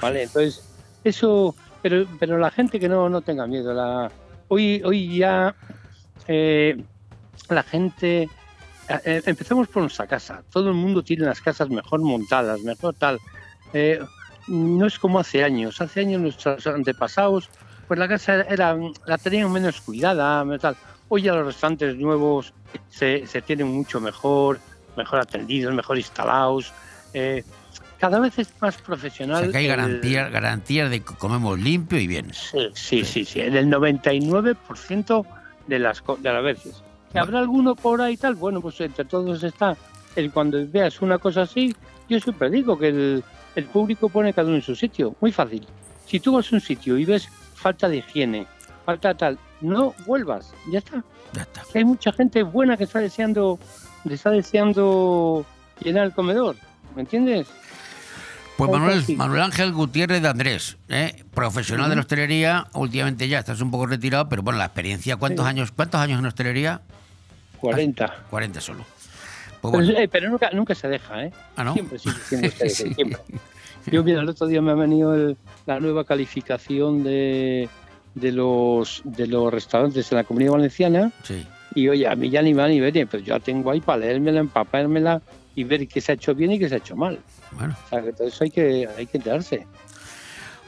¿Vale? 0.00 0.24
Entonces, 0.24 0.68
eso, 1.02 1.54
pero, 1.82 2.06
pero 2.18 2.38
la 2.38 2.50
gente 2.50 2.78
que 2.78 2.88
no, 2.88 3.08
no 3.08 3.22
tenga 3.22 3.46
miedo. 3.46 3.74
La, 3.74 4.10
hoy, 4.48 4.80
hoy 4.84 5.18
ya 5.18 5.54
eh, 6.28 6.82
la 7.48 7.62
gente. 7.62 8.28
Eh, 8.88 9.22
empecemos 9.26 9.68
por 9.68 9.82
nuestra 9.82 10.06
casa. 10.06 10.42
Todo 10.50 10.68
el 10.68 10.74
mundo 10.74 11.02
tiene 11.02 11.24
las 11.24 11.40
casas 11.40 11.68
mejor 11.70 12.00
montadas, 12.00 12.60
mejor 12.62 12.94
tal. 12.94 13.18
Eh, 13.72 14.00
no 14.48 14.86
es 14.86 14.98
como 14.98 15.18
hace 15.20 15.44
años. 15.44 15.80
Hace 15.80 16.00
años 16.00 16.20
nuestros 16.20 16.66
antepasados, 16.66 17.48
pues 17.88 17.98
la 17.98 18.08
casa 18.08 18.42
era, 18.42 18.76
la 19.06 19.18
tenían 19.18 19.50
menos 19.52 19.80
cuidada, 19.80 20.44
tal. 20.58 20.76
Hoy 21.08 21.22
ya 21.22 21.34
los 21.34 21.46
restaurantes 21.46 21.96
nuevos 21.96 22.52
se, 22.88 23.26
se 23.26 23.42
tienen 23.42 23.68
mucho 23.68 24.00
mejor, 24.00 24.58
mejor 24.96 25.20
atendidos, 25.20 25.74
mejor 25.74 25.98
instalados. 25.98 26.72
eh, 27.14 27.44
cada 27.98 28.18
vez 28.18 28.36
es 28.40 28.52
más 28.60 28.76
O 28.78 28.82
profesional. 28.82 29.42
sea, 29.44 29.52
que 29.52 29.58
hay 29.58 29.66
el- 29.66 29.76
garantía, 30.32 30.88
de 30.88 31.00
que 31.04 31.14
comemos 31.14 31.56
limpio 31.60 32.00
y 32.00 32.08
bien. 32.08 32.32
Sí, 32.34 32.58
sí, 32.74 33.04
sí, 33.04 33.24
sí. 33.24 33.40
En 33.40 33.54
el 33.54 33.68
99% 33.70 35.24
de 35.68 35.78
las, 35.78 36.02
de 36.18 36.32
las 36.32 36.42
veces. 36.42 36.82
¿Que 37.12 37.18
habrá 37.18 37.40
alguno 37.40 37.74
por 37.74 38.00
ahí 38.00 38.14
y 38.14 38.16
tal? 38.16 38.34
Bueno, 38.34 38.60
pues 38.60 38.80
entre 38.80 39.04
todos 39.04 39.42
está. 39.42 39.76
El, 40.16 40.30
cuando 40.32 40.58
veas 40.68 41.00
una 41.02 41.18
cosa 41.18 41.42
así, 41.42 41.74
yo 42.08 42.18
siempre 42.20 42.50
digo 42.50 42.78
que 42.78 42.88
el, 42.88 43.24
el 43.54 43.64
público 43.66 44.08
pone 44.08 44.32
cada 44.32 44.48
uno 44.48 44.56
en 44.56 44.62
su 44.62 44.74
sitio. 44.74 45.14
Muy 45.20 45.32
fácil. 45.32 45.66
Si 46.06 46.20
tú 46.20 46.32
vas 46.34 46.50
a 46.52 46.56
un 46.56 46.60
sitio 46.60 46.98
y 46.98 47.04
ves 47.04 47.28
falta 47.54 47.88
de 47.88 47.98
higiene, 47.98 48.46
falta 48.84 49.14
tal, 49.14 49.38
no 49.60 49.94
vuelvas. 50.06 50.52
Ya 50.70 50.78
está. 50.78 51.02
Que 51.72 51.78
Hay 51.78 51.84
mucha 51.84 52.12
gente 52.12 52.42
buena 52.42 52.76
que 52.76 52.84
está 52.84 52.98
deseando, 52.98 53.58
está 54.08 54.30
deseando 54.30 55.46
llenar 55.82 56.04
el 56.06 56.12
comedor. 56.12 56.56
¿Me 56.94 57.02
entiendes? 57.02 57.46
Pues 58.56 58.70
Manuel. 58.70 59.02
Manuel 59.16 59.42
Ángel 59.42 59.72
Gutiérrez 59.72 60.20
de 60.20 60.28
Andrés, 60.28 60.76
¿eh? 60.88 61.24
profesional 61.32 61.88
de 61.88 61.96
la 61.96 62.02
hostelería, 62.02 62.66
últimamente 62.74 63.26
ya 63.26 63.38
estás 63.38 63.60
un 63.62 63.70
poco 63.70 63.86
retirado, 63.86 64.28
pero 64.28 64.42
bueno, 64.42 64.58
la 64.58 64.66
experiencia, 64.66 65.16
¿cuántos 65.16 65.46
Sí. 65.46 65.48
años 65.50 65.72
cuántos 65.72 66.00
años 66.00 66.18
en 66.18 66.26
hostelería? 66.26 66.82
40. 67.62 68.24
40 68.30 68.60
solo. 68.60 68.84
Pues 69.60 69.88
Pero, 70.10 70.26
eh, 70.26 70.30
nunca, 70.30 70.50
nunca 70.52 70.74
se 70.74 70.88
deja, 70.88 71.24
¿eh? 71.24 71.32
¿Ah, 71.56 71.64
no? 71.64 71.72
Siempre 71.74 71.98
sigue 71.98 72.16
siendo 72.28 72.48
hostelería, 72.48 72.94
siempre. 72.94 73.18
Yo, 73.86 74.02
mira, 74.04 74.20
el 74.20 74.28
otro 74.28 74.46
día 74.46 74.60
me 74.60 74.72
ha 74.72 74.74
venido 74.74 75.14
el- 75.14 75.36
la 75.66 75.78
nueva 75.80 76.04
calificación 76.04 77.02
de, 77.04 77.68
de, 78.14 78.32
los, 78.32 79.02
de 79.04 79.26
los 79.28 79.52
restaurantes 79.52 80.10
en 80.10 80.18
la 80.18 80.24
Comunidad 80.24 80.52
Valenciana. 80.52 81.12
Sí. 81.22 81.46
Y 81.74 81.88
oye, 81.88 82.06
a 82.08 82.14
mí 82.16 82.28
ya 82.28 82.42
ni 82.42 82.52
va 82.52 82.66
ni 82.68 82.80
viene, 82.80 83.06
pero 83.06 83.22
yo 83.22 83.34
la 83.34 83.40
tengo 83.40 83.70
ahí 83.70 83.80
para 83.80 83.98
leérmela, 83.98 84.40
empapármela 84.40 85.22
y 85.54 85.64
ver 85.64 85.86
qué 85.88 86.00
se 86.00 86.12
ha 86.12 86.14
hecho 86.16 86.34
bien 86.34 86.52
y 86.52 86.58
qué 86.58 86.68
se 86.68 86.74
ha 86.74 86.78
hecho 86.78 86.96
mal. 86.96 87.18
Bueno. 87.52 87.76
O 87.86 87.88
sea, 87.88 88.02
que 88.02 88.12
todo 88.12 88.28
eso 88.28 88.44
hay 88.44 88.50
que, 88.50 88.88
hay 88.96 89.06
que 89.06 89.18
enterarse. 89.18 89.66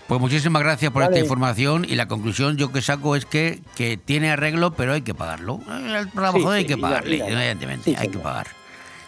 Pues 0.07 0.21
muchísimas 0.21 0.63
gracias 0.63 0.93
por 0.93 1.03
Vale. 1.03 1.15
esta 1.17 1.25
información 1.25 1.87
y 1.89 1.95
la 1.95 2.07
conclusión 2.09 2.57
yo 2.59 2.71
que 2.71 2.83
saco 2.83 3.17
es 3.17 3.25
que, 3.25 3.63
que 3.75 3.97
tiene 3.97 4.31
arreglo, 4.31 4.75
pero 4.75 4.93
hay 4.93 5.01
que 5.03 5.15
pagarlo. 5.15 5.61
Eh, 5.69 5.97
El 6.01 6.11
trabajador 6.11 6.43
Sí, 6.43 6.49
hay 6.59 6.63
sí, 6.63 6.67
que 6.69 6.77
pagarle, 6.77 7.17
evidentemente, 7.27 7.91
Sí, 7.91 7.97
hay 7.99 8.09
que 8.09 8.19
pagar. 8.19 8.49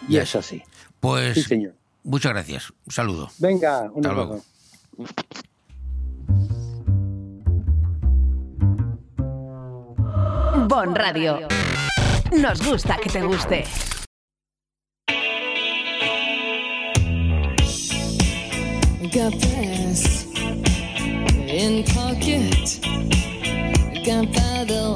Y 0.08 0.14
Ya 0.14 0.22
es 0.22 0.34
así. 0.34 0.62
Pues 1.00 1.34
Sí, 1.34 1.42
señor. 1.42 1.74
muchas 2.02 2.32
gracias. 2.32 2.72
Un 2.86 2.92
saludo. 2.92 3.30
Venga, 3.38 3.82
un 3.92 4.06
Hasta 4.06 4.08
abrazo. 4.20 4.42
luego. 4.96 5.16
Bon 10.68 10.94
Radio. 10.94 11.46
Nos 12.32 12.60
gusta 12.66 12.96
que 13.02 13.08
te 13.10 13.22
guste. 13.22 13.64
Got 19.12 19.32
this 19.40 20.15
in 21.56 21.82
pocket. 21.84 22.80
Gunpowder. 24.04 24.94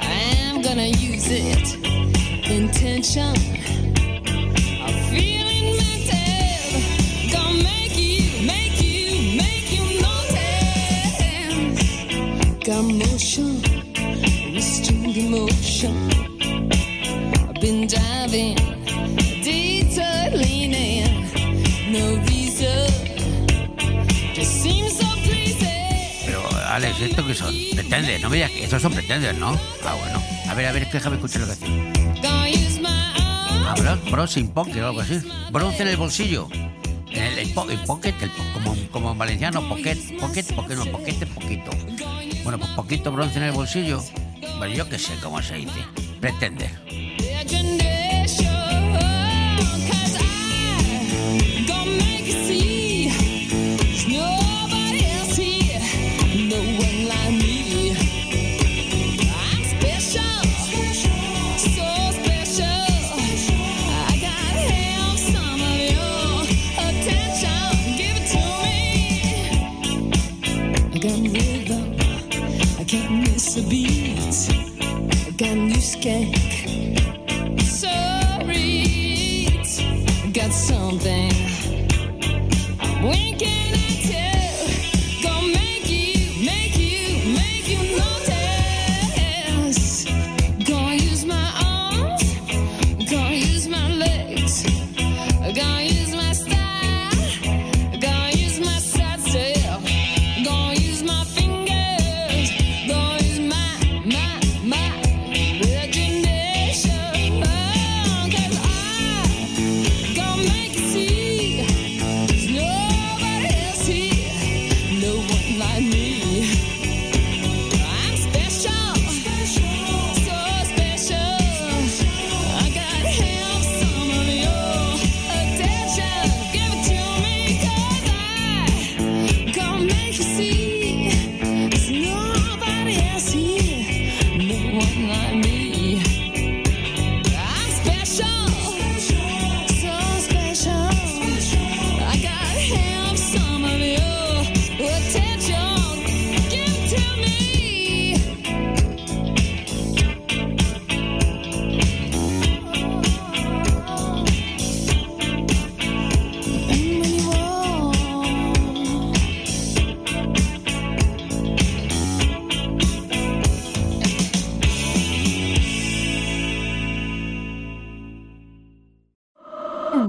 I'm 0.00 0.62
gonna 0.62 0.86
use 0.86 1.28
it. 1.30 1.76
Intention. 2.50 3.34
I'm 4.82 4.94
feeling 5.12 5.76
mental. 5.76 6.80
Gonna 7.32 7.62
make 7.62 7.96
you, 7.98 8.46
make 8.46 8.80
you, 8.80 9.36
make 9.36 9.68
you 9.76 9.84
notice. 10.00 11.20
Got 12.64 12.84
motion, 12.84 13.60
restrained 14.54 15.16
emotion. 15.18 15.96
I've 17.46 17.60
been 17.60 17.86
diving, 17.86 18.56
pretenders, 27.28 27.28
¿esto 27.28 27.28
qué 27.28 27.34
son? 27.34 27.54
Pretenders, 27.76 28.22
no 28.22 28.30
me 28.30 28.36
digas 28.36 28.50
que 28.50 28.64
estos 28.64 28.82
son 28.82 28.92
pretenders, 28.92 29.38
¿no? 29.38 29.58
Ah, 29.84 29.94
bueno. 30.00 30.22
A 30.48 30.54
ver, 30.54 30.66
a 30.66 30.72
ver, 30.72 30.86
que 30.86 30.92
déjame 30.92 31.16
escuchar 31.16 31.42
la 31.42 31.48
canción. 31.48 31.92
Gonna 32.22 32.48
use 32.48 32.80
my 32.80 32.88
Ah, 32.88 33.74
bro, 33.78 33.96
bro 34.10 34.26
sin 34.26 34.48
pocket 34.48 34.80
o 34.82 34.86
algo 34.88 35.00
así. 35.00 35.20
Bronce 35.50 35.82
en 35.82 35.88
el 35.88 35.96
bolsillo. 35.96 36.48
En 37.10 37.22
el, 37.22 37.38
el 37.38 37.50
po- 37.52 37.68
el 37.70 37.78
pocket, 37.80 38.14
como, 38.52 38.74
como 38.90 39.12
en 39.12 39.18
valenciano, 39.18 39.66
pocket, 39.68 39.96
pocket, 40.20 40.44
pocket, 40.54 40.76
no, 40.76 40.84
pocket 40.86 41.26
poquito. 41.26 41.70
Bueno, 42.44 42.58
pues 42.58 42.70
poquito 42.72 43.10
bronce 43.12 43.38
en 43.38 43.44
el 43.44 43.52
bolsillo. 43.52 44.02
Bueno, 44.58 44.74
yo 44.74 44.88
qué 44.88 44.98
sé 44.98 45.14
cómo 45.22 45.42
se 45.42 45.56
dice. 45.56 45.80
Pretender. 46.20 46.70
game. 76.00 76.37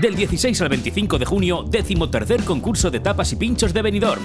Del 0.00 0.16
16 0.16 0.58
al 0.62 0.70
25 0.70 1.18
de 1.18 1.26
junio, 1.26 1.62
décimo 1.68 2.08
tercer 2.08 2.42
concurso 2.44 2.90
de 2.90 3.00
tapas 3.00 3.32
y 3.32 3.36
pinchos 3.36 3.74
de 3.74 3.82
Benidorm. 3.82 4.22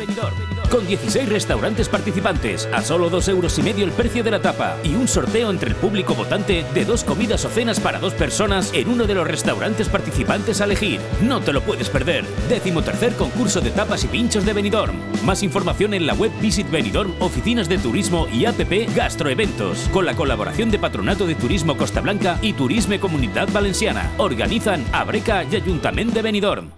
Con 0.71 0.87
16 0.87 1.27
restaurantes 1.27 1.89
participantes, 1.89 2.69
a 2.73 2.81
solo 2.81 3.09
2 3.09 3.27
euros 3.27 3.59
y 3.59 3.61
medio 3.61 3.83
el 3.83 3.91
precio 3.91 4.23
de 4.23 4.31
la 4.31 4.41
tapa 4.41 4.77
y 4.85 4.95
un 4.95 5.09
sorteo 5.09 5.49
entre 5.49 5.69
el 5.69 5.75
público 5.75 6.15
votante 6.15 6.65
de 6.73 6.85
dos 6.85 7.03
comidas 7.03 7.43
o 7.43 7.49
cenas 7.49 7.81
para 7.81 7.99
dos 7.99 8.13
personas 8.13 8.71
en 8.73 8.87
uno 8.87 9.05
de 9.05 9.15
los 9.15 9.27
restaurantes 9.27 9.89
participantes 9.89 10.61
a 10.61 10.63
elegir. 10.63 11.01
No 11.21 11.41
te 11.41 11.51
lo 11.51 11.61
puedes 11.61 11.89
perder. 11.89 12.23
Décimo 12.47 12.81
tercer 12.81 13.13
concurso 13.15 13.59
de 13.59 13.71
tapas 13.71 14.05
y 14.05 14.07
pinchos 14.07 14.45
de 14.45 14.53
Benidorm. 14.53 14.95
Más 15.25 15.43
información 15.43 15.93
en 15.93 16.07
la 16.07 16.13
web 16.13 16.31
Visit 16.39 16.71
Benidorm, 16.71 17.13
oficinas 17.19 17.67
de 17.67 17.79
turismo 17.79 18.27
y 18.31 18.45
app 18.45 18.61
Gastroeventos, 18.95 19.89
con 19.91 20.05
la 20.05 20.15
colaboración 20.15 20.71
de 20.71 20.79
Patronato 20.79 21.27
de 21.27 21.35
Turismo 21.35 21.75
Costa 21.75 21.99
Blanca 21.99 22.39
y 22.41 22.53
Turisme 22.53 22.99
Comunidad 22.99 23.49
Valenciana. 23.51 24.11
Organizan 24.17 24.85
Abreca 24.93 25.43
y 25.43 25.64
Ayuntamiento 25.65 26.13
de 26.13 26.21
Benidorm. 26.21 26.69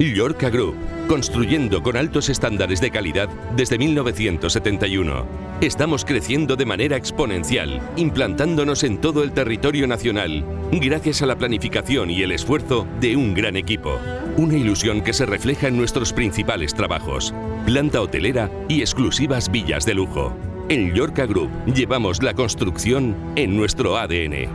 Llorca 0.00 0.50
Group, 0.50 0.74
construyendo 1.06 1.80
con 1.80 1.96
altos 1.96 2.28
estándares 2.28 2.80
de 2.80 2.90
calidad 2.90 3.28
desde 3.54 3.78
1971. 3.78 5.24
Estamos 5.60 6.04
creciendo 6.04 6.56
de 6.56 6.66
manera 6.66 6.96
exponencial, 6.96 7.80
implantándonos 7.94 8.82
en 8.82 9.00
todo 9.00 9.22
el 9.22 9.30
territorio 9.30 9.86
nacional, 9.86 10.44
gracias 10.72 11.22
a 11.22 11.26
la 11.26 11.38
planificación 11.38 12.10
y 12.10 12.22
el 12.22 12.32
esfuerzo 12.32 12.84
de 13.00 13.14
un 13.14 13.32
gran 13.32 13.56
equipo. 13.56 14.00
Una 14.36 14.56
ilusión 14.56 15.02
que 15.02 15.12
se 15.12 15.24
refleja 15.24 15.68
en 15.68 15.76
nuestros 15.76 16.12
principales 16.12 16.74
trabajos, 16.74 17.32
planta 17.64 18.00
hotelera 18.00 18.50
y 18.68 18.80
exclusivas 18.80 19.52
villas 19.52 19.86
de 19.86 19.94
lujo. 19.94 20.32
En 20.68 20.94
Llorca 20.94 21.26
Group 21.26 21.50
llevamos 21.72 22.24
la 22.24 22.34
construcción 22.34 23.14
en 23.36 23.56
nuestro 23.56 23.96
ADN. 23.98 24.48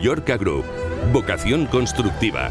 Llorca 0.00 0.38
Group, 0.38 0.64
vocación 1.12 1.66
constructiva. 1.66 2.50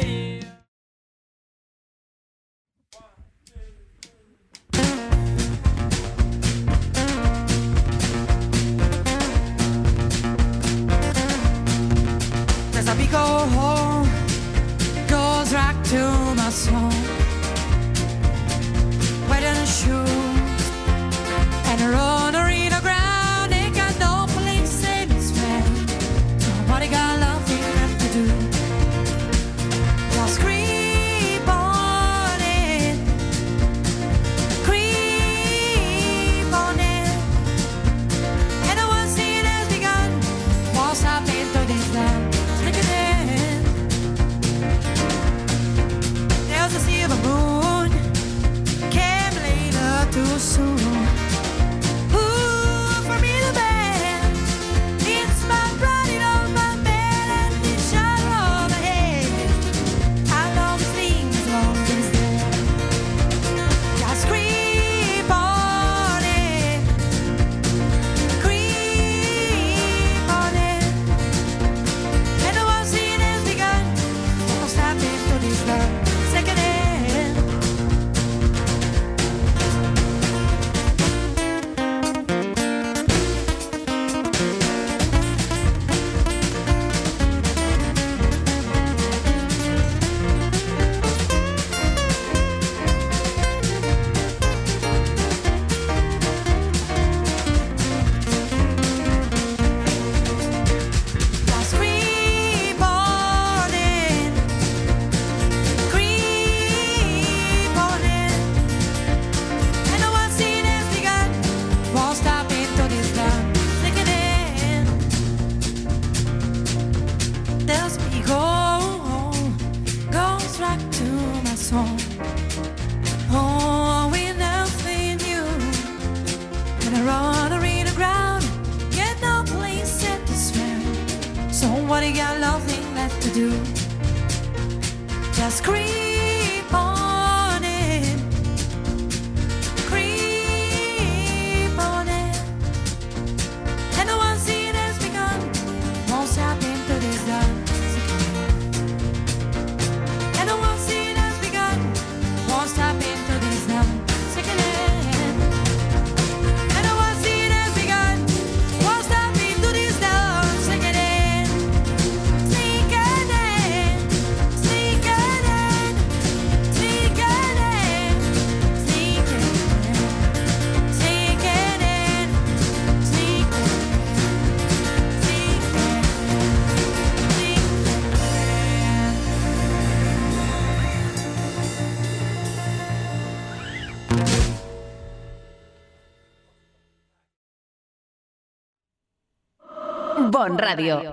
Radio. 190.49 191.11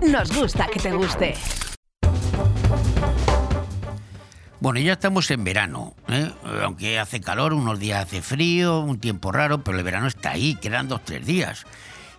Nos 0.00 0.34
gusta 0.34 0.66
que 0.72 0.80
te 0.80 0.90
guste. 0.90 1.34
Bueno, 4.60 4.80
ya 4.80 4.94
estamos 4.94 5.30
en 5.30 5.44
verano, 5.44 5.94
¿eh? 6.08 6.32
aunque 6.62 6.98
hace 6.98 7.20
calor, 7.20 7.52
unos 7.52 7.78
días 7.78 8.02
hace 8.02 8.22
frío, 8.22 8.80
un 8.80 8.98
tiempo 8.98 9.32
raro, 9.32 9.62
pero 9.62 9.76
el 9.78 9.84
verano 9.84 10.06
está 10.06 10.30
ahí, 10.30 10.54
quedan 10.54 10.88
dos, 10.88 11.02
tres 11.04 11.26
días. 11.26 11.66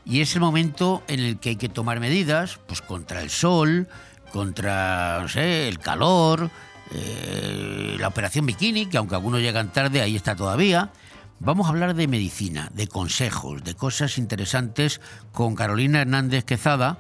Y 0.05 0.21
es 0.21 0.35
el 0.35 0.41
momento 0.41 1.03
en 1.07 1.19
el 1.19 1.39
que 1.39 1.49
hay 1.49 1.55
que 1.55 1.67
tomar 1.67 1.99
medidas, 1.99 2.59
pues 2.67 2.81
contra 2.81 3.21
el 3.21 3.31
sol, 3.31 3.87
contra, 4.31 5.25
el 5.35 5.79
calor, 5.79 6.51
eh, 6.91 7.97
la 7.99 8.07
operación 8.07 8.45
bikini, 8.45 8.85
que 8.85 8.97
aunque 8.97 9.15
algunos 9.15 9.41
llegan 9.41 9.73
tarde, 9.73 10.01
ahí 10.01 10.15
está 10.15 10.35
todavía. 10.35 10.91
Vamos 11.41 11.67
a 11.67 11.69
hablar 11.69 11.95
de 11.95 12.09
medicina, 12.09 12.69
de 12.73 12.87
consejos, 12.87 13.63
de 13.63 13.73
cosas 13.73 14.17
interesantes 14.17 14.99
con 15.31 15.55
Carolina 15.55 16.01
Hernández 16.01 16.43
Quezada, 16.43 16.97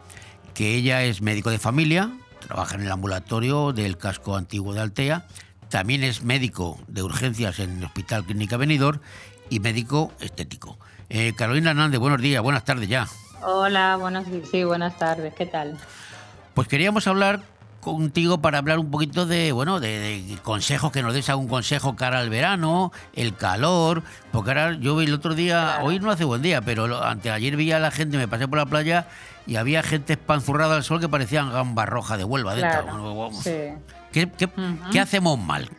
que 0.53 0.75
ella 0.75 1.03
es 1.03 1.21
médico 1.21 1.49
de 1.49 1.59
familia, 1.59 2.13
trabaja 2.39 2.75
en 2.75 2.83
el 2.83 2.91
ambulatorio 2.91 3.73
del 3.73 3.97
casco 3.97 4.37
antiguo 4.37 4.73
de 4.73 4.79
Altea, 4.79 5.27
también 5.67 6.05
es 6.05 6.23
médico 6.23 6.79
de 6.87 7.03
urgencias 7.03 7.59
en 7.59 7.79
el 7.79 7.83
Hospital 7.83 8.23
Clínica 8.23 8.55
Benidorm 8.55 9.01
y 9.49 9.59
médico 9.59 10.13
estético. 10.21 10.79
Eh, 11.09 11.33
Carolina 11.35 11.71
Hernández, 11.71 11.99
buenos 11.99 12.21
días, 12.21 12.41
buenas 12.41 12.63
tardes 12.63 12.87
ya. 12.87 13.07
Hola, 13.43 13.97
buenos, 13.97 14.25
sí, 14.49 14.63
buenas 14.63 14.97
tardes, 14.97 15.33
¿qué 15.33 15.47
tal? 15.47 15.77
Pues 16.53 16.69
queríamos 16.69 17.07
hablar 17.07 17.41
contigo 17.79 18.41
para 18.41 18.57
hablar 18.57 18.79
un 18.79 18.91
poquito 18.91 19.25
de, 19.25 19.51
bueno, 19.51 19.79
de, 19.79 20.21
de 20.21 20.37
consejos, 20.43 20.91
que 20.91 21.01
nos 21.01 21.13
des 21.13 21.29
algún 21.29 21.47
consejo 21.47 21.95
cara 21.95 22.19
al 22.19 22.29
verano, 22.29 22.91
el 23.13 23.35
calor, 23.35 24.03
porque 24.31 24.49
ahora 24.51 24.73
yo 24.79 24.95
vi 24.95 25.05
el 25.05 25.13
otro 25.13 25.33
día, 25.35 25.79
hoy 25.81 25.99
no 25.99 26.11
hace 26.11 26.23
buen 26.25 26.41
día, 26.41 26.61
pero 26.61 26.87
lo- 26.87 27.03
anteayer 27.03 27.55
vi 27.55 27.71
a 27.71 27.79
la 27.79 27.91
gente, 27.91 28.17
me 28.17 28.27
pasé 28.27 28.47
por 28.47 28.57
la 28.59 28.65
playa 28.65 29.07
y 29.47 29.55
había 29.55 29.81
gente 29.83 30.13
espanzurrada 30.13 30.75
al 30.75 30.83
sol 30.83 30.99
que 30.99 31.09
parecían 31.09 31.51
gamba 31.51 31.85
roja 31.85 32.17
de 32.17 32.23
Huelva. 32.23 32.53
Claro, 32.55 32.83
Bueno, 32.87 33.15
vamos. 33.15 33.43
sí. 33.43 33.51
¿Qué, 34.11 34.29
qué- 34.37 34.49
qué 34.91 34.99
hacemos 34.99 35.39
mal? 35.39 35.69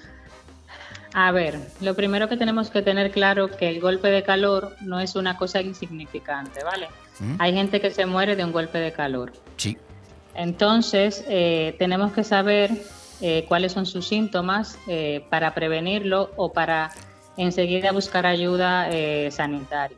A 1.12 1.32
ver, 1.32 1.58
lo 1.80 1.94
primero 1.96 2.28
que 2.28 2.36
tenemos 2.36 2.70
que 2.70 2.82
tener 2.82 3.10
claro 3.10 3.48
que 3.50 3.68
el 3.68 3.80
golpe 3.80 4.08
de 4.08 4.22
calor 4.22 4.76
no 4.80 5.00
es 5.00 5.16
una 5.16 5.36
cosa 5.36 5.60
insignificante, 5.60 6.62
¿vale? 6.62 6.88
¿Mm? 7.18 7.34
Hay 7.40 7.52
gente 7.52 7.80
que 7.80 7.90
se 7.90 8.06
muere 8.06 8.36
de 8.36 8.44
un 8.44 8.52
golpe 8.52 8.78
de 8.78 8.92
calor. 8.92 9.32
Sí. 9.56 9.76
Entonces, 10.34 11.24
eh, 11.28 11.74
tenemos 11.78 12.12
que 12.12 12.24
saber 12.24 12.70
eh, 13.20 13.44
cuáles 13.48 13.72
son 13.72 13.86
sus 13.86 14.06
síntomas 14.06 14.78
eh, 14.88 15.24
para 15.28 15.54
prevenirlo 15.54 16.30
o 16.36 16.52
para 16.52 16.92
enseguida 17.36 17.92
buscar 17.92 18.26
ayuda 18.26 18.90
sanitaria. 19.30 19.96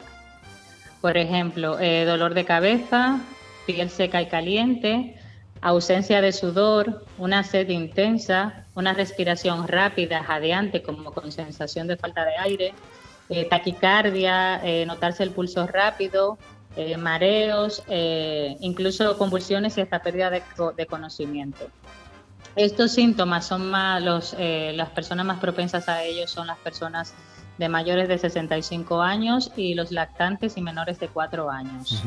Por 1.00 1.16
ejemplo, 1.16 1.76
dolor 2.06 2.34
de 2.34 2.44
cabeza, 2.44 3.20
piel 3.66 3.90
seca 3.90 4.22
y 4.22 4.26
caliente, 4.26 5.16
ausencia 5.60 6.20
de 6.20 6.30
sudor, 6.30 7.04
una 7.18 7.42
sed 7.42 7.68
intensa, 7.70 8.66
una 8.76 8.92
respiración 8.92 9.66
rápida, 9.66 10.22
jadeante, 10.22 10.82
como 10.82 11.12
con 11.12 11.32
sensación 11.32 11.88
de 11.88 11.96
falta 11.96 12.24
de 12.24 12.36
aire, 12.36 12.74
taquicardia, 13.48 14.60
eh, 14.62 14.84
notarse 14.86 15.22
el 15.22 15.30
pulso 15.30 15.66
rápido, 15.66 16.38
eh, 16.77 16.97
mareos, 16.97 17.82
eh, 17.89 18.57
incluso 18.61 19.19
convulsiones 19.19 19.77
y 19.78 19.81
hasta 19.82 20.03
pérdida 20.03 20.31
de, 20.31 20.43
de 20.77 20.86
conocimiento. 20.86 21.66
Estos 22.57 22.93
síntomas 22.93 23.47
son 23.47 23.70
más 23.70 24.03
los, 24.03 24.36
eh, 24.39 24.73
las 24.74 24.90
personas 24.90 25.24
más 25.24 25.39
propensas 25.39 25.89
a 25.89 26.03
ellos 26.03 26.31
son 26.31 26.47
las 26.47 26.59
personas 26.59 27.15
de 27.59 27.69
mayores 27.69 28.09
de 28.09 28.19
65 28.19 29.01
años 29.01 29.53
y 29.57 29.74
los 29.74 29.90
lactantes 29.90 30.57
y 30.57 30.62
menores 30.62 30.99
de 30.99 31.09
4 31.09 31.51
años. 31.51 32.03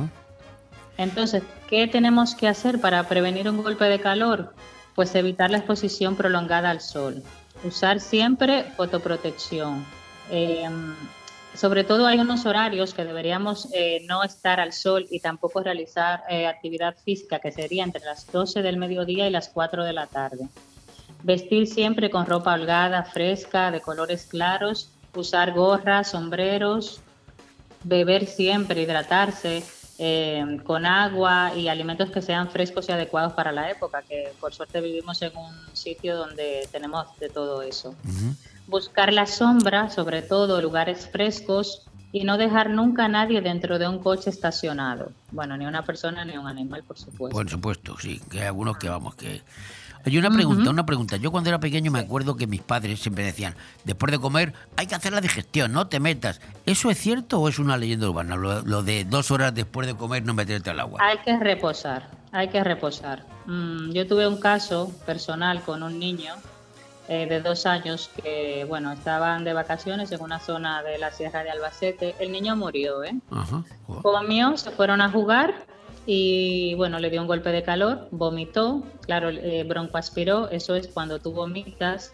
Entonces, 0.97 1.43
¿qué 1.69 1.87
tenemos 1.87 2.35
que 2.35 2.47
hacer 2.47 2.79
para 2.79 3.07
prevenir 3.07 3.49
un 3.49 3.61
golpe 3.61 3.85
de 3.85 3.99
calor? 3.99 4.53
Pues 4.93 5.13
evitar 5.15 5.51
la 5.51 5.57
exposición 5.57 6.15
prolongada 6.15 6.69
al 6.69 6.81
sol. 6.81 7.23
Usar 7.63 7.99
siempre 7.99 8.63
fotoprotección. 8.77 9.85
Eh, 10.29 10.67
sobre 11.55 11.83
todo 11.83 12.05
hay 12.05 12.19
unos 12.19 12.45
horarios 12.45 12.93
que 12.93 13.05
deberíamos 13.05 13.69
eh, 13.73 14.05
no 14.07 14.23
estar 14.23 14.59
al 14.59 14.73
sol 14.73 15.05
y 15.09 15.19
tampoco 15.19 15.61
realizar 15.61 16.23
eh, 16.29 16.47
actividad 16.47 16.95
física, 17.03 17.39
que 17.39 17.51
sería 17.51 17.83
entre 17.83 18.03
las 18.03 18.31
12 18.31 18.61
del 18.61 18.77
mediodía 18.77 19.27
y 19.27 19.31
las 19.31 19.49
4 19.49 19.83
de 19.83 19.93
la 19.93 20.07
tarde. 20.07 20.47
Vestir 21.23 21.67
siempre 21.67 22.09
con 22.09 22.25
ropa 22.25 22.53
holgada, 22.53 23.03
fresca, 23.03 23.71
de 23.71 23.81
colores 23.81 24.25
claros, 24.25 24.91
usar 25.15 25.53
gorras, 25.53 26.11
sombreros, 26.11 27.01
beber 27.83 28.25
siempre, 28.25 28.81
hidratarse 28.81 29.63
eh, 29.97 30.59
con 30.65 30.85
agua 30.85 31.53
y 31.55 31.69
alimentos 31.69 32.11
que 32.11 32.21
sean 32.21 32.49
frescos 32.49 32.89
y 32.89 32.91
adecuados 32.91 33.33
para 33.33 33.51
la 33.51 33.71
época, 33.71 34.01
que 34.01 34.33
por 34.41 34.53
suerte 34.53 34.81
vivimos 34.81 35.21
en 35.21 35.35
un 35.37 35.53
sitio 35.73 36.17
donde 36.17 36.67
tenemos 36.71 37.07
de 37.17 37.29
todo 37.29 37.61
eso. 37.61 37.95
Buscar 38.67 39.13
la 39.13 39.25
sombra, 39.25 39.89
sobre 39.89 40.21
todo 40.21 40.61
lugares 40.61 41.09
frescos, 41.11 41.85
y 42.11 42.23
no 42.23 42.37
dejar 42.37 42.69
nunca 42.69 43.05
a 43.05 43.07
nadie 43.09 43.41
dentro 43.41 43.77
de 43.77 43.89
un 43.89 43.99
coche 43.99 44.29
estacionado. 44.29 45.11
Bueno, 45.31 45.57
ni 45.57 45.65
una 45.65 45.83
persona 45.83 46.23
ni 46.23 46.37
un 46.37 46.47
animal, 46.47 46.81
por 46.83 46.97
supuesto. 46.97 47.35
Por 47.35 47.49
supuesto, 47.49 47.97
sí, 47.99 48.21
que 48.31 48.39
hay 48.39 48.45
algunos 48.45 48.77
que 48.77 48.87
vamos, 48.87 49.15
que... 49.15 49.41
Oye, 50.05 50.19
una 50.19 50.29
pregunta, 50.29 50.69
una 50.69 50.85
pregunta. 50.85 51.17
Yo 51.17 51.31
cuando 51.31 51.49
era 51.49 51.59
pequeño 51.59 51.91
me 51.91 51.99
acuerdo 51.99 52.37
que 52.37 52.47
mis 52.47 52.61
padres 52.61 53.01
siempre 53.01 53.25
decían, 53.25 53.55
después 53.83 54.11
de 54.11 54.19
comer 54.19 54.53
hay 54.77 54.85
que 54.85 54.95
hacer 54.95 55.11
la 55.11 55.19
digestión, 55.19 55.73
no 55.73 55.87
te 55.87 55.99
metas. 55.99 56.39
¿Eso 56.65 56.91
es 56.91 56.99
cierto 56.99 57.41
o 57.41 57.49
es 57.49 57.57
una 57.57 57.75
leyenda 57.75 58.07
urbana? 58.07 58.35
Lo, 58.35 58.61
lo 58.61 58.83
de 58.83 59.03
dos 59.03 59.31
horas 59.31 59.53
después 59.53 59.87
de 59.87 59.95
comer 59.95 60.23
no 60.23 60.35
meterte 60.35 60.69
al 60.69 60.79
agua. 60.79 60.99
Hay 61.01 61.17
que 61.17 61.37
reposar, 61.37 62.07
hay 62.31 62.49
que 62.49 62.63
reposar. 62.63 63.25
Mm, 63.47 63.93
yo 63.93 64.07
tuve 64.07 64.27
un 64.27 64.39
caso 64.39 64.91
personal 65.07 65.63
con 65.63 65.81
un 65.81 65.97
niño 65.97 66.35
eh, 67.07 67.27
de 67.27 67.41
dos 67.41 67.65
años 67.65 68.09
que, 68.21 68.65
bueno, 68.67 68.91
estaban 68.91 69.43
de 69.43 69.53
vacaciones 69.53 70.11
en 70.11 70.21
una 70.21 70.39
zona 70.39 70.81
de 70.83 70.97
la 70.97 71.11
Sierra 71.11 71.43
de 71.43 71.51
Albacete. 71.51 72.15
El 72.19 72.31
niño 72.31 72.55
murió, 72.55 73.03
¿eh? 73.03 73.15
Ajá. 73.31 73.63
Comió, 74.01 74.57
se 74.57 74.71
fueron 74.71 75.01
a 75.01 75.09
jugar 75.09 75.53
y, 76.05 76.73
bueno, 76.75 76.99
le 76.99 77.09
dio 77.09 77.21
un 77.21 77.27
golpe 77.27 77.49
de 77.51 77.63
calor, 77.63 78.07
vomitó, 78.11 78.83
claro, 79.01 79.29
eh, 79.29 79.63
broncoaspiró, 79.67 80.49
eso 80.49 80.75
es 80.75 80.87
cuando 80.87 81.19
tú 81.19 81.31
vomitas 81.31 82.13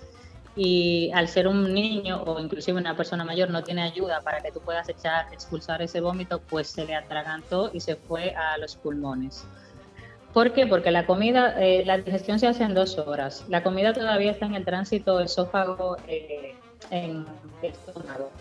y 0.55 1.11
al 1.13 1.27
ser 1.27 1.47
un 1.47 1.73
niño 1.73 2.23
o 2.23 2.39
inclusive 2.39 2.77
una 2.77 2.95
persona 2.95 3.23
mayor 3.23 3.49
no 3.49 3.63
tiene 3.63 3.83
ayuda 3.83 4.21
para 4.21 4.41
que 4.41 4.51
tú 4.51 4.59
puedas 4.59 4.87
echar, 4.89 5.31
expulsar 5.31 5.81
ese 5.81 6.01
vómito, 6.01 6.41
pues 6.49 6.67
se 6.67 6.85
le 6.85 6.95
atragantó 6.95 7.71
y 7.73 7.79
se 7.79 7.95
fue 7.95 8.35
a 8.35 8.57
los 8.57 8.75
pulmones. 8.75 9.45
¿Por 10.33 10.53
qué? 10.53 10.65
Porque 10.65 10.91
la 10.91 11.05
comida, 11.05 11.55
eh, 11.61 11.83
la 11.85 11.97
digestión 11.97 12.39
se 12.39 12.47
hace 12.47 12.63
en 12.63 12.73
dos 12.73 12.97
horas. 12.97 13.43
La 13.49 13.63
comida 13.63 13.93
todavía 13.93 14.31
está 14.31 14.45
en 14.45 14.55
el 14.55 14.63
tránsito 14.65 15.19
esófago 15.19 15.97
eh, 16.07 16.55
en 16.89 17.25
el 17.61 17.69
estómago. 17.71 18.31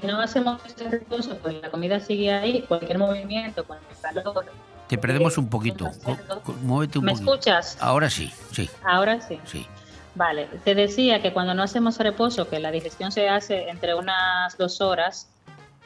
Si 0.00 0.06
no 0.06 0.20
hacemos 0.20 0.60
ese 0.66 0.88
reposo, 0.88 1.36
pues 1.42 1.60
la 1.60 1.70
comida 1.70 2.00
sigue 2.00 2.32
ahí, 2.32 2.62
cualquier 2.62 2.98
movimiento 2.98 3.64
el 3.68 4.00
calor. 4.00 4.46
Te 4.88 4.96
perdemos 4.98 5.36
un 5.38 5.48
poquito. 5.48 5.90
Muévete 6.62 6.98
un 6.98 7.04
¿Me 7.04 7.12
poquito. 7.12 7.34
escuchas? 7.34 7.76
Ahora 7.80 8.08
sí, 8.08 8.32
sí, 8.52 8.68
Ahora 8.84 9.20
sí. 9.20 9.38
sí. 9.44 9.66
Vale, 10.14 10.46
te 10.64 10.74
decía 10.74 11.22
que 11.22 11.32
cuando 11.32 11.54
no 11.54 11.62
hacemos 11.62 11.98
reposo, 11.98 12.48
que 12.48 12.58
la 12.58 12.70
digestión 12.72 13.12
se 13.12 13.28
hace 13.28 13.68
entre 13.68 13.94
unas 13.94 14.56
dos 14.56 14.80
horas, 14.80 15.28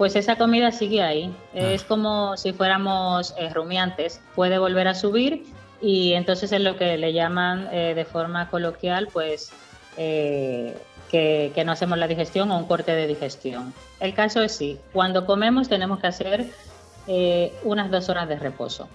pues 0.03 0.17
esa 0.17 0.35
comida 0.35 0.73
sigue 0.73 1.01
ahí. 1.01 1.33
Es 1.55 1.85
como 1.85 2.37
si 2.37 2.53
fuéramos 2.53 3.37
eh, 3.39 3.55
rumiantes. 3.55 4.21
Puede 4.35 4.59
volver 4.59 4.89
a 4.89 4.97
subir 4.97 5.45
y 5.81 6.15
entonces 6.15 6.51
es 6.51 6.61
lo 6.61 6.77
que 6.77 6.97
le 6.97 7.13
llaman 7.13 7.69
eh, 7.71 7.93
de 7.95 8.05
forma 8.05 8.51
coloquial, 8.51 9.07
pues 9.13 9.53
eh, 9.97 10.77
que, 11.09 11.53
que 11.55 11.65
no 11.65 11.71
hacemos 11.71 11.99
la 11.99 12.09
digestión 12.09 12.51
o 12.51 12.59
un 12.59 12.67
corte 12.67 12.91
de 12.91 13.07
digestión. 13.07 13.73
El 14.01 14.13
caso 14.13 14.43
es 14.43 14.57
sí, 14.57 14.77
cuando 14.93 15.25
comemos 15.25 15.69
tenemos 15.69 16.01
que 16.01 16.09
hacer 16.09 16.51
eh, 17.07 17.55
unas 17.63 17.89
dos 17.89 18.09
horas 18.09 18.29
de 18.29 18.41
reposo. 18.41 18.89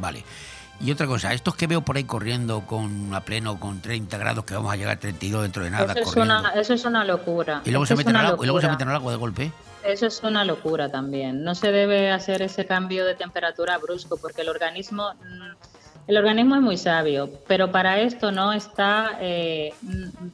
Vale. 0.00 0.22
Y 0.80 0.90
otra 0.90 1.06
cosa, 1.06 1.32
estos 1.32 1.54
que 1.54 1.68
veo 1.68 1.82
por 1.82 1.96
ahí 1.96 2.02
corriendo 2.02 2.62
con 2.62 3.14
a 3.14 3.20
pleno 3.20 3.60
con 3.60 3.80
30 3.80 4.18
grados, 4.18 4.44
que 4.44 4.54
vamos 4.54 4.72
a 4.72 4.76
llegar 4.76 4.96
a 4.96 4.98
32 4.98 5.42
dentro 5.42 5.62
de 5.62 5.70
nada, 5.70 5.92
Eso 5.92 6.00
es, 6.00 6.04
corriendo. 6.06 6.40
una, 6.40 6.50
eso 6.54 6.74
es 6.74 6.84
una 6.84 7.04
locura. 7.04 7.62
Y 7.64 7.70
luego, 7.70 7.86
se 7.86 7.94
Eso 7.94 7.98
meten 7.98 8.16
al 8.16 8.26
agua, 8.26 8.44
y 8.44 8.46
luego 8.46 8.60
se 8.60 8.68
meten 8.68 8.88
al 8.88 8.96
agua 8.96 9.12
de 9.12 9.18
golpe. 9.18 9.52
Eso 9.84 10.06
es 10.06 10.22
una 10.22 10.44
locura 10.44 10.88
también. 10.88 11.42
No 11.42 11.54
se 11.54 11.72
debe 11.72 12.10
hacer 12.10 12.42
ese 12.42 12.66
cambio 12.66 13.04
de 13.04 13.14
temperatura 13.14 13.78
brusco 13.78 14.16
porque 14.16 14.42
el 14.42 14.48
organismo, 14.48 15.12
mm, 15.14 16.08
el 16.08 16.16
organismo 16.16 16.54
es 16.56 16.62
muy 16.62 16.76
sabio, 16.76 17.30
pero 17.48 17.72
para 17.72 18.00
esto 18.00 18.30
no 18.30 18.52
está, 18.52 19.18
eh, 19.20 19.74
mm, 19.82 20.28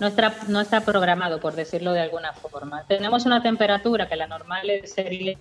no 0.00 0.06
está, 0.06 0.34
no 0.48 0.60
está 0.60 0.80
programado, 0.82 1.40
por 1.40 1.54
decirlo 1.54 1.92
de 1.92 2.00
alguna 2.00 2.32
forma. 2.32 2.84
Tenemos 2.84 3.26
una 3.26 3.42
temperatura 3.42 4.08
que 4.08 4.16
la 4.16 4.26
normal 4.26 4.70
sería, 4.84 5.36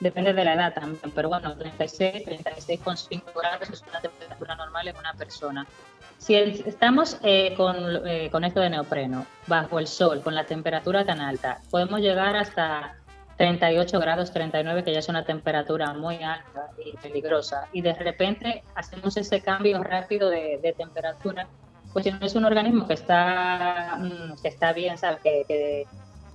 depende 0.00 0.32
de 0.32 0.44
la 0.44 0.54
edad 0.54 0.74
también, 0.74 1.12
pero 1.14 1.28
bueno, 1.28 1.56
36, 1.56 2.24
36,5 2.24 3.22
grados 3.34 3.68
es 3.70 3.82
una 3.88 4.00
temperatura 4.00 4.54
normal 4.56 4.88
en 4.88 4.96
una 4.96 5.12
persona. 5.14 5.66
Si 6.24 6.34
el- 6.34 6.62
estamos 6.66 7.18
eh, 7.22 7.52
con, 7.54 7.76
eh, 8.06 8.30
con 8.32 8.44
esto 8.44 8.60
de 8.60 8.70
neopreno, 8.70 9.26
bajo 9.46 9.78
el 9.78 9.86
sol, 9.86 10.22
con 10.22 10.34
la 10.34 10.44
temperatura 10.46 11.04
tan 11.04 11.20
alta, 11.20 11.60
podemos 11.70 12.00
llegar 12.00 12.34
hasta 12.34 12.94
38 13.36 14.00
grados, 14.00 14.32
39, 14.32 14.84
que 14.84 14.92
ya 14.94 15.00
es 15.00 15.08
una 15.10 15.26
temperatura 15.26 15.92
muy 15.92 16.22
alta 16.22 16.70
y 16.82 16.96
peligrosa. 16.96 17.68
Y 17.74 17.82
de 17.82 17.92
repente 17.92 18.62
hacemos 18.74 19.18
ese 19.18 19.42
cambio 19.42 19.82
rápido 19.82 20.30
de, 20.30 20.58
de 20.62 20.72
temperatura. 20.72 21.46
Pues 21.92 22.04
si 22.06 22.10
no 22.12 22.18
es 22.24 22.34
un 22.34 22.46
organismo 22.46 22.86
que 22.88 22.94
está, 22.94 23.98
mm, 24.00 24.40
que 24.40 24.48
está 24.48 24.72
bien, 24.72 24.96
¿sabes? 24.96 25.20
Que, 25.20 25.44
que, 25.46 25.84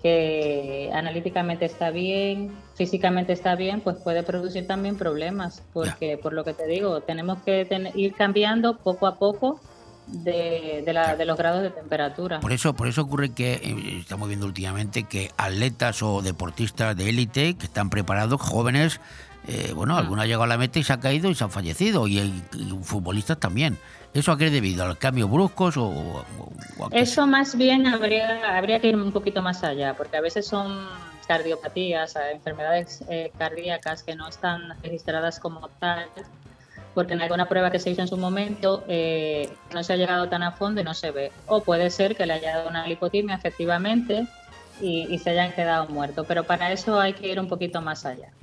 que 0.03 0.91
analíticamente 0.93 1.65
está 1.65 1.89
bien, 1.89 2.55
físicamente 2.75 3.33
está 3.33 3.55
bien, 3.55 3.81
pues 3.81 3.97
puede 3.97 4.21
producir 4.21 4.67
también 4.67 4.97
problemas. 4.97 5.63
Porque, 5.73 6.17
por 6.17 6.33
lo 6.33 6.43
que 6.43 6.53
te 6.53 6.67
digo, 6.67 7.01
tenemos 7.01 7.41
que 7.43 7.65
ten- 7.65 7.91
ir 7.95 8.13
cambiando 8.13 8.77
poco 8.77 9.07
a 9.07 9.15
poco 9.17 9.59
de, 10.11 10.81
de, 10.85 10.93
la- 10.93 11.15
de 11.15 11.25
los 11.25 11.37
grados 11.37 11.61
de 11.61 11.69
temperatura. 11.69 12.39
Por 12.39 12.51
eso, 12.51 12.73
por 12.73 12.87
eso 12.87 13.01
ocurre 13.01 13.31
que 13.33 13.53
eh, 13.53 13.97
estamos 13.99 14.27
viendo 14.27 14.45
últimamente 14.45 15.03
que 15.03 15.31
atletas 15.37 16.01
o 16.03 16.21
deportistas 16.21 16.95
de 16.97 17.09
élite 17.09 17.55
que 17.55 17.65
están 17.65 17.89
preparados, 17.89 18.41
jóvenes, 18.41 18.99
eh, 19.47 19.71
bueno, 19.75 19.97
algunos 19.97 20.23
han 20.23 20.27
llegado 20.27 20.43
a 20.43 20.47
la 20.47 20.57
meta 20.57 20.79
y 20.79 20.83
se 20.83 20.93
han 20.93 20.99
caído 20.99 21.29
y 21.29 21.35
se 21.35 21.43
han 21.43 21.51
fallecido, 21.51 22.07
y, 22.07 22.19
futbolistas 22.83 23.39
también. 23.39 23.77
¿Eso 24.13 24.31
a 24.31 24.37
qué 24.37 24.47
es 24.47 24.51
debido? 24.51 24.83
¿A 24.83 24.87
los 24.87 24.97
cambios 24.97 25.29
bruscos 25.29 25.77
o, 25.77 25.85
o- 25.85 26.25
o 26.79 26.85
a 26.85 26.89
qué? 26.89 26.99
Eso 26.99 27.25
más 27.27 27.55
bien 27.55 27.85
habría, 27.87 28.57
habría 28.57 28.79
que 28.79 28.87
ir 28.89 28.95
un 28.95 29.11
poquito 29.11 29.41
más 29.41 29.63
allá, 29.63 29.93
porque 29.95 30.17
a 30.17 30.21
veces 30.21 30.45
son 30.47 30.87
cardiopatías, 31.27 32.15
eh, 32.15 32.19
enfermedades 32.33 33.03
eh, 33.09 33.31
cardíacas 33.37 34.01
que 34.03 34.15
no 34.15 34.27
están 34.27 34.61
registradas 34.81 35.39
como 35.39 35.67
tal, 35.79 36.07
porque 36.99 37.13
en 37.13 37.21
alguna 37.21 37.47
prueba 37.47 37.71
que 37.71 37.79
se 37.79 37.91
hizo 37.91 38.01
en 38.01 38.09
su 38.09 38.17
momento 38.17 38.83
eh, 38.89 39.49
no 39.73 39.81
se 39.85 39.93
ha 39.93 39.95
llegado 39.95 40.27
tan 40.27 40.43
a 40.43 40.51
fondo 40.51 40.81
y 40.81 40.83
no 40.83 40.93
se 40.93 41.11
ve. 41.11 41.31
O 41.47 41.63
puede 41.63 41.89
ser 41.91 42.13
que 42.13 42.25
le 42.25 42.33
haya 42.33 42.57
dado 42.57 42.67
una 42.67 42.85
lipotimia 42.85 43.35
efectivamente 43.35 44.27
y, 44.81 45.07
y 45.09 45.17
se 45.17 45.29
hayan 45.29 45.53
quedado 45.53 45.87
muertos, 45.87 46.25
pero 46.27 46.43
para 46.43 46.73
eso 46.73 46.99
hay 46.99 47.13
que 47.13 47.29
ir 47.29 47.39
un 47.39 47.47
poquito 47.47 47.79
más 47.79 48.05
allá. 48.05 48.33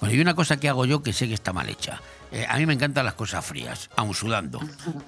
Bueno, 0.00 0.14
y 0.14 0.20
una 0.22 0.34
cosa 0.34 0.56
que 0.56 0.70
hago 0.70 0.86
yo 0.86 1.02
que 1.02 1.12
sé 1.12 1.28
que 1.28 1.34
está 1.34 1.52
mal 1.52 1.68
hecha. 1.68 2.00
Eh, 2.32 2.44
a 2.48 2.56
mí 2.58 2.66
me 2.66 2.72
encantan 2.74 3.04
las 3.04 3.14
cosas 3.14 3.44
frías, 3.44 3.88
aun 3.96 4.12
sudando. 4.12 4.60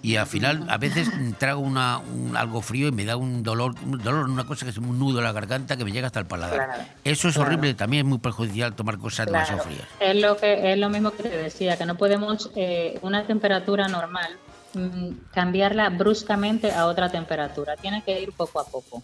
Y 0.03 0.17
al 0.17 0.27
final, 0.27 0.65
a 0.71 0.79
veces 0.79 1.09
mm, 1.13 1.33
trago 1.33 1.61
una, 1.61 1.99
un- 1.99 2.37
algo 2.37 2.63
frío 2.63 2.87
y 2.89 2.93
me 2.93 3.05
da 3.05 3.17
un 3.17 3.43
dolor, 3.43 3.75
un 3.85 3.99
dolor, 3.99 4.29
una 4.29 4.47
cosa 4.47 4.65
que 4.65 4.71
es 4.71 4.79
un 4.79 4.99
nudo 4.99 5.19
en 5.19 5.25
la 5.25 5.33
garganta 5.33 5.77
que 5.77 5.85
me 5.85 5.91
llega 5.91 6.07
hasta 6.07 6.21
el 6.21 6.27
paladar. 6.27 6.67
Claro, 6.69 6.83
Eso 7.03 7.29
es 7.29 7.35
claro. 7.35 7.49
horrible, 7.51 7.75
también 7.75 8.07
es 8.07 8.09
muy 8.09 8.19
perjudicial 8.19 8.75
tomar 8.75 8.99
cosas 8.99 9.27
demasiado 9.27 9.63
Claro, 9.63 9.77
frías. 9.77 9.89
es 10.01 10.23
lo 10.23 10.37
que 10.37 10.73
es 10.73 10.79
lo 10.79 10.89
mismo 10.91 11.11
que 11.11 11.25
te 11.25 11.29
decía, 11.37 11.77
que 11.77 11.87
no 11.87 11.97
podemos 11.97 12.51
eh, 12.55 12.99
una 13.03 13.27
temperatura 13.27 13.89
normal 13.89 14.37
mm, 14.75 15.09
cambiarla 15.35 15.89
bruscamente 15.91 16.71
a 16.73 16.87
otra 16.87 17.11
temperatura. 17.11 17.75
Tiene 17.77 18.03
que 18.05 18.21
ir 18.23 18.33
poco 18.33 18.61
a 18.61 18.65
poco. 18.65 19.03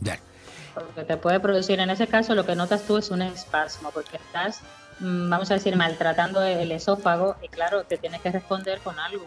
Ya. 0.00 0.18
Porque 0.74 1.04
te 1.04 1.16
puede 1.18 1.38
producir, 1.38 1.78
en 1.80 1.90
ese 1.90 2.06
caso, 2.06 2.34
lo 2.34 2.46
que 2.46 2.56
notas 2.56 2.82
tú 2.86 2.96
es 2.96 3.10
un 3.10 3.20
espasmo, 3.22 3.90
porque 3.92 4.16
estás, 4.16 4.60
vamos 5.02 5.50
a 5.50 5.54
decir, 5.54 5.76
maltratando 5.76 6.42
el 6.42 6.70
esófago 6.72 7.36
y 7.42 7.48
claro, 7.48 7.84
te 7.84 7.98
tienes 7.98 8.20
que 8.20 8.30
responder 8.30 8.80
con 8.80 8.98
algo. 8.98 9.26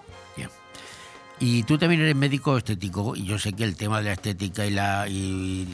Y 1.38 1.64
tú 1.64 1.77
también 1.77 1.99
eres 1.99 2.15
médico 2.15 2.57
estético 2.57 3.14
y 3.14 3.26
yo 3.26 3.38
sé 3.38 3.52
que 3.52 3.65
el 3.65 3.76
tema 3.76 3.97
de 3.99 4.06
la 4.06 4.14
estética 4.14 4.65
y 4.65 4.69
la 4.72 5.06
y 5.10 5.68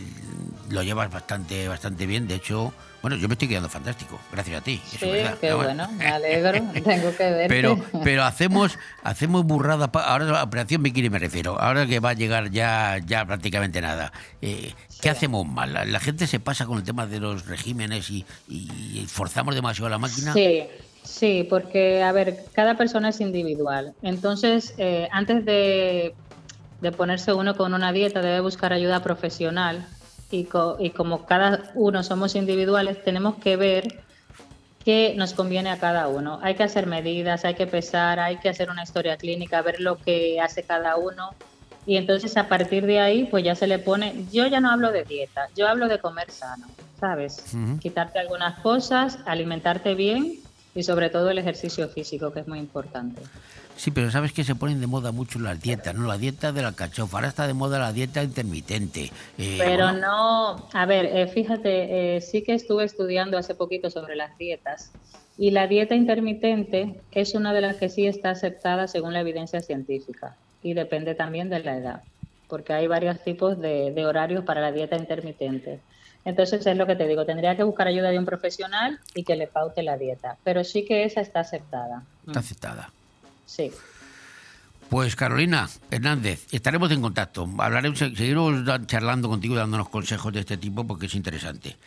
lo 0.71 0.81
llevas 0.81 1.11
bastante 1.11 1.67
bastante 1.67 2.07
bien. 2.07 2.27
De 2.27 2.33
hecho, 2.33 2.73
bueno, 3.03 3.15
yo 3.15 3.27
me 3.27 3.35
estoy 3.35 3.47
quedando 3.47 3.69
fantástico, 3.69 4.19
gracias 4.31 4.59
a 4.59 4.63
ti. 4.63 4.81
Sí, 4.83 5.07
es 5.07 5.35
qué 5.35 5.53
bueno, 5.53 5.87
me 5.91 6.07
alegro, 6.07 6.53
tengo 6.83 7.15
que 7.15 7.29
verte. 7.29 7.47
Pero, 7.47 7.77
pero 8.03 8.23
hacemos, 8.23 8.79
hacemos 9.03 9.45
burradas. 9.45 9.89
pa- 9.89 10.05
Ahora 10.05 10.25
la 10.25 10.41
operación 10.43 10.81
bikini 10.81 11.11
me 11.11 11.19
refiero. 11.19 11.61
Ahora 11.61 11.85
que 11.85 11.99
va 11.99 12.09
a 12.09 12.13
llegar 12.13 12.49
ya, 12.49 12.97
ya 13.05 13.23
prácticamente 13.25 13.81
nada. 13.81 14.11
Eh, 14.41 14.73
¿Qué 15.01 15.09
hacemos 15.09 15.47
mal? 15.47 15.73
La, 15.73 15.99
gente 15.99 16.27
se 16.27 16.39
pasa 16.39 16.65
con 16.65 16.77
el 16.77 16.83
tema 16.83 17.07
de 17.07 17.19
los 17.19 17.47
regímenes 17.47 18.09
y, 18.09 18.25
y 18.47 19.05
forzamos 19.07 19.55
demasiado 19.55 19.89
la 19.89 19.97
máquina. 19.97 20.33
Sí, 20.33 20.63
sí, 21.03 21.47
porque, 21.49 22.03
a 22.03 22.11
ver, 22.11 22.45
cada 22.53 22.77
persona 22.77 23.09
es 23.09 23.19
individual. 23.19 23.93
Entonces, 24.01 24.73
eh, 24.77 25.07
antes 25.11 25.43
de, 25.45 26.15
de 26.79 26.91
ponerse 26.91 27.33
uno 27.33 27.55
con 27.57 27.73
una 27.73 27.91
dieta, 27.91 28.21
debe 28.21 28.41
buscar 28.41 28.73
ayuda 28.73 29.01
profesional. 29.03 29.87
Y, 30.29 30.45
co- 30.45 30.77
y 30.79 30.91
como 30.91 31.25
cada 31.25 31.71
uno 31.75 32.03
somos 32.03 32.35
individuales, 32.35 33.03
tenemos 33.03 33.35
que 33.35 33.57
ver 33.57 34.05
qué 34.85 35.13
nos 35.17 35.33
conviene 35.33 35.69
a 35.71 35.79
cada 35.79 36.07
uno. 36.07 36.39
Hay 36.41 36.55
que 36.55 36.63
hacer 36.63 36.87
medidas, 36.87 37.43
hay 37.43 37.55
que 37.55 37.67
pesar, 37.67 38.19
hay 38.19 38.37
que 38.37 38.49
hacer 38.49 38.69
una 38.69 38.83
historia 38.83 39.17
clínica, 39.17 39.61
ver 39.61 39.79
lo 39.81 39.97
que 39.97 40.39
hace 40.39 40.63
cada 40.63 40.95
uno. 40.95 41.31
Y 41.85 41.97
entonces 41.97 42.37
a 42.37 42.47
partir 42.47 42.85
de 42.85 42.99
ahí, 42.99 43.25
pues 43.25 43.43
ya 43.43 43.55
se 43.55 43.67
le 43.67 43.79
pone, 43.79 44.25
yo 44.31 44.45
ya 44.47 44.59
no 44.59 44.69
hablo 44.69 44.91
de 44.91 45.03
dieta, 45.03 45.47
yo 45.55 45.67
hablo 45.67 45.87
de 45.87 45.99
comer 45.99 46.29
sano, 46.29 46.67
¿sabes? 46.99 47.43
Quitarte 47.79 48.19
algunas 48.19 48.59
cosas, 48.59 49.17
alimentarte 49.25 49.95
bien 49.95 50.35
y 50.75 50.83
sobre 50.83 51.09
todo 51.09 51.29
el 51.31 51.37
ejercicio 51.39 51.89
físico, 51.89 52.31
que 52.31 52.41
es 52.41 52.47
muy 52.47 52.59
importante. 52.59 53.21
Sí, 53.75 53.89
pero 53.89 54.11
sabes 54.11 54.31
que 54.31 54.43
se 54.43 54.53
ponen 54.53 54.79
de 54.79 54.85
moda 54.85 55.11
mucho 55.11 55.39
las 55.39 55.59
dietas, 55.59 55.95
¿no? 55.95 56.05
La 56.07 56.17
dieta 56.17 56.51
de 56.51 56.61
la 56.61 56.67
alcachofa, 56.67 57.17
ahora 57.17 57.29
está 57.29 57.47
de 57.47 57.53
moda 57.55 57.79
la 57.79 57.91
dieta 57.91 58.21
intermitente. 58.21 59.11
eh, 59.39 59.55
Pero 59.57 59.91
¿no? 59.91 59.99
no, 60.55 60.69
a 60.71 60.85
ver, 60.85 61.05
eh, 61.05 61.27
fíjate, 61.27 62.17
eh, 62.17 62.21
sí 62.21 62.43
que 62.43 62.53
estuve 62.53 62.83
estudiando 62.83 63.39
hace 63.39 63.55
poquito 63.55 63.89
sobre 63.89 64.15
las 64.15 64.37
dietas 64.37 64.91
y 65.41 65.49
la 65.49 65.65
dieta 65.65 65.95
intermitente 65.95 67.01
es 67.11 67.33
una 67.33 67.51
de 67.51 67.61
las 67.61 67.77
que 67.77 67.89
sí 67.89 68.05
está 68.05 68.29
aceptada 68.29 68.87
según 68.87 69.13
la 69.13 69.21
evidencia 69.21 69.59
científica 69.59 70.35
y 70.61 70.75
depende 70.75 71.15
también 71.15 71.49
de 71.49 71.57
la 71.63 71.77
edad, 71.77 72.03
porque 72.47 72.73
hay 72.73 72.85
varios 72.85 73.23
tipos 73.23 73.59
de, 73.59 73.91
de 73.91 74.05
horarios 74.05 74.45
para 74.45 74.61
la 74.61 74.71
dieta 74.71 74.97
intermitente. 74.97 75.79
Entonces 76.25 76.63
es 76.67 76.77
lo 76.77 76.85
que 76.85 76.95
te 76.95 77.07
digo, 77.07 77.25
tendría 77.25 77.57
que 77.57 77.63
buscar 77.63 77.87
ayuda 77.87 78.11
de 78.11 78.19
un 78.19 78.25
profesional 78.25 78.99
y 79.15 79.23
que 79.23 79.35
le 79.35 79.47
paute 79.47 79.81
la 79.81 79.97
dieta, 79.97 80.37
pero 80.43 80.63
sí 80.63 80.85
que 80.85 81.05
esa 81.05 81.21
está 81.21 81.39
aceptada. 81.39 82.03
Está 82.27 82.41
aceptada. 82.41 82.91
Sí. 83.47 83.71
Pues 84.89 85.15
Carolina 85.15 85.67
Hernández, 85.89 86.45
estaremos 86.53 86.91
en 86.91 87.01
contacto. 87.01 87.49
Hablaremos, 87.57 87.97
seguiremos 87.97 88.63
charlando 88.85 89.27
contigo, 89.27 89.55
dándonos 89.55 89.89
consejos 89.89 90.31
de 90.33 90.41
este 90.41 90.57
tipo 90.57 90.85
porque 90.85 91.07
es 91.07 91.15
interesante. 91.15 91.77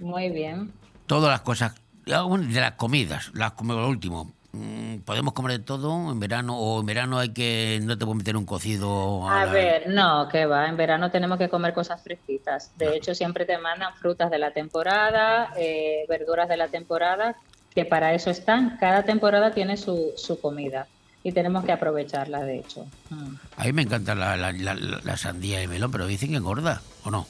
Muy 0.00 0.28
bien. 0.28 0.70
Todas 1.06 1.30
las 1.30 1.40
cosas, 1.40 1.80
bueno, 2.06 2.38
de 2.52 2.60
las 2.60 2.72
comidas, 2.72 3.30
las 3.34 3.52
comidas, 3.52 3.78
lo 3.82 3.88
último. 3.88 4.32
Mm, 4.52 4.98
Podemos 5.04 5.32
comer 5.32 5.52
de 5.58 5.64
todo 5.64 6.10
en 6.10 6.18
verano 6.18 6.58
o 6.58 6.80
en 6.80 6.86
verano 6.86 7.18
hay 7.18 7.28
que 7.30 7.78
no 7.84 7.96
te 7.96 8.04
puedes 8.04 8.18
meter 8.18 8.36
un 8.36 8.44
cocido. 8.44 9.28
A 9.28 9.44
la- 9.46 9.52
ver, 9.52 9.88
no, 9.88 10.28
que 10.28 10.44
va, 10.46 10.68
en 10.68 10.76
verano 10.76 11.10
tenemos 11.10 11.38
que 11.38 11.48
comer 11.48 11.72
cosas 11.72 12.02
fresquitas. 12.02 12.72
De 12.76 12.96
hecho, 12.96 13.14
siempre 13.14 13.44
te 13.44 13.58
mandan 13.58 13.94
frutas 13.94 14.28
de 14.30 14.38
la 14.38 14.50
temporada, 14.52 15.52
eh, 15.56 16.04
verduras 16.08 16.48
de 16.48 16.56
la 16.56 16.66
temporada, 16.68 17.36
que 17.74 17.84
para 17.84 18.12
eso 18.12 18.30
están. 18.30 18.76
Cada 18.78 19.04
temporada 19.04 19.52
tiene 19.52 19.76
su, 19.76 20.12
su 20.16 20.40
comida 20.40 20.88
y 21.22 21.30
tenemos 21.30 21.64
que 21.64 21.70
aprovecharla, 21.70 22.40
de 22.40 22.58
hecho. 22.58 22.86
Mm. 23.10 23.34
A 23.56 23.64
mí 23.64 23.72
me 23.72 23.82
encanta 23.82 24.16
la, 24.16 24.36
la- 24.36 24.50
la- 24.52 24.74
la- 24.74 25.00
la 25.04 25.16
sandía 25.16 25.60
de 25.60 25.68
melón, 25.68 25.92
pero 25.92 26.06
dicen 26.08 26.30
que 26.30 26.36
engorda, 26.36 26.82
¿o 27.04 27.10
no? 27.12 27.26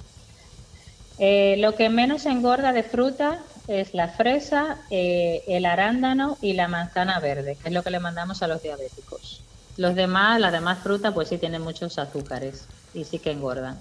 Eh, 1.19 1.57
lo 1.59 1.75
que 1.75 1.91
menos 1.91 2.25
engorda 2.25 2.73
de 2.73 2.83
fruta 2.83 3.41
es 3.69 3.95
la 3.95 4.09
fresa, 4.09 4.79
eh, 4.91 5.43
el 5.49 5.67
arándano 5.67 6.39
y 6.41 6.55
la 6.55 6.69
manzana 6.69 7.21
verde, 7.21 7.57
que 7.61 7.69
es 7.69 7.75
lo 7.75 7.83
que 7.83 7.91
le 7.91 8.01
mandamos 8.01 8.43
a 8.43 8.47
los 8.47 8.63
diabéticos. 8.63 9.43
Los 9.77 9.95
demás, 9.95 10.41
las 10.41 10.53
demás 10.53 10.79
frutas, 10.81 11.15
pues 11.15 11.29
sí 11.29 11.39
tienen 11.39 11.63
muchos 11.63 11.99
azúcares 11.99 12.67
y 12.95 13.05
sí 13.05 13.19
que 13.19 13.31
engordan. 13.31 13.79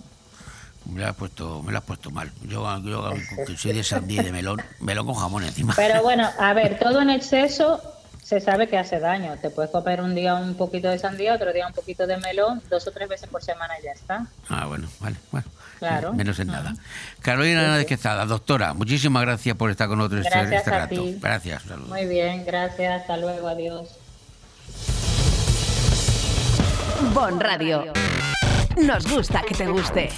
Me 0.85 1.01
la 1.01 1.10
has 1.10 1.15
puesto, 1.15 1.61
me 1.61 1.72
la 1.72 1.80
has 1.80 1.85
puesto 1.85 2.10
mal. 2.10 2.31
Yo, 2.43 2.65
yo 2.84 3.14
soy 3.57 3.73
de 3.73 3.84
sandía 3.84 4.22
y 4.22 4.26
de 4.26 4.31
melón, 4.31 4.61
melón 4.80 5.06
con 5.06 5.15
jamón 5.15 5.43
encima. 5.43 5.73
Pero 5.76 6.01
bueno, 6.01 6.30
a 6.39 6.53
ver, 6.53 6.80
todo 6.80 7.01
en 7.01 7.10
exceso 7.10 7.81
se 8.23 8.39
sabe 8.39 8.68
que 8.68 8.77
hace 8.77 8.99
daño. 8.99 9.38
Te 9.41 9.49
puedes 9.49 9.72
comer 9.72 10.01
un 10.01 10.15
día 10.15 10.35
un 10.35 10.56
poquito 10.56 10.88
de 10.88 10.99
sandía, 10.99 11.34
otro 11.34 11.51
día 11.51 11.68
un 11.68 11.73
poquito 11.73 12.07
de 12.07 12.18
melón, 12.18 12.61
dos 12.69 12.88
o 12.88 12.91
tres 12.91 13.10
veces 13.10 13.27
por 13.27 13.43
semana 13.43 13.73
y 13.80 13.85
ya 13.85 13.91
está. 13.91 14.27
Ah, 14.47 14.68
bueno, 14.68 14.88
vale, 14.99 15.18
bueno. 15.31 15.47
Claro. 15.80 16.14
Menos 16.14 16.38
en 16.39 16.47
nada. 16.47 16.76
Carolina 17.22 17.61
Hernández 17.61 17.88
Quezada, 17.88 18.26
doctora, 18.26 18.73
muchísimas 18.73 19.22
gracias 19.23 19.56
por 19.56 19.72
estar 19.72 19.88
con 19.88 19.97
nosotros 19.97 20.26
este, 20.26 20.38
Gracias 20.38 20.60
este 20.60 20.76
a 20.76 20.80
rato. 20.80 20.95
ti. 20.95 21.18
Gracias, 21.22 21.64
saludos. 21.64 21.89
Muy 21.89 22.06
bien, 22.06 22.43
gracias, 22.45 23.01
hasta 23.01 23.18
luego, 23.18 23.47
adiós. 23.47 23.88
Bon 27.14 27.39
Radio. 27.39 27.85
Nos 28.84 29.07
gusta 29.07 29.41
que 29.47 29.56
te 29.56 29.68
guste. 29.68 30.10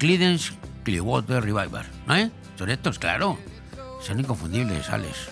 Creedence 0.00 0.52
Clearwater 0.82 1.42
Revival. 1.42 1.84
¿No 2.06 2.16
eh? 2.16 2.30
Son 2.56 2.70
estos, 2.70 2.98
claro. 2.98 3.38
Son 4.00 4.18
inconfundibles, 4.18 4.88
Alex. 4.88 5.28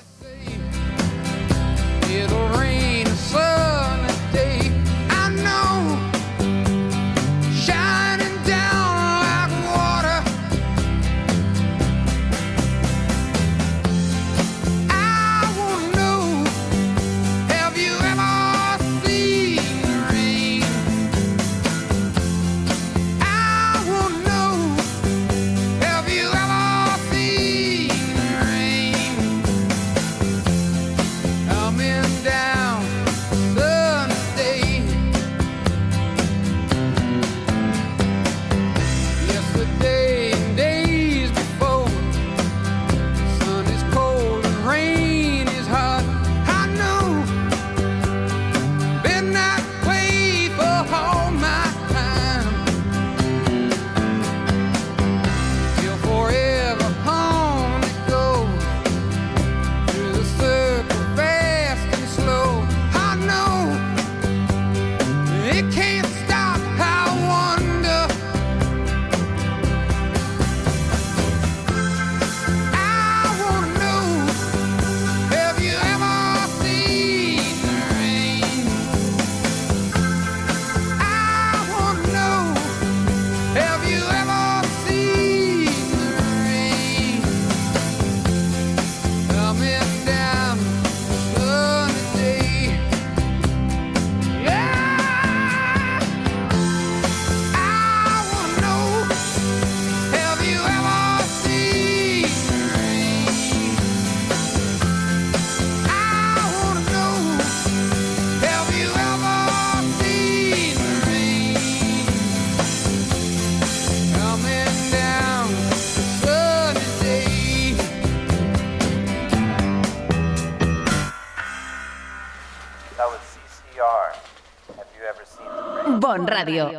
Radio. 126.39 126.71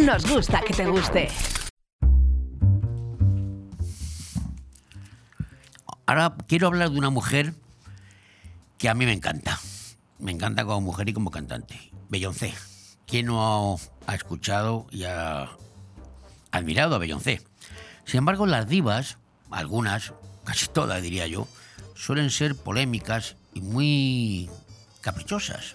Nos 0.00 0.24
gusta 0.30 0.60
que 0.60 0.72
te 0.72 0.86
guste. 0.86 1.28
Ahora 6.06 6.36
quiero 6.46 6.68
hablar 6.68 6.90
de 6.90 6.98
una 6.98 7.10
mujer 7.10 7.52
que 8.78 8.88
a 8.88 8.94
mí 8.94 9.06
me 9.06 9.12
encanta. 9.12 9.58
me 10.20 10.30
encanta 10.30 10.64
como 10.64 10.80
mujer 10.82 11.08
y 11.08 11.12
como 11.12 11.32
cantante. 11.32 11.90
Beyoncé. 12.10 12.54
¿Quién 13.08 13.26
no 13.26 13.80
ha 14.06 14.14
escuchado 14.14 14.86
y 14.92 15.02
ha 15.02 15.48
admirado 16.52 16.94
a 16.94 16.98
Beyoncé? 16.98 17.42
Sin 18.04 18.18
embargo, 18.18 18.46
las 18.46 18.68
divas, 18.68 19.18
algunas, 19.50 20.12
casi 20.44 20.68
todas 20.68 21.02
diría 21.02 21.26
yo, 21.26 21.48
suelen 21.96 22.30
ser 22.30 22.54
polémicas 22.54 23.34
y 23.52 23.62
muy 23.62 24.48
caprichosas. 25.00 25.74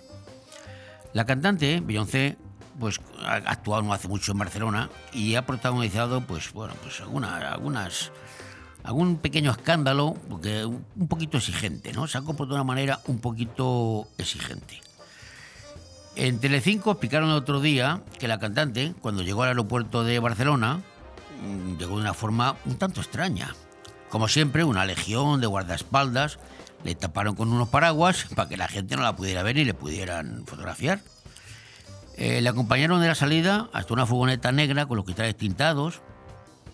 La 1.11 1.25
cantante, 1.25 1.81
Beyoncé, 1.83 2.37
pues 2.79 2.99
ha 3.23 3.35
actuado 3.35 3.81
no 3.81 3.93
hace 3.93 4.07
mucho 4.07 4.31
en 4.31 4.37
Barcelona 4.39 4.89
y 5.13 5.35
ha 5.35 5.45
protagonizado, 5.45 6.21
pues 6.21 6.51
bueno, 6.53 6.73
pues 6.83 6.99
alguna- 7.01 7.37
algunas, 7.51 8.11
algún 8.83 9.17
pequeño 9.17 9.51
escándalo, 9.51 10.15
porque 10.29 10.65
un 10.65 11.07
poquito 11.07 11.37
exigente, 11.37 11.93
¿no? 11.93 12.07
Se 12.07 12.17
ha 12.17 12.21
comportado 12.21 12.55
de 12.55 12.61
una 12.61 12.67
manera 12.67 12.99
un 13.07 13.19
poquito 13.19 14.07
exigente. 14.17 14.81
En 16.15 16.39
Telecinco 16.39 16.91
explicaron 16.91 17.29
el 17.29 17.35
otro 17.35 17.59
día 17.59 18.01
que 18.19 18.27
la 18.27 18.39
cantante, 18.39 18.93
cuando 19.01 19.21
llegó 19.21 19.43
al 19.43 19.49
aeropuerto 19.49 20.03
de 20.03 20.19
Barcelona, 20.19 20.81
mm, 21.43 21.77
llegó 21.77 21.95
de 21.95 22.01
una 22.01 22.13
forma 22.13 22.55
un 22.65 22.77
tanto 22.77 23.01
extraña. 23.01 23.53
Como 24.09 24.27
siempre, 24.29 24.63
una 24.63 24.85
legión 24.85 25.41
de 25.41 25.47
guardaespaldas 25.47 26.39
le 26.85 26.95
taparon 26.95 27.35
con 27.35 27.51
unos 27.51 27.67
paraguas 27.67 28.27
para 28.35 28.47
que 28.47 28.55
la 28.55 28.67
gente 28.69 28.95
no 28.95 29.01
la 29.03 29.15
pudiera 29.15 29.43
ver 29.43 29.57
y 29.57 29.65
le 29.65 29.73
pudieran 29.73 30.45
fotografiar. 30.45 31.01
Eh, 32.17 32.41
le 32.41 32.47
acompañaron 32.47 33.01
de 33.01 33.07
la 33.07 33.15
salida 33.15 33.69
hasta 33.73 33.93
una 33.93 34.05
furgoneta 34.05 34.51
negra 34.51 34.85
con 34.85 34.95
los 34.95 35.05
cristales 35.05 35.35
tintados. 35.35 36.01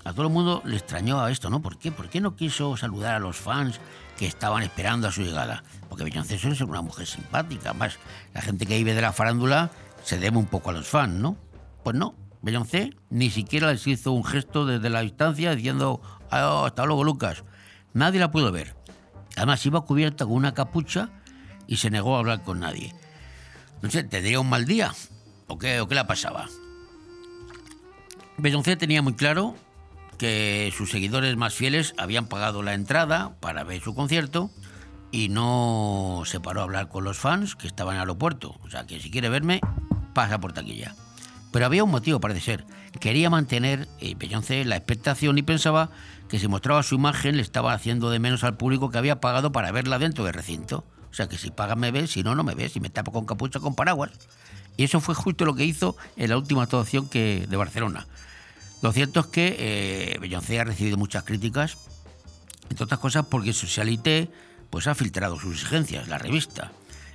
A 0.04 0.14
todo 0.14 0.28
el 0.28 0.34
mundo 0.34 0.62
le 0.66 0.78
extrañó 0.78 1.20
a 1.20 1.32
esto, 1.32 1.50
¿no? 1.50 1.62
¿Por 1.62 1.78
qué? 1.78 1.92
¿Por 1.92 2.10
qué 2.10 2.22
no 2.22 2.36
quiso 2.36 2.78
saludar 2.78 3.16
a 3.16 3.20
los 3.20 3.38
fans 3.38 3.80
que 4.18 4.28
estaban 4.28 4.62
esperando 4.62 5.08
a 5.08 5.12
su 5.12 5.22
llegada? 5.24 5.64
Porque 5.90 6.04
Beyoncé 6.04 6.38
ser 6.38 6.64
una 6.66 6.82
mujer 6.82 7.08
simpática. 7.08 7.74
Más, 7.74 7.98
la 8.34 8.42
gente 8.42 8.66
que 8.66 8.78
vive 8.78 8.94
de 8.94 9.02
la 9.02 9.14
farándula 9.14 9.72
se 10.04 10.20
debe 10.20 10.38
un 10.38 10.46
poco 10.46 10.70
a 10.70 10.74
los 10.74 10.88
fans, 10.88 11.16
¿no? 11.16 11.38
Pues 11.84 11.96
no, 11.96 12.16
Beyoncé 12.44 12.92
ni 13.10 13.30
siquiera 13.32 13.72
les 13.72 13.86
hizo 13.88 14.12
un 14.12 14.24
gesto 14.24 14.66
desde 14.66 14.90
la 14.90 15.02
distancia 15.02 15.56
diciendo 15.56 16.02
"Ah, 16.30 16.64
hasta 16.66 16.86
luego, 16.86 17.04
Lucas. 17.04 17.44
Nadie 17.94 18.20
la 18.20 18.32
pudo 18.32 18.52
ver. 18.52 18.76
Además, 19.38 19.66
iba 19.66 19.82
cubierta 19.82 20.26
con 20.26 20.36
una 20.36 20.54
capucha 20.54 21.10
y 21.66 21.78
se 21.78 21.90
negó 21.90 22.16
a 22.16 22.20
hablar 22.20 22.44
con 22.44 22.60
nadie. 22.60 22.94
No 23.82 23.90
sé, 23.90 24.04
¿tendría 24.04 24.40
un 24.40 24.50
mal 24.50 24.66
día? 24.66 24.94
¿O 25.52 25.58
qué, 25.58 25.82
o 25.82 25.88
qué 25.90 25.96
la 25.96 26.08
pasaba? 26.08 26.48
Beyoncé 28.38 28.78
tenía 28.78 29.02
muy 29.02 29.16
claro 29.16 29.54
que 30.18 30.72
sus 30.74 30.90
seguidores 30.90 31.36
más 31.36 31.54
fieles 31.54 31.94
habían 31.98 32.28
pagado 32.28 32.64
la 32.64 32.74
entrada 32.74 33.36
para 33.42 33.66
ver 33.66 33.82
su 33.82 33.94
concierto 33.94 34.50
y 35.12 35.28
no 35.28 36.24
se 36.26 36.40
paró 36.40 36.62
a 36.62 36.64
hablar 36.64 36.88
con 36.88 37.04
los 37.04 37.18
fans 37.18 37.58
que 37.58 37.68
estaban 37.68 37.96
en 37.96 37.98
el 37.98 38.02
aeropuerto. 38.04 38.56
O 38.64 38.70
sea, 38.70 38.88
que 38.88 39.02
si 39.02 39.12
quiere 39.12 39.28
verme, 39.28 39.60
pasa 40.14 40.40
por 40.40 40.54
taquilla. 40.54 40.96
Pero 41.52 41.66
había 41.66 41.84
un 41.84 41.92
motivo, 41.92 42.22
parece 42.22 42.40
ser. 42.40 42.66
Quería 43.02 43.30
mantener 43.30 43.90
eh, 44.00 44.16
Beyoncé 44.16 44.64
la 44.64 44.78
expectación 44.78 45.38
y 45.38 45.44
pensaba 45.44 45.90
que 46.30 46.40
si 46.40 46.48
mostraba 46.48 46.82
su 46.82 46.96
imagen 46.96 47.36
le 47.36 47.42
estaba 47.42 47.74
haciendo 47.74 48.10
de 48.10 48.20
menos 48.20 48.46
al 48.46 48.56
público 48.56 48.90
que 48.90 49.00
había 49.00 49.20
pagado 49.20 49.52
para 49.52 49.74
verla 49.74 50.00
dentro 50.00 50.24
del 50.24 50.34
recinto. 50.34 50.86
O 51.12 51.14
sea, 51.14 51.28
que 51.28 51.38
si 51.38 51.52
pagas 51.52 51.76
me 51.76 51.92
ves, 51.92 52.12
si 52.12 52.24
no, 52.24 52.36
no 52.36 52.44
me 52.46 52.56
ves. 52.56 52.72
Si 52.72 52.80
me 52.80 52.90
tapo 52.90 53.12
con 53.12 53.26
capucha, 53.26 53.60
con 53.60 53.76
paraguas. 53.76 54.12
Y 54.78 54.84
eso 54.84 55.00
fue 55.00 55.16
justo 55.16 55.46
lo 55.46 55.56
que 55.56 55.66
hizo 55.66 55.96
en 56.16 56.30
la 56.30 56.38
última 56.38 56.64
actuación 56.64 57.08
que, 57.08 57.46
de 57.50 57.58
Barcelona. 57.58 58.08
Lo 58.82 58.92
cierto 58.92 59.20
es 59.20 59.26
que 59.28 59.56
eh, 59.60 60.18
Beyoncé 60.20 60.60
ha 60.60 60.64
recibido 60.64 60.98
muchas 60.98 61.24
críticas, 61.24 61.78
entre 62.70 62.86
otras 62.86 63.00
cosas 63.00 63.26
porque 63.28 63.54
Socialité 63.54 64.30
pues, 64.70 64.88
ha 64.88 64.96
filtrado 64.96 65.40
sus 65.40 65.54
exigencias, 65.54 66.08
la 66.08 66.18
revista. 66.18 66.72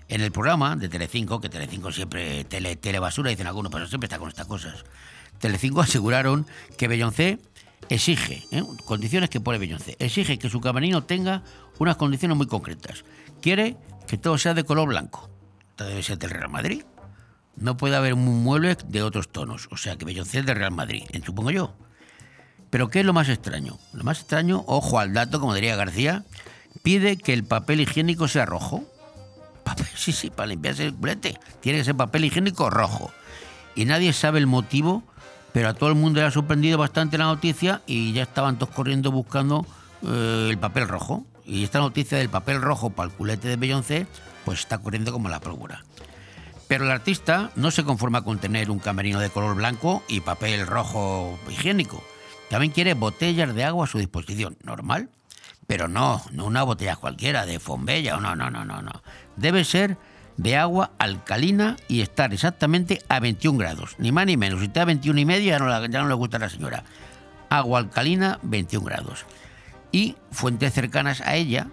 En 0.09 0.21
el 0.21 0.31
programa 0.31 0.77
de 0.77 0.89
Telecinco, 0.89 1.41
que 1.41 1.49
Telecinco 1.49 1.91
siempre 1.91 2.45
tele, 2.45 2.77
telebasura, 2.77 3.31
dicen 3.31 3.49
algunos, 3.49 3.73
pero 3.73 3.89
siempre 3.89 4.07
está 4.07 4.19
con 4.19 4.29
estas 4.29 4.47
cosas. 4.47 4.85
Telecinco 5.41 5.81
aseguraron 5.83 6.47
que 6.79 6.87
Beyoncé 6.87 7.41
exige, 7.89 8.45
¿eh? 8.53 8.63
condiciones 8.85 9.31
que 9.31 9.41
pone 9.41 9.59
Beyoncé, 9.59 9.97
exige 9.99 10.39
que 10.39 10.49
su 10.49 10.61
camerino 10.61 11.05
tenga 11.05 11.43
unas 11.79 11.97
condiciones 11.97 12.37
muy 12.37 12.47
concretas. 12.47 13.05
Quiere 13.41 13.77
que 14.07 14.17
todo 14.17 14.39
sea 14.39 14.55
de 14.55 14.65
color 14.65 14.89
blanco. 14.89 15.29
Debe 15.77 16.03
ser 16.03 16.19
del 16.19 16.31
Real 16.31 16.49
Madrid. 16.49 16.85
No 17.57 17.77
puede 17.77 17.97
haber 17.97 18.15
un 18.15 18.43
mueble 18.43 18.77
de 18.87 19.03
otros 19.03 19.29
tonos. 19.29 19.69
O 19.71 19.77
sea 19.77 19.97
que 19.97 20.05
Beyoncé 20.05 20.41
es 20.41 20.47
del 20.47 20.57
Real 20.57 20.73
Madrid, 20.73 21.05
supongo 21.25 21.51
yo. 21.51 21.75
Pero 22.71 22.89
¿qué 22.89 23.01
es 23.01 23.07
lo 23.07 23.13
más 23.13 23.29
extraño? 23.29 23.79
Lo 23.93 24.05
más 24.05 24.21
extraño, 24.21 24.65
ojo 24.67 24.99
al 24.99 25.15
dato, 25.15 25.41
como 25.41 25.55
diría 25.55 25.77
García, 25.77 26.25
pide 26.83 27.17
que 27.17 27.33
el 27.33 27.45
papel 27.45 27.81
higiénico 27.81 28.29
sea 28.29 28.47
rojo. 28.47 28.85
Sí, 29.95 30.13
sí, 30.13 30.31
para 30.31 30.49
limpiarse 30.49 30.85
el 30.85 30.95
culete. 30.95 31.39
Tiene 31.61 31.79
que 31.79 31.85
ser 31.85 31.97
papel 31.97 32.25
higiénico 32.25 32.71
rojo. 32.71 33.11
Y 33.75 33.85
nadie 33.85 34.13
sabe 34.13 34.39
el 34.39 34.47
motivo, 34.47 35.03
pero 35.53 35.69
a 35.69 35.75
todo 35.75 35.89
el 35.89 35.97
mundo 35.97 36.21
le 36.21 36.27
ha 36.27 36.31
sorprendido 36.31 36.79
bastante 36.79 37.19
la 37.19 37.25
noticia 37.25 37.83
y 37.87 38.13
ya 38.13 38.23
estaban 38.23 38.59
todos 38.59 38.75
corriendo 38.75 39.11
buscando 39.11 39.67
eh, 40.03 40.49
el 40.51 40.59
papel 40.59 40.87
rojo. 40.87 41.27
Y 41.45 41.65
esta 41.65 41.79
noticia 41.79 42.19
del 42.19 42.29
papel 42.29 42.61
rojo 42.61 42.91
para 42.91 43.09
el 43.09 43.15
culete 43.15 43.49
de 43.49 43.57
Beyoncé, 43.57 44.07
pues 44.45 44.61
está 44.61 44.79
corriendo 44.79 45.13
como 45.13 45.29
la 45.29 45.41
pólvora. 45.41 45.85
Pero 46.69 46.85
el 46.85 46.91
artista 46.91 47.51
no 47.55 47.71
se 47.71 47.85
conforma 47.85 48.23
con 48.23 48.39
tener 48.39 48.71
un 48.71 48.79
camerino 48.79 49.21
de 49.21 49.31
color 49.31 49.55
blanco 49.55 50.03
y 50.09 50.21
papel 50.21 50.67
rojo 50.67 51.39
higiénico. 51.49 52.03
También 52.51 52.73
quiere 52.73 52.95
botellas 52.95 53.55
de 53.55 53.65
agua 53.65 53.85
a 53.85 53.89
su 53.89 53.99
disposición. 53.99 54.57
Normal. 54.63 55.11
Pero 55.67 55.89
no, 55.89 56.23
no 56.33 56.47
una 56.47 56.63
botella 56.63 56.97
cualquiera 56.97 57.47
de 57.47 57.59
Fombella. 57.59 58.17
No, 58.19 58.37
no, 58.37 58.51
no, 58.51 58.65
no, 58.65 58.83
no. 58.83 59.03
Debe 59.37 59.65
ser 59.65 59.97
de 60.37 60.57
agua 60.57 60.91
alcalina 60.99 61.77
y 61.89 62.03
estar 62.03 62.33
exactamente 62.33 63.01
a 63.09 63.21
21 63.21 63.59
grados. 63.59 63.95
Ni 63.99 64.13
más 64.13 64.27
ni 64.27 64.37
menos. 64.37 64.61
Si 64.61 64.67
está 64.67 64.83
a 64.83 64.87
21 64.87 65.21
y 65.21 65.25
medio 65.25 65.47
ya 65.47 65.59
no, 65.59 66.09
le 66.09 66.15
gusta 66.15 66.37
a 66.37 66.41
la 66.41 66.49
señora. 66.49 66.85
Agua 67.49 67.79
alcalina, 67.79 68.39
21 68.43 68.85
grados. 68.85 69.25
Y 69.93 70.17
fuentes 70.31 70.73
cercanas 70.75 71.21
a 71.21 71.37
ella, 71.37 71.69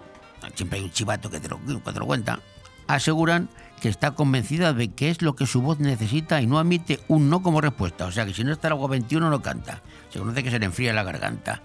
siempre 0.54 0.78
hay 0.78 0.84
un 0.84 0.92
chivato 0.92 1.30
que 1.30 1.40
te 1.40 1.48
lo 1.48 2.06
cuenta, 2.06 2.40
aseguran 2.86 3.48
que 3.84 3.90
está 3.90 4.12
convencida 4.12 4.72
de 4.72 4.94
que 4.94 5.10
es 5.10 5.20
lo 5.20 5.36
que 5.36 5.44
su 5.44 5.60
voz 5.60 5.78
necesita 5.78 6.40
y 6.40 6.46
no 6.46 6.58
admite 6.58 7.00
un 7.06 7.28
no 7.28 7.42
como 7.42 7.60
respuesta. 7.60 8.06
O 8.06 8.12
sea 8.12 8.24
que 8.24 8.32
si 8.32 8.42
no 8.42 8.50
está 8.50 8.68
el 8.68 8.72
agua 8.72 8.88
21 8.88 9.28
no 9.28 9.42
canta. 9.42 9.82
Se 10.08 10.18
conoce 10.18 10.42
que 10.42 10.50
se 10.50 10.58
le 10.58 10.64
enfría 10.64 10.94
la 10.94 11.02
garganta. 11.02 11.60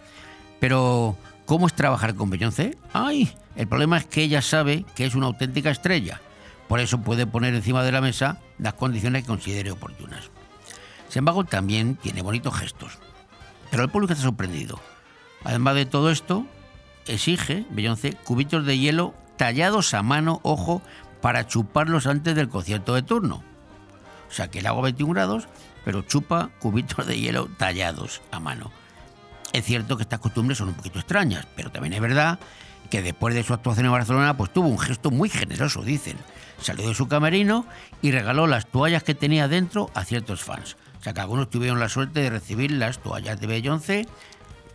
Pero, 0.59 1.15
¿cómo 1.45 1.65
es 1.65 1.73
trabajar 1.73 2.15
con 2.15 2.29
Beyoncé? 2.29 2.77
¡Ay! 2.91 3.31
El 3.55 3.69
problema 3.69 3.97
es 3.97 4.05
que 4.05 4.21
ella 4.21 4.41
sabe 4.41 4.83
que 4.95 5.05
es 5.05 5.15
una 5.15 5.27
auténtica 5.27 5.69
estrella. 5.69 6.19
Por 6.67 6.81
eso 6.81 6.99
puede 6.99 7.25
poner 7.25 7.55
encima 7.55 7.83
de 7.83 7.93
la 7.93 8.01
mesa 8.01 8.41
las 8.57 8.73
condiciones 8.73 9.21
que 9.21 9.29
considere 9.29 9.71
oportunas. 9.71 10.29
Sin 11.07 11.19
embargo, 11.19 11.45
también 11.45 11.95
tiene 11.95 12.21
bonitos 12.21 12.53
gestos. 12.53 12.97
Pero 13.71 13.83
el 13.83 13.89
público 13.89 14.11
está 14.11 14.25
sorprendido. 14.25 14.77
Además 15.45 15.75
de 15.75 15.85
todo 15.85 16.11
esto, 16.11 16.45
exige, 17.07 17.65
Beyoncé, 17.69 18.11
cubitos 18.11 18.65
de 18.65 18.77
hielo 18.77 19.13
tallados 19.37 19.93
a 19.93 20.03
mano, 20.03 20.41
ojo, 20.43 20.81
para 21.21 21.47
chuparlos 21.47 22.07
antes 22.07 22.35
del 22.35 22.49
concierto 22.49 22.95
de 22.95 23.01
turno. 23.01 23.43
O 24.29 24.33
sea 24.33 24.49
que 24.49 24.59
el 24.59 24.67
agua 24.67 24.83
21 24.83 25.13
grados, 25.13 25.47
pero 25.83 26.01
chupa 26.03 26.51
cubitos 26.59 27.05
de 27.07 27.19
hielo 27.19 27.49
tallados 27.57 28.21
a 28.31 28.39
mano. 28.39 28.71
Es 29.53 29.65
cierto 29.65 29.97
que 29.97 30.03
estas 30.03 30.19
costumbres 30.19 30.57
son 30.57 30.69
un 30.69 30.75
poquito 30.75 30.99
extrañas, 30.99 31.47
pero 31.55 31.71
también 31.71 31.93
es 31.93 32.01
verdad 32.01 32.39
que 32.89 33.01
después 33.01 33.35
de 33.35 33.43
su 33.43 33.53
actuación 33.53 33.85
en 33.85 33.91
Barcelona, 33.91 34.37
pues 34.37 34.51
tuvo 34.51 34.67
un 34.67 34.79
gesto 34.79 35.11
muy 35.11 35.29
generoso, 35.29 35.81
dicen. 35.81 36.17
Salió 36.61 36.87
de 36.87 36.95
su 36.95 37.07
camerino 37.07 37.65
y 38.01 38.11
regaló 38.11 38.45
las 38.45 38.67
toallas 38.67 39.03
que 39.03 39.15
tenía 39.15 39.47
dentro 39.47 39.89
a 39.93 40.03
ciertos 40.03 40.43
fans. 40.43 40.75
O 40.99 41.03
sea 41.03 41.13
que 41.13 41.21
algunos 41.21 41.49
tuvieron 41.49 41.79
la 41.79 41.87
suerte 41.87 42.19
de 42.21 42.29
recibir 42.29 42.71
las 42.71 42.99
toallas 42.99 43.39
de 43.39 43.47
Beyoncé. 43.47 44.07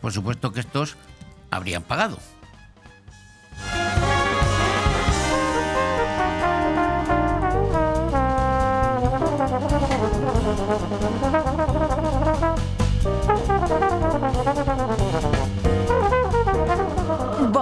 Por 0.01 0.13
supuesto 0.13 0.53
que 0.53 0.61
estos 0.61 0.97
habrían 1.51 1.83
pagado. 1.83 2.19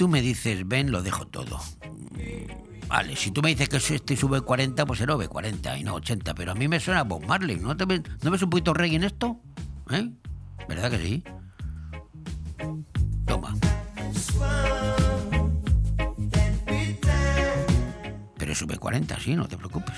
Tú 0.00 0.08
me 0.08 0.22
dices 0.22 0.66
ven, 0.66 0.90
lo 0.90 1.02
dejo 1.02 1.26
todo. 1.26 1.60
Vale, 2.88 3.16
si 3.16 3.32
tú 3.32 3.42
me 3.42 3.50
dices 3.50 3.68
que 3.68 3.76
este 3.76 4.16
sube 4.16 4.40
40, 4.40 4.86
pues 4.86 4.98
será 4.98 5.14
V40 5.14 5.78
y 5.78 5.84
no 5.84 5.92
80. 5.96 6.34
Pero 6.34 6.52
a 6.52 6.54
mí 6.54 6.68
me 6.68 6.80
suena 6.80 7.02
Bob 7.02 7.26
Marley. 7.26 7.56
¿No, 7.56 7.76
te 7.76 7.84
ves, 7.84 8.00
¿no 8.22 8.30
ves 8.30 8.42
un 8.42 8.48
poquito 8.48 8.72
reggae 8.72 8.96
en 8.96 9.04
esto? 9.04 9.38
¿Eh? 9.90 10.10
¿Verdad 10.66 10.90
que 10.90 10.98
sí? 11.00 11.22
Toma. 13.26 13.54
Pero 18.38 18.54
sube 18.54 18.78
40, 18.78 19.20
sí, 19.20 19.36
no 19.36 19.46
te 19.46 19.58
preocupes. 19.58 19.96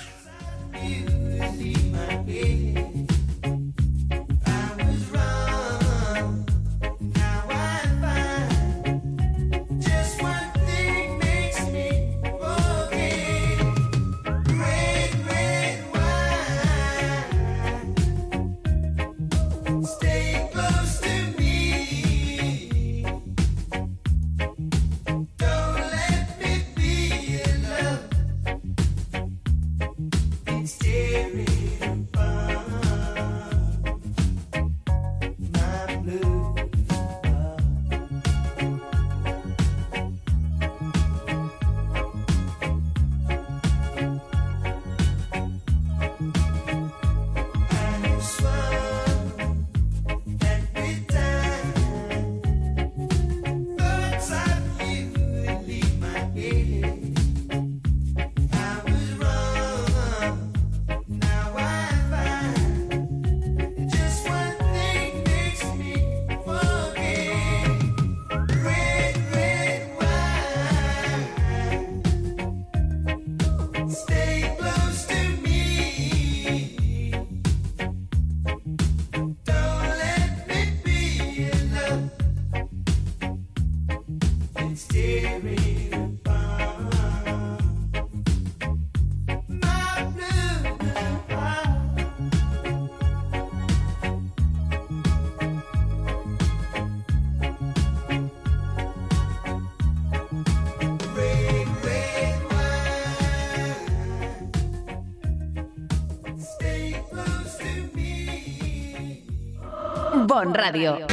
Radio. 110.53 111.07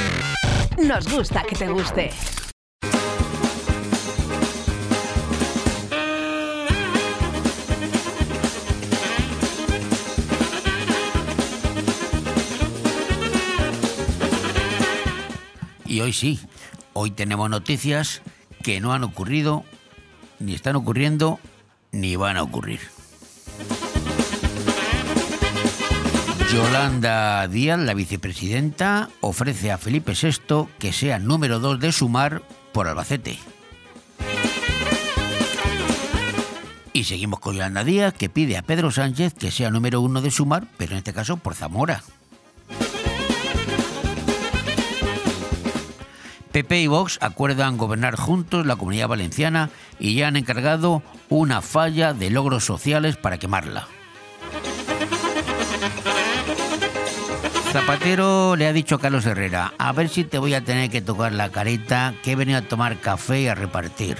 Nos 0.86 1.08
gusta 1.10 1.42
que 1.42 1.56
te 1.56 1.66
guste. 1.68 2.10
Y 15.86 16.00
hoy 16.02 16.12
sí, 16.12 16.38
hoy 16.92 17.10
tenemos 17.10 17.48
noticias 17.48 18.22
que 18.62 18.80
no 18.80 18.92
han 18.92 19.04
ocurrido, 19.04 19.64
ni 20.38 20.54
están 20.54 20.76
ocurriendo, 20.76 21.40
ni 21.92 22.14
van 22.14 22.36
a 22.36 22.42
ocurrir. 22.42 22.99
Yolanda 26.52 27.46
Díaz, 27.46 27.78
la 27.78 27.94
vicepresidenta, 27.94 29.08
ofrece 29.20 29.70
a 29.70 29.78
Felipe 29.78 30.14
VI 30.20 30.66
que 30.80 30.92
sea 30.92 31.20
número 31.20 31.60
dos 31.60 31.78
de 31.78 31.92
Sumar 31.92 32.42
por 32.72 32.88
Albacete. 32.88 33.38
Y 36.92 37.04
seguimos 37.04 37.38
con 37.38 37.54
Yolanda 37.54 37.84
Díaz, 37.84 38.14
que 38.14 38.28
pide 38.28 38.56
a 38.56 38.62
Pedro 38.62 38.90
Sánchez 38.90 39.32
que 39.34 39.52
sea 39.52 39.70
número 39.70 40.00
uno 40.00 40.22
de 40.22 40.32
Sumar, 40.32 40.66
pero 40.76 40.92
en 40.92 40.98
este 40.98 41.12
caso 41.12 41.36
por 41.36 41.54
Zamora. 41.54 42.02
PP 46.50 46.80
y 46.80 46.86
Vox 46.88 47.18
acuerdan 47.20 47.76
gobernar 47.76 48.16
juntos 48.16 48.66
la 48.66 48.74
comunidad 48.74 49.06
valenciana 49.06 49.70
y 50.00 50.16
ya 50.16 50.26
han 50.26 50.36
encargado 50.36 51.04
una 51.28 51.62
falla 51.62 52.12
de 52.12 52.30
logros 52.30 52.64
sociales 52.64 53.16
para 53.16 53.38
quemarla. 53.38 53.86
Zapatero 57.72 58.56
le 58.56 58.66
ha 58.66 58.72
dicho 58.72 58.96
a 58.96 59.00
Carlos 59.00 59.24
Herrera, 59.26 59.74
a 59.78 59.92
ver 59.92 60.08
si 60.08 60.24
te 60.24 60.38
voy 60.38 60.54
a 60.54 60.64
tener 60.64 60.90
que 60.90 61.00
tocar 61.00 61.32
la 61.32 61.50
carita, 61.50 62.14
que 62.24 62.32
he 62.32 62.36
venido 62.36 62.58
a 62.58 62.62
tomar 62.62 62.98
café 62.98 63.42
y 63.42 63.46
a 63.46 63.54
repartir. 63.54 64.16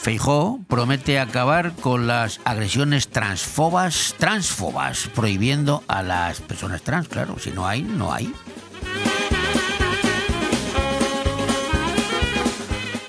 Feijó 0.00 0.60
promete 0.66 1.18
acabar 1.18 1.72
con 1.72 2.06
las 2.06 2.40
agresiones 2.44 3.08
transfobas, 3.08 4.14
transfobas, 4.16 5.10
prohibiendo 5.14 5.82
a 5.88 6.02
las 6.02 6.40
personas 6.40 6.80
trans, 6.80 7.08
claro, 7.08 7.38
si 7.38 7.50
no 7.50 7.66
hay, 7.66 7.82
no 7.82 8.14
hay. 8.14 8.32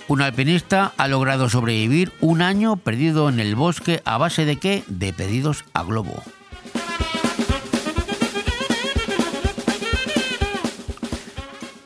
Un 0.10 0.24
alpinista 0.24 0.92
ha 0.98 1.08
logrado 1.08 1.50
sobrevivir 1.50 2.12
un 2.20 2.42
año 2.42 2.78
perdido 2.78 3.30
en 3.30 3.40
el 3.40 3.54
bosque 3.54 4.02
a 4.06 4.18
base 4.18 4.44
de 4.44 4.56
qué? 4.56 4.84
De 4.88 5.14
pedidos 5.14 5.66
a 5.74 5.84
globo. 5.84 6.24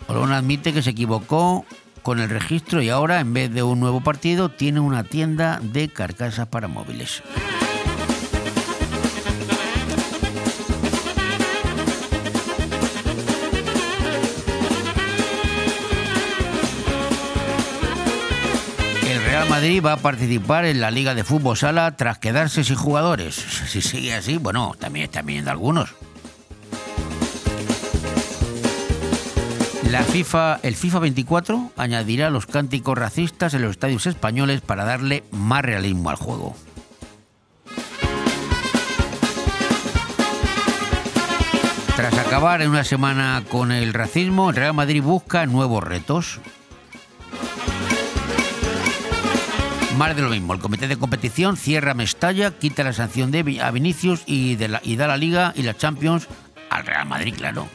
Olona 0.07 0.37
admite 0.37 0.71
que 0.71 0.81
se 0.81 0.91
equivocó 0.91 1.65
con 2.01 2.21
el 2.21 2.29
registro 2.29 2.81
y 2.81 2.87
ahora, 2.87 3.19
en 3.19 3.33
vez 3.33 3.53
de 3.53 3.61
un 3.61 3.81
nuevo 3.81 3.99
partido, 3.99 4.47
tiene 4.47 4.79
una 4.79 5.03
tienda 5.03 5.59
de 5.61 5.89
carcasas 5.89 6.47
para 6.47 6.69
móviles. 6.69 7.21
Madrid 19.53 19.83
va 19.85 19.93
a 19.93 19.97
participar 19.97 20.65
en 20.65 20.81
la 20.81 20.89
Liga 20.89 21.13
de 21.13 21.23
Fútbol 21.23 21.55
Sala 21.55 21.95
tras 21.95 22.17
quedarse 22.17 22.63
sin 22.63 22.75
jugadores. 22.75 23.35
Si 23.35 23.83
sigue 23.83 24.15
así, 24.15 24.37
bueno, 24.37 24.71
también 24.79 25.03
están 25.03 25.27
viniendo 25.27 25.51
algunos. 25.51 25.93
La 29.91 30.01
FIFA, 30.01 30.59
el 30.63 30.75
FIFA 30.75 30.97
24 30.97 31.71
añadirá 31.77 32.31
los 32.31 32.47
cánticos 32.47 32.97
racistas 32.97 33.53
en 33.53 33.61
los 33.61 33.69
estadios 33.69 34.07
españoles 34.07 34.61
para 34.61 34.85
darle 34.85 35.23
más 35.29 35.61
realismo 35.61 36.09
al 36.09 36.15
juego. 36.15 36.55
Tras 41.95 42.17
acabar 42.17 42.63
en 42.63 42.71
una 42.71 42.83
semana 42.83 43.43
con 43.51 43.71
el 43.71 43.93
racismo, 43.93 44.49
el 44.49 44.55
Real 44.55 44.73
Madrid 44.73 45.03
busca 45.03 45.45
nuevos 45.45 45.83
retos. 45.83 46.39
Más 49.97 50.15
de 50.15 50.23
lo 50.23 50.29
mismo, 50.29 50.53
el 50.53 50.59
comité 50.59 50.87
de 50.87 50.97
competición 50.97 51.55
cierra 51.55 51.93
Mestalla, 51.93 52.51
quita 52.51 52.83
la 52.83 52.93
sanción 52.93 53.29
de 53.29 53.61
a 53.61 53.69
Vinicius 53.69 54.23
y, 54.25 54.57
y 54.83 54.95
da 54.95 55.07
la 55.07 55.17
Liga 55.17 55.53
y 55.55 55.61
la 55.61 55.77
Champions 55.77 56.27
al 56.69 56.85
Real 56.85 57.07
Madrid, 57.07 57.35
claro. 57.37 57.67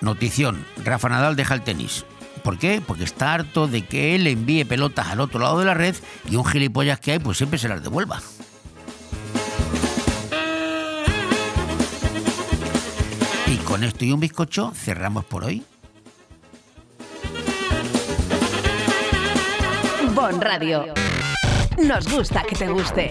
Notición, 0.00 0.64
Rafa 0.84 1.08
Nadal 1.08 1.34
deja 1.34 1.54
el 1.54 1.62
tenis. 1.62 2.04
¿Por 2.44 2.58
qué? 2.58 2.82
Porque 2.86 3.04
está 3.04 3.32
harto 3.32 3.66
de 3.66 3.82
que 3.86 4.14
él 4.14 4.26
envíe 4.26 4.64
pelotas 4.64 5.08
al 5.08 5.20
otro 5.20 5.40
lado 5.40 5.58
de 5.58 5.64
la 5.64 5.74
red 5.74 5.96
y 6.30 6.36
un 6.36 6.44
gilipollas 6.44 7.00
que 7.00 7.12
hay 7.12 7.18
pues 7.18 7.38
siempre 7.38 7.58
se 7.58 7.68
las 7.68 7.82
devuelva. 7.82 8.20
Con 13.64 13.84
esto 13.84 14.04
y 14.04 14.12
un 14.12 14.20
bizcocho 14.20 14.72
cerramos 14.74 15.24
por 15.24 15.44
hoy. 15.44 15.62
Bon 20.14 20.40
Radio. 20.40 20.94
Nos 21.78 22.08
gusta 22.08 22.42
que 22.42 22.54
te 22.54 22.68
guste. 22.68 23.10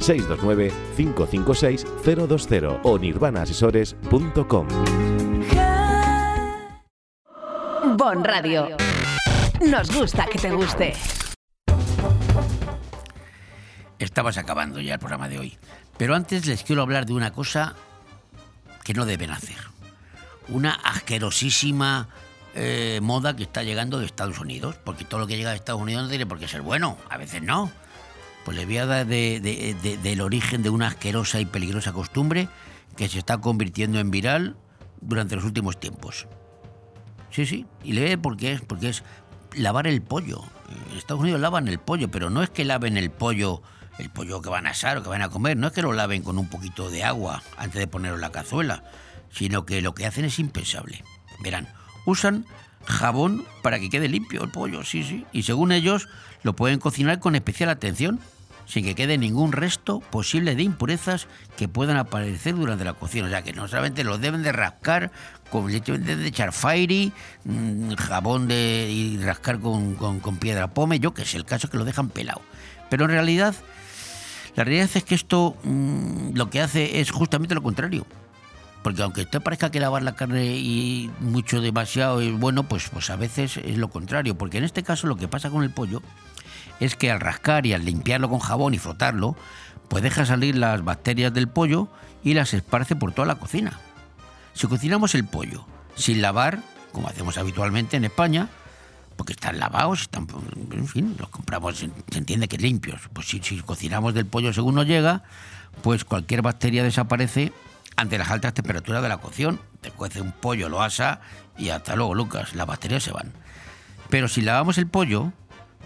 629-556-020 0.00 2.80
o 2.82 2.98
nirvanaasesores.com. 2.98 4.68
Bon 7.96 8.22
Radio. 8.22 8.76
Nos 9.60 9.90
gusta 9.90 10.26
que 10.26 10.38
te 10.38 10.50
guste. 10.50 10.92
Estamos 13.98 14.36
acabando 14.36 14.80
ya 14.80 14.94
el 14.94 14.98
programa 14.98 15.28
de 15.28 15.38
hoy. 15.38 15.58
Pero 15.96 16.14
antes 16.14 16.46
les 16.46 16.62
quiero 16.62 16.82
hablar 16.82 17.06
de 17.06 17.14
una 17.14 17.32
cosa 17.32 17.74
que 18.84 18.92
no 18.92 19.06
deben 19.06 19.30
hacer. 19.30 19.56
Una 20.48 20.72
asquerosísima 20.72 22.08
eh, 22.54 23.00
moda 23.02 23.34
que 23.34 23.44
está 23.44 23.62
llegando 23.62 23.98
de 23.98 24.06
Estados 24.06 24.38
Unidos. 24.38 24.76
Porque 24.84 25.04
todo 25.04 25.20
lo 25.20 25.26
que 25.26 25.36
llega 25.36 25.50
de 25.50 25.56
Estados 25.56 25.80
Unidos 25.80 26.04
no 26.04 26.10
tiene 26.10 26.26
por 26.26 26.38
qué 26.38 26.48
ser 26.48 26.60
bueno. 26.60 26.98
A 27.08 27.16
veces 27.16 27.42
no. 27.42 27.70
Pues 28.46 28.56
les 28.56 28.64
voy 28.66 28.78
a 28.78 28.86
dar 28.86 29.06
de- 29.06 29.40
de- 29.40 29.74
de- 29.82 29.96
del 29.98 30.20
origen 30.20 30.62
de 30.62 30.70
una 30.70 30.86
asquerosa 30.86 31.40
y 31.40 31.46
peligrosa 31.46 31.92
costumbre 31.92 32.48
que 32.96 33.08
se 33.08 33.18
está 33.18 33.38
convirtiendo 33.38 33.98
en 33.98 34.12
viral 34.12 34.56
durante 35.00 35.34
los 35.34 35.44
últimos 35.44 35.80
tiempos. 35.80 36.28
Sí, 37.32 37.44
sí. 37.44 37.66
Y 37.82 37.92
lee 37.92 38.16
por 38.16 38.36
qué 38.36 38.52
es, 38.52 38.60
porque 38.60 38.88
es 38.88 39.02
lavar 39.56 39.88
el 39.88 40.00
pollo. 40.00 40.44
En 40.90 40.96
Estados 40.96 41.20
Unidos 41.22 41.40
lavan 41.40 41.66
el 41.66 41.80
pollo, 41.80 42.08
pero 42.08 42.30
no 42.30 42.40
es 42.40 42.48
que 42.48 42.64
laven 42.64 42.96
el 42.96 43.10
pollo, 43.10 43.62
el 43.98 44.10
pollo 44.10 44.40
que 44.40 44.48
van 44.48 44.68
a 44.68 44.70
asar 44.70 44.96
o 44.96 45.02
que 45.02 45.08
van 45.08 45.22
a 45.22 45.28
comer, 45.28 45.56
no 45.56 45.66
es 45.66 45.72
que 45.72 45.82
lo 45.82 45.92
laven 45.92 46.22
con 46.22 46.38
un 46.38 46.48
poquito 46.48 46.88
de 46.88 47.02
agua 47.02 47.42
antes 47.58 47.80
de 47.80 47.88
ponerlo 47.88 48.14
en 48.16 48.20
la 48.22 48.30
cazuela, 48.30 48.84
sino 49.30 49.66
que 49.66 49.82
lo 49.82 49.92
que 49.92 50.06
hacen 50.06 50.24
es 50.24 50.38
impensable. 50.38 51.02
Verán, 51.40 51.66
usan 52.06 52.46
jabón 52.84 53.44
para 53.62 53.80
que 53.80 53.90
quede 53.90 54.08
limpio 54.08 54.44
el 54.44 54.50
pollo, 54.52 54.84
sí, 54.84 55.02
sí. 55.02 55.26
Y 55.32 55.42
según 55.42 55.72
ellos, 55.72 56.08
lo 56.44 56.54
pueden 56.54 56.78
cocinar 56.78 57.18
con 57.18 57.34
especial 57.34 57.70
atención, 57.70 58.20
sin 58.66 58.84
que 58.84 58.94
quede 58.94 59.16
ningún 59.16 59.52
resto 59.52 60.00
posible 60.00 60.54
de 60.56 60.62
impurezas 60.64 61.28
que 61.56 61.68
puedan 61.68 61.96
aparecer 61.96 62.54
durante 62.56 62.84
la 62.84 62.92
cocción. 62.94 63.26
O 63.26 63.28
sea, 63.30 63.42
que 63.42 63.52
no 63.52 63.68
solamente 63.68 64.04
lo 64.04 64.18
deben 64.18 64.42
de 64.42 64.52
rascar 64.52 65.10
con 65.50 65.68
deben 65.70 66.04
de 66.04 66.26
echar 66.26 66.52
fairy, 66.52 67.12
mm, 67.44 67.92
jabón 67.94 68.48
de, 68.48 68.88
y 68.90 69.18
rascar 69.18 69.60
con, 69.60 69.94
con- 69.94 70.18
con 70.20 70.36
piedra 70.38 70.74
pome, 70.74 70.98
yo 70.98 71.14
que 71.14 71.24
sé, 71.24 71.36
el 71.36 71.44
caso 71.44 71.68
es 71.68 71.70
que 71.70 71.78
lo 71.78 71.84
dejan 71.84 72.08
pelado. 72.08 72.42
Pero 72.90 73.04
en 73.04 73.12
realidad, 73.12 73.54
la 74.56 74.64
realidad 74.64 74.90
es 74.94 75.04
que 75.04 75.14
esto 75.14 75.56
mm, 75.62 76.30
lo 76.34 76.50
que 76.50 76.60
hace 76.60 77.00
es 77.00 77.10
justamente 77.12 77.54
lo 77.54 77.62
contrario. 77.62 78.06
Porque 78.82 79.02
aunque 79.02 79.24
te 79.26 79.40
parezca 79.40 79.70
que 79.72 79.80
lavar 79.80 80.02
la 80.04 80.14
carne 80.14 80.46
y 80.56 81.10
mucho 81.18 81.60
demasiado 81.60 82.20
es 82.20 82.32
bueno, 82.38 82.62
pues, 82.64 82.88
pues 82.88 83.10
a 83.10 83.16
veces 83.16 83.56
es 83.56 83.78
lo 83.78 83.88
contrario. 83.90 84.36
Porque 84.38 84.58
en 84.58 84.64
este 84.64 84.84
caso 84.84 85.08
lo 85.08 85.16
que 85.16 85.26
pasa 85.26 85.50
con 85.50 85.64
el 85.64 85.70
pollo 85.70 86.02
es 86.80 86.96
que 86.96 87.10
al 87.10 87.20
rascar 87.20 87.66
y 87.66 87.72
al 87.72 87.84
limpiarlo 87.84 88.28
con 88.28 88.38
jabón 88.38 88.74
y 88.74 88.78
frotarlo, 88.78 89.36
pues 89.88 90.02
deja 90.02 90.26
salir 90.26 90.56
las 90.56 90.84
bacterias 90.84 91.32
del 91.32 91.48
pollo 91.48 91.88
y 92.22 92.34
las 92.34 92.54
esparce 92.54 92.96
por 92.96 93.12
toda 93.12 93.26
la 93.26 93.36
cocina. 93.36 93.78
Si 94.54 94.66
cocinamos 94.66 95.14
el 95.14 95.24
pollo 95.24 95.66
sin 95.94 96.22
lavar, 96.22 96.60
como 96.92 97.08
hacemos 97.08 97.38
habitualmente 97.38 97.96
en 97.96 98.04
España, 98.04 98.48
porque 99.16 99.32
están 99.32 99.58
lavados, 99.58 100.02
están, 100.02 100.26
en 100.72 100.88
fin, 100.88 101.16
los 101.18 101.28
compramos, 101.30 101.78
se 101.78 102.18
entiende 102.18 102.48
que 102.48 102.58
limpios. 102.58 103.00
Pues 103.12 103.28
si, 103.28 103.40
si 103.42 103.60
cocinamos 103.60 104.14
del 104.14 104.26
pollo 104.26 104.52
según 104.52 104.74
nos 104.74 104.86
llega, 104.86 105.22
pues 105.82 106.04
cualquier 106.04 106.42
bacteria 106.42 106.82
desaparece 106.82 107.52
ante 107.96 108.18
las 108.18 108.30
altas 108.30 108.54
temperaturas 108.54 109.02
de 109.02 109.08
la 109.08 109.18
cocción. 109.18 109.60
Te 109.80 109.90
cuece 109.90 110.20
un 110.20 110.32
pollo, 110.32 110.68
lo 110.68 110.82
asa 110.82 111.20
y 111.56 111.70
hasta 111.70 111.96
luego, 111.96 112.14
Lucas, 112.14 112.54
las 112.54 112.66
bacterias 112.66 113.02
se 113.02 113.12
van. 113.12 113.32
Pero 114.10 114.28
si 114.28 114.42
lavamos 114.42 114.78
el 114.78 114.86
pollo, 114.86 115.32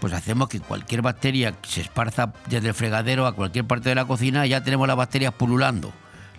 pues 0.01 0.13
hacemos 0.13 0.49
que 0.49 0.59
cualquier 0.59 1.03
bacteria 1.03 1.53
se 1.61 1.81
esparza 1.81 2.33
desde 2.49 2.69
el 2.69 2.73
fregadero 2.73 3.27
a 3.27 3.33
cualquier 3.33 3.65
parte 3.65 3.89
de 3.89 3.95
la 3.95 4.05
cocina, 4.05 4.47
ya 4.47 4.63
tenemos 4.63 4.87
las 4.87 4.97
bacterias 4.97 5.31
pululando. 5.31 5.93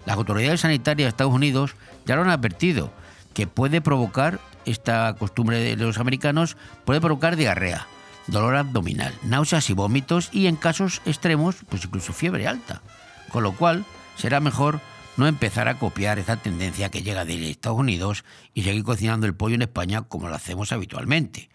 Las 0.05 0.17
autoridades 0.17 0.63
sanitarias 0.63 1.07
de 1.07 1.11
Estados 1.11 1.33
Unidos 1.33 1.77
ya 2.05 2.17
lo 2.17 2.23
han 2.23 2.31
advertido, 2.31 2.93
que 3.35 3.47
puede 3.47 3.81
provocar, 3.81 4.41
esta 4.65 5.15
costumbre 5.15 5.61
de 5.61 5.77
los 5.77 5.99
americanos, 5.99 6.57
puede 6.85 7.01
provocar 7.01 7.37
diarrea, 7.37 7.87
dolor 8.27 8.57
abdominal, 8.57 9.15
náuseas 9.23 9.71
y 9.71 9.75
vómitos 9.75 10.29
y 10.33 10.49
en 10.49 10.57
casos 10.57 11.01
extremos, 11.07 11.57
pues 11.69 11.85
incluso 11.85 12.13
fiebre 12.13 12.49
alta. 12.49 12.83
Con 13.31 13.45
lo 13.45 13.53
cual, 13.53 13.85
será 14.17 14.41
mejor 14.41 14.81
no 15.17 15.29
empezar 15.29 15.69
a 15.69 15.79
copiar 15.79 16.19
esa 16.19 16.37
tendencia 16.37 16.91
que 16.91 17.03
llega 17.03 17.25
de 17.25 17.49
Estados 17.49 17.79
Unidos 17.79 18.25
y 18.55 18.65
seguir 18.65 18.83
cocinando 18.83 19.27
el 19.27 19.37
pollo 19.37 19.55
en 19.55 19.63
España 19.63 20.03
como 20.03 20.29
lo 20.29 20.35
hacemos 20.35 20.73
habitualmente. 20.73 21.52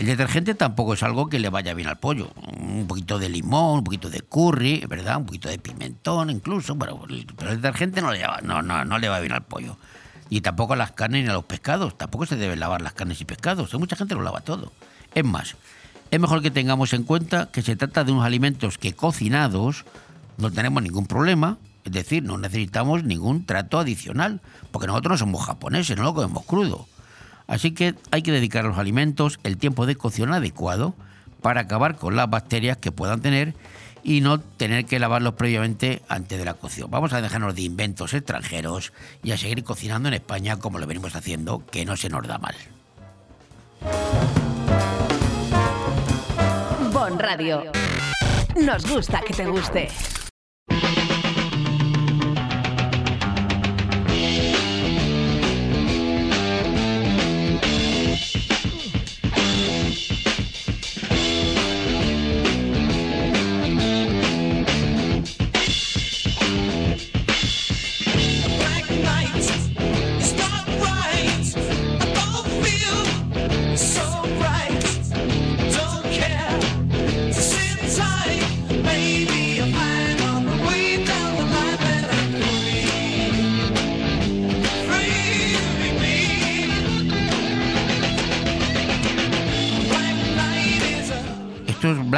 El 0.00 0.06
detergente 0.06 0.54
tampoco 0.54 0.94
es 0.94 1.02
algo 1.02 1.28
que 1.28 1.38
le 1.38 1.50
vaya 1.50 1.74
bien 1.74 1.86
al 1.86 1.98
pollo. 1.98 2.32
Un 2.58 2.86
poquito 2.86 3.18
de 3.18 3.28
limón, 3.28 3.80
un 3.80 3.84
poquito 3.84 4.08
de 4.08 4.22
curry, 4.22 4.82
¿verdad? 4.88 5.18
Un 5.18 5.26
poquito 5.26 5.50
de 5.50 5.58
pimentón 5.58 6.30
incluso. 6.30 6.74
Bueno, 6.74 7.02
pero 7.36 7.50
el 7.50 7.60
detergente 7.60 8.00
no 8.00 8.10
le, 8.10 8.26
va, 8.26 8.40
no, 8.42 8.62
no, 8.62 8.82
no 8.86 8.98
le 8.98 9.10
va 9.10 9.20
bien 9.20 9.32
al 9.32 9.42
pollo. 9.42 9.76
Y 10.30 10.40
tampoco 10.40 10.72
a 10.72 10.76
las 10.76 10.92
carnes 10.92 11.24
ni 11.24 11.28
a 11.28 11.34
los 11.34 11.44
pescados. 11.44 11.98
Tampoco 11.98 12.24
se 12.24 12.36
deben 12.36 12.60
lavar 12.60 12.80
las 12.80 12.94
carnes 12.94 13.20
y 13.20 13.26
pescados. 13.26 13.74
Mucha 13.74 13.94
gente 13.94 14.14
lo 14.14 14.22
lava 14.22 14.40
todo. 14.40 14.72
Es 15.14 15.22
más, 15.22 15.56
es 16.10 16.18
mejor 16.18 16.40
que 16.40 16.50
tengamos 16.50 16.94
en 16.94 17.02
cuenta 17.02 17.50
que 17.52 17.60
se 17.60 17.76
trata 17.76 18.02
de 18.02 18.12
unos 18.12 18.24
alimentos 18.24 18.78
que 18.78 18.94
cocinados 18.94 19.84
no 20.38 20.50
tenemos 20.50 20.82
ningún 20.82 21.08
problema. 21.08 21.58
Es 21.84 21.92
decir, 21.92 22.22
no 22.22 22.38
necesitamos 22.38 23.04
ningún 23.04 23.44
trato 23.44 23.78
adicional. 23.78 24.40
Porque 24.70 24.86
nosotros 24.86 25.10
no 25.10 25.18
somos 25.18 25.44
japoneses, 25.44 25.98
no 25.98 26.04
lo 26.04 26.14
comemos 26.14 26.46
crudo. 26.46 26.88
Así 27.50 27.72
que 27.72 27.96
hay 28.12 28.22
que 28.22 28.30
dedicar 28.30 28.64
a 28.64 28.68
los 28.68 28.78
alimentos 28.78 29.40
el 29.42 29.58
tiempo 29.58 29.84
de 29.84 29.96
cocción 29.96 30.32
adecuado 30.32 30.94
para 31.42 31.62
acabar 31.62 31.96
con 31.96 32.14
las 32.14 32.30
bacterias 32.30 32.76
que 32.76 32.92
puedan 32.92 33.20
tener 33.20 33.54
y 34.04 34.20
no 34.20 34.38
tener 34.38 34.86
que 34.86 35.00
lavarlos 35.00 35.34
previamente 35.34 36.00
antes 36.08 36.38
de 36.38 36.44
la 36.44 36.54
cocción. 36.54 36.88
Vamos 36.92 37.12
a 37.12 37.20
dejarnos 37.20 37.56
de 37.56 37.62
inventos 37.62 38.14
extranjeros 38.14 38.92
y 39.24 39.32
a 39.32 39.36
seguir 39.36 39.64
cocinando 39.64 40.08
en 40.08 40.14
España 40.14 40.58
como 40.58 40.78
lo 40.78 40.86
venimos 40.86 41.16
haciendo, 41.16 41.66
que 41.66 41.84
no 41.84 41.96
se 41.96 42.08
nos 42.08 42.24
da 42.24 42.38
mal. 42.38 42.54
Bon 46.92 47.18
Radio. 47.18 47.64
Nos 48.64 48.88
gusta 48.88 49.22
que 49.26 49.34
te 49.34 49.46
guste. 49.46 49.88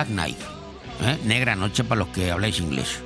Black 0.03 0.17
Night, 0.17 0.39
¿eh? 1.03 1.17
negra 1.23 1.55
noche 1.55 1.85
para 1.85 2.01
los 2.01 2.09
que 2.09 2.33
habláis 2.33 2.59
inglés. 2.59 2.99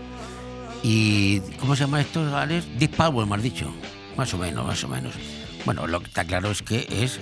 ¿Y 0.83 1.41
cómo 1.61 1.77
se 1.77 1.85
llama 1.85 2.01
esto, 2.01 2.35
Alex? 2.35 2.67
Deep 2.79 2.97
Power, 2.97 3.27
me 3.27 3.37
has 3.37 3.43
dicho. 3.43 3.71
Más 4.17 4.33
o 4.33 4.39
menos, 4.39 4.65
más 4.65 4.83
o 4.83 4.89
menos. 4.89 5.13
Bueno, 5.67 5.87
lo 5.87 6.01
que 6.01 6.07
está 6.07 6.25
claro 6.25 6.51
es 6.51 6.63
que 6.63 6.87
es 6.89 7.21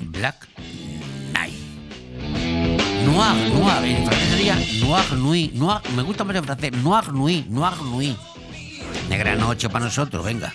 Black 0.00 0.48
Night. 1.32 1.54
Noir, 3.06 3.52
noir, 3.52 3.84
en 3.84 4.06
francés 4.06 4.28
sería 4.28 4.58
Noir 4.80 5.12
Nuit. 5.12 5.52
Noir, 5.52 5.80
me 5.94 6.02
gusta 6.02 6.24
más 6.24 6.34
en 6.34 6.44
francés, 6.44 6.72
Noir 6.72 7.12
Nuit, 7.12 7.46
Noir 7.46 7.76
Nuit. 7.84 8.16
Negra 9.08 9.36
noche 9.36 9.68
para 9.68 9.84
nosotros, 9.84 10.24
venga. 10.24 10.52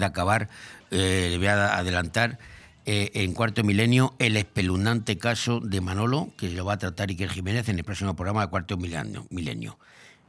De 0.00 0.06
acabar, 0.06 0.48
eh, 0.90 1.28
le 1.30 1.38
voy 1.38 1.46
a 1.46 1.76
adelantar 1.76 2.38
eh, 2.86 3.10
en 3.14 3.34
cuarto 3.34 3.62
milenio 3.62 4.14
el 4.18 4.36
espeluznante 4.36 5.18
caso 5.18 5.60
de 5.60 5.80
Manolo, 5.80 6.30
que 6.36 6.50
lo 6.50 6.64
va 6.64 6.72
a 6.72 6.78
tratar 6.78 7.10
Iker 7.10 7.28
Jiménez 7.28 7.68
en 7.68 7.78
el 7.78 7.84
próximo 7.84 8.16
programa 8.16 8.42
de 8.42 8.50
cuarto 8.50 8.76
milenio. 8.76 9.26
milenio. 9.30 9.78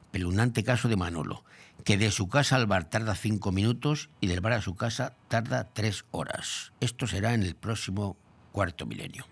Espeluznante 0.06 0.64
caso 0.64 0.90
de 0.90 0.98
Manolo, 0.98 1.44
que 1.86 1.98
de 1.98 2.12
su 2.12 2.28
casa 2.28 2.58
al 2.58 2.68
bar 2.68 2.90
tarda 2.90 3.16
cinco 3.16 3.52
minutos 3.52 4.10
y 4.20 4.28
del 4.28 4.42
bar 4.42 4.54
a 4.54 4.62
su 4.62 4.76
casa 4.76 5.16
tarda 5.30 5.70
tres 5.74 6.06
horas. 6.12 6.74
Esto 6.82 7.08
será 7.08 7.34
en 7.34 7.44
el 7.44 7.56
próximo 7.56 8.18
cuarto 8.52 8.86
milenio. 8.86 9.26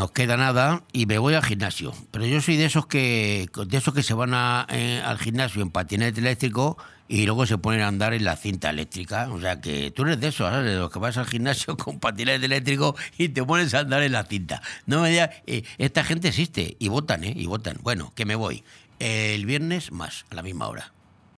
Nos 0.00 0.12
queda 0.12 0.38
nada 0.38 0.82
y 0.94 1.04
me 1.04 1.18
voy 1.18 1.34
al 1.34 1.44
gimnasio. 1.44 1.92
Pero 2.10 2.24
yo 2.24 2.40
soy 2.40 2.56
de 2.56 2.64
esos 2.64 2.86
que 2.86 3.50
de 3.66 3.76
esos 3.76 3.92
que 3.92 4.02
se 4.02 4.14
van 4.14 4.32
eh, 4.70 5.02
al 5.04 5.18
gimnasio 5.18 5.60
en 5.60 5.70
patinete 5.70 6.20
eléctrico 6.20 6.78
y 7.06 7.26
luego 7.26 7.44
se 7.44 7.58
ponen 7.58 7.82
a 7.82 7.88
andar 7.88 8.14
en 8.14 8.24
la 8.24 8.36
cinta 8.36 8.70
eléctrica. 8.70 9.28
O 9.30 9.38
sea 9.38 9.60
que 9.60 9.90
tú 9.90 10.04
eres 10.04 10.18
de 10.18 10.28
esos, 10.28 10.48
¿sabes? 10.50 10.64
De 10.64 10.78
los 10.78 10.90
que 10.90 10.98
vas 10.98 11.18
al 11.18 11.26
gimnasio 11.26 11.76
con 11.84 12.00
patinete 12.00 12.46
eléctrico 12.46 12.96
y 13.18 13.28
te 13.28 13.44
pones 13.44 13.74
a 13.74 13.80
andar 13.80 14.02
en 14.02 14.12
la 14.12 14.24
cinta. 14.24 14.62
No 14.86 15.02
me 15.02 15.10
digas, 15.10 15.28
eh, 15.46 15.64
esta 15.76 16.02
gente 16.02 16.28
existe 16.28 16.78
y 16.78 16.88
votan, 16.88 17.22
¿eh? 17.24 17.34
Y 17.36 17.44
votan. 17.44 17.76
Bueno, 17.82 18.14
que 18.14 18.24
me 18.24 18.36
voy. 18.36 18.64
El 19.00 19.44
viernes 19.44 19.92
más, 19.92 20.24
a 20.30 20.34
la 20.34 20.42
misma 20.42 20.66
hora. 20.68 20.94